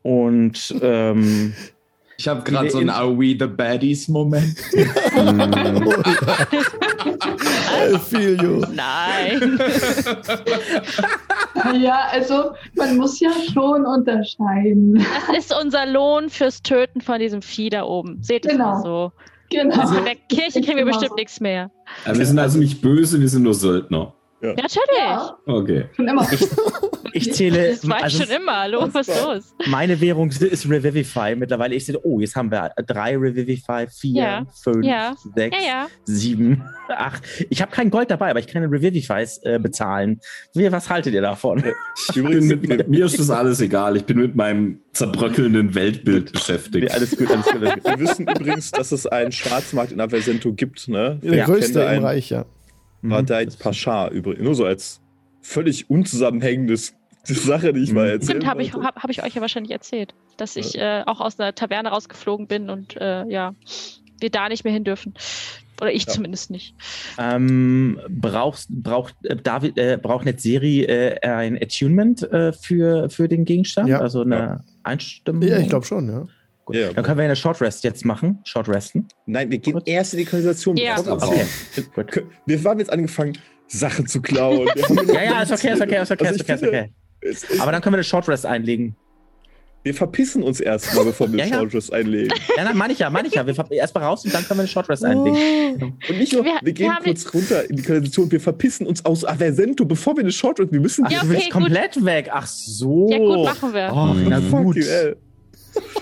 Und 0.00 0.74
ähm, 0.80 1.52
Ich 2.18 2.26
habe 2.28 2.42
gerade 2.42 2.70
so 2.70 2.78
einen 2.78 2.88
Are 2.90 3.16
We 3.18 3.36
the 3.38 3.46
Baddies 3.46 4.08
Moment. 4.08 4.56
I 7.84 7.98
feel 7.98 8.40
you. 8.42 8.64
Nein. 8.74 9.58
Ja, 11.74 12.08
also 12.12 12.52
man 12.76 12.96
muss 12.98 13.18
ja 13.18 13.30
schon 13.52 13.84
unterscheiden. 13.86 15.04
Das 15.28 15.38
ist 15.46 15.54
unser 15.60 15.86
Lohn 15.86 16.28
fürs 16.28 16.62
Töten 16.62 17.00
von 17.00 17.18
diesem 17.18 17.40
Vieh 17.42 17.70
da 17.70 17.82
oben. 17.84 18.22
Seht 18.22 18.44
es 18.46 18.52
Genau. 18.52 18.64
mal 18.74 18.82
so. 18.82 19.12
Genau. 19.50 19.86
Von 19.86 20.04
der 20.04 20.14
Kirche 20.28 20.60
kriegen 20.60 20.76
wir 20.76 20.84
bestimmt 20.84 21.10
so. 21.10 21.14
nichts 21.16 21.40
mehr. 21.40 21.70
Aber 22.04 22.18
wir 22.18 22.26
sind 22.26 22.38
also 22.38 22.58
nicht 22.58 22.82
böse, 22.82 23.18
wir 23.20 23.28
sind 23.28 23.42
nur 23.42 23.54
Söldner. 23.54 24.12
Natürlich. 24.42 24.78
ja, 24.98 25.36
Okay. 25.46 25.86
schon 25.96 26.06
immer. 26.08 26.30
ich 26.30 26.40
zähle. 27.32 27.70
Das 27.70 27.88
war 27.88 27.98
ich 27.98 28.04
also 28.04 28.24
schon 28.24 28.36
immer. 28.36 28.68
Los, 28.68 28.88
was 28.92 29.08
ist 29.08 29.22
los? 29.24 29.54
meine 29.66 30.00
Währung 30.00 30.28
ist 30.30 30.68
Revivify 30.68 31.34
mittlerweile. 31.36 31.74
Ich 31.74 31.86
sehe, 31.86 31.98
oh, 32.02 32.20
jetzt 32.20 32.36
haben 32.36 32.50
wir 32.50 32.70
drei 32.86 33.16
Revivify, 33.16 33.86
vier, 33.88 34.22
Ja. 34.22 34.46
fünf, 34.62 34.84
Ja. 34.84 35.14
sechs, 35.34 35.56
Ja, 35.60 35.66
ja. 35.66 35.86
sieben, 36.04 36.62
acht. 36.88 37.22
Ich 37.50 37.62
habe 37.62 37.72
kein 37.72 37.90
Gold 37.90 38.10
dabei, 38.10 38.30
aber 38.30 38.40
ich 38.40 38.46
kann 38.46 38.62
Revivifys 38.64 39.40
äh, 39.44 39.58
bezahlen. 39.58 40.20
Wie, 40.54 40.70
was 40.70 40.88
haltet 40.90 41.14
ihr 41.14 41.22
davon? 41.22 41.64
Ich 42.08 42.14
bin 42.14 42.46
mit, 42.46 42.68
mit, 42.68 42.88
mir 42.88 43.06
ist 43.06 43.18
das 43.18 43.30
alles 43.30 43.60
egal. 43.60 43.96
Ich 43.96 44.04
bin 44.04 44.18
mit 44.18 44.34
meinem 44.36 44.80
zerbröckelnden 44.92 45.74
Weltbild 45.74 46.32
beschäftigt. 46.32 46.90
Alles 46.92 47.16
gut, 47.16 47.30
alles 47.30 47.46
gut. 47.46 47.62
Alles 47.62 47.74
gut. 47.74 47.84
wir 47.84 47.98
wissen 48.00 48.28
übrigens, 48.28 48.70
dass 48.70 48.92
es 48.92 49.06
einen 49.06 49.32
Schwarzmarkt 49.32 49.92
in 49.92 50.00
Aversento 50.00 50.52
gibt, 50.52 50.88
ne? 50.88 51.18
Der 51.22 51.34
Ja, 51.36 51.44
größte 51.46 51.80
im. 51.82 52.04
Reich, 52.04 52.30
ja. 52.30 52.44
Badai 53.02 53.46
Pascha 53.58 54.08
übrigens. 54.08 54.42
Nur 54.42 54.54
so 54.54 54.64
als 54.64 55.00
völlig 55.42 55.88
unzusammenhängendes 55.90 56.94
Sache, 57.34 57.72
die 57.72 57.80
ich 57.82 57.92
mal 57.92 58.08
erzählen 58.08 58.40
Stimmt, 58.40 58.46
habe 58.46 58.62
ich, 58.62 58.72
hab, 58.74 58.96
hab 59.02 59.10
ich 59.10 59.22
euch 59.22 59.34
ja 59.34 59.40
wahrscheinlich 59.40 59.72
erzählt, 59.72 60.14
dass 60.36 60.56
ich 60.56 60.76
äh, 60.78 61.02
auch 61.06 61.20
aus 61.20 61.38
einer 61.38 61.54
Taverne 61.54 61.88
rausgeflogen 61.90 62.46
bin 62.46 62.70
und 62.70 62.96
äh, 63.00 63.24
ja, 63.28 63.54
wir 64.20 64.30
da 64.30 64.48
nicht 64.48 64.64
mehr 64.64 64.72
hin 64.72 64.84
dürfen. 64.84 65.14
Oder 65.80 65.92
ich 65.92 66.06
Ja. 66.06 66.12
zumindest 66.14 66.50
nicht. 66.50 66.74
Ähm, 67.18 68.00
brauchst, 68.08 68.68
braucht 68.70 69.14
äh, 69.24 69.36
David, 69.36 69.76
äh, 69.76 69.98
braucht 70.00 70.24
Netzeri 70.24 70.84
äh, 70.84 71.18
ein 71.20 71.56
Attunement 71.60 72.22
äh, 72.32 72.52
für, 72.54 73.10
für 73.10 73.28
den 73.28 73.44
Gegenstand? 73.44 73.88
Ja. 73.88 74.00
Also 74.00 74.22
eine 74.22 74.36
Ja. 74.36 74.60
Einstimmung? 74.84 75.42
Ja, 75.42 75.58
ich 75.58 75.68
glaube 75.68 75.84
schon, 75.84 76.08
ja. 76.08 76.26
Gut. 76.64 76.76
Ja. 76.76 76.92
Dann 76.92 77.04
können 77.04 77.18
wir 77.18 77.24
eine 77.26 77.36
Short 77.36 77.60
Rest 77.60 77.84
jetzt 77.84 78.04
machen. 78.06 78.40
Short 78.44 78.68
Resten. 78.68 79.06
Nein, 79.26 79.50
wir 79.50 79.58
gehen 79.58 79.74
Gut. 79.74 79.86
erst 79.86 80.14
in 80.14 80.20
die 80.20 80.24
Konversation. 80.24 80.76
Ja. 80.78 80.98
Okay. 80.98 81.44
Gut. 81.94 82.24
Wir 82.46 82.64
haben 82.64 82.78
jetzt 82.80 82.90
angefangen, 82.90 83.36
Sachen 83.68 84.06
zu 84.06 84.22
klauen. 84.22 84.68
Ja, 85.12 85.22
ja, 85.22 85.42
ist 85.42 85.52
okay, 85.52 85.72
ist 85.74 85.82
okay, 85.82 86.02
ist 86.02 86.10
okay, 86.10 86.26
Also 86.26 86.34
ist 86.36 86.40
okay, 86.42 86.54
ist 86.54 86.60
finde, 86.60 86.68
okay. 86.68 86.92
Aber 87.60 87.72
dann 87.72 87.80
können 87.82 87.94
wir 87.94 87.98
eine 87.98 88.04
Short 88.04 88.28
Rest 88.28 88.46
einlegen. 88.46 88.96
Wir 89.82 89.94
verpissen 89.94 90.42
uns 90.42 90.58
erstmal, 90.58 91.04
bevor 91.04 91.30
wir 91.30 91.38
Ja, 91.44 91.46
ja. 91.46 91.58
Short 91.60 91.74
Rest 91.74 91.92
einlegen. 91.92 92.32
Ja, 92.56 92.64
nein, 92.64 92.76
meine 92.76 92.92
ich 92.92 92.98
ja, 92.98 93.08
meine 93.08 93.28
ich 93.28 93.34
ja. 93.34 93.46
Wir 93.46 93.54
ver- 93.54 93.70
erst 93.70 93.94
mal 93.94 94.02
raus 94.02 94.24
und 94.24 94.34
dann 94.34 94.42
können 94.44 94.58
wir 94.58 94.62
eine 94.62 94.68
Short 94.68 94.88
Rest 94.88 95.04
einlegen. 95.04 95.96
Und 96.08 96.18
nicht 96.18 96.32
nur, 96.32 96.44
Wir- 96.44 96.54
wir, 96.54 96.60
wir 96.62 96.72
gehen 96.72 96.92
haben 96.92 97.04
kurz 97.04 97.32
runter 97.32 97.70
in 97.70 97.76
die 97.76 97.82
Kanalisation, 97.82 98.30
wir 98.32 98.40
verpissen 98.40 98.84
uns 98.86 99.04
aus 99.04 99.24
Aversento, 99.24 99.84
bevor 99.84 100.16
wir 100.16 100.22
eine 100.24 100.32
Short 100.32 100.58
Rest, 100.58 100.72
wir 100.72 100.80
müssen 100.80 101.04
Ach, 101.06 101.10
Ja, 101.12 101.20
du 101.20 101.26
okay, 101.26 101.34
willst 101.34 101.44
gut. 101.52 101.62
komplett 101.62 102.04
weg. 102.04 102.30
Ach 102.32 102.46
so. 102.46 103.08
Ja, 103.10 103.18
gut, 103.18 103.44
machen 103.44 103.72
wir. 103.74 103.90
Oh, 103.94 104.14
na 104.28 104.40
gut. 104.40 104.74
Können 104.74 104.76
wir 104.76 105.16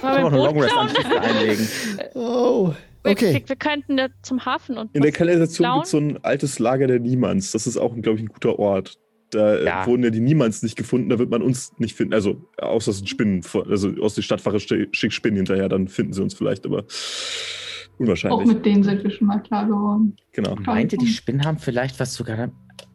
wir 0.02 0.10
auch 0.10 0.16
eine 0.16 0.26
ein 0.26 0.34
Long 0.34 0.60
Rest 0.60 0.74
einlegen. 1.20 1.68
Oh, 2.14 2.72
Wir- 3.02 3.10
okay. 3.12 3.34
Wir, 3.34 3.48
wir 3.50 3.56
könnten 3.56 3.96
da 3.98 4.06
zum 4.22 4.46
Hafen 4.46 4.78
und 4.78 4.94
In 4.94 5.02
der 5.02 5.12
Kanalisation 5.12 5.70
gibt 5.74 5.84
es 5.84 5.90
so 5.90 5.98
ein 5.98 6.18
altes 6.24 6.58
Lager 6.58 6.86
der 6.86 7.00
Niemands. 7.00 7.52
Das 7.52 7.66
ist 7.66 7.76
auch, 7.76 7.94
glaube 8.00 8.16
ich, 8.18 8.24
ein 8.24 8.28
guter 8.28 8.58
Ort. 8.58 8.98
Da 9.34 9.54
äh, 9.56 9.64
Ja. 9.66 9.86
wurden 9.86 10.04
ja 10.04 10.10
die 10.10 10.20
Niemands 10.20 10.62
nicht 10.62 10.76
gefunden, 10.76 11.08
da 11.08 11.18
wird 11.18 11.30
man 11.30 11.42
uns 11.42 11.72
nicht 11.78 11.94
finden. 11.96 12.14
Also, 12.14 12.40
außer 12.58 12.90
es 12.92 12.98
sind 12.98 13.08
Spinnen, 13.08 13.42
also 13.68 13.90
aus 14.00 14.14
der 14.14 14.22
Stadtwache 14.22 14.60
schickt 14.60 15.12
Spinnen 15.12 15.36
hinterher, 15.36 15.68
dann 15.68 15.88
finden 15.88 16.12
sie 16.12 16.22
uns 16.22 16.34
vielleicht, 16.34 16.64
aber 16.66 16.78
Auch 16.80 17.98
unwahrscheinlich. 17.98 18.46
mit 18.48 18.64
denen 18.66 18.82
sind 18.82 19.02
wir 19.02 19.10
schon 19.10 19.26
mal 19.26 19.38
klar 19.42 19.66
geworden. 19.66 20.16
Genau. 20.32 20.54
Meint 20.66 20.92
ihr, 20.92 20.98
die 20.98 21.06
Spinnen 21.08 21.44
haben 21.44 21.58
vielleicht 21.58 21.98
was 22.00 22.14
sogar. 22.14 22.50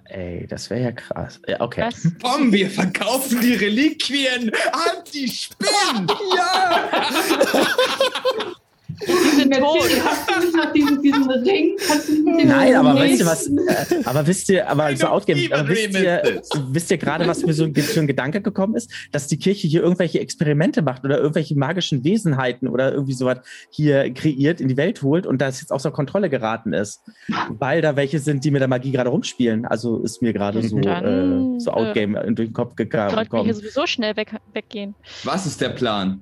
Ey, 0.06 0.48
das 0.48 0.70
wäre 0.72 0.82
ja 0.82 0.92
krass. 0.92 1.40
Ja, 1.48 1.62
okay. 1.62 1.82
Was? 1.86 2.12
Komm, 2.24 2.52
wir 2.52 2.68
verkaufen 2.70 3.42
die 3.42 3.54
Reliquien 3.54 4.50
an 4.72 5.04
die 5.14 5.28
Spinnen. 5.28 6.08
Ja! 6.36 6.90
Die 9.08 9.36
sind 9.36 9.54
tot. 9.54 9.80
Hast 10.04 10.30
du 10.30 10.40
nicht 10.46 10.56
noch 10.56 10.74
diesen, 10.74 11.02
diesen 11.02 11.30
Ring? 11.30 11.76
Kannst 11.88 12.08
du 12.10 12.14
nicht 12.14 12.26
mit 12.26 12.40
dem 12.42 12.48
Nein, 12.50 12.76
aber 12.76 12.96
Ring- 13.02 13.12
wisst 13.12 13.20
ihr 13.22 13.26
was? 13.26 13.48
Äh, 13.48 14.02
aber 14.06 14.28
wisst 14.28 14.50
ihr, 14.50 14.70
aber 14.70 14.96
so 14.96 15.08
outgame, 15.08 15.48
aber 15.52 15.68
wisst 15.70 15.94
ihr, 15.98 16.42
wisst 16.70 16.92
ihr 16.92 16.98
gerade, 16.98 17.28
was 17.28 17.44
mir 17.46 17.54
so 17.54 17.64
ein, 17.64 17.74
für 17.76 18.00
ein 18.00 18.08
Gedanke 18.08 18.42
gekommen 18.42 18.76
ist, 18.76 18.92
dass 19.12 19.28
die 19.28 19.38
Kirche 19.38 19.68
hier 19.68 19.82
irgendwelche 19.82 20.20
Experimente 20.20 20.82
macht 20.82 21.04
oder 21.06 21.18
irgendwelche 21.20 21.56
magischen 21.56 22.04
Wesenheiten 22.04 22.68
oder 22.68 22.92
irgendwie 22.92 23.14
sowas 23.14 23.40
hier 23.70 24.14
kreiert, 24.14 24.60
in 24.62 24.68
die 24.68 24.78
Welt 24.78 25.02
holt 25.02 25.26
und 25.26 25.40
das 25.42 25.62
jetzt 25.62 25.72
außer 25.72 25.92
Kontrolle 25.92 26.30
geraten 26.30 26.74
ist, 26.74 27.02
weil 27.50 27.82
da 27.82 27.96
welche 27.96 28.20
sind, 28.20 28.44
die 28.44 28.52
mit 28.52 28.62
der 28.62 28.68
Magie 28.68 28.92
gerade 28.92 29.10
rumspielen. 29.10 29.66
Also 29.66 30.00
ist 30.04 30.22
mir 30.22 30.34
gerade 30.34 30.62
so 30.68 30.80
Dann, 30.80 31.56
äh, 31.56 31.60
so 31.60 31.72
outgame 31.72 32.20
durch 32.34 32.50
den 32.50 32.54
Kopf 32.54 32.74
geka- 32.76 33.10
Sollten 33.12 33.16
wir 33.16 33.20
hier 33.20 33.24
gekommen. 33.26 33.54
sowieso 33.54 33.88
schnell 33.88 34.16
weg, 34.18 34.34
weggehen. 34.54 34.96
Was 35.24 35.46
ist 35.46 35.62
der 35.62 35.70
Plan? 35.70 36.22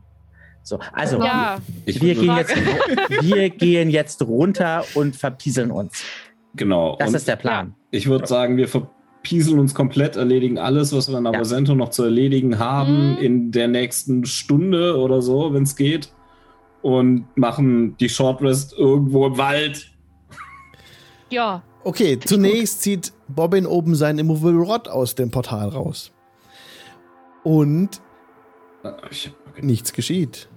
So, 0.67 0.79
also 0.91 1.23
Ja, 1.23 1.59
wir 1.85 2.13
gehen 2.13 2.35
jetzt, 2.35 2.55
wir 3.21 3.49
gehen 3.49 3.89
jetzt 3.89 4.21
runter 4.21 4.83
und 4.95 5.15
verpieseln 5.15 5.71
uns. 5.71 6.03
Genau. 6.55 6.97
Das 6.99 7.07
und 7.09 7.15
ist 7.15 7.27
der 7.27 7.37
Plan. 7.37 7.73
ich 7.91 8.07
würde 8.07 8.27
sagen, 8.27 8.57
wir 8.57 8.67
verpieseln 8.67 9.59
uns 9.59 9.73
komplett, 9.73 10.17
erledigen 10.17 10.57
alles, 10.57 10.91
was 10.91 11.09
wir 11.09 11.17
in 11.19 11.25
Abosento 11.25 11.73
noch 11.73 11.87
zu 11.89 12.03
erledigen 12.03 12.59
haben, 12.59 13.11
Mhm. 13.13 13.17
in 13.19 13.51
der 13.53 13.69
nächsten 13.69 14.25
Stunde 14.25 14.97
oder 14.97 15.21
so, 15.21 15.53
wenn 15.53 15.63
es 15.63 15.77
geht. 15.77 16.11
Und 16.81 17.25
machen 17.37 17.95
die 17.97 18.09
Short 18.09 18.41
Rest 18.41 18.73
irgendwo 18.77 19.27
im 19.27 19.37
Wald. 19.37 19.89
ja. 21.29 21.61
Okay, 21.85 22.19
zunächst 22.19 22.81
zieht 22.81 23.13
Bobbin 23.29 23.65
oben 23.65 23.95
seinen 23.95 24.19
Immovable 24.19 24.59
Rod 24.61 24.89
aus 24.89 25.15
dem 25.15 25.31
Portal 25.31 25.69
raus. 25.69 26.11
Und 27.43 28.01
Ah, 28.83 28.93
Ich, 29.09 29.31
okay. 29.49 29.65
nichts 29.65 29.93
geschieht. 29.93 30.49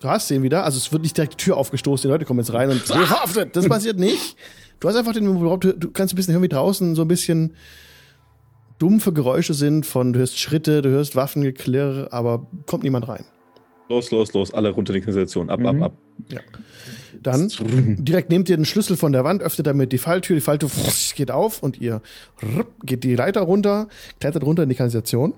Du 0.00 0.08
hast 0.08 0.30
den 0.30 0.42
wieder, 0.42 0.64
also 0.64 0.78
es 0.78 0.90
wird 0.92 1.02
nicht 1.02 1.16
direkt 1.16 1.34
die 1.34 1.44
Tür 1.44 1.56
aufgestoßen, 1.58 2.08
die 2.08 2.12
Leute 2.12 2.24
kommen 2.24 2.40
jetzt 2.40 2.52
rein 2.54 2.70
und 2.70 2.80
verhaftet. 2.80 3.54
Das 3.54 3.68
passiert 3.68 3.98
nicht. 3.98 4.36
Du 4.80 4.88
hast 4.88 4.96
einfach 4.96 5.12
den 5.12 5.26
Rod, 5.26 5.64
du, 5.64 5.90
kannst 5.90 6.14
ein 6.14 6.16
bisschen 6.16 6.32
hören, 6.32 6.42
wie 6.42 6.48
draußen 6.48 6.94
so 6.94 7.02
ein 7.02 7.08
bisschen 7.08 7.54
dumpfe 8.78 9.12
Geräusche 9.12 9.52
sind 9.52 9.84
von, 9.84 10.14
du 10.14 10.20
hörst 10.20 10.38
Schritte, 10.38 10.80
du 10.80 10.88
hörst 10.88 11.16
Waffengeklirr, 11.16 12.08
aber 12.12 12.46
kommt 12.66 12.82
niemand 12.82 13.08
rein. 13.08 13.26
Los, 13.90 14.10
los, 14.10 14.32
los, 14.32 14.54
alle 14.54 14.70
runter 14.70 14.94
in 14.94 15.00
die 15.00 15.04
Kanalisation. 15.04 15.50
Ab, 15.50 15.60
Mhm. 15.60 15.66
ab, 15.66 15.76
ab. 15.82 15.92
Dann 17.22 17.50
direkt 17.98 18.30
nehmt 18.30 18.48
ihr 18.48 18.56
den 18.56 18.64
Schlüssel 18.64 18.96
von 18.96 19.12
der 19.12 19.24
Wand, 19.24 19.42
öffnet 19.42 19.66
damit 19.66 19.92
die 19.92 19.98
Falltür, 19.98 20.34
die 20.36 20.40
Falltür 20.40 20.70
geht 21.14 21.30
auf 21.30 21.62
und 21.62 21.78
ihr 21.78 22.00
geht 22.84 23.04
die 23.04 23.14
Leiter 23.16 23.42
runter, 23.42 23.88
klettert 24.18 24.44
runter 24.44 24.62
in 24.62 24.70
die 24.70 24.74
Kanalisation. 24.76 25.34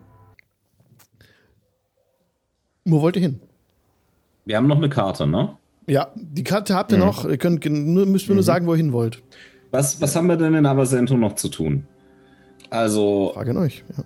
Wo 2.84 3.00
wollt 3.00 3.16
ihr 3.16 3.22
hin? 3.22 3.40
Wir 4.44 4.56
haben 4.56 4.66
noch 4.66 4.76
eine 4.78 4.88
Karte, 4.88 5.26
ne? 5.26 5.56
Ja, 5.88 6.08
die 6.16 6.44
Karte 6.44 6.74
habt 6.74 6.92
ihr 6.92 6.98
noch, 6.98 7.24
ihr 7.24 7.38
könnt, 7.38 7.64
nur, 7.68 8.06
müsst 8.06 8.28
mir 8.28 8.34
nur 8.34 8.44
sagen, 8.44 8.66
wo 8.66 8.72
ihr 8.74 8.76
hin 8.78 8.92
wollt. 8.92 9.22
Was, 9.70 10.00
was 10.00 10.14
haben 10.16 10.28
wir 10.28 10.36
denn 10.36 10.54
in 10.54 10.66
Abosento 10.66 11.16
noch 11.16 11.34
zu 11.34 11.48
tun? 11.48 11.84
Also, 12.70 13.32
Frage 13.34 13.50
an 13.50 13.56
euch. 13.58 13.84
Ja. 13.96 14.04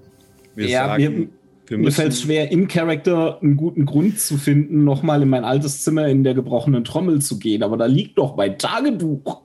Wir 0.55 0.69
Ja, 0.69 0.87
sagen, 0.87 1.03
wir- 1.03 1.29
wir 1.69 1.79
mir 1.79 1.91
fällt 1.91 2.13
es 2.13 2.21
schwer, 2.23 2.53
im 2.53 2.69
Charakter 2.69 3.41
einen 3.43 3.57
guten 3.57 3.87
Grund 3.87 4.21
zu 4.21 4.37
finden, 4.39 4.85
nochmal 4.85 5.23
in 5.23 5.29
mein 5.29 5.45
altes 5.45 5.83
Zimmer 5.83 6.07
in 6.07 6.23
der 6.23 6.33
gebrochenen 6.35 6.85
Trommel 6.85 7.21
zu 7.21 7.39
gehen. 7.41 7.63
Aber 7.65 7.77
da 7.77 7.87
liegt 7.87 8.19
doch 8.19 8.37
mein 8.37 8.57
Tagebuch. 8.57 9.43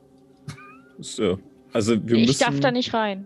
So. 0.99 1.39
Also, 1.73 1.95
wir 2.07 2.18
ich 2.18 2.27
müssen. 2.27 2.39
darf 2.43 2.59
da 2.59 2.72
nicht 2.72 2.93
rein. 2.93 3.26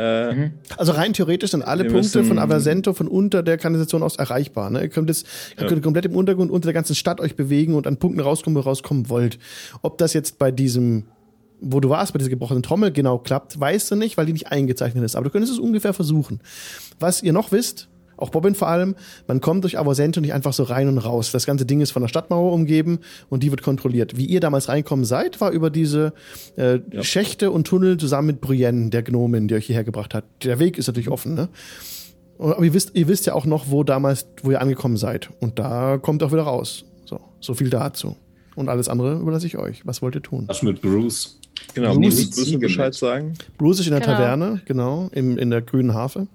Äh, 0.00 0.34
Mhm. 0.34 0.50
Also 0.78 0.92
rein 0.92 1.12
theoretisch 1.12 1.50
sind 1.50 1.62
alle 1.62 1.84
Punkte 1.84 2.24
von 2.24 2.38
Aversento 2.38 2.94
von 2.94 3.06
unter 3.06 3.42
der 3.42 3.58
Kanalisation 3.58 4.02
aus 4.02 4.16
erreichbar. 4.16 4.70
Ne? 4.70 4.80
Ihr 4.82 4.88
könnt 4.88 5.08
jetzt 5.10 5.26
ihr 5.56 5.62
Ja. 5.64 5.68
könnt 5.68 5.82
komplett 5.82 6.06
im 6.06 6.16
Untergrund 6.16 6.50
unter 6.50 6.66
der 6.66 6.72
ganzen 6.72 6.94
Stadt 6.94 7.20
euch 7.20 7.36
bewegen 7.36 7.74
und 7.74 7.86
an 7.86 7.98
Punkten 7.98 8.20
rauskommen, 8.20 8.56
wo 8.56 8.60
ihr 8.60 8.64
rauskommen 8.64 9.08
wollt. 9.10 9.38
Ob 9.82 9.98
das 9.98 10.14
jetzt 10.14 10.38
bei 10.38 10.50
diesem, 10.50 11.04
wo 11.60 11.80
du 11.80 11.90
warst, 11.90 12.14
bei 12.14 12.18
dieser 12.18 12.30
gebrochenen 12.30 12.62
Trommel 12.62 12.90
genau 12.92 13.18
klappt, 13.18 13.60
weißt 13.60 13.90
du 13.90 13.96
nicht, 13.96 14.16
weil 14.16 14.24
die 14.24 14.32
nicht 14.32 14.46
eingezeichnet 14.50 15.04
ist. 15.04 15.16
Aber 15.16 15.24
du 15.24 15.30
könntest 15.30 15.52
es 15.52 15.58
ungefähr 15.58 15.92
versuchen. 15.92 16.40
Was 16.98 17.22
ihr 17.22 17.34
noch 17.34 17.52
wisst, 17.52 17.89
auch 18.20 18.30
Bobbin 18.30 18.54
vor 18.54 18.68
allem, 18.68 18.94
man 19.26 19.40
kommt 19.40 19.64
durch 19.64 19.78
Aversento 19.78 20.20
nicht 20.20 20.32
einfach 20.32 20.52
so 20.52 20.62
rein 20.64 20.88
und 20.88 20.98
raus. 20.98 21.32
Das 21.32 21.46
ganze 21.46 21.66
Ding 21.66 21.80
ist 21.80 21.90
von 21.90 22.02
der 22.02 22.08
Stadtmauer 22.08 22.52
umgeben 22.52 23.00
und 23.28 23.42
die 23.42 23.50
wird 23.50 23.62
kontrolliert. 23.62 24.16
Wie 24.16 24.26
ihr 24.26 24.40
damals 24.40 24.68
reinkommen 24.68 25.04
seid, 25.04 25.40
war 25.40 25.50
über 25.50 25.70
diese 25.70 26.12
äh, 26.56 26.80
Ja. 26.92 27.02
Schächte 27.02 27.50
und 27.50 27.66
Tunnel 27.66 27.96
zusammen 27.96 28.26
mit 28.28 28.40
Brienne, 28.40 28.90
der 28.90 29.02
Gnomin, 29.02 29.48
die 29.48 29.54
euch 29.54 29.66
hierher 29.66 29.84
gebracht 29.84 30.14
hat. 30.14 30.24
Der 30.44 30.58
Weg 30.58 30.78
ist 30.78 30.86
natürlich 30.86 31.08
offen, 31.10 31.34
ne? 31.34 31.48
Und- 32.38 32.52
Aber 32.54 32.64
ihr 32.64 32.72
wisst, 32.74 32.92
ihr 32.94 33.06
wisst 33.08 33.26
ja 33.26 33.34
auch 33.34 33.44
noch, 33.44 33.70
wo 33.70 33.84
damals, 33.84 34.26
wo 34.42 34.50
ihr 34.50 34.60
angekommen 34.60 34.96
seid. 34.96 35.30
Und 35.40 35.58
da 35.58 35.98
kommt 35.98 36.22
ihr 36.22 36.26
auch 36.26 36.32
wieder 36.32 36.42
raus. 36.42 36.84
So, 37.04 37.20
so 37.40 37.54
viel 37.54 37.68
dazu. 37.70 38.16
Und 38.56 38.68
alles 38.68 38.88
andere 38.88 39.18
überlasse 39.20 39.46
ich 39.46 39.58
euch. 39.58 39.86
Was 39.86 40.00
wollt 40.02 40.14
ihr 40.14 40.22
tun? 40.22 40.44
Was 40.46 40.62
mit 40.62 40.80
Bruce? 40.82 41.38
genau, 41.74 41.94
Bruce- 41.94 42.30
Bruce 42.30 42.50
wir 42.50 42.58
Bescheid 42.58 42.94
sagen. 42.94 43.34
Bruce 43.58 43.80
ist 43.80 43.86
in 43.86 43.92
der 43.92 44.00
Genau. 44.00 44.12
Taverne, 44.14 44.60
genau, 44.64 45.08
im, 45.12 45.36
in 45.38 45.50
der 45.50 45.60
grünen 45.62 45.92
Harfe. 45.94 46.26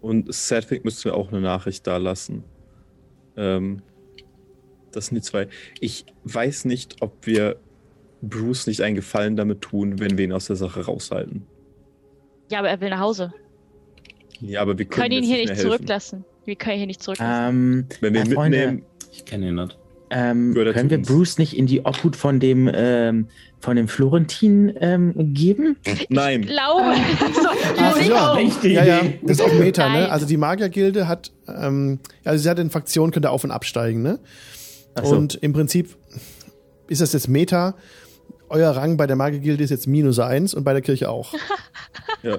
Und 0.00 0.32
Sadwick 0.32 0.84
müssten 0.84 1.04
wir 1.04 1.14
auch 1.14 1.28
eine 1.30 1.40
Nachricht 1.40 1.86
da 1.86 1.96
lassen. 1.96 2.44
Ähm, 3.36 3.82
das 4.92 5.06
sind 5.06 5.16
die 5.16 5.22
zwei. 5.22 5.48
Ich 5.80 6.06
weiß 6.24 6.64
nicht, 6.64 7.02
ob 7.02 7.26
wir 7.26 7.56
Bruce 8.22 8.66
nicht 8.66 8.80
einen 8.82 8.96
Gefallen 8.96 9.36
damit 9.36 9.60
tun, 9.60 9.98
wenn 10.00 10.18
wir 10.18 10.24
ihn 10.24 10.32
aus 10.32 10.46
der 10.46 10.56
Sache 10.56 10.84
raushalten. 10.84 11.46
Ja, 12.50 12.60
aber 12.60 12.70
er 12.70 12.80
will 12.80 12.90
nach 12.90 13.00
Hause. 13.00 13.32
Ja, 14.40 14.62
aber 14.62 14.78
wir 14.78 14.86
können 14.86 15.10
können 15.10 15.22
ihn 15.22 15.24
hier 15.24 15.36
nicht 15.38 15.50
nicht 15.50 15.60
zurücklassen. 15.60 16.24
Wir 16.44 16.56
können 16.56 16.74
ihn 16.74 16.78
hier 16.78 16.86
nicht 16.86 17.02
zurücklassen. 17.02 17.48
Ähm, 17.48 17.86
Wenn 18.00 18.14
wir 18.14 18.24
ihn 18.24 18.32
Freunde, 18.32 18.58
mitnehmen, 18.58 18.86
Ich 19.12 19.24
kenne 19.24 19.48
ihn 19.48 19.54
nicht. 19.56 19.78
Ähm, 20.10 20.54
können 20.54 20.90
wir? 20.90 21.02
Bruce 21.02 21.38
nicht 21.38 21.56
in 21.56 21.66
die 21.66 21.84
Obhut 21.84 22.16
von 22.16 22.40
dem, 22.40 22.70
ähm, 22.72 23.28
von 23.60 23.76
dem 23.76 23.88
Florentin 23.88 24.72
ähm, 24.80 25.12
geben? 25.34 25.76
nein. 26.08 26.42
Glaube. 26.42 26.94
Ach, 27.78 27.96
ich 28.00 28.08
ja. 28.08 28.36
Echte 28.38 28.68
Ja, 28.68 28.84
ja, 28.84 29.00
das 29.22 29.38
ist 29.38 29.42
auch 29.42 29.52
Meta, 29.52 29.88
Nein. 29.88 30.02
ne? 30.02 30.10
Also 30.10 30.26
die 30.26 30.36
Magiergilde 30.36 31.08
hat, 31.08 31.32
ähm, 31.46 31.98
also 32.24 32.42
sie 32.42 32.48
hat 32.48 32.58
in 32.58 32.70
Fraktionen, 32.70 33.12
könnt 33.12 33.26
ihr 33.26 33.30
auf 33.30 33.44
und 33.44 33.50
absteigen, 33.50 34.02
ne? 34.02 34.18
So. 35.02 35.14
Und 35.14 35.36
im 35.36 35.52
Prinzip 35.52 35.96
ist 36.88 37.00
das 37.00 37.12
jetzt 37.12 37.28
Meta. 37.28 37.74
Euer 38.50 38.70
Rang 38.70 38.96
bei 38.96 39.06
der 39.06 39.16
Magiergilde 39.16 39.62
ist 39.64 39.70
jetzt 39.70 39.86
minus 39.86 40.18
eins 40.18 40.54
und 40.54 40.64
bei 40.64 40.72
der 40.72 40.82
Kirche 40.82 41.10
auch. 41.10 41.34
Ja. 42.22 42.38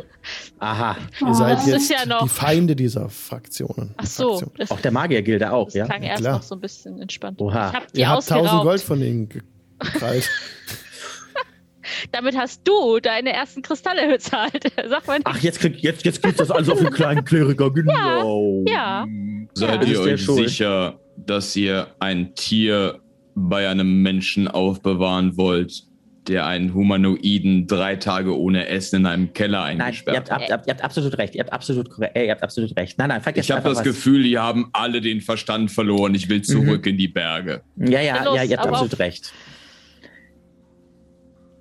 Aha. 0.59 0.97
Ihr 1.21 1.33
seid 1.33 1.59
ist 1.59 1.67
jetzt 1.67 1.89
ja 1.91 2.05
noch- 2.05 2.23
die 2.23 2.29
Feinde 2.29 2.75
dieser 2.75 3.07
Fraktionen. 3.07 3.93
Ach 3.95 4.05
so. 4.05 4.37
Fraktion. 4.39 4.67
Auch 4.77 4.81
der 4.81 4.91
Magiergilde 4.91 5.51
auch, 5.53 5.65
das 5.65 5.73
ja? 5.75 5.85
klang 5.85 6.03
erst 6.03 6.21
klar. 6.23 6.33
noch 6.33 6.43
so 6.43 6.55
ein 6.55 6.59
bisschen 6.61 6.99
entspannt. 7.01 7.39
Oha. 7.39 7.69
Ich 7.69 7.75
hab 7.75 7.93
die 7.93 7.99
Ihr 8.01 8.09
habt 8.09 8.23
1000 8.23 8.39
ausgeraubt. 8.41 8.63
Gold 8.65 8.81
von 8.81 8.99
denen 8.99 9.29
gekrallt. 9.79 10.29
Damit 12.11 12.35
hast 12.37 12.67
du 12.67 12.99
deine 12.99 13.31
ersten 13.33 13.61
Kristalle 13.61 14.07
bezahlt. 14.09 14.63
Sag 14.89 15.07
mal 15.07 15.15
nicht. 15.19 15.27
Ach, 15.27 15.39
jetzt 15.39 15.59
kriegt 15.59 15.79
jetzt, 15.81 16.03
jetzt 16.05 16.21
kriegt 16.21 16.39
das 16.39 16.51
alles 16.51 16.69
auf 16.69 16.79
den 16.79 16.91
kleinen 16.91 17.23
Kleriker, 17.23 17.71
genau. 17.71 18.63
Ja. 18.67 19.07
Seid 19.53 19.81
Ja. 19.83 19.87
ihr 19.87 19.93
Ist 19.93 20.05
der 20.05 20.13
euch 20.13 20.21
schuld? 20.23 20.49
sicher, 20.49 20.99
dass 21.15 21.55
ihr 21.55 21.87
ein 21.99 22.35
Tier 22.35 22.99
bei 23.33 23.69
einem 23.69 24.01
Menschen 24.01 24.47
aufbewahren 24.49 25.37
wollt, 25.37 25.83
der 26.29 26.45
einen 26.45 26.73
Humanoiden 26.73 27.67
drei 27.67 27.95
Tage 27.95 28.37
ohne 28.37 28.67
Essen 28.67 28.97
in 29.01 29.05
einem 29.05 29.33
Keller 29.33 29.61
Nein, 29.61 29.77
ihr 29.79 29.83
eingesperrt 29.85 30.31
habt, 30.31 30.43
hat? 30.43 30.51
ab, 30.51 30.63
ihr 30.67 30.73
habt 30.73 30.83
absolut 30.83 31.17
recht. 31.17 31.35
Ihr 31.35 31.41
habt 31.41 31.51
absolut, 31.51 31.89
korrekt- 31.89 32.15
äh, 32.15 32.25
ihr 32.25 32.31
habt 32.31 32.43
absolut 32.43 32.75
recht. 32.77 32.97
Nein, 32.97 33.09
nein, 33.09 33.21
vergesst 33.21 33.49
Ich 33.49 33.55
habe 33.55 33.67
das 33.67 33.79
was. 33.79 33.83
Gefühl, 33.83 34.23
die 34.23 34.37
haben 34.37 34.69
alle 34.73 35.01
den 35.01 35.21
Verstand 35.21 35.71
verloren. 35.71 36.13
Ich 36.15 36.29
will 36.29 36.41
zurück 36.41 36.85
in 36.85 36.97
die 36.97 37.07
Berge. 37.07 37.61
Ja, 37.75 37.99
ja, 38.01 38.33
ja, 38.35 38.43
ihr 38.43 38.57
habt 38.57 38.67
absolut 38.67 38.99
recht. 38.99 39.33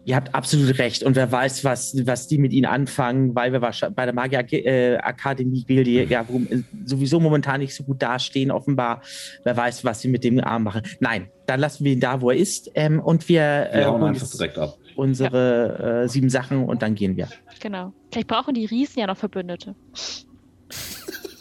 Ihr 0.09 0.17
habt 0.17 0.35
absolut 0.35 0.79
recht. 0.79 1.03
Und 1.03 1.17
wer 1.17 1.31
weiß, 1.31 1.65
was, 1.65 1.95
was 2.07 2.29
die 2.29 2.39
mit 2.39 2.55
ihnen 2.55 2.65
anfangen, 2.65 3.35
weil 3.35 3.53
wir 3.53 3.61
wahrscheinlich 3.61 3.95
bei 3.95 4.07
der 4.07 4.15
Magier-Akademie 4.15 5.65
Gilde 5.65 6.05
ja 6.05 6.25
warum- 6.27 6.49
sowieso 6.87 7.21
momentan 7.21 7.61
nicht 7.61 7.75
so 7.75 7.85
gut 7.85 8.01
dastehen, 8.01 8.51
offenbar. 8.51 9.03
Wer 9.45 9.55
weiß, 9.55 9.85
was 9.85 10.01
sie 10.01 10.09
mit 10.09 10.25
dem 10.25 10.43
Arm 10.43 10.63
machen. 10.63 10.81
Nein, 11.01 11.29
dann 11.45 11.61
lassen 11.61 11.85
wir 11.85 11.93
ihn 11.93 12.01
da, 12.01 12.23
wo 12.23 12.31
er 12.31 12.39
ist. 12.39 12.71
Ähm, 12.75 13.01
und 13.01 13.29
wir, 13.29 13.69
äh, 13.71 13.81
Wir 13.81 13.87
hauen 13.89 14.01
holen 14.01 14.15
einfach 14.15 14.31
direkt 14.31 14.57
ab. 14.57 14.79
unsere 14.97 16.05
äh, 16.05 16.09
sieben 16.09 16.31
Sachen 16.31 16.65
und 16.65 16.81
dann 16.81 16.95
gehen 16.95 17.19
wir. 17.19 17.29
Genau. 17.61 17.93
Vielleicht 18.11 18.29
brauchen 18.29 18.55
die 18.55 18.65
Riesen 18.65 19.01
ja 19.01 19.07
noch 19.09 19.19
Verbündete. 19.19 19.75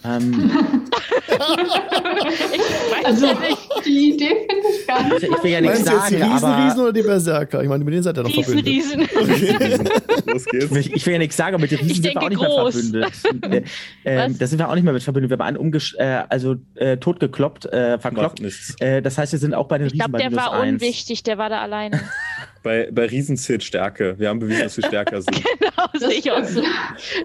Ähm, 0.04 0.52
Ich 1.30 1.40
weiß 1.40 3.06
Also, 3.06 3.26
ja 3.28 3.34
nicht. 3.40 3.67
Die 3.86 4.14
Idee 4.14 4.28
finde 4.50 4.68
ich 4.80 4.88
gar 4.88 5.04
nicht. 5.08 5.24
ich 5.24 5.44
will 5.44 5.52
ja 5.52 5.62
nichts 5.62 5.80
jetzt 5.80 5.90
die 5.90 5.96
sagen, 5.96 6.16
Riesen, 6.32 6.46
aber 6.46 6.66
Riesen 6.66 6.80
oder 6.82 6.94
die 6.94 7.02
Berserker? 7.02 7.64
Ich 7.64 7.70
meine, 7.70 7.84
mit 7.84 7.94
denen 7.94 8.04
seid 8.04 8.18
ihr 8.18 8.24
noch 8.24 8.30
Riesen, 8.30 8.44
verbündet. 8.44 8.74
Riesen. 8.74 9.90
Los 10.26 10.46
geht's. 10.46 10.76
Ich, 10.76 10.94
ich 10.94 11.06
will 11.06 11.14
ja 11.14 11.20
nichts 11.20 11.38
sagen, 11.38 11.56
aber 11.56 11.62
mit 11.62 11.72
den 11.72 11.80
Riesen 11.80 11.92
Ich 11.92 12.02
sind 12.02 12.16
wir 12.16 12.22
auch 12.22 12.30
nicht 12.30 12.40
mehr 12.42 12.50
groß. 12.50 12.92
verbündet. 13.22 13.66
äh, 14.04 14.26
ähm, 14.26 14.38
da 14.38 14.48
sind 14.48 14.60
wir 14.60 14.70
auch 14.70 14.76
nicht 14.76 14.84
mehr 14.84 14.94
mit 14.94 15.04
verbündet. 15.04 15.30
Wir 15.30 15.36
haben 15.36 15.42
einen 15.48 15.58
umgesch 15.58 15.96
äh, 15.98 16.24
also 16.30 16.56
äh, 16.76 16.98
totgekloppt, 16.98 17.66
äh, 17.68 18.00
verkloppt. 18.00 18.42
Äh, 18.80 19.02
das 19.02 19.18
heißt, 19.18 19.32
wir 19.32 19.40
sind 19.40 19.54
auch 19.54 19.68
bei 19.68 19.78
den 19.78 19.88
Ich 19.88 19.94
Riesen 19.94 20.12
glaube, 20.12 20.24
bei 20.24 20.30
der 20.30 20.36
war 20.38 20.54
eins. 20.54 20.82
unwichtig, 20.82 21.24
der 21.24 21.38
war 21.38 21.50
da 21.50 21.62
alleine. 21.62 22.00
Bei, 22.64 22.90
bei 22.92 23.06
Riesen 23.06 23.38
zählt 23.38 23.64
Stärke. 23.64 24.16
Wir 24.18 24.28
haben 24.28 24.40
bewiesen, 24.40 24.64
dass 24.64 24.76
wir 24.76 24.84
stärker 24.86 25.22
sind. 25.22 25.42
genau, 25.60 25.88
sehe 26.10 26.18
ich 26.20 26.30
auch 26.32 26.44
so. 26.44 26.62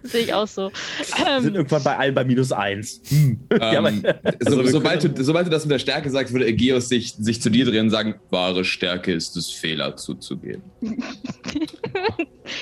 Sehe 0.05 0.21
ich 0.21 0.35
auch 0.35 0.47
so. 0.47 0.71
Wir 0.71 1.41
sind 1.41 1.49
Ähm, 1.49 1.55
irgendwann 1.57 1.83
bei 1.83 1.97
allen 1.97 2.15
bei 2.15 2.23
minus 2.23 2.53
eins. 2.53 3.01
Hm. 3.09 3.41
Ja, 3.51 3.79
aber- 3.79 3.89
Ähm, 3.89 4.03
Also 4.45 4.59
so, 4.59 4.63
wir 4.65 4.71
sobald, 4.71 5.01
können- 5.01 5.15
du, 5.17 5.25
sobald 5.25 5.47
du 5.47 5.51
das 5.51 5.65
mit 5.65 5.73
der 5.73 5.81
Stärke 5.81 6.11
sagst, 6.11 6.33
würde 6.33 6.42
Aegeus 6.45 6.89
sich, 6.89 7.15
sich 7.19 7.41
zu 7.43 7.51
dir 7.51 7.65
drehen 7.65 7.87
und 7.87 7.91
sagen, 7.91 8.15
wahre 8.31 8.65
Stärke 8.65 9.13
ist 9.13 9.37
es, 9.37 9.51
Fehler 9.51 9.97
zuzugeben. 9.97 10.63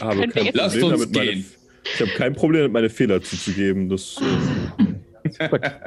Aber 0.01 0.27
kein 0.29 0.45
jetzt- 0.47 0.57
Lasst 0.57 0.79
Problem 0.79 0.93
uns 0.95 1.03
damit, 1.03 1.17
meine, 1.17 1.31
gehen. 1.33 1.45
ich 1.95 2.01
habe 2.01 2.11
kein 2.13 2.35
Problem 2.35 2.61
damit, 2.63 2.73
meine 2.73 2.91
Fehler 2.91 3.23
zuzugeben. 3.23 3.89
Das, 3.89 4.17
äh, 4.19 4.85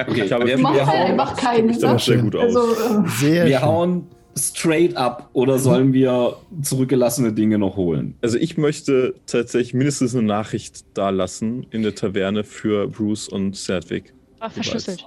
Okay, 0.08 0.24
Ich 0.26 0.32
habe- 0.32 0.46
wir, 0.46 0.58
Macht 0.58 0.80
einfach 0.90 1.36
keinen. 1.38 1.68
Ne? 1.68 2.00
sehr 2.00 2.18
gut 2.18 2.36
aus. 2.36 2.56
Also, 2.56 2.74
äh, 2.74 3.10
Sehr 3.20 3.46
wir 3.46 3.58
schön. 3.58 3.66
hauen 3.68 4.08
straight 4.38 4.96
ab 4.98 5.30
oder 5.34 5.60
sollen 5.60 5.94
wir 5.94 6.38
zurückgelassene 6.62 7.34
Dinge 7.34 7.58
noch 7.60 7.76
holen? 7.76 8.16
Also 8.22 8.38
ich 8.38 8.58
möchte 8.58 9.14
tatsächlich 9.28 9.74
mindestens 9.76 10.16
eine 10.16 10.24
Nachricht 10.26 10.86
da 10.96 11.10
lassen 11.12 11.68
in 11.72 11.84
der 11.84 11.94
Taverne 11.96 12.44
für 12.44 12.88
Bruce 12.88 13.28
und 13.28 13.56
Sedwick. 13.56 14.14
war 14.40 14.50
verschlüsselt. 14.50 15.06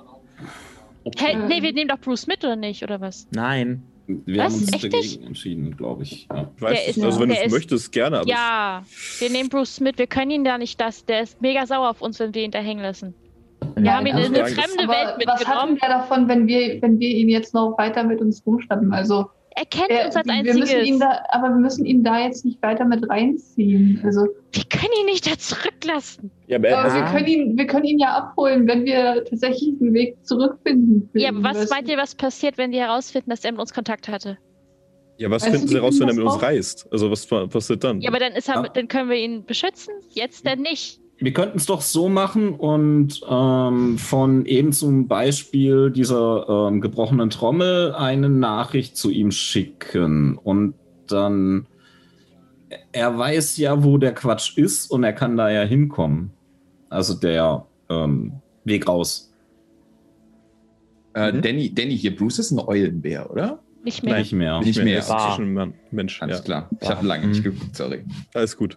Okay. 1.06 1.24
Hey, 1.24 1.36
nee, 1.36 1.62
wir 1.62 1.72
nehmen 1.72 1.88
doch 1.88 2.00
Bruce 2.00 2.26
mit, 2.26 2.44
oder 2.44 2.56
nicht? 2.56 2.82
Oder 2.82 3.00
was? 3.00 3.26
Nein. 3.30 3.82
Wir 4.08 4.44
Was? 4.44 4.52
haben 4.54 4.60
uns 4.60 4.72
Echt 4.72 4.84
dagegen 4.84 4.98
nicht? 5.02 5.22
entschieden, 5.24 5.76
glaube 5.76 6.02
ich. 6.04 6.28
Ja. 6.32 6.50
Ich 6.56 6.62
weiß 6.62 6.88
ist- 6.88 7.02
also 7.02 7.20
wenn 7.20 7.28
du 7.28 7.34
es 7.36 7.50
möchtest, 7.52 7.90
gerne, 7.92 8.18
aber 8.20 8.28
Ja, 8.28 8.82
wir 9.18 9.30
nehmen 9.30 9.48
Bruce 9.48 9.80
mit. 9.80 9.98
Wir 9.98 10.06
können 10.06 10.30
ihn 10.30 10.44
da 10.44 10.58
nicht 10.58 10.80
das. 10.80 11.04
Der 11.06 11.22
ist 11.22 11.40
mega 11.42 11.66
sauer 11.66 11.90
auf 11.90 12.00
uns, 12.02 12.18
wenn 12.20 12.32
wir 12.34 12.42
ihn 12.42 12.50
da 12.52 12.58
hängen 12.60 12.82
lassen. 12.82 13.14
Wir 13.74 13.84
Ja, 13.84 13.92
haben 13.94 14.06
ihn 14.06 14.14
also 14.14 14.32
in 14.32 14.36
eine 14.40 14.46
fremde 14.48 14.84
aber 14.84 14.92
Welt 14.92 15.26
was 15.26 15.46
hatten 15.46 15.72
mitgenommen. 15.72 15.78
wir 15.80 15.88
davon, 15.88 16.28
wenn 16.28 16.46
wir, 16.46 16.82
wenn 16.82 16.98
wir 17.00 17.08
ihn 17.08 17.28
jetzt 17.28 17.52
noch 17.54 17.76
weiter 17.78 18.04
mit 18.04 18.20
uns 18.20 18.44
rumschleppen? 18.46 18.92
Also, 18.92 19.26
Er 19.58 19.64
kennt 19.64 19.88
er, 19.90 20.06
uns 20.06 20.16
als 20.16 20.26
wir 20.26 20.34
einziges. 20.34 20.98
da, 20.98 21.22
aber 21.30 21.48
wir 21.48 21.56
müssen 21.56 21.86
ihn 21.86 22.04
da 22.04 22.20
jetzt 22.20 22.44
nicht 22.44 22.62
weiter 22.62 22.84
mit 22.84 23.08
reinziehen. 23.08 24.00
Also, 24.04 24.26
Wir 24.52 24.64
können 24.68 24.92
ihn 25.00 25.06
nicht 25.06 25.26
da 25.26 25.38
zurücklassen. 25.38 26.30
ja, 26.46 26.58
aber 26.58 26.68
er, 26.68 26.78
aber 26.78 26.94
wir 26.94 27.04
Ah. 27.04 27.12
können 27.12 27.26
ihn, 27.26 27.56
wir 27.58 27.66
können 27.66 27.84
ihn 27.86 27.98
ja 27.98 28.14
abholen, 28.16 28.68
wenn 28.68 28.84
wir 28.84 29.24
tatsächlich 29.24 29.70
einen 29.80 29.94
Weg 29.94 30.16
zurückfinden. 30.26 31.08
Ja, 31.14 31.30
aber 31.30 31.42
was 31.42 31.70
meint 31.70 31.88
ihr, 31.88 31.96
was 31.96 32.14
passiert, 32.14 32.58
wenn 32.58 32.70
die 32.72 32.78
herausfinden, 32.80 33.30
dass 33.30 33.44
er 33.44 33.52
mit 33.52 33.60
uns 33.60 33.72
Kontakt 33.72 34.08
hatte? 34.08 34.36
ja, 35.18 35.30
was 35.30 35.44
Weißt 35.44 35.52
finden 35.52 35.66
du, 35.68 35.72
sie 35.72 35.78
raus, 35.78 35.98
wenn 35.98 36.08
er 36.08 36.14
mit 36.14 36.24
uns 36.24 36.42
reist? 36.42 36.86
Also 36.92 37.10
was 37.10 37.26
pa- 37.26 37.46
passiert 37.46 37.82
dann? 37.82 38.02
Ja, 38.02 38.10
aber 38.10 38.18
dann 38.18 38.32
ist 38.32 38.50
er, 38.50 38.56
Ja. 38.56 38.68
dann 38.68 38.86
können 38.88 39.08
wir 39.08 39.16
ihn 39.16 39.46
beschützen. 39.46 39.94
Jetzt 40.10 40.44
denn 40.46 40.60
nicht. 40.60 41.00
Wir 41.18 41.32
könnten 41.32 41.56
es 41.56 41.64
doch 41.66 41.80
so 41.80 42.09
machen 42.10 42.51
und 42.55 43.20
ähm, 43.28 43.97
von 43.97 44.44
eben 44.44 44.72
zum 44.72 45.09
Beispiel 45.09 45.90
dieser 45.90 46.68
ähm, 46.68 46.80
gebrochenen 46.82 47.30
Trommel 47.30 47.94
eine 47.94 48.28
Nachricht 48.28 48.97
zu 48.98 49.10
ihm 49.10 49.30
schicken. 49.30 50.36
Und 50.36 50.74
dann, 51.09 51.66
er 52.93 53.16
weiß 53.16 53.56
ja, 53.56 53.82
wo 53.82 53.97
der 53.97 54.12
Quatsch 54.14 54.59
ist 54.59 54.90
und 54.90 55.05
er 55.05 55.14
kann 55.14 55.38
da 55.38 55.51
ja 55.51 55.62
hinkommen. 55.62 56.32
Also 56.90 57.14
der 57.14 57.64
ähm, 57.88 58.32
Weg 58.64 58.86
raus. 58.86 59.32
Äh, 61.14 61.32
Mhm. 61.32 61.40
Danny, 61.43 61.74
Danny 61.74 61.97
hier, 61.97 62.14
Bruce 62.14 62.40
ist 62.40 62.51
ein 62.51 62.59
Eulenbär, 62.60 63.30
oder? 63.30 63.60
Nicht 63.84 64.02
mehr. 64.02 64.18
Nicht 64.18 64.32
mehr. 64.32 64.60
Nicht 64.60 64.82
mehr. 64.84 64.98
Ist 64.98 65.10
Ah. 65.10 65.38
Mann, 65.38 65.72
Mensch. 65.90 66.20
Alles 66.20 66.38
ja. 66.40 66.44
klar. 66.44 66.70
Ich 66.80 66.90
habe 66.90 67.06
lange 67.06 67.28
nicht 67.28 67.38
Mhm. 67.40 67.44
geguckt, 67.55 67.74
sorry. 67.74 68.05
Alles 68.34 68.55
gut. 68.56 68.76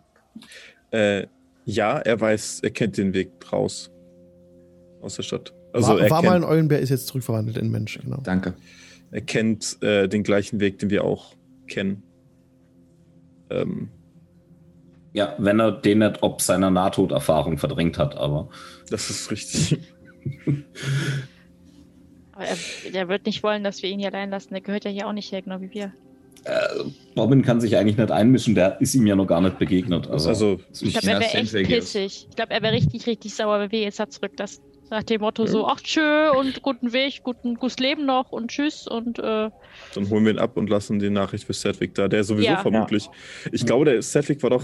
Äh, 0.91 1.28
ja, 1.70 2.00
er 2.00 2.20
weiß, 2.20 2.62
er 2.64 2.72
kennt 2.72 2.98
den 2.98 3.14
Weg 3.14 3.30
raus. 3.52 3.91
Aus 5.02 5.16
der 5.16 5.24
Stadt. 5.24 5.54
Also 5.72 5.90
war, 5.90 6.00
er, 6.02 6.10
war 6.10 6.24
mal 6.24 6.36
ein 6.36 6.44
Eulenbär, 6.44 6.80
ist 6.80 6.90
jetzt 6.90 7.08
zurückverwandelt 7.08 7.58
in 7.58 7.70
Mensch, 7.70 8.00
genau. 8.00 8.20
Danke. 8.24 8.56
er 9.12 9.22
kennt 9.22 9.78
äh, 9.82 10.08
den 10.08 10.24
gleichen 10.24 10.60
Weg, 10.60 10.80
den 10.80 10.90
wir 10.90 11.04
auch 11.04 11.36
kennen. 11.68 12.04
Ähm, 13.50 13.90
Ja, 15.14 15.36
wenn 15.38 15.60
er 15.60 15.72
den 15.72 16.00
nicht 16.00 16.22
ob 16.22 16.41
seiner 16.41 16.72
Nahtoderfahrung 16.72 17.58
verdrängt 17.58 17.98
hat, 17.98 18.18
aber 18.18 18.50
das 18.90 19.10
ist 19.10 19.32
richtig. 19.32 19.80
Aber 22.32 22.46
er, 22.46 22.58
der 22.94 23.10
wird 23.10 23.26
nicht 23.26 23.44
wollen, 23.44 23.66
dass 23.66 23.84
wir 23.84 23.90
ihn 23.90 24.00
hier 24.00 24.14
allein 24.14 24.30
lassen. 24.30 24.54
Der 24.54 24.62
gehört 24.62 24.86
ja 24.86 24.91
hier 24.91 25.08
auch 25.08 25.14
nicht 25.14 25.30
her, 25.32 25.41
genau 25.41 25.60
wie 25.60 25.74
wir. 25.74 25.91
Äh, 26.45 27.20
Robin 27.20 27.41
kann 27.41 27.60
sich 27.61 27.76
eigentlich 27.78 27.98
nicht 27.98 28.11
einmischen, 28.11 28.56
der 28.56 28.80
ist 28.82 28.95
ihm 28.95 29.06
ja 29.07 29.16
noch 29.16 29.28
gar 29.28 29.41
nicht 29.41 29.57
begegnet. 29.60 30.10
Also, 30.10 30.30
Also, 30.30 30.60
Ich 30.74 30.94
glaube, 30.94 31.06
Ja, 31.07 31.14
er 31.14 31.20
wäre 31.20 31.34
echt 31.34 31.53
pissig. 31.53 32.28
Ich 32.30 32.36
glaube, 32.36 32.53
er 32.53 32.61
wäre 32.61 32.74
richtig, 32.74 33.06
richtig 33.07 33.34
sauer, 33.36 33.60
wenn 33.60 33.72
wir 33.72 33.82
jetzt 33.82 33.99
da 33.99 34.10
zurücklassen. 34.10 34.64
Nach 34.91 35.03
dem 35.03 35.22
Motto 35.22 35.45
so, 35.45 35.68
ach 35.68 35.80
tschö 35.82 36.32
und 36.36 36.64
guten 36.64 36.94
Weg, 36.94 37.22
guten, 37.24 37.56
gutes 37.56 37.78
Leben 37.78 38.07
noch 38.07 38.32
und 38.32 38.49
tschüss 38.49 38.88
und 38.88 39.20
äh, 39.20 39.49
dann 39.94 40.10
holen 40.10 40.26
wir 40.26 40.32
ihn 40.32 40.40
ab 40.40 40.57
und 40.57 40.68
lassen 40.68 40.98
die 40.98 41.11
Nachricht 41.11 41.44
für 41.44 41.53
Sedwick 41.53 41.94
da. 41.94 42.07
Der 42.07 42.24
sowieso 42.24 42.48
Ja. 42.49 42.57
vermutlich. 42.57 43.07
Ich 43.52 43.64
glaube, 43.68 43.86
der 43.86 44.02
Sedwick 44.02 44.41
war 44.41 44.49
doch. 44.49 44.64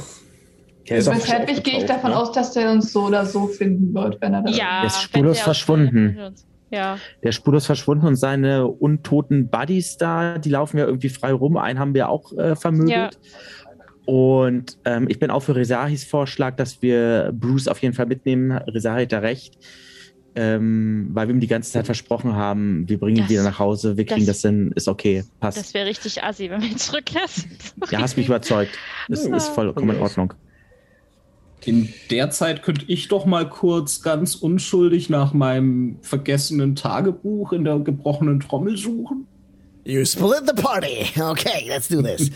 Der 0.90 0.98
ist 0.98 1.06
Bei 1.06 1.12
auch 1.16 1.20
Sedwick 1.20 1.64
gehe 1.64 1.78
ich 1.78 1.86
davon 1.86 2.10
ne? 2.10 2.18
aus, 2.18 2.32
dass 2.32 2.54
der 2.54 2.72
uns 2.72 2.92
so 2.92 3.04
oder 3.06 3.24
so 3.26 3.46
finden 3.48 3.94
wird, 3.94 4.20
wenn 4.22 4.34
er 4.34 4.42
da 4.42 4.50
ja. 4.52 4.80
Der 4.82 4.88
ist 4.88 5.02
spurlos 5.04 5.36
der- 5.38 5.44
verschwunden. 5.44 6.18
Ja. 6.72 6.98
Der 7.24 7.30
ist 7.30 7.36
spurlos 7.36 7.66
verschwunden 7.66 8.06
und 8.08 8.16
seine 8.16 8.68
untoten 8.68 9.48
Buddies 9.50 9.98
da, 9.98 10.38
die 10.38 10.50
laufen 10.50 10.78
ja 10.78 10.86
irgendwie 10.86 11.10
frei 11.10 11.32
rum. 11.32 11.58
Einen 11.58 11.80
haben 11.80 11.94
wir 11.94 12.10
auch 12.10 12.32
äh, 12.38 12.56
vermögelt. 12.56 13.20
Und 14.06 14.78
ähm, 14.86 15.08
ich 15.10 15.20
bin 15.20 15.32
auch 15.32 15.40
für 15.42 15.56
Resahis 15.56 16.04
Vorschlag, 16.06 16.56
dass 16.58 16.82
wir 16.82 17.32
Bruce 17.34 17.68
auf 17.68 17.82
jeden 17.82 17.94
Fall 17.96 18.06
mitnehmen. 18.06 18.52
Resahi 18.52 19.04
hat 19.04 19.12
da 19.12 19.20
recht. 19.20 19.58
Ähm, 20.38 21.12
weil 21.14 21.30
wir 21.30 21.34
ihm 21.34 21.40
die 21.40 21.48
ganze 21.48 21.72
Zeit 21.72 21.86
versprochen 21.86 22.36
haben, 22.36 22.90
wir 22.90 23.00
bringen 23.00 23.16
ihn 23.16 23.22
Das- 23.24 23.30
wieder 23.30 23.44
nach 23.44 23.58
Hause, 23.58 23.96
wir 23.96 24.06
kriegen 24.06 24.26
das- 24.26 24.42
das, 24.42 24.52
hin, 24.52 24.74
ist 24.76 24.90
okay, 24.90 25.24
passt. 25.40 25.58
Das 25.58 25.74
wäre 25.74 25.86
richtig 25.88 26.22
assi, 26.26 26.50
wenn 26.50 26.62
wir 26.62 26.68
ihn 26.72 26.78
zurücklassen. 26.78 27.52
ja, 27.90 28.00
hast 28.00 28.18
mich 28.18 28.28
überzeugt. 28.28 28.72
Ist, 29.08 29.26
ist 29.28 29.48
vollkommen 29.48 29.96
in 29.96 30.02
Ordnung. 30.02 30.34
In 31.66 31.92
der 32.12 32.30
Zeit 32.30 32.62
könnte 32.62 32.86
ich 32.88 33.08
doch 33.08 33.26
mal 33.26 33.50
kurz 33.50 34.02
ganz 34.02 34.36
unschuldig 34.36 35.10
nach 35.10 35.34
meinem 35.34 35.98
vergessenen 36.02 36.76
Tagebuch 36.76 37.52
in 37.54 37.64
der 37.64 37.80
gebrochenen 37.80 38.40
Trommel 38.40 38.78
suchen. 38.78 39.28
You 39.84 40.06
split 40.06 40.44
the 40.48 40.54
party. 40.54 41.12
Okay, 41.20 41.66
let's 41.68 41.88
do 41.88 42.02
this. 42.02 42.32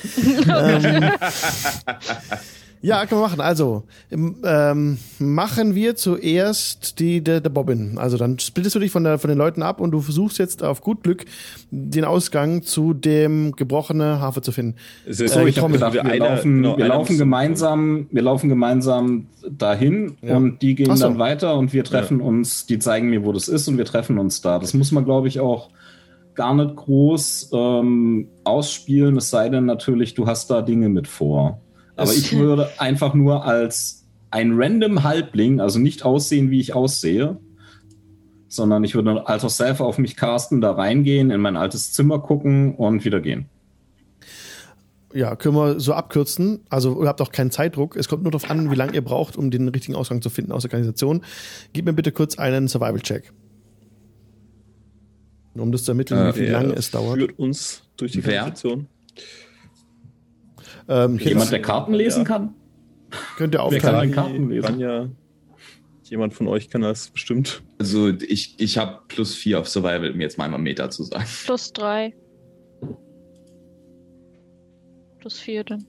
ähm, 0.47 1.11
ja, 2.81 3.06
können 3.06 3.22
wir 3.22 3.27
machen. 3.27 3.41
Also, 3.41 3.84
ähm, 4.11 4.97
machen 5.19 5.76
wir 5.76 5.95
zuerst 5.95 6.99
die, 6.99 7.22
der, 7.22 7.41
der 7.41 7.49
Bobbin. 7.49 7.97
Also, 7.97 8.18
dann 8.18 8.39
splittest 8.39 8.76
du 8.76 8.80
dich 8.80 8.91
von, 8.91 9.03
der, 9.03 9.18
von 9.19 9.27
den 9.30 9.38
Leuten 9.38 9.61
ab 9.64 9.81
und 9.81 9.91
du 9.91 9.99
versuchst 10.01 10.38
jetzt 10.39 10.64
auf 10.64 10.81
gut 10.81 11.03
Glück 11.03 11.26
den 11.72 12.06
Ausgang 12.06 12.64
zu 12.64 12.93
dem 12.93 13.51
gebrochene 13.56 14.22
Hafe 14.22 14.41
zu 14.41 14.51
finden. 14.51 14.76
Es 15.06 15.19
ist 15.19 15.34
So, 15.34 15.41
So, 15.41 15.45
ich 15.45 15.57
ich 15.57 15.61
habe 15.64 15.73
gedacht, 15.73 15.93
wir 15.93 16.06
Einer- 16.06 16.30
laufen, 16.30 16.61
genau, 16.64 16.77
wir 16.77 16.88
laufen 16.88 17.18
gemeinsam, 17.18 18.07
wir 18.11 18.22
laufen 18.22 18.49
gemeinsam 18.49 19.27
dahin 19.49 20.15
Ja. 20.22 20.38
und 20.38 20.61
die 20.61 20.76
gehen 20.76 20.95
so. 20.95 21.03
dann 21.03 21.19
weiter 21.19 21.57
und 21.57 21.73
wir 21.73 21.84
treffen 21.84 22.22
uns, 22.22 22.65
die 22.65 22.80
zeigen 22.80 23.10
mir, 23.10 23.23
wo 23.26 23.31
das 23.34 23.47
ist 23.47 23.68
und 23.68 23.77
wir 23.77 23.85
treffen 23.85 24.18
uns 24.19 24.41
da. 24.41 24.60
Das 24.60 24.73
muss 24.73 24.91
man, 24.91 25.06
glaube 25.06 25.27
ich, 25.27 25.39
auch 25.39 25.69
gar 26.35 26.53
nicht 26.56 26.76
groß 26.77 27.49
ähm, 27.53 28.27
ausspielen, 28.45 29.18
es 29.18 29.30
sei 29.30 29.49
denn 29.49 29.65
natürlich, 29.65 30.14
du 30.14 30.26
hast 30.27 30.49
da 30.49 30.61
Dinge 30.61 30.88
mit 30.88 31.07
vor. 31.07 31.60
Aber 32.00 32.14
ich 32.14 32.38
würde 32.38 32.70
einfach 32.80 33.14
nur 33.14 33.46
als 33.46 34.06
ein 34.32 34.54
random 34.54 35.04
Halbling, 35.04 35.60
also 35.60 35.80
nicht 35.80 36.04
aussehen, 36.04 36.52
wie 36.52 36.60
ich 36.60 36.74
aussehe, 36.74 37.38
sondern 38.48 38.84
ich 38.84 38.96
würde 38.96 39.28
Alter 39.28 39.50
Self 39.50 39.80
auf 39.80 39.98
mich 39.98 40.16
casten, 40.16 40.62
da 40.62 40.72
reingehen, 40.72 41.32
in 41.32 41.42
mein 41.42 41.56
altes 41.56 41.94
Zimmer 41.94 42.20
gucken 42.20 42.76
und 42.76 43.06
wieder 43.06 43.22
gehen. 43.22 43.46
Ja, 45.14 45.36
können 45.36 45.56
wir 45.56 45.80
so 45.80 45.94
abkürzen. 45.94 46.60
Also, 46.70 47.02
ihr 47.02 47.08
habt 47.08 47.22
auch 47.22 47.32
keinen 47.32 47.50
Zeitdruck. 47.50 47.96
Es 47.96 48.08
kommt 48.08 48.22
nur 48.24 48.32
darauf 48.32 48.50
an, 48.50 48.70
wie 48.70 48.76
lange 48.76 48.94
ihr 48.94 49.04
braucht, 49.04 49.38
um 49.38 49.50
den 49.50 49.68
richtigen 49.68 49.96
Ausgang 49.96 50.22
zu 50.22 50.30
finden 50.30 50.52
aus 50.52 50.64
der 50.64 50.72
Organisation. 50.72 51.22
Gib 51.74 51.86
mir 51.86 51.94
bitte 51.94 52.12
kurz 52.12 52.38
einen 52.38 52.68
Survival-Check. 52.68 53.34
Nur 55.56 55.66
Um 55.66 55.72
das 55.72 55.84
zu 55.84 55.92
ermitteln, 55.92 56.20
Äh, 56.20 56.36
wie 56.36 56.46
lange 56.46 56.74
es 56.74 56.92
dauert. 56.92 57.18
Führt 57.18 57.40
uns 57.40 57.84
durch 57.98 58.12
die 58.12 58.24
Wer? 58.24 58.54
Ähm, 60.90 61.16
ich 61.18 61.26
Jemand, 61.26 61.52
der 61.52 61.61
Karten 61.61 61.94
lesen 61.94 62.20
Ja. 62.20 62.26
kann? 62.26 62.53
könnt 63.38 63.56
ihr 63.56 63.60
Wer 63.70 63.80
kann 63.80 63.95
aufteilen. 63.95 64.02
denn 64.02 64.11
Karten 64.16 64.49
lesen? 64.49 64.66
Kann 64.66 64.80
ja. 64.80 65.10
Jemand 66.03 66.34
von 66.34 66.48
euch 66.48 66.70
kann 66.70 66.82
das 66.82 67.10
bestimmt. 67.11 67.61
Also 67.78 68.10
ich, 68.10 68.56
ich 68.60 68.78
habe 68.80 68.99
plus 69.07 69.36
vier 69.36 69.60
auf 69.60 69.70
Survival, 69.70 70.11
um 70.11 70.20
jetzt 70.20 70.38
mal 70.40 70.45
einmal 70.45 70.60
Meta 70.60 70.90
zu 70.90 71.03
sagen. 71.03 71.26
Plus 71.45 71.72
drei. 71.72 72.14
Plus 75.20 75.40
vier 75.40 75.64
dann. 75.64 75.86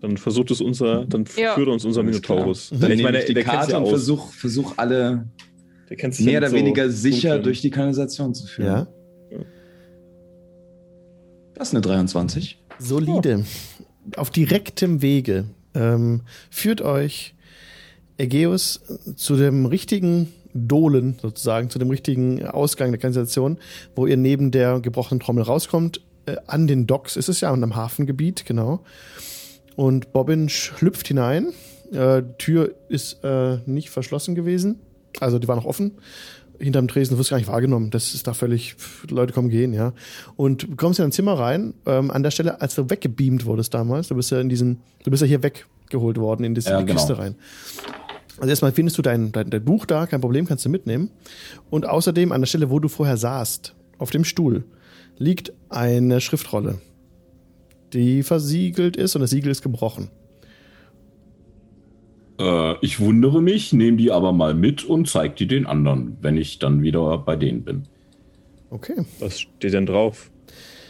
Dann 0.00 0.16
versucht 0.16 0.50
es 0.50 0.60
unser, 0.60 1.06
dann 1.06 1.24
Ja. 1.36 1.54
führt 1.54 1.68
uns 1.68 1.84
unser. 1.84 2.02
Minotaurus. 2.02 2.70
Dann 2.70 2.82
ich 2.90 2.96
nehme 2.96 3.02
meine, 3.04 3.20
ich 3.20 3.26
die 3.26 3.34
der 3.34 3.44
Karte 3.44 3.72
ja 3.72 3.78
und 3.78 3.86
versuch, 3.88 4.32
versuch 4.32 4.74
alle 4.76 5.28
Der 5.88 5.96
kennt 5.96 6.14
sich 6.14 6.26
mehr 6.26 6.38
oder 6.38 6.50
so 6.50 6.56
weniger 6.56 6.90
sicher 6.90 7.38
durch 7.38 7.60
die 7.62 7.70
Kanalisation 7.70 8.34
zu 8.34 8.46
führen. 8.46 8.66
Ja, 8.66 8.86
Das 11.54 11.68
ist 11.68 11.74
eine 11.74 11.80
23. 11.82 12.58
solide. 12.78 13.44
Auf 14.16 14.30
direktem 14.30 15.02
Wege 15.02 15.44
ähm, 15.74 16.22
führt 16.50 16.82
euch 16.82 17.34
Ägeus 18.18 18.80
zu 19.16 19.36
dem 19.36 19.66
richtigen 19.66 20.32
Dolen 20.54 21.16
sozusagen, 21.20 21.70
zu 21.70 21.78
dem 21.78 21.90
richtigen 21.90 22.44
Ausgang 22.46 22.90
der 22.92 23.00
Kanalisation, 23.00 23.58
wo 23.94 24.06
ihr 24.06 24.16
neben 24.16 24.50
der 24.50 24.80
gebrochenen 24.80 25.20
Trommel 25.20 25.44
rauskommt. 25.44 26.00
Äh, 26.26 26.36
an 26.46 26.66
den 26.66 26.86
Docks 26.86 27.16
ist 27.16 27.28
es 27.28 27.40
ja 27.40 27.50
und 27.50 27.62
am 27.62 27.74
Hafengebiet, 27.74 28.44
genau. 28.46 28.84
Und 29.76 30.12
Bobbin 30.12 30.48
schlüpft 30.48 31.08
hinein. 31.08 31.52
Äh, 31.92 32.22
die 32.22 32.38
Tür 32.38 32.74
ist 32.88 33.24
äh, 33.24 33.58
nicht 33.66 33.90
verschlossen 33.90 34.34
gewesen. 34.34 34.80
Also 35.20 35.38
die 35.38 35.48
war 35.48 35.56
noch 35.56 35.64
offen. 35.64 35.92
Hinterm 36.58 36.88
Tresen, 36.88 37.14
du 37.14 37.18
wirst 37.18 37.30
gar 37.30 37.38
nicht 37.38 37.48
wahrgenommen. 37.48 37.90
Das 37.90 38.14
ist 38.14 38.26
da 38.26 38.34
völlig, 38.34 38.76
Leute 39.08 39.32
kommen, 39.32 39.48
gehen, 39.48 39.72
ja. 39.72 39.92
Und 40.36 40.62
du 40.62 40.76
kommst 40.76 40.98
in 40.98 41.04
ein 41.04 41.12
Zimmer 41.12 41.38
rein, 41.38 41.74
ähm, 41.86 42.10
an 42.10 42.22
der 42.22 42.30
Stelle, 42.30 42.60
als 42.60 42.74
du 42.74 42.88
weggebeamt 42.88 43.46
wurdest 43.46 43.74
damals, 43.74 44.08
du 44.08 44.14
bist 44.14 44.30
ja 44.30 44.40
in 44.40 44.48
diesen, 44.48 44.80
du 45.04 45.10
bist 45.10 45.22
ja 45.22 45.26
hier 45.26 45.42
weggeholt 45.42 46.18
worden, 46.18 46.44
in, 46.44 46.54
das, 46.54 46.66
Ja, 46.66 46.80
genau. 46.80 46.94
Kiste 46.94 47.18
rein. 47.18 47.34
Also 48.38 48.50
erstmal 48.50 48.72
findest 48.72 48.98
du 48.98 49.02
dein, 49.02 49.32
dein, 49.32 49.50
dein 49.50 49.64
Buch 49.64 49.86
da, 49.86 50.06
kein 50.06 50.20
Problem, 50.20 50.46
kannst 50.46 50.64
du 50.64 50.68
mitnehmen. 50.68 51.10
Und 51.70 51.88
außerdem 51.88 52.32
an 52.32 52.40
der 52.40 52.46
Stelle, 52.46 52.70
wo 52.70 52.78
du 52.78 52.88
vorher 52.88 53.16
saßt, 53.16 53.74
auf 53.98 54.10
dem 54.10 54.24
Stuhl, 54.24 54.64
liegt 55.18 55.52
eine 55.68 56.20
Schriftrolle, 56.20 56.78
die 57.92 58.22
versiegelt 58.22 58.96
ist 58.96 59.14
und 59.14 59.20
das 59.20 59.30
Siegel 59.30 59.50
ist 59.50 59.62
gebrochen. 59.62 60.10
Äh, 62.38 62.74
ich 62.84 63.00
wundere 63.00 63.42
mich, 63.42 63.72
nehme 63.72 63.96
die 63.96 64.10
aber 64.10 64.32
mal 64.32 64.54
mit 64.54 64.84
und 64.84 65.08
zeig 65.08 65.36
die 65.36 65.46
den 65.46 65.66
anderen, 65.66 66.16
wenn 66.20 66.36
ich 66.36 66.58
dann 66.58 66.82
wieder 66.82 67.18
bei 67.18 67.36
denen 67.36 67.64
bin. 67.64 67.84
Okay. 68.70 69.04
Was 69.18 69.40
steht 69.40 69.74
denn 69.74 69.86
drauf? 69.86 70.30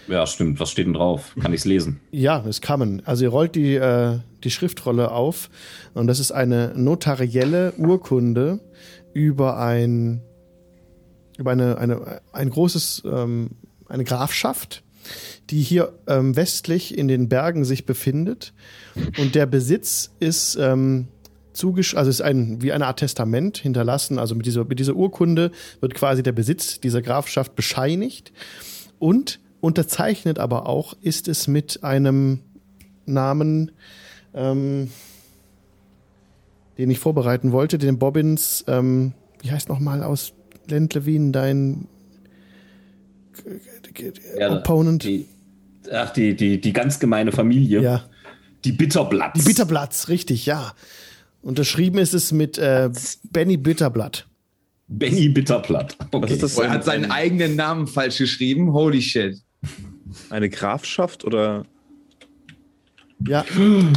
Ja, 0.09 0.27
stimmt. 0.27 0.61
Was 0.61 0.71
steht 0.71 0.87
denn 0.87 0.95
drauf? 0.95 1.35
Kann 1.41 1.53
ich's 1.53 1.65
lesen? 1.65 2.01
Ja, 2.11 2.45
es 2.47 2.61
kann. 2.61 3.03
Also 3.05 3.25
ihr 3.25 3.31
rollt 3.31 3.55
die, 3.55 3.75
äh, 3.75 4.19
die 4.45 4.51
Schriftrolle 4.51 5.11
auf 5.11 5.51
und 5.95 6.07
das 6.07 6.19
ist 6.19 6.33
eine 6.33 6.73
notarielle 6.77 7.73
Urkunde 7.79 8.61
über 9.15 9.59
ein 9.59 10.23
über 11.39 11.53
eine, 11.53 11.79
eine 11.79 12.21
ein 12.33 12.51
großes 12.51 13.03
ähm, 13.07 13.51
eine 13.89 14.05
Grafschaft, 14.05 14.83
die 15.51 15.63
hier 15.63 15.93
ähm, 16.07 16.37
westlich 16.37 16.97
in 16.97 17.09
den 17.09 17.29
Bergen 17.29 17.65
sich 17.65 17.87
befindet 17.87 18.53
und 19.19 19.35
der 19.35 19.47
Besitz 19.47 20.13
ist 20.21 20.57
ähm, 20.61 21.09
zugesch 21.53 21.95
also 21.95 22.11
ist 22.11 22.23
ein 22.23 22.63
wie 22.63 22.73
eine 22.73 22.87
Art 22.87 22.99
Testament 22.99 23.59
hinterlassen. 23.59 24.19
Also 24.19 24.35
mit 24.35 24.47
dieser 24.47 24.65
mit 24.65 24.79
dieser 24.79 24.95
Urkunde 24.95 25.51
wird 25.81 25.95
quasi 25.95 26.23
der 26.23 26.33
Besitz 26.33 26.81
dieser 26.81 27.03
Grafschaft 27.03 27.55
bescheinigt 27.57 28.33
und 28.99 29.41
unterzeichnet 29.61 30.39
aber 30.39 30.67
auch 30.67 30.95
ist 31.01 31.29
es 31.29 31.49
mit 31.49 31.85
einem 31.85 32.41
Namen, 33.07 33.73
ähm, 34.35 34.91
den 36.79 36.91
ich 36.91 36.99
vorbereiten 36.99 37.53
wollte, 37.53 37.79
den 37.79 37.99
Bobbins, 37.99 38.65
ähm, 38.67 39.13
wie 39.41 39.51
heißt 39.51 39.69
nochmal 39.69 40.03
aus 40.03 40.33
Lendlewin 40.69 41.33
dein 41.33 41.89
Opponent? 44.49 45.05
Die, 45.05 45.27
ach, 45.93 46.11
die, 46.11 46.37
die, 46.37 46.61
die 46.61 46.73
ganz 46.73 46.99
gemeine 46.99 47.33
Familie. 47.33 47.83
ja, 47.83 48.05
Die 48.65 48.73
Bitterblatts. 48.73 49.41
die 49.41 49.47
Bitterblatts, 49.47 50.09
richtig, 50.09 50.47
ja. 50.47 50.73
Unterschrieben 51.43 51.99
ist 51.99 52.15
es 52.15 52.33
mit 52.33 52.57
äh, 52.57 52.89
Benny 53.31 53.57
Bitterblatt. 53.57 54.27
Benny 54.87 55.29
Bitterblatt. 55.29 55.97
Okay. 56.11 56.25
Was 56.25 56.31
ist 56.31 56.43
das? 56.43 56.59
Er 56.59 56.71
hat 56.71 56.85
seinen 56.85 57.11
eigenen 57.11 57.57
Namen 57.57 57.87
falsch 57.87 58.19
geschrieben. 58.19 58.73
Holy 58.73 59.03
shit. 59.03 59.39
Eine 60.31 60.49
Grafschaft 60.49 61.25
oder? 61.25 61.65
Ja, 63.27 63.45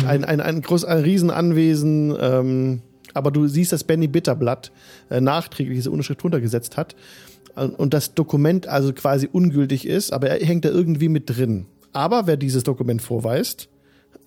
ein, 0.07 0.23
ein, 0.23 0.39
ein, 0.39 0.61
groß, 0.61 0.85
ein 0.85 1.03
Riesenanwesen. 1.03 2.15
Ähm, 2.19 2.81
aber 3.13 3.31
du 3.31 3.47
siehst, 3.47 3.71
dass 3.71 3.83
Benny 3.83 4.07
Bitterblatt 4.07 4.71
äh, 5.09 5.21
nachträglich 5.21 5.77
diese 5.77 5.91
Unterschrift 5.91 6.23
runtergesetzt 6.23 6.77
hat. 6.77 6.95
Und 7.55 7.77
und 7.77 7.93
das 7.93 8.13
Dokument 8.13 8.67
also 8.67 8.91
quasi 8.91 9.29
ungültig 9.31 9.87
ist, 9.87 10.11
aber 10.11 10.29
er 10.29 10.45
hängt 10.45 10.65
da 10.65 10.69
irgendwie 10.69 11.09
mit 11.09 11.29
drin. 11.29 11.67
Aber 11.93 12.27
wer 12.27 12.37
dieses 12.37 12.63
Dokument 12.63 13.01
vorweist, 13.01 13.69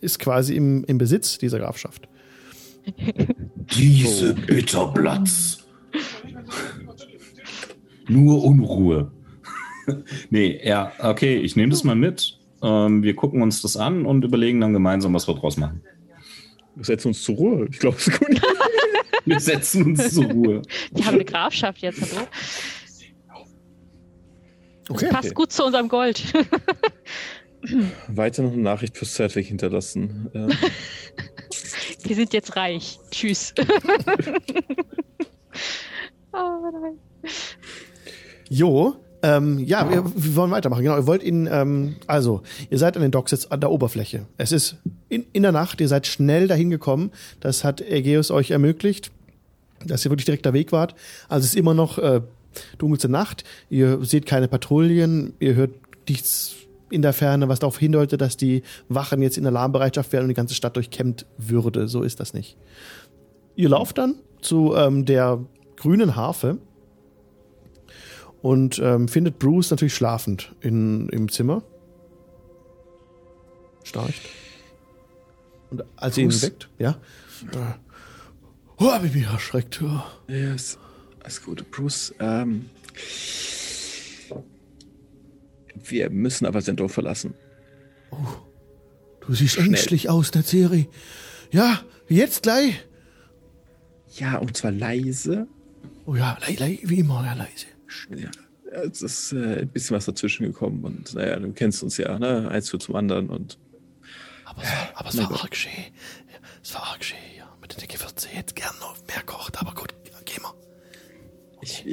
ist 0.00 0.18
quasi 0.18 0.54
im, 0.54 0.84
im 0.84 0.98
Besitz 0.98 1.38
dieser 1.38 1.58
Grafschaft. 1.58 2.08
Diese 3.76 4.34
Bitterblatts. 4.34 5.66
Nur 8.08 8.42
Unruhe. 8.44 9.12
nee, 10.30 10.60
ja, 10.64 10.92
okay, 10.98 11.36
ich 11.36 11.56
nehme 11.56 11.70
das 11.70 11.84
mal 11.84 11.96
mit. 11.96 12.38
Ähm, 12.62 13.02
wir 13.02 13.14
gucken 13.14 13.42
uns 13.42 13.62
das 13.62 13.76
an 13.76 14.06
und 14.06 14.24
überlegen 14.24 14.60
dann 14.60 14.72
gemeinsam, 14.72 15.14
was 15.14 15.28
wir 15.28 15.34
draus 15.34 15.56
machen. 15.56 15.82
Wir 16.74 16.84
setzen 16.84 17.08
uns 17.08 17.22
zur 17.22 17.36
Ruhe. 17.36 17.68
Ich 17.70 17.78
glaube, 17.78 17.96
es 17.96 18.08
ist 18.08 18.18
gut. 18.18 18.40
Wir 19.24 19.40
setzen 19.40 19.84
uns 19.84 20.14
zur 20.14 20.24
Ruhe. 20.24 20.62
Die 20.92 21.04
haben 21.04 21.16
eine 21.16 21.24
Grafschaft 21.24 21.82
jetzt, 21.82 22.00
hallo? 22.00 22.26
Okay. 24.88 25.08
Passt 25.10 25.34
gut 25.34 25.52
zu 25.52 25.66
unserem 25.66 25.88
Gold. 25.88 26.32
Weiter 28.08 28.42
noch 28.42 28.52
eine 28.52 28.62
Nachricht 28.62 28.96
für 28.96 29.04
Sedwick 29.04 29.46
hinterlassen. 29.46 30.30
Ähm, 30.34 30.50
Wir 32.02 32.16
sind 32.16 32.32
jetzt 32.32 32.56
reich. 32.56 32.98
Tschüss. 33.10 33.54
oh 36.32 36.70
nein. 36.82 36.98
Jo, 38.48 38.96
ähm, 39.22 39.58
ja, 39.58 39.90
wir, 39.90 40.04
wir 40.04 40.36
wollen 40.36 40.50
weitermachen. 40.50 40.82
Genau, 40.82 40.96
ihr 40.96 41.06
wollt 41.06 41.22
ihn, 41.22 41.48
ähm, 41.50 41.96
also, 42.06 42.42
ihr 42.70 42.78
seid 42.78 42.96
an 42.96 43.02
den 43.02 43.10
Docks 43.10 43.32
jetzt 43.32 43.50
an 43.50 43.60
der 43.60 43.70
Oberfläche. 43.70 44.26
Es 44.36 44.52
ist 44.52 44.76
in, 45.08 45.26
in 45.32 45.42
der 45.42 45.52
Nacht, 45.52 45.80
ihr 45.80 45.88
seid 45.88 46.06
schnell 46.06 46.46
dahin 46.46 46.70
gekommen. 46.70 47.10
Das 47.40 47.64
hat 47.64 47.80
Ägeus 47.80 48.30
euch 48.30 48.52
ermöglicht, 48.52 49.10
dass 49.84 50.04
ihr 50.04 50.10
wirklich 50.10 50.26
direkter 50.26 50.52
Weg 50.52 50.70
wart. 50.72 50.94
Also 51.28 51.44
es 51.44 51.50
ist 51.50 51.56
immer 51.56 51.74
noch 51.74 51.98
äh, 51.98 52.20
dunkelste 52.78 53.08
Nacht. 53.08 53.44
Ihr 53.70 54.04
seht 54.04 54.26
keine 54.26 54.48
Patrouillen, 54.48 55.34
ihr 55.40 55.54
hört 55.54 55.72
nichts 56.08 56.54
in 56.90 57.02
der 57.02 57.12
Ferne, 57.12 57.48
was 57.48 57.58
darauf 57.58 57.78
hindeutet, 57.78 58.20
dass 58.20 58.36
die 58.36 58.62
Wachen 58.88 59.22
jetzt 59.22 59.38
in 59.38 59.46
Alarmbereitschaft 59.46 60.12
wären 60.12 60.24
und 60.24 60.28
die 60.28 60.34
ganze 60.34 60.54
Stadt 60.54 60.76
durchkämmt 60.76 61.26
würde. 61.36 61.88
So 61.88 62.02
ist 62.02 62.20
das 62.20 62.34
nicht. 62.34 62.56
Ihr 63.56 63.68
lauft 63.68 63.98
dann 63.98 64.16
zu 64.40 64.74
ähm, 64.76 65.04
der 65.04 65.44
grünen 65.76 66.16
Harfe 66.16 66.58
und 68.42 68.78
ähm, 68.78 69.08
findet 69.08 69.38
Bruce 69.38 69.70
natürlich 69.70 69.94
schlafend 69.94 70.54
in, 70.60 71.08
im 71.08 71.30
Zimmer. 71.30 71.62
Schnarcht. 73.84 74.22
Und 75.70 75.84
als 75.96 76.16
ihr 76.16 76.24
ihn 76.24 76.30
Bruce? 76.30 76.42
weckt, 76.42 76.68
ja. 76.78 76.90
Äh, 77.52 77.56
oh, 78.78 78.92
hab 78.92 79.04
ich 79.04 79.14
mich 79.14 79.26
erschreckt. 79.26 79.80
Ja. 79.80 80.04
ja, 80.28 80.54
ist, 80.54 80.78
alles 81.22 81.42
gut. 81.42 81.70
Bruce, 81.70 82.14
ähm, 82.20 82.66
wir 85.84 86.10
müssen 86.10 86.46
aber 86.46 86.60
Sendor 86.60 86.88
verlassen. 86.88 87.34
Du 89.20 89.34
siehst 89.34 89.54
Schnell. 89.54 89.68
ängstlich 89.68 90.08
aus, 90.08 90.32
Nazeri. 90.34 90.88
Ja, 91.50 91.80
jetzt 92.08 92.42
gleich. 92.44 92.86
Ja, 94.16 94.38
und 94.38 94.56
zwar 94.56 94.70
leise. 94.72 95.46
Oh 96.06 96.14
ja, 96.14 96.38
le 96.46 96.54
le 96.54 96.78
wie 96.82 97.00
immer, 97.00 97.24
ja, 97.24 97.34
leise. 97.34 97.66
Ja, 98.16 98.30
es 98.82 99.02
ist 99.02 99.32
äh, 99.32 99.60
ein 99.60 99.68
bisschen 99.68 99.96
was 99.96 100.06
dazwischen 100.06 100.46
gekommen 100.46 100.82
und 100.84 101.14
naja, 101.14 101.38
du 101.38 101.52
kennst 101.52 101.82
uns 101.82 101.96
ja, 101.98 102.18
ne? 102.18 102.48
Eins 102.50 102.70
führt 102.70 102.82
zum 102.82 102.96
anderen 102.96 103.28
und 103.28 103.58
Aber 104.44 104.62
es 104.62 104.70
war, 104.70 104.90
aber 104.94 105.08
es 105.08 105.18
war 105.18 105.42
arg 105.42 105.56
schön. 105.56 105.72
Es 106.62 106.74
war 106.74 106.82
arg 106.92 107.04
schön, 107.04 107.18
ja. 107.36 107.54
Mit 107.60 107.78
der 107.80 107.86
Gewürze 107.88 108.28
hätte 108.28 108.54
gern 108.54 108.74
noch 108.80 108.96
mehr 109.06 109.22
kocht, 109.24 109.60
aber 109.60 109.74
gut, 109.74 109.94
gehen 110.24 110.42
wir. 110.42 110.54
ich. 111.60 111.84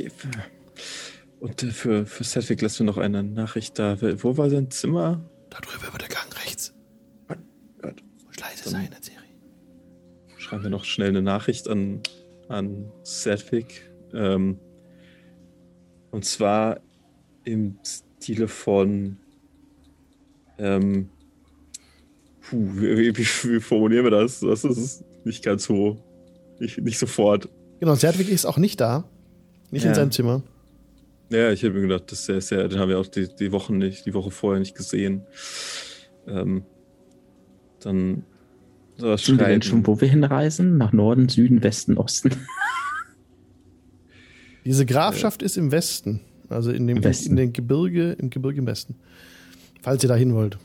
Und 1.46 1.62
für, 1.62 2.08
für 2.08 2.24
Sedwick 2.24 2.60
lassen 2.62 2.80
wir 2.80 2.86
noch 2.88 2.98
eine 2.98 3.22
Nachricht 3.22 3.78
da. 3.78 3.98
Wo 4.24 4.36
war 4.36 4.50
sein 4.50 4.72
Zimmer? 4.72 5.22
Da 5.52 5.60
drüber 5.60 5.90
über 5.90 5.98
der 6.00 6.08
Gang 6.08 6.26
rechts. 6.44 6.74
Gott. 7.80 8.02
Muss 8.26 8.40
leise 8.40 8.68
sein. 8.68 8.90
Schreiben 10.38 10.64
wir 10.64 10.70
noch 10.72 10.86
schnell 10.86 11.10
eine 11.10 11.22
Nachricht 11.22 11.68
an, 11.68 12.02
an 12.50 12.92
Sedwick. 13.04 13.88
Ähm, 14.12 14.58
und 16.10 16.26
zwar 16.26 16.80
im 17.44 17.78
Stile 17.86 18.48
von 18.48 19.18
ähm, 20.58 21.10
Puh, 22.42 22.70
wie, 22.74 23.16
wie, 23.16 23.18
wie 23.18 23.60
formulieren 23.60 24.04
wir 24.06 24.12
das? 24.12 24.40
Das 24.40 24.64
ist 24.64 25.04
nicht 25.26 25.44
ganz 25.44 25.66
so. 25.66 25.98
Nicht, 26.60 26.80
nicht 26.80 26.98
sofort. 26.98 27.50
Genau, 27.80 27.96
Zertwig 27.96 28.30
ist 28.30 28.46
auch 28.46 28.58
nicht 28.58 28.82
da. 28.82 29.04
Nicht 29.70 29.84
in 29.84 29.90
Ja. 29.90 29.96
seinem 29.96 30.12
Zimmer. 30.12 30.42
Ja, 31.30 31.52
ich 31.52 31.64
habe 31.64 31.74
mir 31.74 31.82
gedacht, 31.82 32.12
das 32.12 32.22
ist 32.22 32.28
ja, 32.28 32.42
sehr, 32.42 32.68
den 32.68 32.80
haben 32.80 32.90
wir 32.90 33.00
auch 33.00 33.08
die, 33.08 33.28
die 33.28 33.52
Wochen 33.52 33.78
nicht, 33.78 34.06
die 34.06 34.14
Woche 34.14 34.32
vorher 34.32 34.60
nicht 34.60 34.76
gesehen. 34.76 35.24
Ähm, 36.28 36.64
dann 37.82 38.24
Sind 38.98 39.40
wir 39.40 39.48
denn 39.48 39.62
schon, 39.62 39.86
wo 39.88 40.00
wir 40.00 40.08
hinreisen? 40.08 40.78
Nach 40.78 40.94
Norden, 40.94 41.30
Süden, 41.30 41.64
Westen, 41.64 41.98
Osten? 41.98 42.32
Diese 44.66 44.86
Grafschaft 44.86 45.44
ist 45.44 45.58
im 45.58 45.72
Westen. 45.72 46.22
Also 46.50 46.72
in 46.72 46.88
dem 46.88 47.04
Westen. 47.04 47.32
in 47.32 47.36
den 47.36 47.54
Gebirge, 47.54 48.14
im 48.14 48.30
Gebirge 48.30 48.60
im 48.60 48.68
Westen. 48.68 48.96
Falls 49.82 50.04
ihr 50.04 50.10
da 50.10 50.16
hin 50.16 50.34
wollt. 50.34 50.58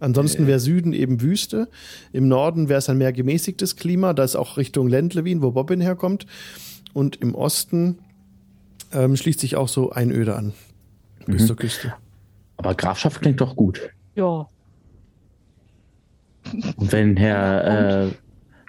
Ansonsten 0.00 0.46
wäre 0.46 0.58
Süden 0.60 0.92
eben 0.92 1.20
Wüste. 1.20 1.68
Im 2.12 2.26
Norden 2.28 2.68
wäre 2.68 2.78
es 2.78 2.88
ein 2.88 2.98
mehr 2.98 3.12
gemäßigtes 3.12 3.76
Klima. 3.76 4.12
Da 4.14 4.24
ist 4.24 4.34
auch 4.36 4.56
Richtung 4.56 4.88
Lendlewin, 4.88 5.42
wo 5.42 5.50
Bobbin 5.52 5.80
herkommt. 5.80 6.26
Und 6.94 7.16
im 7.16 7.34
Osten 7.34 7.98
ähm, 8.92 9.16
schließt 9.16 9.38
sich 9.40 9.56
auch 9.56 9.68
so 9.68 9.90
Einöde 9.90 10.34
an. 10.36 10.52
Bis 11.26 11.42
Mhm. 11.42 11.46
zur 11.46 11.56
Küste. 11.56 11.94
Aber 12.56 12.74
Grafschaft 12.74 13.20
klingt 13.22 13.40
doch 13.40 13.54
gut. 13.56 13.80
Ja. 14.16 14.48
Und 16.76 16.90
wenn 16.92 17.16
Herr, 17.16 18.06
äh, 18.06 18.10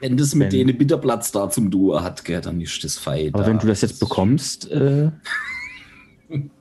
Wenn 0.02 0.18
das 0.18 0.34
mit 0.36 0.52
Wenn- 0.52 0.68
denen 0.68 0.78
Bitterplatz 0.78 1.32
da 1.32 1.50
zum 1.50 1.70
Duo 1.72 2.02
hat, 2.02 2.26
gell, 2.26 2.42
dann 2.42 2.60
ist 2.60 2.84
das 2.84 2.98
fein. 2.98 3.34
aber 3.34 3.46
wenn 3.46 3.60
du 3.60 3.68
das 3.68 3.82
jetzt 3.82 4.00
bekommst, 4.00 4.70
äh, 4.72 5.12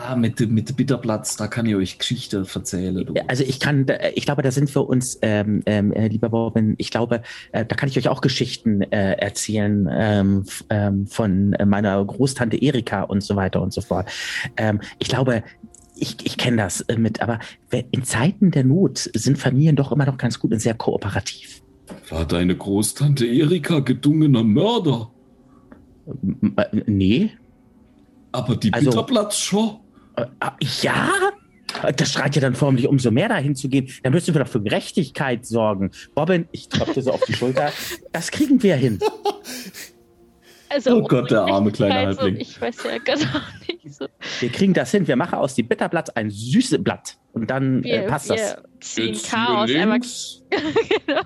Ah, 0.00 0.14
mit, 0.16 0.38
dem- 0.38 0.54
mit 0.54 0.68
dem 0.68 0.76
Bitterplatz, 0.76 1.36
da 1.36 1.48
kann 1.48 1.66
ich 1.66 1.74
euch 1.74 1.98
Geschichte 1.98 2.46
erzählen. 2.54 3.04
Du. 3.04 3.14
also 3.26 3.42
ich 3.42 3.58
kann, 3.58 3.86
da- 3.86 3.98
ich 4.14 4.24
glaube, 4.24 4.42
da 4.42 4.50
sind 4.52 4.72
wir 4.74 4.88
uns, 4.88 5.18
ähm, 5.22 5.62
ähm, 5.66 5.92
äh, 5.92 6.06
lieber 6.08 6.28
Bobbin, 6.28 6.74
ich 6.78 6.90
glaube, 6.90 7.22
äh, 7.52 7.64
da 7.66 7.74
kann 7.74 7.88
ich 7.88 7.98
euch 7.98 8.08
auch 8.08 8.20
Geschichten 8.20 8.82
äh, 8.82 9.14
erzählen 9.14 9.88
ähm, 9.90 10.44
ähm, 10.70 11.06
von 11.08 11.52
äh, 11.54 11.66
meiner 11.66 12.04
Großtante 12.04 12.56
Erika 12.56 13.02
und 13.02 13.22
so 13.22 13.34
weiter 13.34 13.60
und 13.60 13.72
so 13.72 13.80
fort. 13.80 14.08
Ähm, 14.56 14.80
ich 15.00 15.08
glaube, 15.08 15.42
ich, 15.96 16.16
ich 16.24 16.36
kenne 16.36 16.58
das 16.58 16.80
äh, 16.82 16.96
mit, 16.96 17.20
aber 17.20 17.40
in 17.90 18.04
Zeiten 18.04 18.52
der 18.52 18.62
Not 18.64 19.10
sind 19.14 19.36
Familien 19.38 19.74
doch 19.74 19.90
immer 19.90 20.06
noch 20.06 20.16
ganz 20.16 20.38
gut 20.38 20.52
und 20.52 20.60
sehr 20.60 20.74
kooperativ. 20.74 21.60
War 22.10 22.24
deine 22.24 22.54
Großtante 22.56 23.26
Erika 23.26 23.80
gedungener 23.80 24.44
Mörder? 24.44 25.10
M- 26.06 26.54
äh, 26.56 26.82
Nee, 26.86 27.30
Aber 28.30 28.54
die 28.56 28.72
Also- 28.72 28.90
Bitterplatz 28.90 29.38
schon? 29.38 29.78
Äh, 30.22 30.26
ah, 30.40 30.56
Ja? 30.82 31.10
Das 31.96 32.12
schreit 32.12 32.34
ja 32.34 32.40
dann 32.40 32.54
förmlich 32.54 32.88
umso 32.88 33.10
mehr 33.10 33.28
dahin 33.28 33.54
zu 33.54 33.68
gehen. 33.68 33.88
Da 34.02 34.08
müssen 34.10 34.34
wir 34.34 34.42
doch 34.42 34.50
für 34.50 34.60
Gerechtigkeit 34.62 35.44
sorgen. 35.44 35.90
Bobbin, 36.14 36.48
ich 36.50 36.70
klopfe 36.70 36.94
dir 36.94 37.02
so 37.02 37.12
auf 37.12 37.22
die 37.26 37.34
Schulter. 37.34 37.70
Das 38.10 38.30
kriegen 38.30 38.62
wir 38.62 38.74
hin. 38.76 38.98
Also, 40.70 40.96
Oh 40.96 41.02
Gott, 41.02 41.30
der 41.30 41.42
arme 41.42 41.70
kleine 41.70 41.94
also, 42.08 42.22
Halbling. 42.22 42.40
Ich 42.40 42.60
weiß 42.60 42.76
ja 42.84 42.98
gar 42.98 43.16
nicht 43.16 43.94
so. 43.94 44.06
Wir 44.40 44.48
kriegen 44.50 44.72
das 44.74 44.90
hin. 44.90 45.06
Wir 45.06 45.16
machen 45.16 45.34
aus 45.38 45.54
dem 45.54 45.68
Bitterblatt 45.68 46.16
ein 46.16 46.30
süßes 46.30 46.82
Blatt. 46.82 47.16
Und 47.32 47.50
dann 47.50 47.84
äh, 47.84 48.02
Wir, 48.02 48.06
passt 48.06 48.30
das. 48.30 48.38
wir 48.56 48.64
ziehen 48.80 49.08
Jetzt 49.08 49.30
Chaos 49.30 49.70
einmal. 49.70 49.90
links. 49.98 50.42
genau. 51.06 51.22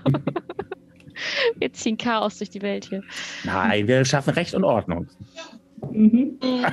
Wir 1.56 1.72
ziehen 1.72 1.96
Chaos 1.96 2.38
durch 2.38 2.50
die 2.50 2.62
Welt 2.62 2.86
hier. 2.86 3.02
Nein, 3.44 3.86
wir 3.86 4.04
schaffen 4.04 4.34
Recht 4.34 4.54
und 4.54 4.64
Ordnung. 4.64 5.06
Mhm. 5.92 6.38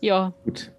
Ja, 0.00 0.32
Gut. 0.44 0.72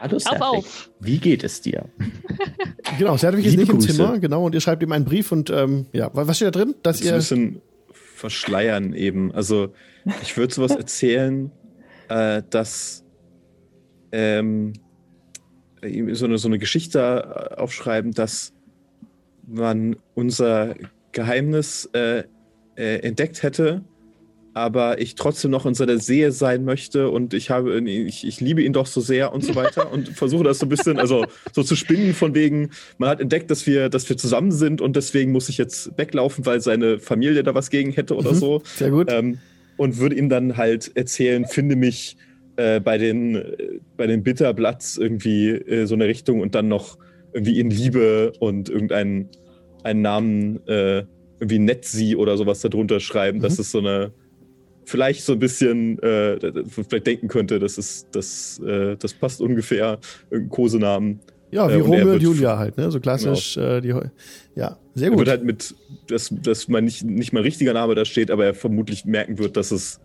Hallo, 0.00 0.16
auf, 0.16 0.40
auf. 0.40 0.90
Wie 1.00 1.18
geht 1.18 1.44
es 1.44 1.60
dir? 1.60 1.88
Genau, 2.98 3.16
Zertwig 3.16 3.46
ist 3.46 3.56
nicht 3.56 3.70
im 3.70 3.78
Grüße. 3.78 3.94
Zimmer, 3.94 4.18
genau, 4.18 4.44
und 4.44 4.54
ihr 4.54 4.60
schreibt 4.60 4.82
ihm 4.82 4.92
einen 4.92 5.06
Brief 5.06 5.32
und 5.32 5.48
ähm, 5.50 5.86
ja, 5.92 6.10
was 6.12 6.36
steht 6.36 6.48
da 6.48 6.50
drin? 6.52 6.74
Dass 6.82 6.98
Das 6.98 7.06
ein 7.06 7.12
ihr. 7.12 7.16
bisschen 7.16 7.62
verschleiern 7.92 8.92
eben. 8.92 9.32
Also 9.32 9.72
ich 10.22 10.36
würde 10.36 10.52
sowas 10.54 10.70
erzählen, 10.76 11.50
äh, 12.08 12.42
dass 12.50 13.02
ähm, 14.12 14.74
ihm 15.82 16.14
so 16.14 16.26
eine, 16.26 16.38
so 16.38 16.46
eine 16.46 16.58
Geschichte 16.58 17.00
äh, 17.00 17.54
aufschreiben, 17.54 18.12
dass 18.12 18.52
man 19.46 19.96
unser 20.14 20.74
Geheimnis 21.12 21.86
äh, 21.94 22.24
äh, 22.76 22.98
entdeckt 22.98 23.42
hätte, 23.42 23.82
aber 24.54 25.00
ich 25.00 25.16
trotzdem 25.16 25.50
noch 25.50 25.66
in 25.66 25.74
seiner 25.74 25.98
Sehe 25.98 26.30
sein 26.32 26.64
möchte 26.64 27.10
und 27.10 27.34
ich 27.34 27.50
habe 27.50 27.78
ich, 27.90 28.24
ich 28.26 28.40
liebe 28.40 28.62
ihn 28.62 28.72
doch 28.72 28.86
so 28.86 29.00
sehr 29.00 29.32
und 29.32 29.44
so 29.44 29.54
weiter 29.56 29.92
und 29.92 30.08
versuche 30.10 30.44
das 30.44 30.60
so 30.60 30.66
ein 30.66 30.68
bisschen 30.68 30.98
also 30.98 31.26
so 31.52 31.62
zu 31.64 31.74
spinnen 31.76 32.14
von 32.14 32.34
wegen 32.34 32.70
man 32.98 33.08
hat 33.08 33.20
entdeckt, 33.20 33.50
dass 33.50 33.66
wir 33.66 33.88
dass 33.88 34.08
wir 34.08 34.16
zusammen 34.16 34.52
sind 34.52 34.80
und 34.80 34.94
deswegen 34.96 35.32
muss 35.32 35.48
ich 35.48 35.58
jetzt 35.58 35.90
weglaufen, 35.98 36.46
weil 36.46 36.60
seine 36.60 36.98
Familie 37.00 37.42
da 37.42 37.54
was 37.54 37.68
gegen 37.70 37.90
hätte 37.92 38.14
oder 38.16 38.30
Mhm. 38.32 38.36
so 38.36 38.62
Sehr 38.76 38.90
gut. 38.90 39.10
ähm, 39.10 39.38
und 39.76 39.98
würde 39.98 40.14
ihm 40.14 40.28
dann 40.28 40.56
halt 40.56 40.92
erzählen, 40.96 41.44
finde 41.46 41.74
mich 41.76 42.16
äh, 42.56 42.78
bei 42.78 42.96
den 42.96 43.34
äh, 43.34 43.80
bei 43.96 44.06
den 44.06 44.22
Bitterblatts 44.22 44.96
irgendwie 44.96 45.48
äh, 45.50 45.86
so 45.86 45.94
eine 45.96 46.06
Richtung 46.06 46.40
und 46.40 46.54
dann 46.54 46.68
noch 46.68 46.96
irgendwie 47.32 47.58
in 47.58 47.70
Liebe 47.70 48.32
und 48.38 48.68
irgendeinen 48.68 49.28
einen 49.82 50.00
Namen 50.02 50.64
äh, 50.68 51.04
irgendwie 51.40 51.58
Netzi 51.58 52.14
oder 52.14 52.36
sowas 52.36 52.60
darunter 52.60 53.00
schreiben, 53.00 53.40
Mhm. 53.54 53.60
es 53.62 53.70
so 53.72 53.80
eine 53.80 54.12
vielleicht 54.84 55.22
so 55.22 55.32
ein 55.32 55.38
bisschen 55.38 55.98
äh, 56.02 56.38
vielleicht 56.88 57.06
denken 57.06 57.28
könnte, 57.28 57.58
das 57.58 57.78
ist 57.78 58.08
das 58.12 58.60
äh, 58.66 58.96
das 58.96 59.14
passt 59.14 59.40
ungefähr 59.40 59.98
irgendein 60.30 60.50
Kosenamen. 60.50 61.20
ja, 61.50 61.68
wie 61.68 61.74
äh, 61.78 61.82
und 61.82 61.92
er 61.92 62.00
Romeo 62.00 62.12
und 62.14 62.22
Julia 62.22 62.58
halt, 62.58 62.76
ne? 62.76 62.90
So 62.90 63.00
klassisch. 63.00 63.56
Äh, 63.56 63.80
die, 63.80 63.94
ja, 64.56 64.78
sehr 64.94 65.06
Er 65.06 65.10
gut. 65.10 65.18
wird 65.18 65.28
halt 65.28 65.44
mit, 65.44 65.74
dass, 66.08 66.32
dass 66.42 66.68
man 66.68 66.84
nicht, 66.84 67.04
nicht 67.04 67.32
mal 67.32 67.42
richtiger 67.42 67.72
Name 67.72 67.94
da 67.94 68.04
steht, 68.04 68.30
aber 68.30 68.44
er 68.44 68.54
vermutlich 68.54 69.04
merken 69.04 69.38
wird, 69.38 69.56
dass 69.56 69.70
es 69.70 70.00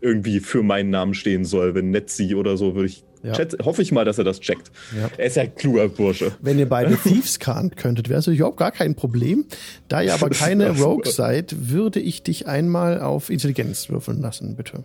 irgendwie 0.00 0.40
für 0.40 0.62
meinen 0.62 0.90
Namen 0.90 1.14
stehen 1.14 1.44
soll. 1.44 1.74
Wenn 1.74 1.90
Netzi 1.90 2.34
oder 2.34 2.56
so, 2.56 2.74
würde 2.74 2.88
ich. 2.88 3.04
Ja. 3.22 3.34
schätze- 3.34 3.58
hoffe 3.64 3.82
ich 3.82 3.90
mal, 3.92 4.04
dass 4.04 4.18
er 4.18 4.24
das 4.24 4.40
checkt. 4.40 4.70
Ja. 4.96 5.10
Er 5.16 5.26
ist 5.26 5.36
ja 5.36 5.42
ein 5.42 5.54
kluger 5.54 5.88
Bursche. 5.88 6.32
Wenn 6.40 6.58
ihr 6.58 6.68
beide 6.68 6.96
Thieves 6.96 7.40
can't 7.40 7.74
könntet, 7.76 8.08
wäre 8.08 8.18
es 8.20 8.26
natürlich 8.26 8.40
überhaupt 8.40 8.58
gar 8.58 8.70
kein 8.72 8.94
Problem. 8.94 9.44
Da 9.88 10.02
ihr 10.02 10.14
aber 10.14 10.30
keine 10.30 10.78
Rogue 10.80 11.10
seid, 11.10 11.54
würde 11.70 12.00
ich 12.00 12.22
dich 12.22 12.46
einmal 12.46 13.00
auf 13.00 13.30
Intelligenz 13.30 13.88
würfeln 13.88 14.20
lassen, 14.20 14.54
bitte. 14.56 14.84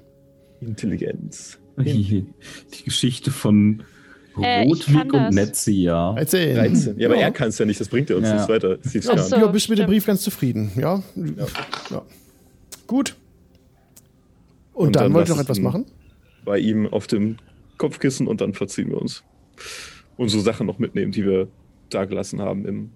Intelligenz. 0.62 1.58
Die 1.78 2.26
Geschichte 2.86 3.32
von 3.32 3.84
Äh, 4.42 4.64
Rotwig 4.64 5.04
und 5.06 5.14
das. 5.14 5.36
Netzi, 5.36 5.74
ja. 5.84 6.14
13. 6.14 6.56
13. 6.56 7.00
Ja, 7.00 7.08
aber 7.08 7.18
er 7.18 7.32
kann 7.32 7.50
es 7.50 7.58
ja 7.60 7.66
nicht, 7.66 7.80
das 7.80 7.88
bringt 7.88 8.10
ja 8.10 8.16
uns 8.16 8.28
Ja. 8.28 8.34
nichts 8.34 8.50
weiter. 8.50 8.78
Ach 8.84 9.16
Kahn. 9.16 9.20
so. 9.20 9.36
ja, 9.36 9.46
bist 9.48 9.70
mit 9.70 9.78
dem. 9.78 9.86
Brief 9.88 10.06
ganz 10.08 10.22
zufrieden, 10.24 10.72
ja? 10.76 11.04
Ja. 11.16 12.02
Gut. 12.88 13.16
Und, 14.74 14.88
Und 14.88 14.96
dann, 14.96 15.04
dann 15.04 15.14
wollt 15.14 15.30
ihr 15.30 15.36
noch 15.36 15.42
etwas 15.42 15.60
machen? 15.60 15.86
Bei 16.46 16.58
ihm 16.58 16.88
auf 16.88 17.06
dem 17.08 17.38
Kopfkissen 17.84 18.28
und 18.28 18.40
dann 18.40 18.54
verziehen 18.54 18.92
wir 18.92 19.02
uns. 19.02 19.26
Unsere 20.16 20.42
Sachen 20.42 20.68
noch 20.68 20.80
mitnehmen, 20.80 21.12
die 21.12 21.26
wir 21.26 21.50
da 21.90 22.06
gelassen 22.06 22.40
haben 22.40 22.66
im, 22.66 22.92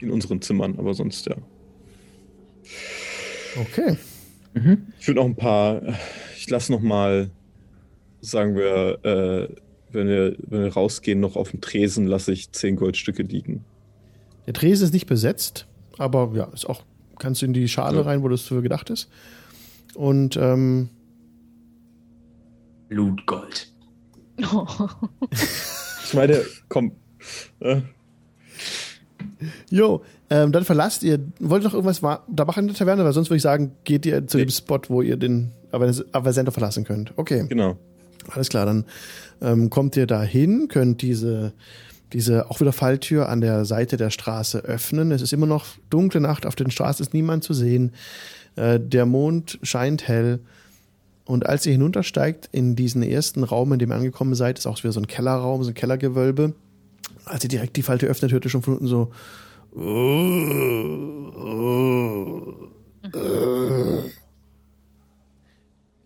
in 0.00 0.10
unseren 0.10 0.42
Zimmern, 0.42 0.78
aber 0.78 0.92
sonst 0.92 1.24
ja. 1.26 1.36
Okay. 3.58 3.96
Mhm. 4.52 4.88
Ich 5.00 5.08
würde 5.08 5.20
noch 5.20 5.24
ein 5.26 5.34
paar, 5.34 5.80
ich 6.36 6.50
lasse 6.50 6.72
noch 6.72 6.82
mal, 6.82 7.30
sagen 8.20 8.54
wir, 8.54 8.98
äh, 9.02 9.48
wenn 9.92 10.08
wir, 10.08 10.36
wenn 10.46 10.64
wir 10.64 10.74
rausgehen, 10.74 11.18
noch 11.18 11.36
auf 11.36 11.52
dem 11.52 11.62
Tresen 11.62 12.06
lasse 12.06 12.32
ich 12.32 12.52
zehn 12.52 12.76
Goldstücke 12.76 13.22
liegen. 13.22 13.64
Der 14.44 14.52
Tresen 14.52 14.84
ist 14.84 14.92
nicht 14.92 15.06
besetzt, 15.06 15.66
aber 15.96 16.32
ja, 16.34 16.44
ist 16.52 16.68
auch, 16.68 16.82
kannst 17.18 17.40
du 17.40 17.46
in 17.46 17.54
die 17.54 17.66
Schale 17.66 17.96
Ja. 17.96 18.02
rein, 18.02 18.22
wo 18.22 18.28
das 18.28 18.42
für 18.42 18.60
gedacht 18.60 18.90
ist. 18.90 19.08
Und 19.94 20.36
ähm, 20.36 20.90
Blutgold. 22.88 23.72
Ich 24.38 26.14
meine, 26.14 26.40
komm, 26.68 26.92
äh, 27.60 27.80
jo, 29.70 30.02
ähm, 30.30 30.52
dann 30.52 30.64
verlasst 30.64 31.02
ihr, 31.02 31.18
wollt 31.40 31.62
ihr 31.62 31.66
noch 31.68 31.74
irgendwas 31.74 32.02
wa- 32.02 32.22
da 32.28 32.44
machen 32.44 32.60
in 32.60 32.66
der 32.68 32.76
Taverne, 32.76 33.04
weil 33.04 33.12
sonst 33.12 33.28
würde 33.28 33.36
ich 33.36 33.42
sagen, 33.42 33.72
geht 33.84 34.06
ihr 34.06 34.26
zu 34.26 34.36
Nee. 34.38 34.44
dem 34.44 34.50
Spot, 34.50 34.80
wo 34.88 35.02
ihr 35.02 35.16
den 35.16 35.52
Avers- 35.72 36.04
Aversento 36.12 36.50
verlassen 36.52 36.84
könnt. 36.84 37.12
Okay. 37.16 37.46
genau. 37.48 37.76
Alles 38.30 38.48
klar, 38.48 38.66
dann 38.66 38.84
ähm, 39.40 39.70
kommt 39.70 39.96
ihr 39.96 40.06
da 40.06 40.22
hin, 40.22 40.66
könnt 40.68 41.00
diese, 41.02 41.52
diese 42.12 42.50
auch 42.50 42.60
wieder 42.60 42.72
Falltür 42.72 43.28
an 43.28 43.40
der 43.40 43.64
Seite 43.64 43.96
der 43.96 44.10
Straße 44.10 44.58
öffnen. 44.60 45.12
Es 45.12 45.22
ist 45.22 45.32
immer 45.32 45.46
noch 45.46 45.66
dunkle 45.90 46.20
Nacht, 46.20 46.44
auf 46.44 46.56
den 46.56 46.70
Straßen 46.72 47.04
ist 47.04 47.14
niemand 47.14 47.44
zu 47.44 47.54
sehen. 47.54 47.92
Äh, 48.56 48.80
der 48.80 49.06
Mond 49.06 49.58
scheint 49.62 50.08
hell. 50.08 50.40
Und 51.26 51.44
als 51.46 51.66
ihr 51.66 51.72
hinuntersteigt 51.72 52.48
in 52.52 52.76
diesen 52.76 53.02
ersten 53.02 53.42
Raum, 53.44 53.72
in 53.72 53.78
dem 53.80 53.90
ihr 53.90 53.96
angekommen 53.96 54.34
seid, 54.34 54.58
ist 54.58 54.66
auch 54.66 54.82
wieder 54.82 54.92
so 54.92 55.00
ein 55.00 55.06
Kellerraum, 55.08 55.62
so 55.64 55.70
ein 55.70 55.74
Kellergewölbe. 55.74 56.54
Als 57.24 57.42
ihr 57.44 57.48
direkt 57.50 57.76
die 57.76 57.82
Falltür 57.82 58.08
öffnet, 58.08 58.30
hört 58.32 58.44
ihr 58.44 58.50
schon 58.50 58.62
von 58.62 58.74
unten 58.74 58.86
so. 58.86 59.10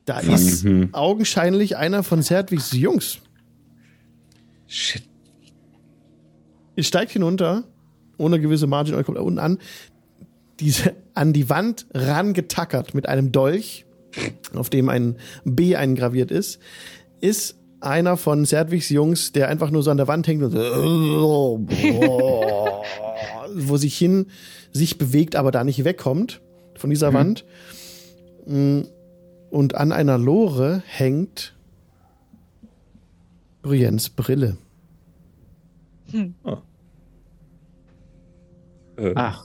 Da 0.07 0.21
ist 0.21 0.65
Mhm. 0.65 0.89
augenscheinlich 0.93 1.77
einer 1.77 2.03
von 2.03 2.23
Serdwigs 2.23 2.73
Jungs. 2.73 3.19
Shit. 4.67 5.03
Ihr 6.77 6.85
steigt 6.85 7.13
hinunter, 7.13 7.65
ohne 8.17 8.41
gewisse 8.41 8.67
Margin, 8.67 8.95
und 8.95 9.05
kommt 9.05 9.19
da 9.19 9.23
unten 9.23 9.39
an. 9.39 9.59
Diese 10.59 10.95
an 11.15 11.33
die 11.33 11.49
Wand 11.49 11.87
rangetackert 11.93 12.95
mit 12.95 13.09
einem 13.09 13.33
Dolch, 13.33 13.85
auf 14.55 14.71
dem 14.71 14.89
ein 14.89 15.17
B 15.45 15.77
eingraviert 15.77 16.31
ist, 16.31 16.59
ist 17.21 17.57
einer 17.81 18.17
von 18.17 18.45
Serdwigs 18.45 18.89
Jungs, 18.91 19.33
der 19.33 19.49
einfach 19.49 19.71
nur 19.71 19.83
so 19.83 19.91
an 19.91 19.97
der 19.97 20.09
Wand 20.09 20.27
hängt 20.27 20.43
und 20.43 20.51
so, 20.53 21.67
wo 23.55 23.77
sich 23.77 23.97
hin 23.97 24.27
sich 24.73 24.99
bewegt, 24.99 25.35
aber 25.37 25.51
da 25.51 25.65
nicht 25.65 25.85
wegkommt 25.85 26.41
von 26.77 26.91
dieser 26.91 27.13
Wand. 27.13 27.45
Mm, 28.47 28.83
Und 29.51 29.75
an 29.75 29.93
einer 29.93 30.17
Lore 30.19 30.83
hängt 30.87 31.55
Briens 33.63 34.09
Brille. 34.11 34.57
Äh, 38.97 39.13
Ach. 39.15 39.45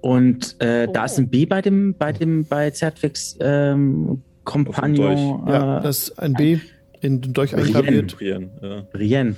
Und 0.00 0.60
äh, 0.60 0.88
da 0.92 1.04
ist 1.04 1.18
ein 1.18 1.28
B 1.28 1.46
bei 1.46 1.62
dem, 1.62 1.94
bei 1.96 2.12
dem, 2.12 2.44
bei 2.44 2.70
Zertwigs 2.70 3.36
ähm, 3.40 4.22
Kompagnon. 4.44 5.44
Ja, 5.48 5.78
äh, 5.78 5.82
das 5.82 6.08
ist 6.08 6.18
ein 6.18 6.34
B 6.34 6.58
in 7.00 7.20
den 7.20 7.32
Dolch 7.32 7.54
eingraviert. 7.54 8.16
Brienne, 8.16 8.50
ja. 8.60 8.82
Brienne. 8.92 9.36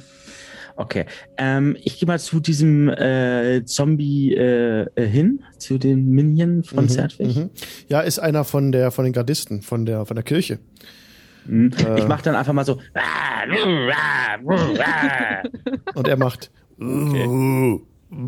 Okay. 0.77 1.05
Ähm, 1.37 1.77
ich 1.83 2.01
gehe 2.01 2.07
mal 2.07 2.19
zu 2.19 2.41
diesem 2.41 2.89
äh, 2.89 3.65
Zombie 3.65 4.35
äh, 4.35 4.87
äh, 4.97 5.07
hin, 5.07 5.45
zu 5.57 5.79
dem 5.79 6.09
Minion 6.11 6.65
von 6.65 6.85
Mhm, 6.85 6.89
Zertwig. 6.89 7.37
mhm. 7.37 7.51
Ja, 7.89 8.01
ist 8.01 8.19
einer 8.19 8.43
von 8.45 8.73
der 8.73 8.91
von 8.91 9.05
den 9.05 9.13
Gardisten, 9.13 9.63
von 9.63 9.87
der 9.87 10.05
von 10.05 10.17
der 10.17 10.25
Kirche. 10.25 10.59
Mhm. 11.47 11.71
Äh. 11.87 12.01
Ich 12.01 12.09
mache 12.09 12.25
dann 12.25 12.35
einfach 12.35 12.53
mal 12.53 12.65
so. 12.65 12.81
Und 15.95 16.09
er 16.09 16.17
macht. 16.17 16.51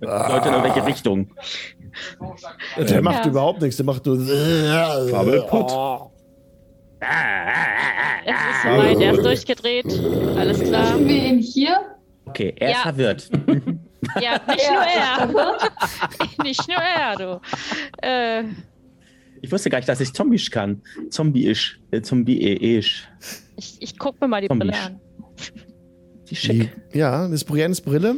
Leute 0.00 0.48
in 0.48 0.54
irgendwelche 0.54 0.86
Richtung. 0.86 1.30
Der 2.78 3.02
macht 3.02 3.24
Ja. 3.24 3.30
überhaupt 3.30 3.60
nichts. 3.60 3.76
Der 3.76 3.86
macht 3.86 4.06
nur. 4.06 4.18
Fabelpott. 5.10 6.10
Es 8.24 8.34
ist 8.34 8.62
soweit, 8.62 9.00
er 9.00 9.12
ist 9.12 9.24
durchgedreht. 9.24 9.86
Alles 10.36 10.60
klar. 10.60 10.82
Lassen 10.84 11.06
wir 11.08 11.16
ihn 11.26 11.38
hier? 11.38 11.78
Okay, 12.26 12.54
er 12.58 12.70
ist 12.70 12.76
Ja. 12.76 12.82
verwirrt. 12.82 13.30
Ja, 14.20 14.32
nicht 14.46 14.70
nur 14.70 14.82
er. 14.82 15.56
nicht 16.44 16.68
nur 16.68 16.76
er, 16.76 17.16
du. 17.16 17.40
Äh, 18.06 18.44
Ich 19.40 19.50
wusste 19.50 19.70
gar 19.70 19.78
nicht, 19.78 19.88
dass 19.88 19.98
ich 20.00 20.12
Zombisch 20.12 20.50
kann. 20.50 20.82
Zombie-isch. 21.08 21.80
Äh, 21.90 22.02
Zombie-isch. 22.02 23.08
ich 23.56 23.76
ich 23.80 23.98
guck 23.98 24.20
mir 24.20 24.28
mal 24.28 24.42
die. 24.42 24.48
Brille 24.48 24.74
an. 24.74 25.00
Wie 26.42 26.46
schick. 26.46 26.72
Ja, 26.92 27.22
das 27.24 27.32
ist 27.32 27.44
Briennes 27.44 27.80
Brille, 27.80 28.16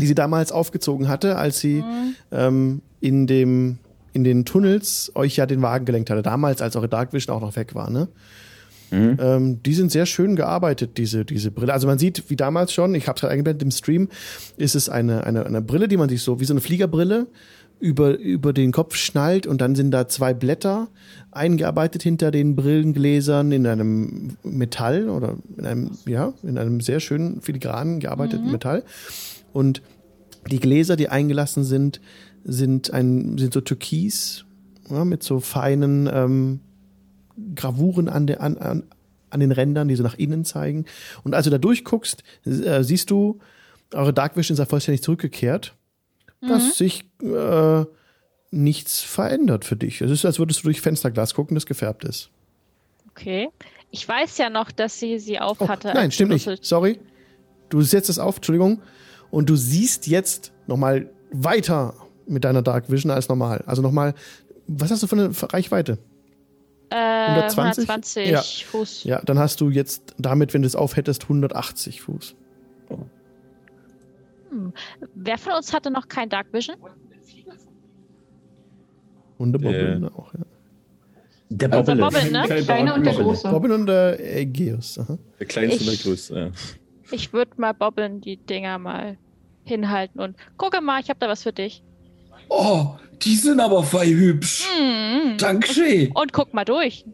die 0.00 0.06
sie 0.06 0.14
damals 0.14 0.52
aufgezogen 0.52 1.08
hatte, 1.08 1.36
als 1.36 1.60
sie 1.60 1.82
Mhm. 1.82 2.14
ähm, 2.32 2.82
in 3.00 3.26
dem 3.26 3.78
in 4.12 4.24
den 4.24 4.44
Tunnels 4.44 5.12
euch 5.14 5.36
ja 5.36 5.46
den 5.46 5.62
Wagen 5.62 5.84
gelenkt 5.84 6.10
hatte. 6.10 6.22
Damals, 6.22 6.60
als 6.62 6.74
eure 6.74 6.88
Dark 6.88 7.12
Vision 7.12 7.36
auch 7.36 7.40
noch 7.40 7.54
weg 7.54 7.76
war, 7.76 7.90
ne? 7.90 8.08
Mhm. 8.90 9.16
Ähm, 9.20 9.62
die 9.62 9.72
sind 9.72 9.92
sehr 9.92 10.04
schön 10.04 10.34
gearbeitet, 10.34 10.98
diese, 10.98 11.24
diese 11.24 11.52
Brille. 11.52 11.72
Also 11.72 11.86
man 11.86 12.00
sieht, 12.00 12.24
wie 12.28 12.34
damals 12.34 12.72
schon, 12.72 12.92
ich 12.96 13.06
habe 13.06 13.14
es 13.14 13.20
gerade 13.20 13.32
eingeblendet 13.32 13.62
im 13.62 13.70
Stream, 13.70 14.08
ist 14.56 14.74
es 14.74 14.88
eine, 14.88 15.22
eine, 15.24 15.46
eine 15.46 15.62
Brille, 15.62 15.86
die 15.86 15.96
man 15.96 16.08
sich 16.08 16.22
so, 16.22 16.40
wie 16.40 16.44
so 16.44 16.52
eine 16.52 16.60
Fliegerbrille, 16.60 17.28
über, 17.80 18.18
über 18.18 18.52
den 18.52 18.72
Kopf 18.72 18.94
schnallt 18.94 19.46
und 19.46 19.60
dann 19.60 19.74
sind 19.74 19.90
da 19.90 20.06
zwei 20.06 20.34
Blätter 20.34 20.88
eingearbeitet 21.32 22.02
hinter 22.02 22.30
den 22.30 22.54
Brillengläsern 22.54 23.52
in 23.52 23.66
einem 23.66 24.36
Metall 24.42 25.08
oder 25.08 25.36
in 25.56 25.66
einem, 25.66 25.90
ja, 26.06 26.34
in 26.42 26.58
einem 26.58 26.80
sehr 26.80 27.00
schönen 27.00 27.40
filigranen 27.40 28.00
gearbeiteten 28.00 28.50
Metall. 28.52 28.84
Und 29.52 29.82
die 30.50 30.60
Gläser, 30.60 30.96
die 30.96 31.08
eingelassen 31.08 31.64
sind, 31.64 32.00
sind 32.44 32.92
ein, 32.92 33.38
sind 33.38 33.54
so 33.54 33.60
türkis, 33.60 34.44
ja, 34.90 35.04
mit 35.04 35.22
so 35.22 35.40
feinen, 35.40 36.08
ähm, 36.12 36.60
Gravuren 37.54 38.08
an, 38.08 38.26
der, 38.26 38.42
an, 38.42 38.58
an, 38.58 38.82
an 39.30 39.40
den 39.40 39.52
Rändern, 39.52 39.88
die 39.88 39.96
so 39.96 40.02
nach 40.02 40.18
innen 40.18 40.44
zeigen. 40.44 40.84
Und 41.24 41.34
als 41.34 41.44
du 41.44 41.50
da 41.50 41.58
durchguckst, 41.58 42.22
äh, 42.44 42.82
siehst 42.82 43.10
du, 43.10 43.38
eure 43.94 44.12
Dark 44.12 44.36
Vision 44.36 44.54
ist 44.54 44.58
ja 44.58 44.66
vollständig 44.66 45.02
zurückgekehrt, 45.02 45.74
dass 46.40 46.78
sich 46.78 47.04
äh, 47.22 47.84
nichts 48.50 49.00
verändert 49.00 49.64
für 49.64 49.76
dich. 49.76 50.00
Es 50.00 50.10
ist, 50.10 50.24
als 50.24 50.38
würdest 50.38 50.60
du 50.60 50.64
durch 50.64 50.80
Fensterglas 50.80 51.34
gucken, 51.34 51.54
das 51.54 51.66
gefärbt 51.66 52.04
ist. 52.04 52.30
Okay. 53.10 53.48
Ich 53.90 54.06
weiß 54.08 54.38
ja 54.38 54.50
noch, 54.50 54.70
dass 54.70 54.98
sie 54.98 55.18
sie 55.18 55.36
Oh, 55.38 55.44
aufhatte. 55.46 55.88
nein, 55.88 55.96
als 56.06 56.14
stimmt 56.14 56.32
nicht. 56.32 56.48
Sorry. 56.64 57.00
Du 57.68 57.82
setzt 57.82 58.08
es 58.08 58.18
auf, 58.18 58.36
Entschuldigung. 58.36 58.82
Und 59.30 59.48
du 59.50 59.56
siehst 59.56 60.06
jetzt 60.06 60.52
nochmal 60.66 61.10
weiter 61.32 61.94
mit 62.26 62.44
deiner 62.44 62.62
Dark 62.62 62.90
Vision 62.90 63.10
als 63.10 63.28
normal. 63.28 63.62
Also 63.66 63.82
nochmal, 63.82 64.14
was 64.66 64.90
hast 64.90 65.02
du 65.02 65.06
für 65.06 65.16
eine 65.16 65.30
Reichweite? 65.52 65.98
Äh, 66.90 66.96
120? 66.96 67.88
120 67.88 68.28
Ja. 68.28 68.42
Fuß. 68.42 69.04
Ja, 69.04 69.20
dann 69.24 69.38
hast 69.38 69.60
du 69.60 69.70
jetzt 69.70 70.14
damit, 70.18 70.54
wenn 70.54 70.62
du 70.62 70.66
es 70.66 70.74
aufhättest, 70.74 71.24
180 71.24 72.00
Fuß. 72.02 72.34
Wer 75.14 75.38
von 75.38 75.52
uns 75.54 75.72
hatte 75.72 75.90
noch 75.90 76.08
kein 76.08 76.28
Dark 76.28 76.52
Vision? 76.52 76.76
Und 79.38 79.52
der 79.52 79.60
Äh. 79.62 79.94
Bobbin 79.94 80.08
auch, 80.10 80.34
ja. 80.34 80.40
Der 81.52 81.72
Also 81.72 81.92
Bobbele. 81.92 82.10
Bobbin, 82.10 82.32
ne? 82.32 82.44
Kein 82.46 82.64
Kleine 82.64 82.94
und 82.94 83.04
der 83.06 83.14
große. 83.14 83.48
Bobbin 83.50 83.72
und 83.72 83.86
der 83.86 84.36
Ägeus. 84.38 84.98
Aha. 84.98 85.18
Der 85.38 85.46
kleinste 85.46 85.80
und 85.80 85.86
der 85.86 85.94
Ich- 85.94 86.02
größte. 86.04 86.34
Ja. 86.38 86.50
Ich 87.12 87.32
würde 87.32 87.52
mal 87.56 87.72
Bobbin 87.72 88.20
die 88.20 88.36
Dinger 88.36 88.78
mal 88.78 89.18
hinhalten 89.64 90.20
und 90.20 90.36
gucke 90.56 90.80
mal, 90.80 91.00
ich 91.00 91.08
habe 91.10 91.18
da 91.18 91.28
was 91.28 91.42
für 91.42 91.52
dich. 91.52 91.82
Oh, 92.48 92.94
die 93.22 93.34
sind 93.34 93.58
aber 93.60 93.82
fei 93.82 94.06
hübsch. 94.08 94.68
Mhm. 94.78 95.38
Dankeschön. 95.38 96.12
Und 96.12 96.32
guck 96.32 96.54
mal 96.54 96.64
durch. 96.64 97.04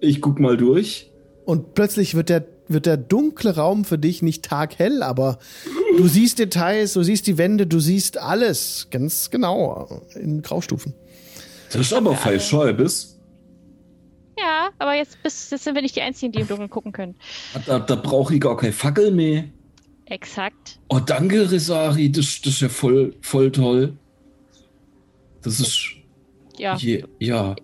Ich 0.00 0.20
guck 0.22 0.40
mal 0.40 0.56
durch. 0.56 1.10
Und 1.44 1.74
plötzlich 1.74 2.14
wird 2.14 2.30
der, 2.30 2.46
wird 2.68 2.86
der 2.86 2.96
dunkle 2.96 3.56
Raum 3.56 3.84
für 3.84 3.98
dich 3.98 4.22
nicht 4.22 4.44
taghell, 4.44 5.02
aber 5.02 5.38
du 5.96 6.08
siehst 6.08 6.38
Details, 6.38 6.94
du 6.94 7.02
siehst 7.02 7.26
die 7.26 7.38
Wände, 7.38 7.66
du 7.66 7.80
siehst 7.80 8.18
alles 8.18 8.88
ganz 8.90 9.30
genau 9.30 10.02
in 10.14 10.42
Graustufen. 10.42 10.94
Das 11.70 11.82
ist 11.82 11.92
aber 11.92 12.14
fei 12.14 12.38
Scheibes. 12.38 13.18
Ja, 14.38 14.70
aber 14.78 14.94
jetzt, 14.94 15.22
bist, 15.22 15.52
jetzt 15.52 15.64
sind 15.64 15.74
wir 15.74 15.82
nicht 15.82 15.96
die 15.96 16.02
Einzigen, 16.02 16.32
die 16.32 16.40
im 16.40 16.48
Dunkeln 16.48 16.70
gucken 16.70 16.92
können. 16.92 17.14
Da, 17.66 17.78
da 17.78 17.94
brauche 17.94 18.34
ich 18.34 18.40
gar 18.40 18.56
keine 18.56 18.72
Fackel 18.72 19.10
mehr. 19.10 19.44
Exakt. 20.06 20.78
Oh, 20.88 20.98
danke, 20.98 21.50
Risari. 21.50 22.10
Das, 22.10 22.40
das 22.42 22.54
ist 22.54 22.60
ja 22.60 22.68
voll, 22.68 23.14
voll 23.20 23.50
toll. 23.50 23.96
Das 25.42 25.60
ist. 25.60 25.90
Ja. 26.58 26.76
Je, 26.76 27.04
ja. 27.18 27.54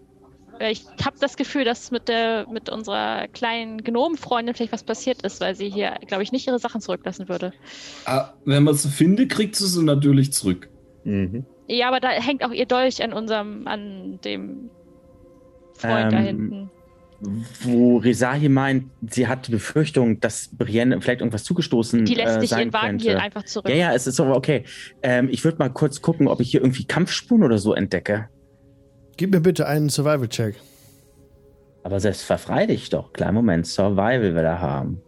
Ich 0.69 0.85
habe 1.05 1.17
das 1.19 1.37
Gefühl, 1.37 1.65
dass 1.65 1.91
mit, 1.91 2.09
der, 2.09 2.47
mit 2.51 2.69
unserer 2.69 3.29
kleinen 3.29 3.83
Gnomenfreundin 3.83 4.55
vielleicht 4.55 4.73
was 4.73 4.85
passiert 4.85 5.23
ist, 5.23 5.41
weil 5.41 5.55
sie 5.55 5.71
hier, 5.71 5.95
glaube 6.07 6.23
ich, 6.23 6.33
nicht 6.33 6.47
ihre 6.47 6.59
Sachen 6.59 6.83
zurücklassen 6.83 7.29
würde. 7.31 7.53
Ah, 8.05 8.35
wenn 8.45 8.65
man 8.65 8.75
sie 8.75 8.89
findet, 8.91 9.31
kriegt 9.31 9.57
sie 9.57 9.67
sie 9.67 9.83
natürlich 9.83 10.33
zurück. 10.33 10.69
Mhm. 11.05 11.47
Ja, 11.67 11.89
aber 11.89 12.01
da 12.01 12.11
hängt 12.11 12.45
auch 12.45 12.53
ihr 12.53 12.67
Dolch 12.67 13.03
an 13.03 13.13
unserem, 13.15 13.67
an 13.67 14.19
dem 14.25 14.71
Freund 15.75 16.13
da 16.13 16.19
Ähm, 16.19 16.27
hinten. 16.27 16.71
Wo 17.63 17.99
Resahi 17.99 18.49
meint, 18.49 18.91
sie 19.09 19.29
hat 19.29 19.47
die 19.47 19.53
Befürchtung, 19.53 20.21
dass 20.21 20.49
Brienne 20.57 21.01
vielleicht 21.01 21.21
irgendwas 21.21 21.45
zugestoßen 21.45 22.07
Die 22.07 22.15
lässt 22.15 22.37
äh, 22.37 22.41
nicht 22.41 22.53
ihren 22.53 22.73
Wagen 22.73 22.89
könnte. 22.89 23.05
hier 23.05 23.21
einfach 23.21 23.45
zurück. 23.45 23.69
Ja, 23.69 23.77
ja, 23.77 23.95
es 23.95 24.07
ist 24.07 24.19
aber 24.21 24.37
okay. 24.37 24.65
Ähm, 25.03 25.29
ich 25.31 25.45
würde 25.45 25.59
mal 25.59 25.69
kurz 25.69 26.01
gucken, 26.01 26.29
ob 26.29 26.41
ich 26.41 26.51
hier 26.51 26.61
irgendwie 26.63 26.85
Kampfspuren 26.85 27.45
oder 27.45 27.59
so 27.59 27.75
entdecke. 27.75 28.29
Gib 29.21 29.33
mir 29.33 29.41
bitte 29.43 29.67
einen 29.67 29.91
Survival-Check. 29.91 30.55
Aber 31.83 32.01
selbst 32.01 32.23
verfrei 32.23 32.65
dich 32.65 32.89
doch. 32.89 33.13
Kleinen 33.13 33.35
Moment, 33.35 33.67
Survival 33.67 34.35
will 34.35 34.45
er 34.45 34.63
haben. 34.63 35.03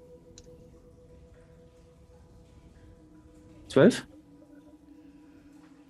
Zwölf? 3.68 4.06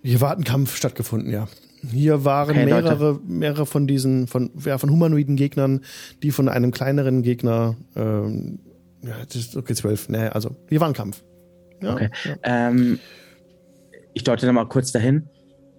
Hier 0.03 0.21
war 0.21 0.37
ein 0.37 0.45
Kampf 0.45 0.73
stattgefunden, 0.77 1.33
ja. 1.33 1.49
Hier 1.91 2.23
waren 2.23 2.51
Okay, 2.51 2.63
Leute. 2.69 2.83
mehrere, 2.83 3.19
mehrere 3.27 3.65
von 3.65 3.87
diesen, 3.87 4.27
von, 4.27 4.51
ja, 4.63 4.77
von 4.77 4.89
humanoiden 4.89 5.35
Gegnern, 5.35 5.81
die 6.23 6.31
von 6.31 6.47
einem 6.47 6.71
kleineren 6.71 7.23
Gegner, 7.23 7.75
ähm, 7.97 8.59
ja, 9.01 9.15
das 9.25 9.35
ist 9.35 9.57
okay, 9.57 9.73
zwölf, 9.75 10.07
nee, 10.07 10.27
also, 10.27 10.55
hier 10.69 10.79
war 10.79 10.87
ein 10.87 10.93
Kampf. 10.93 11.25
Ja, 11.81 11.95
Okay. 11.95 12.09
ja. 12.23 12.37
Ähm, 12.43 12.99
ich 14.13 14.23
deute 14.23 14.45
noch 14.45 14.53
mal 14.53 14.63
kurz 14.69 14.93
dahin. 14.93 15.27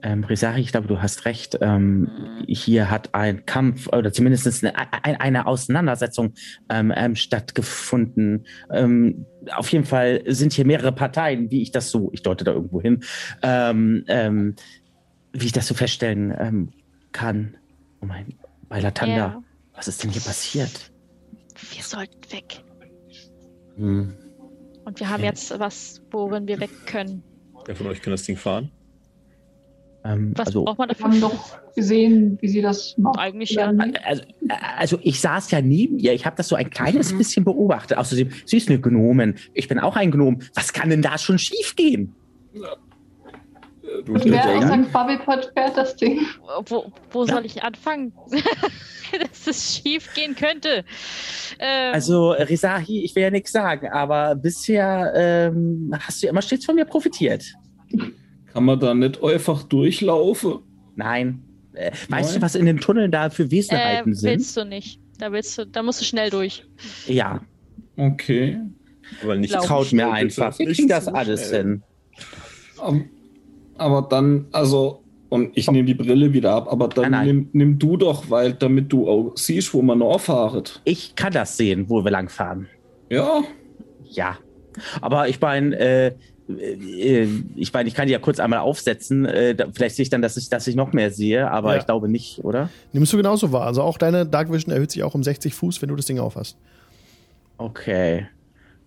Ähm, 0.06 0.22
Risari, 0.22 0.60
ich 0.60 0.70
glaube, 0.70 0.86
du 0.86 1.00
hast 1.00 1.24
recht. 1.24 1.56
Ähm, 1.62 2.10
hier 2.46 2.90
hat 2.90 3.14
ein 3.14 3.46
Kampf 3.46 3.88
oder 3.88 4.12
zumindest 4.12 4.62
eine, 4.62 4.76
ein- 5.02 5.16
eine 5.16 5.46
Auseinandersetzung 5.46 6.34
ähm, 6.68 6.92
ähm, 6.94 7.16
stattgefunden. 7.16 8.46
Ähm, 8.70 9.24
auf 9.56 9.70
jeden 9.72 9.84
Fall 9.86 10.22
sind 10.26 10.52
hier 10.52 10.66
mehrere 10.66 10.92
Parteien, 10.92 11.50
wie 11.50 11.62
ich 11.62 11.70
das 11.72 11.90
so, 11.90 12.10
ich 12.12 12.22
deute 12.22 12.44
da 12.44 12.52
irgendwo 12.52 12.82
hin, 12.82 13.02
ähm, 13.42 14.04
ähm, 14.08 14.54
wie 15.32 15.46
ich 15.46 15.52
das 15.52 15.66
so 15.68 15.74
feststellen 15.74 16.34
ähm, 16.38 16.72
kann. 17.12 17.56
Oh 18.02 18.06
mein, 18.06 18.34
Beilatanda, 18.68 19.16
Ja. 19.16 19.42
was 19.74 19.88
ist 19.88 20.02
denn 20.04 20.10
hier 20.10 20.20
passiert? 20.22 20.92
Wir 21.72 21.82
sollten 21.82 22.30
weg. 22.30 22.62
Hm. 23.76 24.12
Und 24.84 25.00
wir 25.00 25.08
haben 25.08 25.24
jetzt 25.24 25.58
was, 25.58 26.02
worin 26.10 26.46
wir 26.46 26.60
weg 26.60 26.70
können. 26.84 27.22
Wer 27.64 27.74
von 27.74 27.86
euch 27.86 28.02
kann 28.02 28.10
das 28.10 28.24
Ding 28.24 28.36
fahren? 28.36 28.70
Ähm, 30.06 30.32
Was 30.36 30.48
also, 30.48 30.64
braucht 30.64 30.78
man 30.78 30.88
Wir 30.90 30.94
dafür? 30.94 31.10
haben 31.10 31.20
doch 31.20 31.74
gesehen, 31.74 32.36
wie 32.42 32.48
sie 32.48 32.60
das 32.60 32.94
macht. 32.98 33.18
Eigentlich 33.18 33.50
ja. 33.52 33.72
nicht? 33.72 33.98
also, 34.04 34.22
also 34.76 34.98
ich 35.02 35.18
saß 35.20 35.50
ja 35.50 35.62
neben 35.62 35.98
ihr, 35.98 36.12
ich 36.12 36.26
habe 36.26 36.36
das 36.36 36.48
so 36.48 36.56
ein 36.56 36.68
kleines 36.70 37.12
Mhm. 37.12 37.18
bisschen 37.18 37.44
beobachtet. 37.44 37.96
Außerdem, 37.96 38.30
sie 38.44 38.56
ist 38.58 38.68
eine 38.68 38.80
Gnomen, 38.80 39.36
ich 39.54 39.66
bin 39.68 39.78
auch 39.78 39.96
ein 39.96 40.10
Gnom. 40.10 40.40
Was 40.54 40.72
kann 40.74 40.90
denn 40.90 41.00
da 41.02 41.16
schon 41.16 41.38
schiefgehen? 41.38 42.14
Du 44.06 44.12
Und 44.12 44.24
wer 44.26 44.44
aus 44.58 44.64
ja. 44.64 44.82
St. 44.84 44.92
Bubblepot 44.92 45.52
fährt 45.56 45.76
das 45.76 45.96
Ding? 45.96 46.18
Wo, 46.66 46.92
wo 47.10 47.24
soll 47.24 47.46
ich 47.46 47.62
anfangen? 47.62 48.12
Dass 49.20 49.46
es 49.46 49.76
schief 49.76 50.12
gehen 50.14 50.34
könnte. 50.34 50.84
Ähm, 51.60 51.94
Also, 51.94 52.32
Risahi, 52.32 53.04
ich 53.04 53.14
will 53.14 53.22
ja 53.22 53.30
nichts 53.30 53.52
sagen, 53.52 53.88
aber 53.88 54.34
bisher 54.34 55.12
ähm, 55.14 55.94
hast 55.98 56.22
du 56.22 56.26
ja 56.26 56.32
immer 56.32 56.42
stets 56.42 56.64
von 56.66 56.74
mir 56.74 56.84
profitiert. 56.84 57.44
Kann 58.54 58.64
man 58.64 58.80
da 58.80 58.94
nicht 58.94 59.22
einfach 59.22 59.64
durchlaufen? 59.64 60.60
Nein. 60.96 61.42
Äh, 61.74 61.90
weißt 62.08 62.36
du, 62.36 62.42
was 62.42 62.54
in 62.54 62.64
den 62.66 62.78
Tunneln 62.78 63.10
da 63.10 63.28
für 63.28 63.44
äh, 63.44 63.50
Wesenheiten 63.50 64.14
sind? 64.14 64.30
willst 64.30 64.56
du 64.56 64.64
nicht. 64.64 65.00
Da 65.18 65.30
willst 65.30 65.58
du, 65.58 65.66
da 65.66 65.82
musst 65.82 66.00
du 66.00 66.04
schnell 66.04 66.30
durch. 66.30 66.64
Ja, 67.06 67.40
Okay. 67.96 68.58
Aber 69.22 69.36
nicht 69.36 69.52
traut 69.52 69.92
mir 69.92 70.10
einfach. 70.10 70.58
Wir 70.58 70.66
Nicht 70.68 70.76
kriegen 70.78 70.88
das 70.88 71.08
alles 71.08 71.48
schnell. 71.48 71.62
hin. 71.62 71.82
Aber, 72.78 73.00
aber 73.76 74.08
dann, 74.08 74.46
also, 74.52 75.02
und 75.28 75.56
ich 75.56 75.70
nehme 75.70 75.86
die 75.86 75.94
Brille 75.94 76.32
wieder 76.32 76.52
ab, 76.52 76.68
aber 76.70 76.88
dann 76.88 77.10
Nein, 77.10 77.12
nein. 77.12 77.26
Nimm, 77.26 77.48
nimm 77.52 77.78
du 77.78 77.96
doch, 77.96 78.30
weil 78.30 78.54
damit 78.54 78.92
du 78.92 79.08
auch 79.08 79.32
siehst, 79.36 79.74
wo 79.74 79.82
man 79.82 79.98
noch 79.98 80.20
fahret. 80.20 80.80
Ich 80.84 81.14
kann 81.14 81.32
das 81.32 81.56
sehen, 81.56 81.88
wo 81.88 82.04
wir 82.04 82.10
langfahren. 82.10 82.68
Ja, 83.10 83.42
Ja. 84.10 84.38
Aber 85.00 85.28
ich 85.28 85.40
meine, 85.40 85.78
äh, 85.78 86.06
äh, 86.08 86.12
ich 86.46 87.72
meine, 87.72 87.88
ich 87.88 87.94
kann 87.94 88.06
die 88.06 88.12
ja 88.12 88.18
kurz 88.18 88.38
einmal 88.38 88.58
aufsetzen. 88.60 89.24
Äh, 89.24 89.56
vielleicht 89.72 89.96
sehe 89.96 90.02
ich 90.02 90.10
dann, 90.10 90.20
dass 90.22 90.36
ich, 90.36 90.48
dass 90.50 90.66
ich 90.66 90.74
noch 90.76 90.92
mehr 90.92 91.10
sehe, 91.10 91.50
aber 91.50 91.72
Ja. 91.74 91.80
ich 91.80 91.86
glaube 91.86 92.08
nicht, 92.08 92.44
oder? 92.44 92.68
Nimmst 92.92 93.12
du 93.12 93.16
genauso 93.16 93.50
wahr. 93.52 93.66
Also 93.66 93.82
auch 93.82 93.96
deine 93.98 94.26
Dark 94.26 94.52
Vision 94.52 94.72
erhöht 94.72 94.90
sich 94.90 95.02
auch 95.02 95.14
um 95.14 95.22
60 95.22 95.54
Fuß, 95.54 95.80
wenn 95.80 95.88
du 95.88 95.96
das 95.96 96.04
Ding 96.06 96.18
aufhast. 96.18 96.56
Okay. 97.56 98.26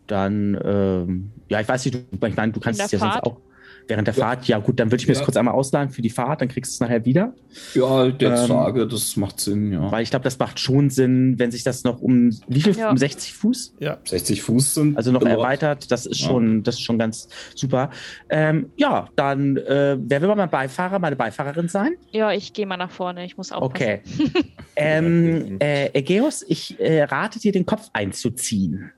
Dann, 0.05 0.57
ähm, 0.63 1.31
ja, 1.49 1.59
ich 1.59 1.67
weiß 1.67 1.83
nicht, 1.85 1.95
du, 1.95 2.27
ich 2.27 2.35
meine, 2.35 2.51
du 2.53 2.59
kannst 2.59 2.79
es 2.81 2.91
ja 2.91 2.99
sonst 2.99 3.13
Fahrt? 3.13 3.25
auch 3.25 3.37
während 3.87 4.07
der 4.07 4.13
Fahrt. 4.13 4.47
Ja, 4.47 4.59
gut, 4.59 4.79
dann 4.79 4.87
würde 4.91 5.01
ich 5.01 5.07
mir 5.07 5.13
das 5.13 5.21
Ja. 5.21 5.25
kurz 5.25 5.37
einmal 5.37 5.53
ausleihen 5.53 5.89
für 5.89 6.01
die 6.01 6.09
Fahrt, 6.09 6.41
dann 6.41 6.47
kriegst 6.49 6.71
du 6.71 6.75
es 6.75 6.79
nachher 6.79 7.05
wieder. 7.05 7.33
ja, 7.73 8.09
der 8.09 8.31
Ähm, 8.41 8.47
Frage, 8.47 8.87
das 8.87 9.15
macht 9.17 9.39
Sinn, 9.39 9.71
ja. 9.71 9.91
Weil 9.91 10.03
ich 10.03 10.09
glaube, 10.09 10.23
das 10.23 10.37
macht 10.39 10.59
schon 10.59 10.89
Sinn, 10.89 11.35
wenn 11.39 11.51
sich 11.51 11.63
das 11.63 11.83
noch 11.83 12.01
um 12.01 12.31
wie 12.47 12.61
viel? 12.61 12.75
Ja. 12.75 12.89
Um 12.91 12.97
60 12.97 13.33
Fuß? 13.33 13.73
Ja. 13.79 13.97
60 14.03 14.41
Fuß 14.43 14.73
sind. 14.75 14.97
Also 14.97 15.11
noch 15.11 15.23
erweitert, 15.23 15.91
das 15.91 16.05
ist 16.05 16.21
Ja. 16.21 16.27
schon, 16.27 16.63
das 16.63 16.75
ist 16.75 16.81
schon 16.81 16.97
ganz 16.99 17.27
super. 17.55 17.89
Ähm, 18.29 18.71
ja, 18.77 19.07
dann 19.15 19.57
äh, 19.57 19.97
wer 19.99 20.21
will 20.21 20.27
mal 20.27 20.35
mein 20.35 20.49
Beifahrer, 20.49 20.99
meine 20.99 21.15
Beifahrerin 21.15 21.67
sein? 21.67 21.93
Ja, 22.11 22.31
ich 22.31 22.53
gehe 22.53 22.65
mal 22.65 22.77
nach 22.77 22.91
vorne. 22.91 23.25
Ich 23.25 23.37
muss 23.37 23.51
aufpassen. 23.51 23.67
Okay. 23.73 24.01
ähm, 24.75 25.57
äh, 25.59 25.89
Ägeus, 25.97 26.43
ich 26.47 26.79
äh, 26.79 27.03
rate 27.03 27.39
dir, 27.39 27.51
den 27.51 27.65
Kopf 27.65 27.89
einzuziehen. 27.93 28.91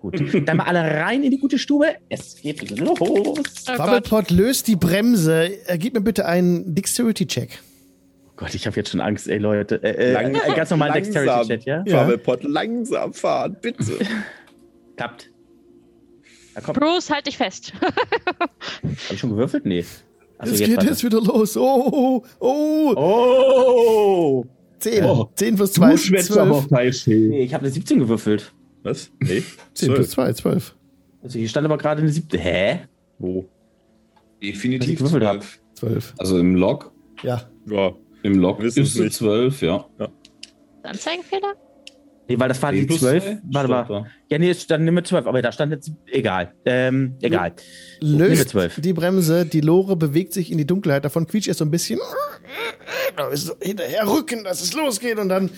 Gut, 0.00 0.20
dann 0.46 0.56
mal 0.58 0.64
alle 0.64 0.80
rein 0.80 1.24
in 1.24 1.30
die 1.32 1.38
gute 1.38 1.58
Stube. 1.58 1.86
Es 2.08 2.36
geht 2.36 2.78
los. 2.78 3.00
Oh 3.00 3.34
löst 4.30 4.68
die 4.68 4.76
Bremse. 4.76 5.50
Äh, 5.66 5.76
gib 5.78 5.94
mir 5.94 6.00
bitte 6.00 6.26
einen 6.26 6.74
Dexterity-Check. 6.74 7.58
Gott, 8.36 8.54
ich 8.54 8.66
habe 8.66 8.76
jetzt 8.76 8.90
schon 8.90 9.00
Angst, 9.00 9.26
ey 9.26 9.38
Leute. 9.38 9.82
Äh, 9.82 10.10
äh, 10.10 10.12
Lang- 10.12 10.34
äh, 10.36 10.54
ganz 10.54 10.70
normal 10.70 10.90
langsam. 10.90 11.12
Dexterity-Chat, 11.24 11.64
ja? 11.64 11.82
Bubble-Pod 11.82 12.44
langsam 12.44 13.12
fahren, 13.12 13.56
bitte. 13.60 13.98
Klappt. 14.96 15.30
Bruce, 16.74 17.10
halt 17.10 17.26
dich 17.26 17.36
fest. 17.36 17.72
Habe 17.80 18.50
ich 19.10 19.18
schon 19.18 19.30
gewürfelt? 19.30 19.64
Nee. 19.64 19.84
Achso, 20.38 20.54
es 20.54 20.60
jetzt 20.60 20.68
geht 20.68 20.76
warte. 20.76 20.90
jetzt 20.90 21.04
wieder 21.04 21.20
los. 21.20 21.56
Oh, 21.56 21.62
oh, 21.92 22.24
oh. 22.40 22.94
Oh! 22.96 24.44
10. 24.78 25.04
Oh. 25.04 25.28
10 25.34 25.56
plus 25.56 25.72
2 25.72 25.88
Du 25.88 25.94
ist 25.94 26.04
schwätzt 26.06 26.32
12. 26.32 26.38
aber 26.38 26.62
falsch 26.62 27.04
hin. 27.04 27.28
Nee, 27.28 27.42
ich 27.42 27.54
habe 27.54 27.64
eine 27.64 27.72
17 27.72 27.98
gewürfelt. 27.98 28.52
Was? 28.82 29.10
Nee. 29.20 29.42
10 29.74 29.94
plus 29.94 30.10
Zwölf. 30.10 30.34
2, 30.36 30.42
12. 30.42 30.74
Also 31.22 31.38
hier 31.38 31.48
stand 31.48 31.64
aber 31.64 31.78
gerade 31.78 32.00
eine 32.02 32.10
7. 32.10 32.38
Hä? 32.38 32.80
Wo? 33.18 33.48
Definitiv 34.42 34.80
Was 34.80 34.88
ich 34.88 34.96
gewürfelt 34.98 35.24
hab. 35.24 35.40
12. 35.40 35.58
12. 35.74 36.14
Also 36.18 36.38
im 36.38 36.54
Log, 36.54 36.92
Ja. 37.22 37.42
Ja. 37.66 37.92
im 38.22 38.38
Log 38.38 38.60
Wissen 38.62 38.82
ist 38.82 38.94
es 38.94 39.00
nicht. 39.00 39.12
12, 39.14 39.62
ja. 39.62 39.86
Anzeigenfehler? 40.82 41.54
Nee, 42.28 42.38
weil 42.38 42.48
das 42.48 42.60
war 42.62 42.72
die 42.72 42.80
10 42.80 42.86
plus 42.88 43.00
12. 43.00 43.24
zwei 43.24 43.38
Warte 43.52 43.68
mal. 43.68 44.06
Ja, 44.28 44.38
nee, 44.38 44.54
dann 44.68 44.84
nimm 44.84 44.94
mir 44.94 45.02
12, 45.02 45.26
aber 45.26 45.40
da 45.40 45.50
stand 45.50 45.72
jetzt. 45.72 45.90
Egal. 46.06 46.52
Ähm, 46.66 47.16
egal. 47.22 47.54
Löst 48.00 48.50
12. 48.50 48.80
die 48.80 48.92
Bremse, 48.92 49.46
die 49.46 49.60
Lore 49.62 49.96
bewegt 49.96 50.32
sich 50.34 50.52
in 50.52 50.58
die 50.58 50.66
Dunkelheit, 50.66 51.04
davon 51.04 51.26
quietscht 51.26 51.48
es 51.48 51.58
so 51.58 51.64
ein 51.64 51.70
bisschen. 51.70 51.98
Hinterher 53.62 54.06
rücken, 54.08 54.44
dass 54.44 54.62
es 54.62 54.74
losgeht 54.74 55.18
und 55.18 55.28
dann 55.30 55.50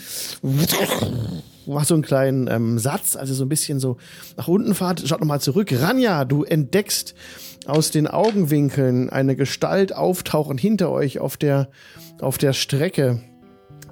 macht 1.75 1.87
so 1.87 1.95
einen 1.95 2.03
kleinen 2.03 2.49
ähm, 2.49 2.79
Satz, 2.79 3.17
also 3.17 3.35
so 3.35 3.45
ein 3.45 3.49
bisschen 3.49 3.81
so 3.81 3.97
nach 4.37 4.49
unten 4.49 4.75
fahrt, 4.75 5.03
schaut 5.07 5.21
nochmal 5.21 5.41
zurück. 5.41 5.73
Ranja, 5.73 6.25
du 6.25 6.45
entdeckst 6.45 7.15
aus 7.67 7.91
den 7.91 8.07
Augenwinkeln 8.07 9.11
eine 9.11 9.37
Gestalt 9.37 9.95
auftauchen 9.95 10.59
hinter 10.59 10.91
euch 10.91 11.19
auf 11.19 11.37
der, 11.37 11.69
auf 12.21 12.39
der 12.39 12.53
Strecke, 12.53 13.21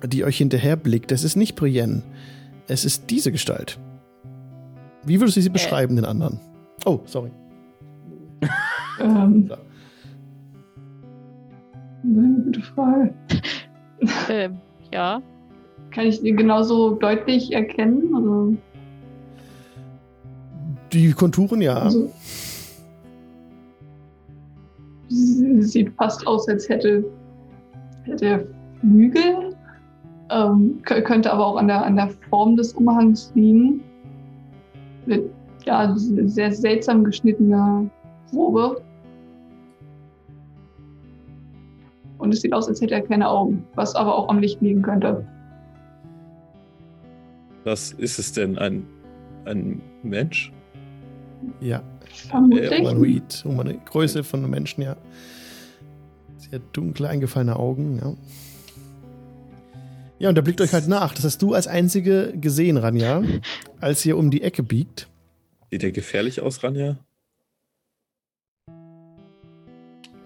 die 0.05 0.25
euch 0.25 0.39
hinterher 0.39 0.77
blickt. 0.77 1.13
Es 1.13 1.25
ist 1.25 1.37
nicht 1.37 1.55
Brienne. 1.55 2.03
Es 2.67 2.85
ist 2.85 3.11
diese 3.11 3.33
Gestalt. 3.33 3.79
Wie 5.05 5.21
würdest 5.21 5.37
du 5.37 5.41
sie 5.41 5.49
beschreiben, 5.49 5.97
den 5.97 6.05
anderen? 6.05 6.41
Oh, 6.85 7.01
sorry. 7.07 7.31
Ähm, 9.01 9.51
eine 12.03 12.43
gute 12.45 12.61
Frage. 12.63 13.15
Ähm, 14.29 14.59
ja. 14.93 15.23
Kann 15.91 16.07
ich 16.07 16.21
die 16.21 16.33
genauso 16.33 16.95
deutlich 16.95 17.53
erkennen? 17.53 18.15
Also, 18.15 18.57
Die 20.93 21.13
Konturen, 21.13 21.61
ja. 21.61 21.75
also 21.77 22.11
sie 25.09 25.63
sieht 25.63 25.93
fast 25.97 26.27
aus, 26.27 26.49
als 26.49 26.69
hätte, 26.69 27.05
hätte 28.05 28.25
er 28.27 28.47
Flügel. 28.81 29.57
Ähm, 30.31 30.81
kö- 30.85 31.01
könnte 31.01 31.33
aber 31.33 31.47
auch 31.47 31.57
an 31.57 31.69
der, 31.69 31.85
an 31.85 31.97
der 31.97 32.11
Form 32.29 32.57
des 32.57 32.75
Umhangs 32.75 33.33
liegen. 33.35 33.81
Mit, 35.07 35.31
ja, 35.65 35.95
sehr 35.97 36.53
seltsam 36.53 37.05
geschnittener 37.05 37.87
Robe. 38.33 38.83
Und 42.19 42.35
es 42.35 42.43
sieht 42.43 42.53
aus, 42.53 42.69
als 42.69 42.81
hätte 42.83 42.95
er 42.95 43.01
keine 43.03 43.29
Augen, 43.29 43.65
was 43.75 43.95
aber 43.95 44.15
auch 44.15 44.29
am 44.29 44.39
Licht 44.41 44.61
liegen 44.61 44.83
könnte. 44.83 45.27
Was 47.69 47.93
ist 47.93 48.19
es 48.19 48.33
denn? 48.33 48.57
Ein, 48.57 48.87
ein 49.45 49.83
Mensch? 50.03 50.51
Ja, 51.61 51.83
Vermutlich. 52.31 52.71
humanoid. 52.81 53.43
Humanoid. 53.45 53.85
Größe 53.85 54.25
von 54.25 54.41
einem 54.41 54.51
Menschen, 54.53 54.81
ja. 54.81 54.97
Sehr 56.39 56.61
dunkle, 56.73 57.11
eingefallene 57.11 57.57
Augen, 57.57 57.99
ja. 58.03 58.15
Ja, 60.19 60.31
und 60.31 60.35
der 60.35 60.41
blickt 60.41 60.63
euch 60.63 60.73
halt 60.73 60.89
nach. 60.89 61.13
Das 61.15 61.25
hast 61.27 61.43
du 61.43 61.53
als 61.53 61.67
Einzige 61.67 62.33
gesehen, 62.41 62.79
Ranja, 62.79 63.23
als 63.83 64.07
ihr 64.07 64.17
um 64.17 64.31
die 64.31 64.41
Ecke 64.41 64.63
biegt. 64.63 65.07
Sieht 65.71 65.83
der 65.83 65.93
gefährlich 65.93 66.41
aus, 66.41 66.63
Ranja? 66.65 66.97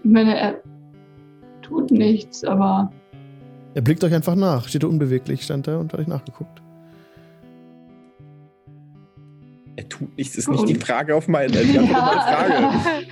Ich 0.01 0.09
meine, 0.09 0.37
er 0.37 0.63
tut 1.61 1.91
nichts, 1.91 2.45
aber 2.45 2.89
Er 3.73 3.81
blickt 3.81 4.01
euch 4.05 4.13
einfach 4.13 4.35
nach. 4.35 4.69
Steht 4.69 4.83
da 4.83 4.87
unbeweglich, 4.87 5.41
stand 5.43 5.67
da 5.67 5.77
und 5.77 5.91
hat 5.91 5.99
euch 5.99 6.07
nachgeguckt. 6.07 6.62
Er 9.75 9.89
tut 9.89 10.15
nichts, 10.17 10.35
ist 10.35 10.49
nicht 10.49 10.69
die 10.69 10.75
Frage 10.75 11.15
auf 11.15 11.27
meine, 11.27 11.51
die 11.51 11.73
meine 11.79 11.87
Frage. 11.87 13.05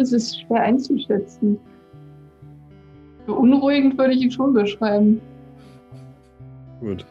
es 0.00 0.12
ist 0.12 0.40
schwer 0.40 0.62
einzuschätzen. 0.62 1.58
Beunruhigend 3.26 3.98
würde 3.98 4.14
ich 4.14 4.22
ihn 4.22 4.30
schon 4.30 4.52
beschreiben. 4.52 5.20
Gut. 6.80 7.04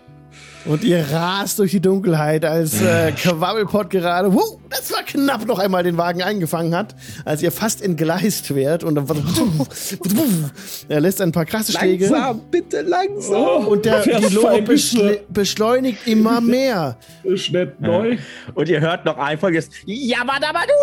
Und 0.65 0.83
ihr 0.83 1.05
rast 1.11 1.59
durch 1.59 1.71
die 1.71 1.79
Dunkelheit, 1.79 2.43
als 2.43 2.81
äh, 2.81 3.11
Quabbelpot 3.13 3.89
gerade, 3.89 4.33
wuh, 4.33 4.59
das 4.69 4.91
war 4.91 5.03
knapp 5.03 5.45
noch 5.47 5.57
einmal 5.57 5.83
den 5.83 5.97
Wagen 5.97 6.21
eingefangen 6.21 6.75
hat, 6.75 6.95
als 7.25 7.41
ihr 7.41 7.51
fast 7.51 7.81
entgleist 7.81 8.53
wärt 8.53 8.83
und 8.83 8.95
dann 8.95 9.07
er 10.89 10.99
lässt 10.99 11.21
ein 11.21 11.31
paar 11.31 11.45
krasse 11.45 11.71
Schläge 11.71 12.07
Langsam, 12.07 12.41
bitte 12.51 12.81
langsam. 12.81 13.67
und 13.67 13.85
der 13.85 13.99
bis 13.99 14.63
beschle 14.65 15.21
beschleunigt 15.29 16.05
immer 16.07 16.41
mehr. 16.41 16.97
Ist 17.23 17.51
nicht 17.51 17.79
neu. 17.79 18.17
Und 18.53 18.69
ihr 18.69 18.81
hört 18.81 19.05
noch 19.05 19.17
ein 19.17 19.37
folgendes 19.39 19.69
Yabadabadu! 19.85 20.73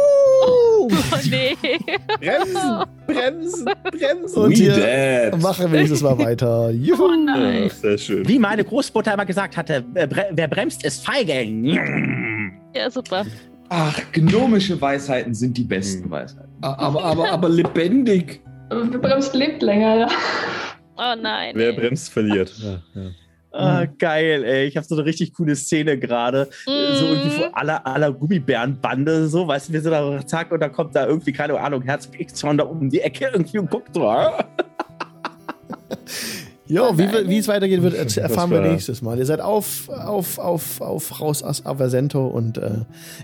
Oh 0.42 0.88
nee. 1.30 1.56
Bremsen, 2.20 2.84
bremsen, 3.06 3.68
bremsen. 3.90 4.42
Und 4.42 4.52
hier 4.52 5.32
machen 5.40 5.70
wir 5.70 5.78
nächstes 5.80 6.02
Mal 6.02 6.18
weiter. 6.18 6.70
Juhu. 6.70 7.06
Oh 7.06 7.14
nein. 7.14 7.70
Sehr 7.80 7.98
schön. 7.98 8.26
Wie 8.28 8.38
meine 8.38 8.64
Großmutter 8.64 9.14
immer 9.14 9.26
gesagt 9.26 9.56
hatte, 9.68 9.84
wer 9.92 10.08
bre- 10.08 10.28
wer 10.32 10.48
bremst, 10.48 10.84
ist 10.84 11.04
feige. 11.04 11.42
Ja, 12.74 12.90
super. 12.90 13.24
Ach, 13.68 14.00
gnomische 14.12 14.80
Weisheiten 14.80 15.34
sind 15.34 15.56
die 15.56 15.64
besten 15.64 16.08
Weisheiten. 16.10 16.48
Aber, 16.62 17.02
aber, 17.04 17.30
aber 17.30 17.48
lebendig. 17.48 18.40
Bremst 18.68 19.34
lebt 19.34 19.62
länger, 19.62 19.96
ja. 19.96 20.08
Oh 20.96 21.14
nein. 21.20 21.52
Wer 21.56 21.70
ey. 21.70 21.76
bremst, 21.76 22.12
verliert. 22.12 22.52
Ja, 22.58 22.80
ja. 22.94 23.10
Ah, 23.52 23.86
geil, 23.98 24.44
ey. 24.44 24.66
Ich 24.66 24.76
habe 24.76 24.86
so 24.86 24.94
eine 24.96 25.04
richtig 25.06 25.32
coole 25.34 25.56
Szene 25.56 25.98
gerade. 25.98 26.48
So 26.66 26.70
irgendwie 26.70 27.28
Mhm. 27.28 27.42
von 27.42 27.54
aller, 27.54 27.86
aller 27.86 28.12
Gummibärenbande, 28.12 29.26
so, 29.28 29.48
weißt 29.48 29.68
du, 29.68 29.72
wir 29.72 29.80
sind 29.80 29.92
da, 29.92 30.26
zack, 30.26 30.52
und 30.52 30.60
dann 30.60 30.72
kommt 30.72 30.94
da 30.94 31.06
irgendwie, 31.06 31.32
keine 31.32 31.58
Ahnung, 31.58 31.82
Herzog 31.82 32.20
X 32.20 32.40
von 32.40 32.58
da 32.58 32.64
um 32.64 32.90
die 32.90 33.00
Ecke 33.00 33.30
irgendwie 33.32 33.58
und 33.58 33.70
guckt 33.70 33.94
so. 33.94 34.02
Jo, 36.68 36.98
wie, 36.98 37.08
wie 37.28 37.38
es 37.38 37.48
weitergeht, 37.48 37.82
wird, 37.82 38.16
erfahren 38.16 38.50
wir 38.50 38.60
nächstes 38.60 39.00
Mal. 39.02 39.18
Ihr 39.18 39.26
seid 39.26 39.40
auf, 39.40 39.88
auf, 39.88 40.38
auf, 40.38 40.80
auf 40.80 41.20
raus 41.20 41.42
aus 41.42 41.64
Aversento 41.64 42.26
und 42.26 42.58
äh, 42.58 42.70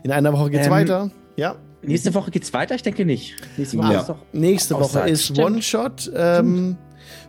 in 0.05 0.13
einer 0.13 0.33
Woche 0.33 0.51
geht's 0.51 0.67
Ähm, 0.67 0.73
weiter. 0.73 1.11
Ja. 1.37 1.57
Nächste 1.83 2.15
Woche 2.15 2.31
geht's 2.31 2.53
weiter? 2.53 2.77
Ich 2.77 2.83
denke 2.83 3.05
nicht. 3.05 3.35
Nächste 3.57 3.79
Woche 3.79 3.93
Ja. 3.93 4.01
ist 4.01 4.09
doch. 4.09 4.19
Nächste 4.33 4.75
Woche 4.77 5.01
ist 5.09 5.25
Stimmt. 5.25 5.39
One-Shot 5.41 6.13
ähm, 6.15 6.77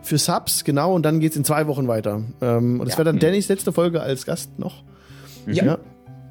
für 0.02 0.18
Subs, 0.18 0.62
genau, 0.62 0.94
und 0.94 1.02
dann 1.04 1.18
geht's 1.18 1.34
in 1.36 1.42
zwei 1.44 1.66
Wochen 1.66 1.88
weiter. 1.88 2.22
Ähm, 2.40 2.78
und 2.80 2.86
es 2.86 2.92
Ja. 2.92 2.98
wäre 2.98 3.06
dann 3.06 3.18
Dannys 3.18 3.48
letzte 3.48 3.72
Folge 3.72 4.00
als 4.00 4.24
Gast 4.24 4.56
noch. 4.58 4.84
Ja. 5.46 5.78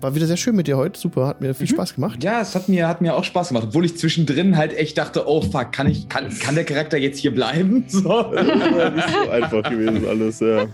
War 0.04 0.14
wieder 0.16 0.28
sehr 0.28 0.36
schön 0.36 0.54
mit 0.58 0.68
dir 0.68 0.76
heute. 0.76 1.00
Super, 1.00 1.28
hat 1.28 1.40
mir 1.40 1.54
viel 1.54 1.66
Spaß 1.66 1.96
gemacht. 1.96 2.22
Ja, 2.22 2.42
es 2.42 2.56
hat 2.56 2.68
mir, 2.68 2.90
hat 2.90 3.00
mir 3.00 3.16
auch 3.16 3.24
Spaß 3.24 3.48
gemacht, 3.48 3.68
obwohl 3.70 3.86
ich 3.86 3.98
zwischendrin 3.98 4.58
halt 4.58 4.76
echt 4.78 4.98
dachte, 4.98 5.30
oh 5.30 5.42
fuck, 5.42 5.72
kann 5.72 5.88
ich, 5.88 6.10
kann, 6.10 6.28
kann 6.40 6.56
der 6.56 6.66
Charakter 6.66 6.98
jetzt 6.98 7.20
hier 7.20 7.34
bleiben? 7.34 7.86
So. 7.94 8.02
Das 8.02 8.46
war 8.48 8.90
nicht 8.90 9.08
so 9.10 9.30
einfach 9.30 9.70
gewesen 9.70 10.06
alles, 10.06 10.40
ja. 10.42 10.66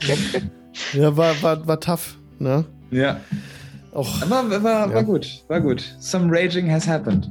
Ja, 0.94 1.16
war, 1.16 1.40
war, 1.44 1.68
war 1.68 1.80
tough. 1.80 2.18
Ne? 2.40 2.66
Ja. 2.90 3.20
Auch 3.94 4.20
Aber 4.24 4.50
war, 4.50 4.64
war, 4.64 4.90
Ja. 4.90 4.96
war 4.96 5.04
gut, 5.04 5.44
war 5.48 5.62
gut. 5.62 5.84
Some 6.00 6.36
raging 6.36 6.72
has 6.72 6.88
happened. 6.88 7.30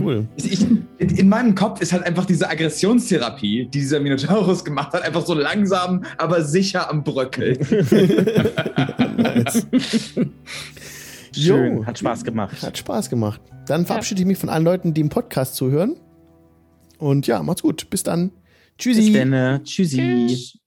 cool. 0.00 0.26
Ich, 0.36 0.64
in 0.98 1.28
meinem 1.28 1.54
Kopf 1.54 1.82
ist 1.82 1.92
halt 1.92 2.04
einfach 2.04 2.24
diese 2.24 2.48
Aggressionstherapie, 2.48 3.66
die 3.66 3.80
dieser 3.80 4.00
Minotaurus 4.00 4.64
gemacht 4.64 4.94
hat, 4.94 5.02
einfach 5.02 5.26
so 5.26 5.34
langsam, 5.34 6.04
aber 6.16 6.42
sicher 6.42 6.88
am 6.88 7.04
Bröckeln. 7.04 7.58
nice. 9.18 9.66
Schön, 11.42 11.78
Jo. 11.78 11.86
hat 11.86 11.98
Spaß 11.98 12.24
gemacht. 12.24 12.62
Hat 12.62 12.78
Spaß 12.78 13.10
gemacht. 13.10 13.40
Dann 13.66 13.86
verabschiede 13.86 14.20
ich 14.22 14.26
mich 14.26 14.38
von 14.38 14.48
allen 14.48 14.64
Leuten, 14.64 14.94
die 14.94 15.00
im 15.00 15.08
Podcast 15.08 15.54
zuhören. 15.54 15.96
Und 16.98 17.26
ja, 17.26 17.42
macht's 17.42 17.62
gut. 17.62 17.88
Bis 17.90 18.02
dann. 18.02 18.32
Tschüssi. 18.78 19.10
Bis 19.10 19.12
dann. 19.20 19.32
äh, 19.32 19.62
Tschüssi. 19.62 19.96
Tschüss. 19.96 20.58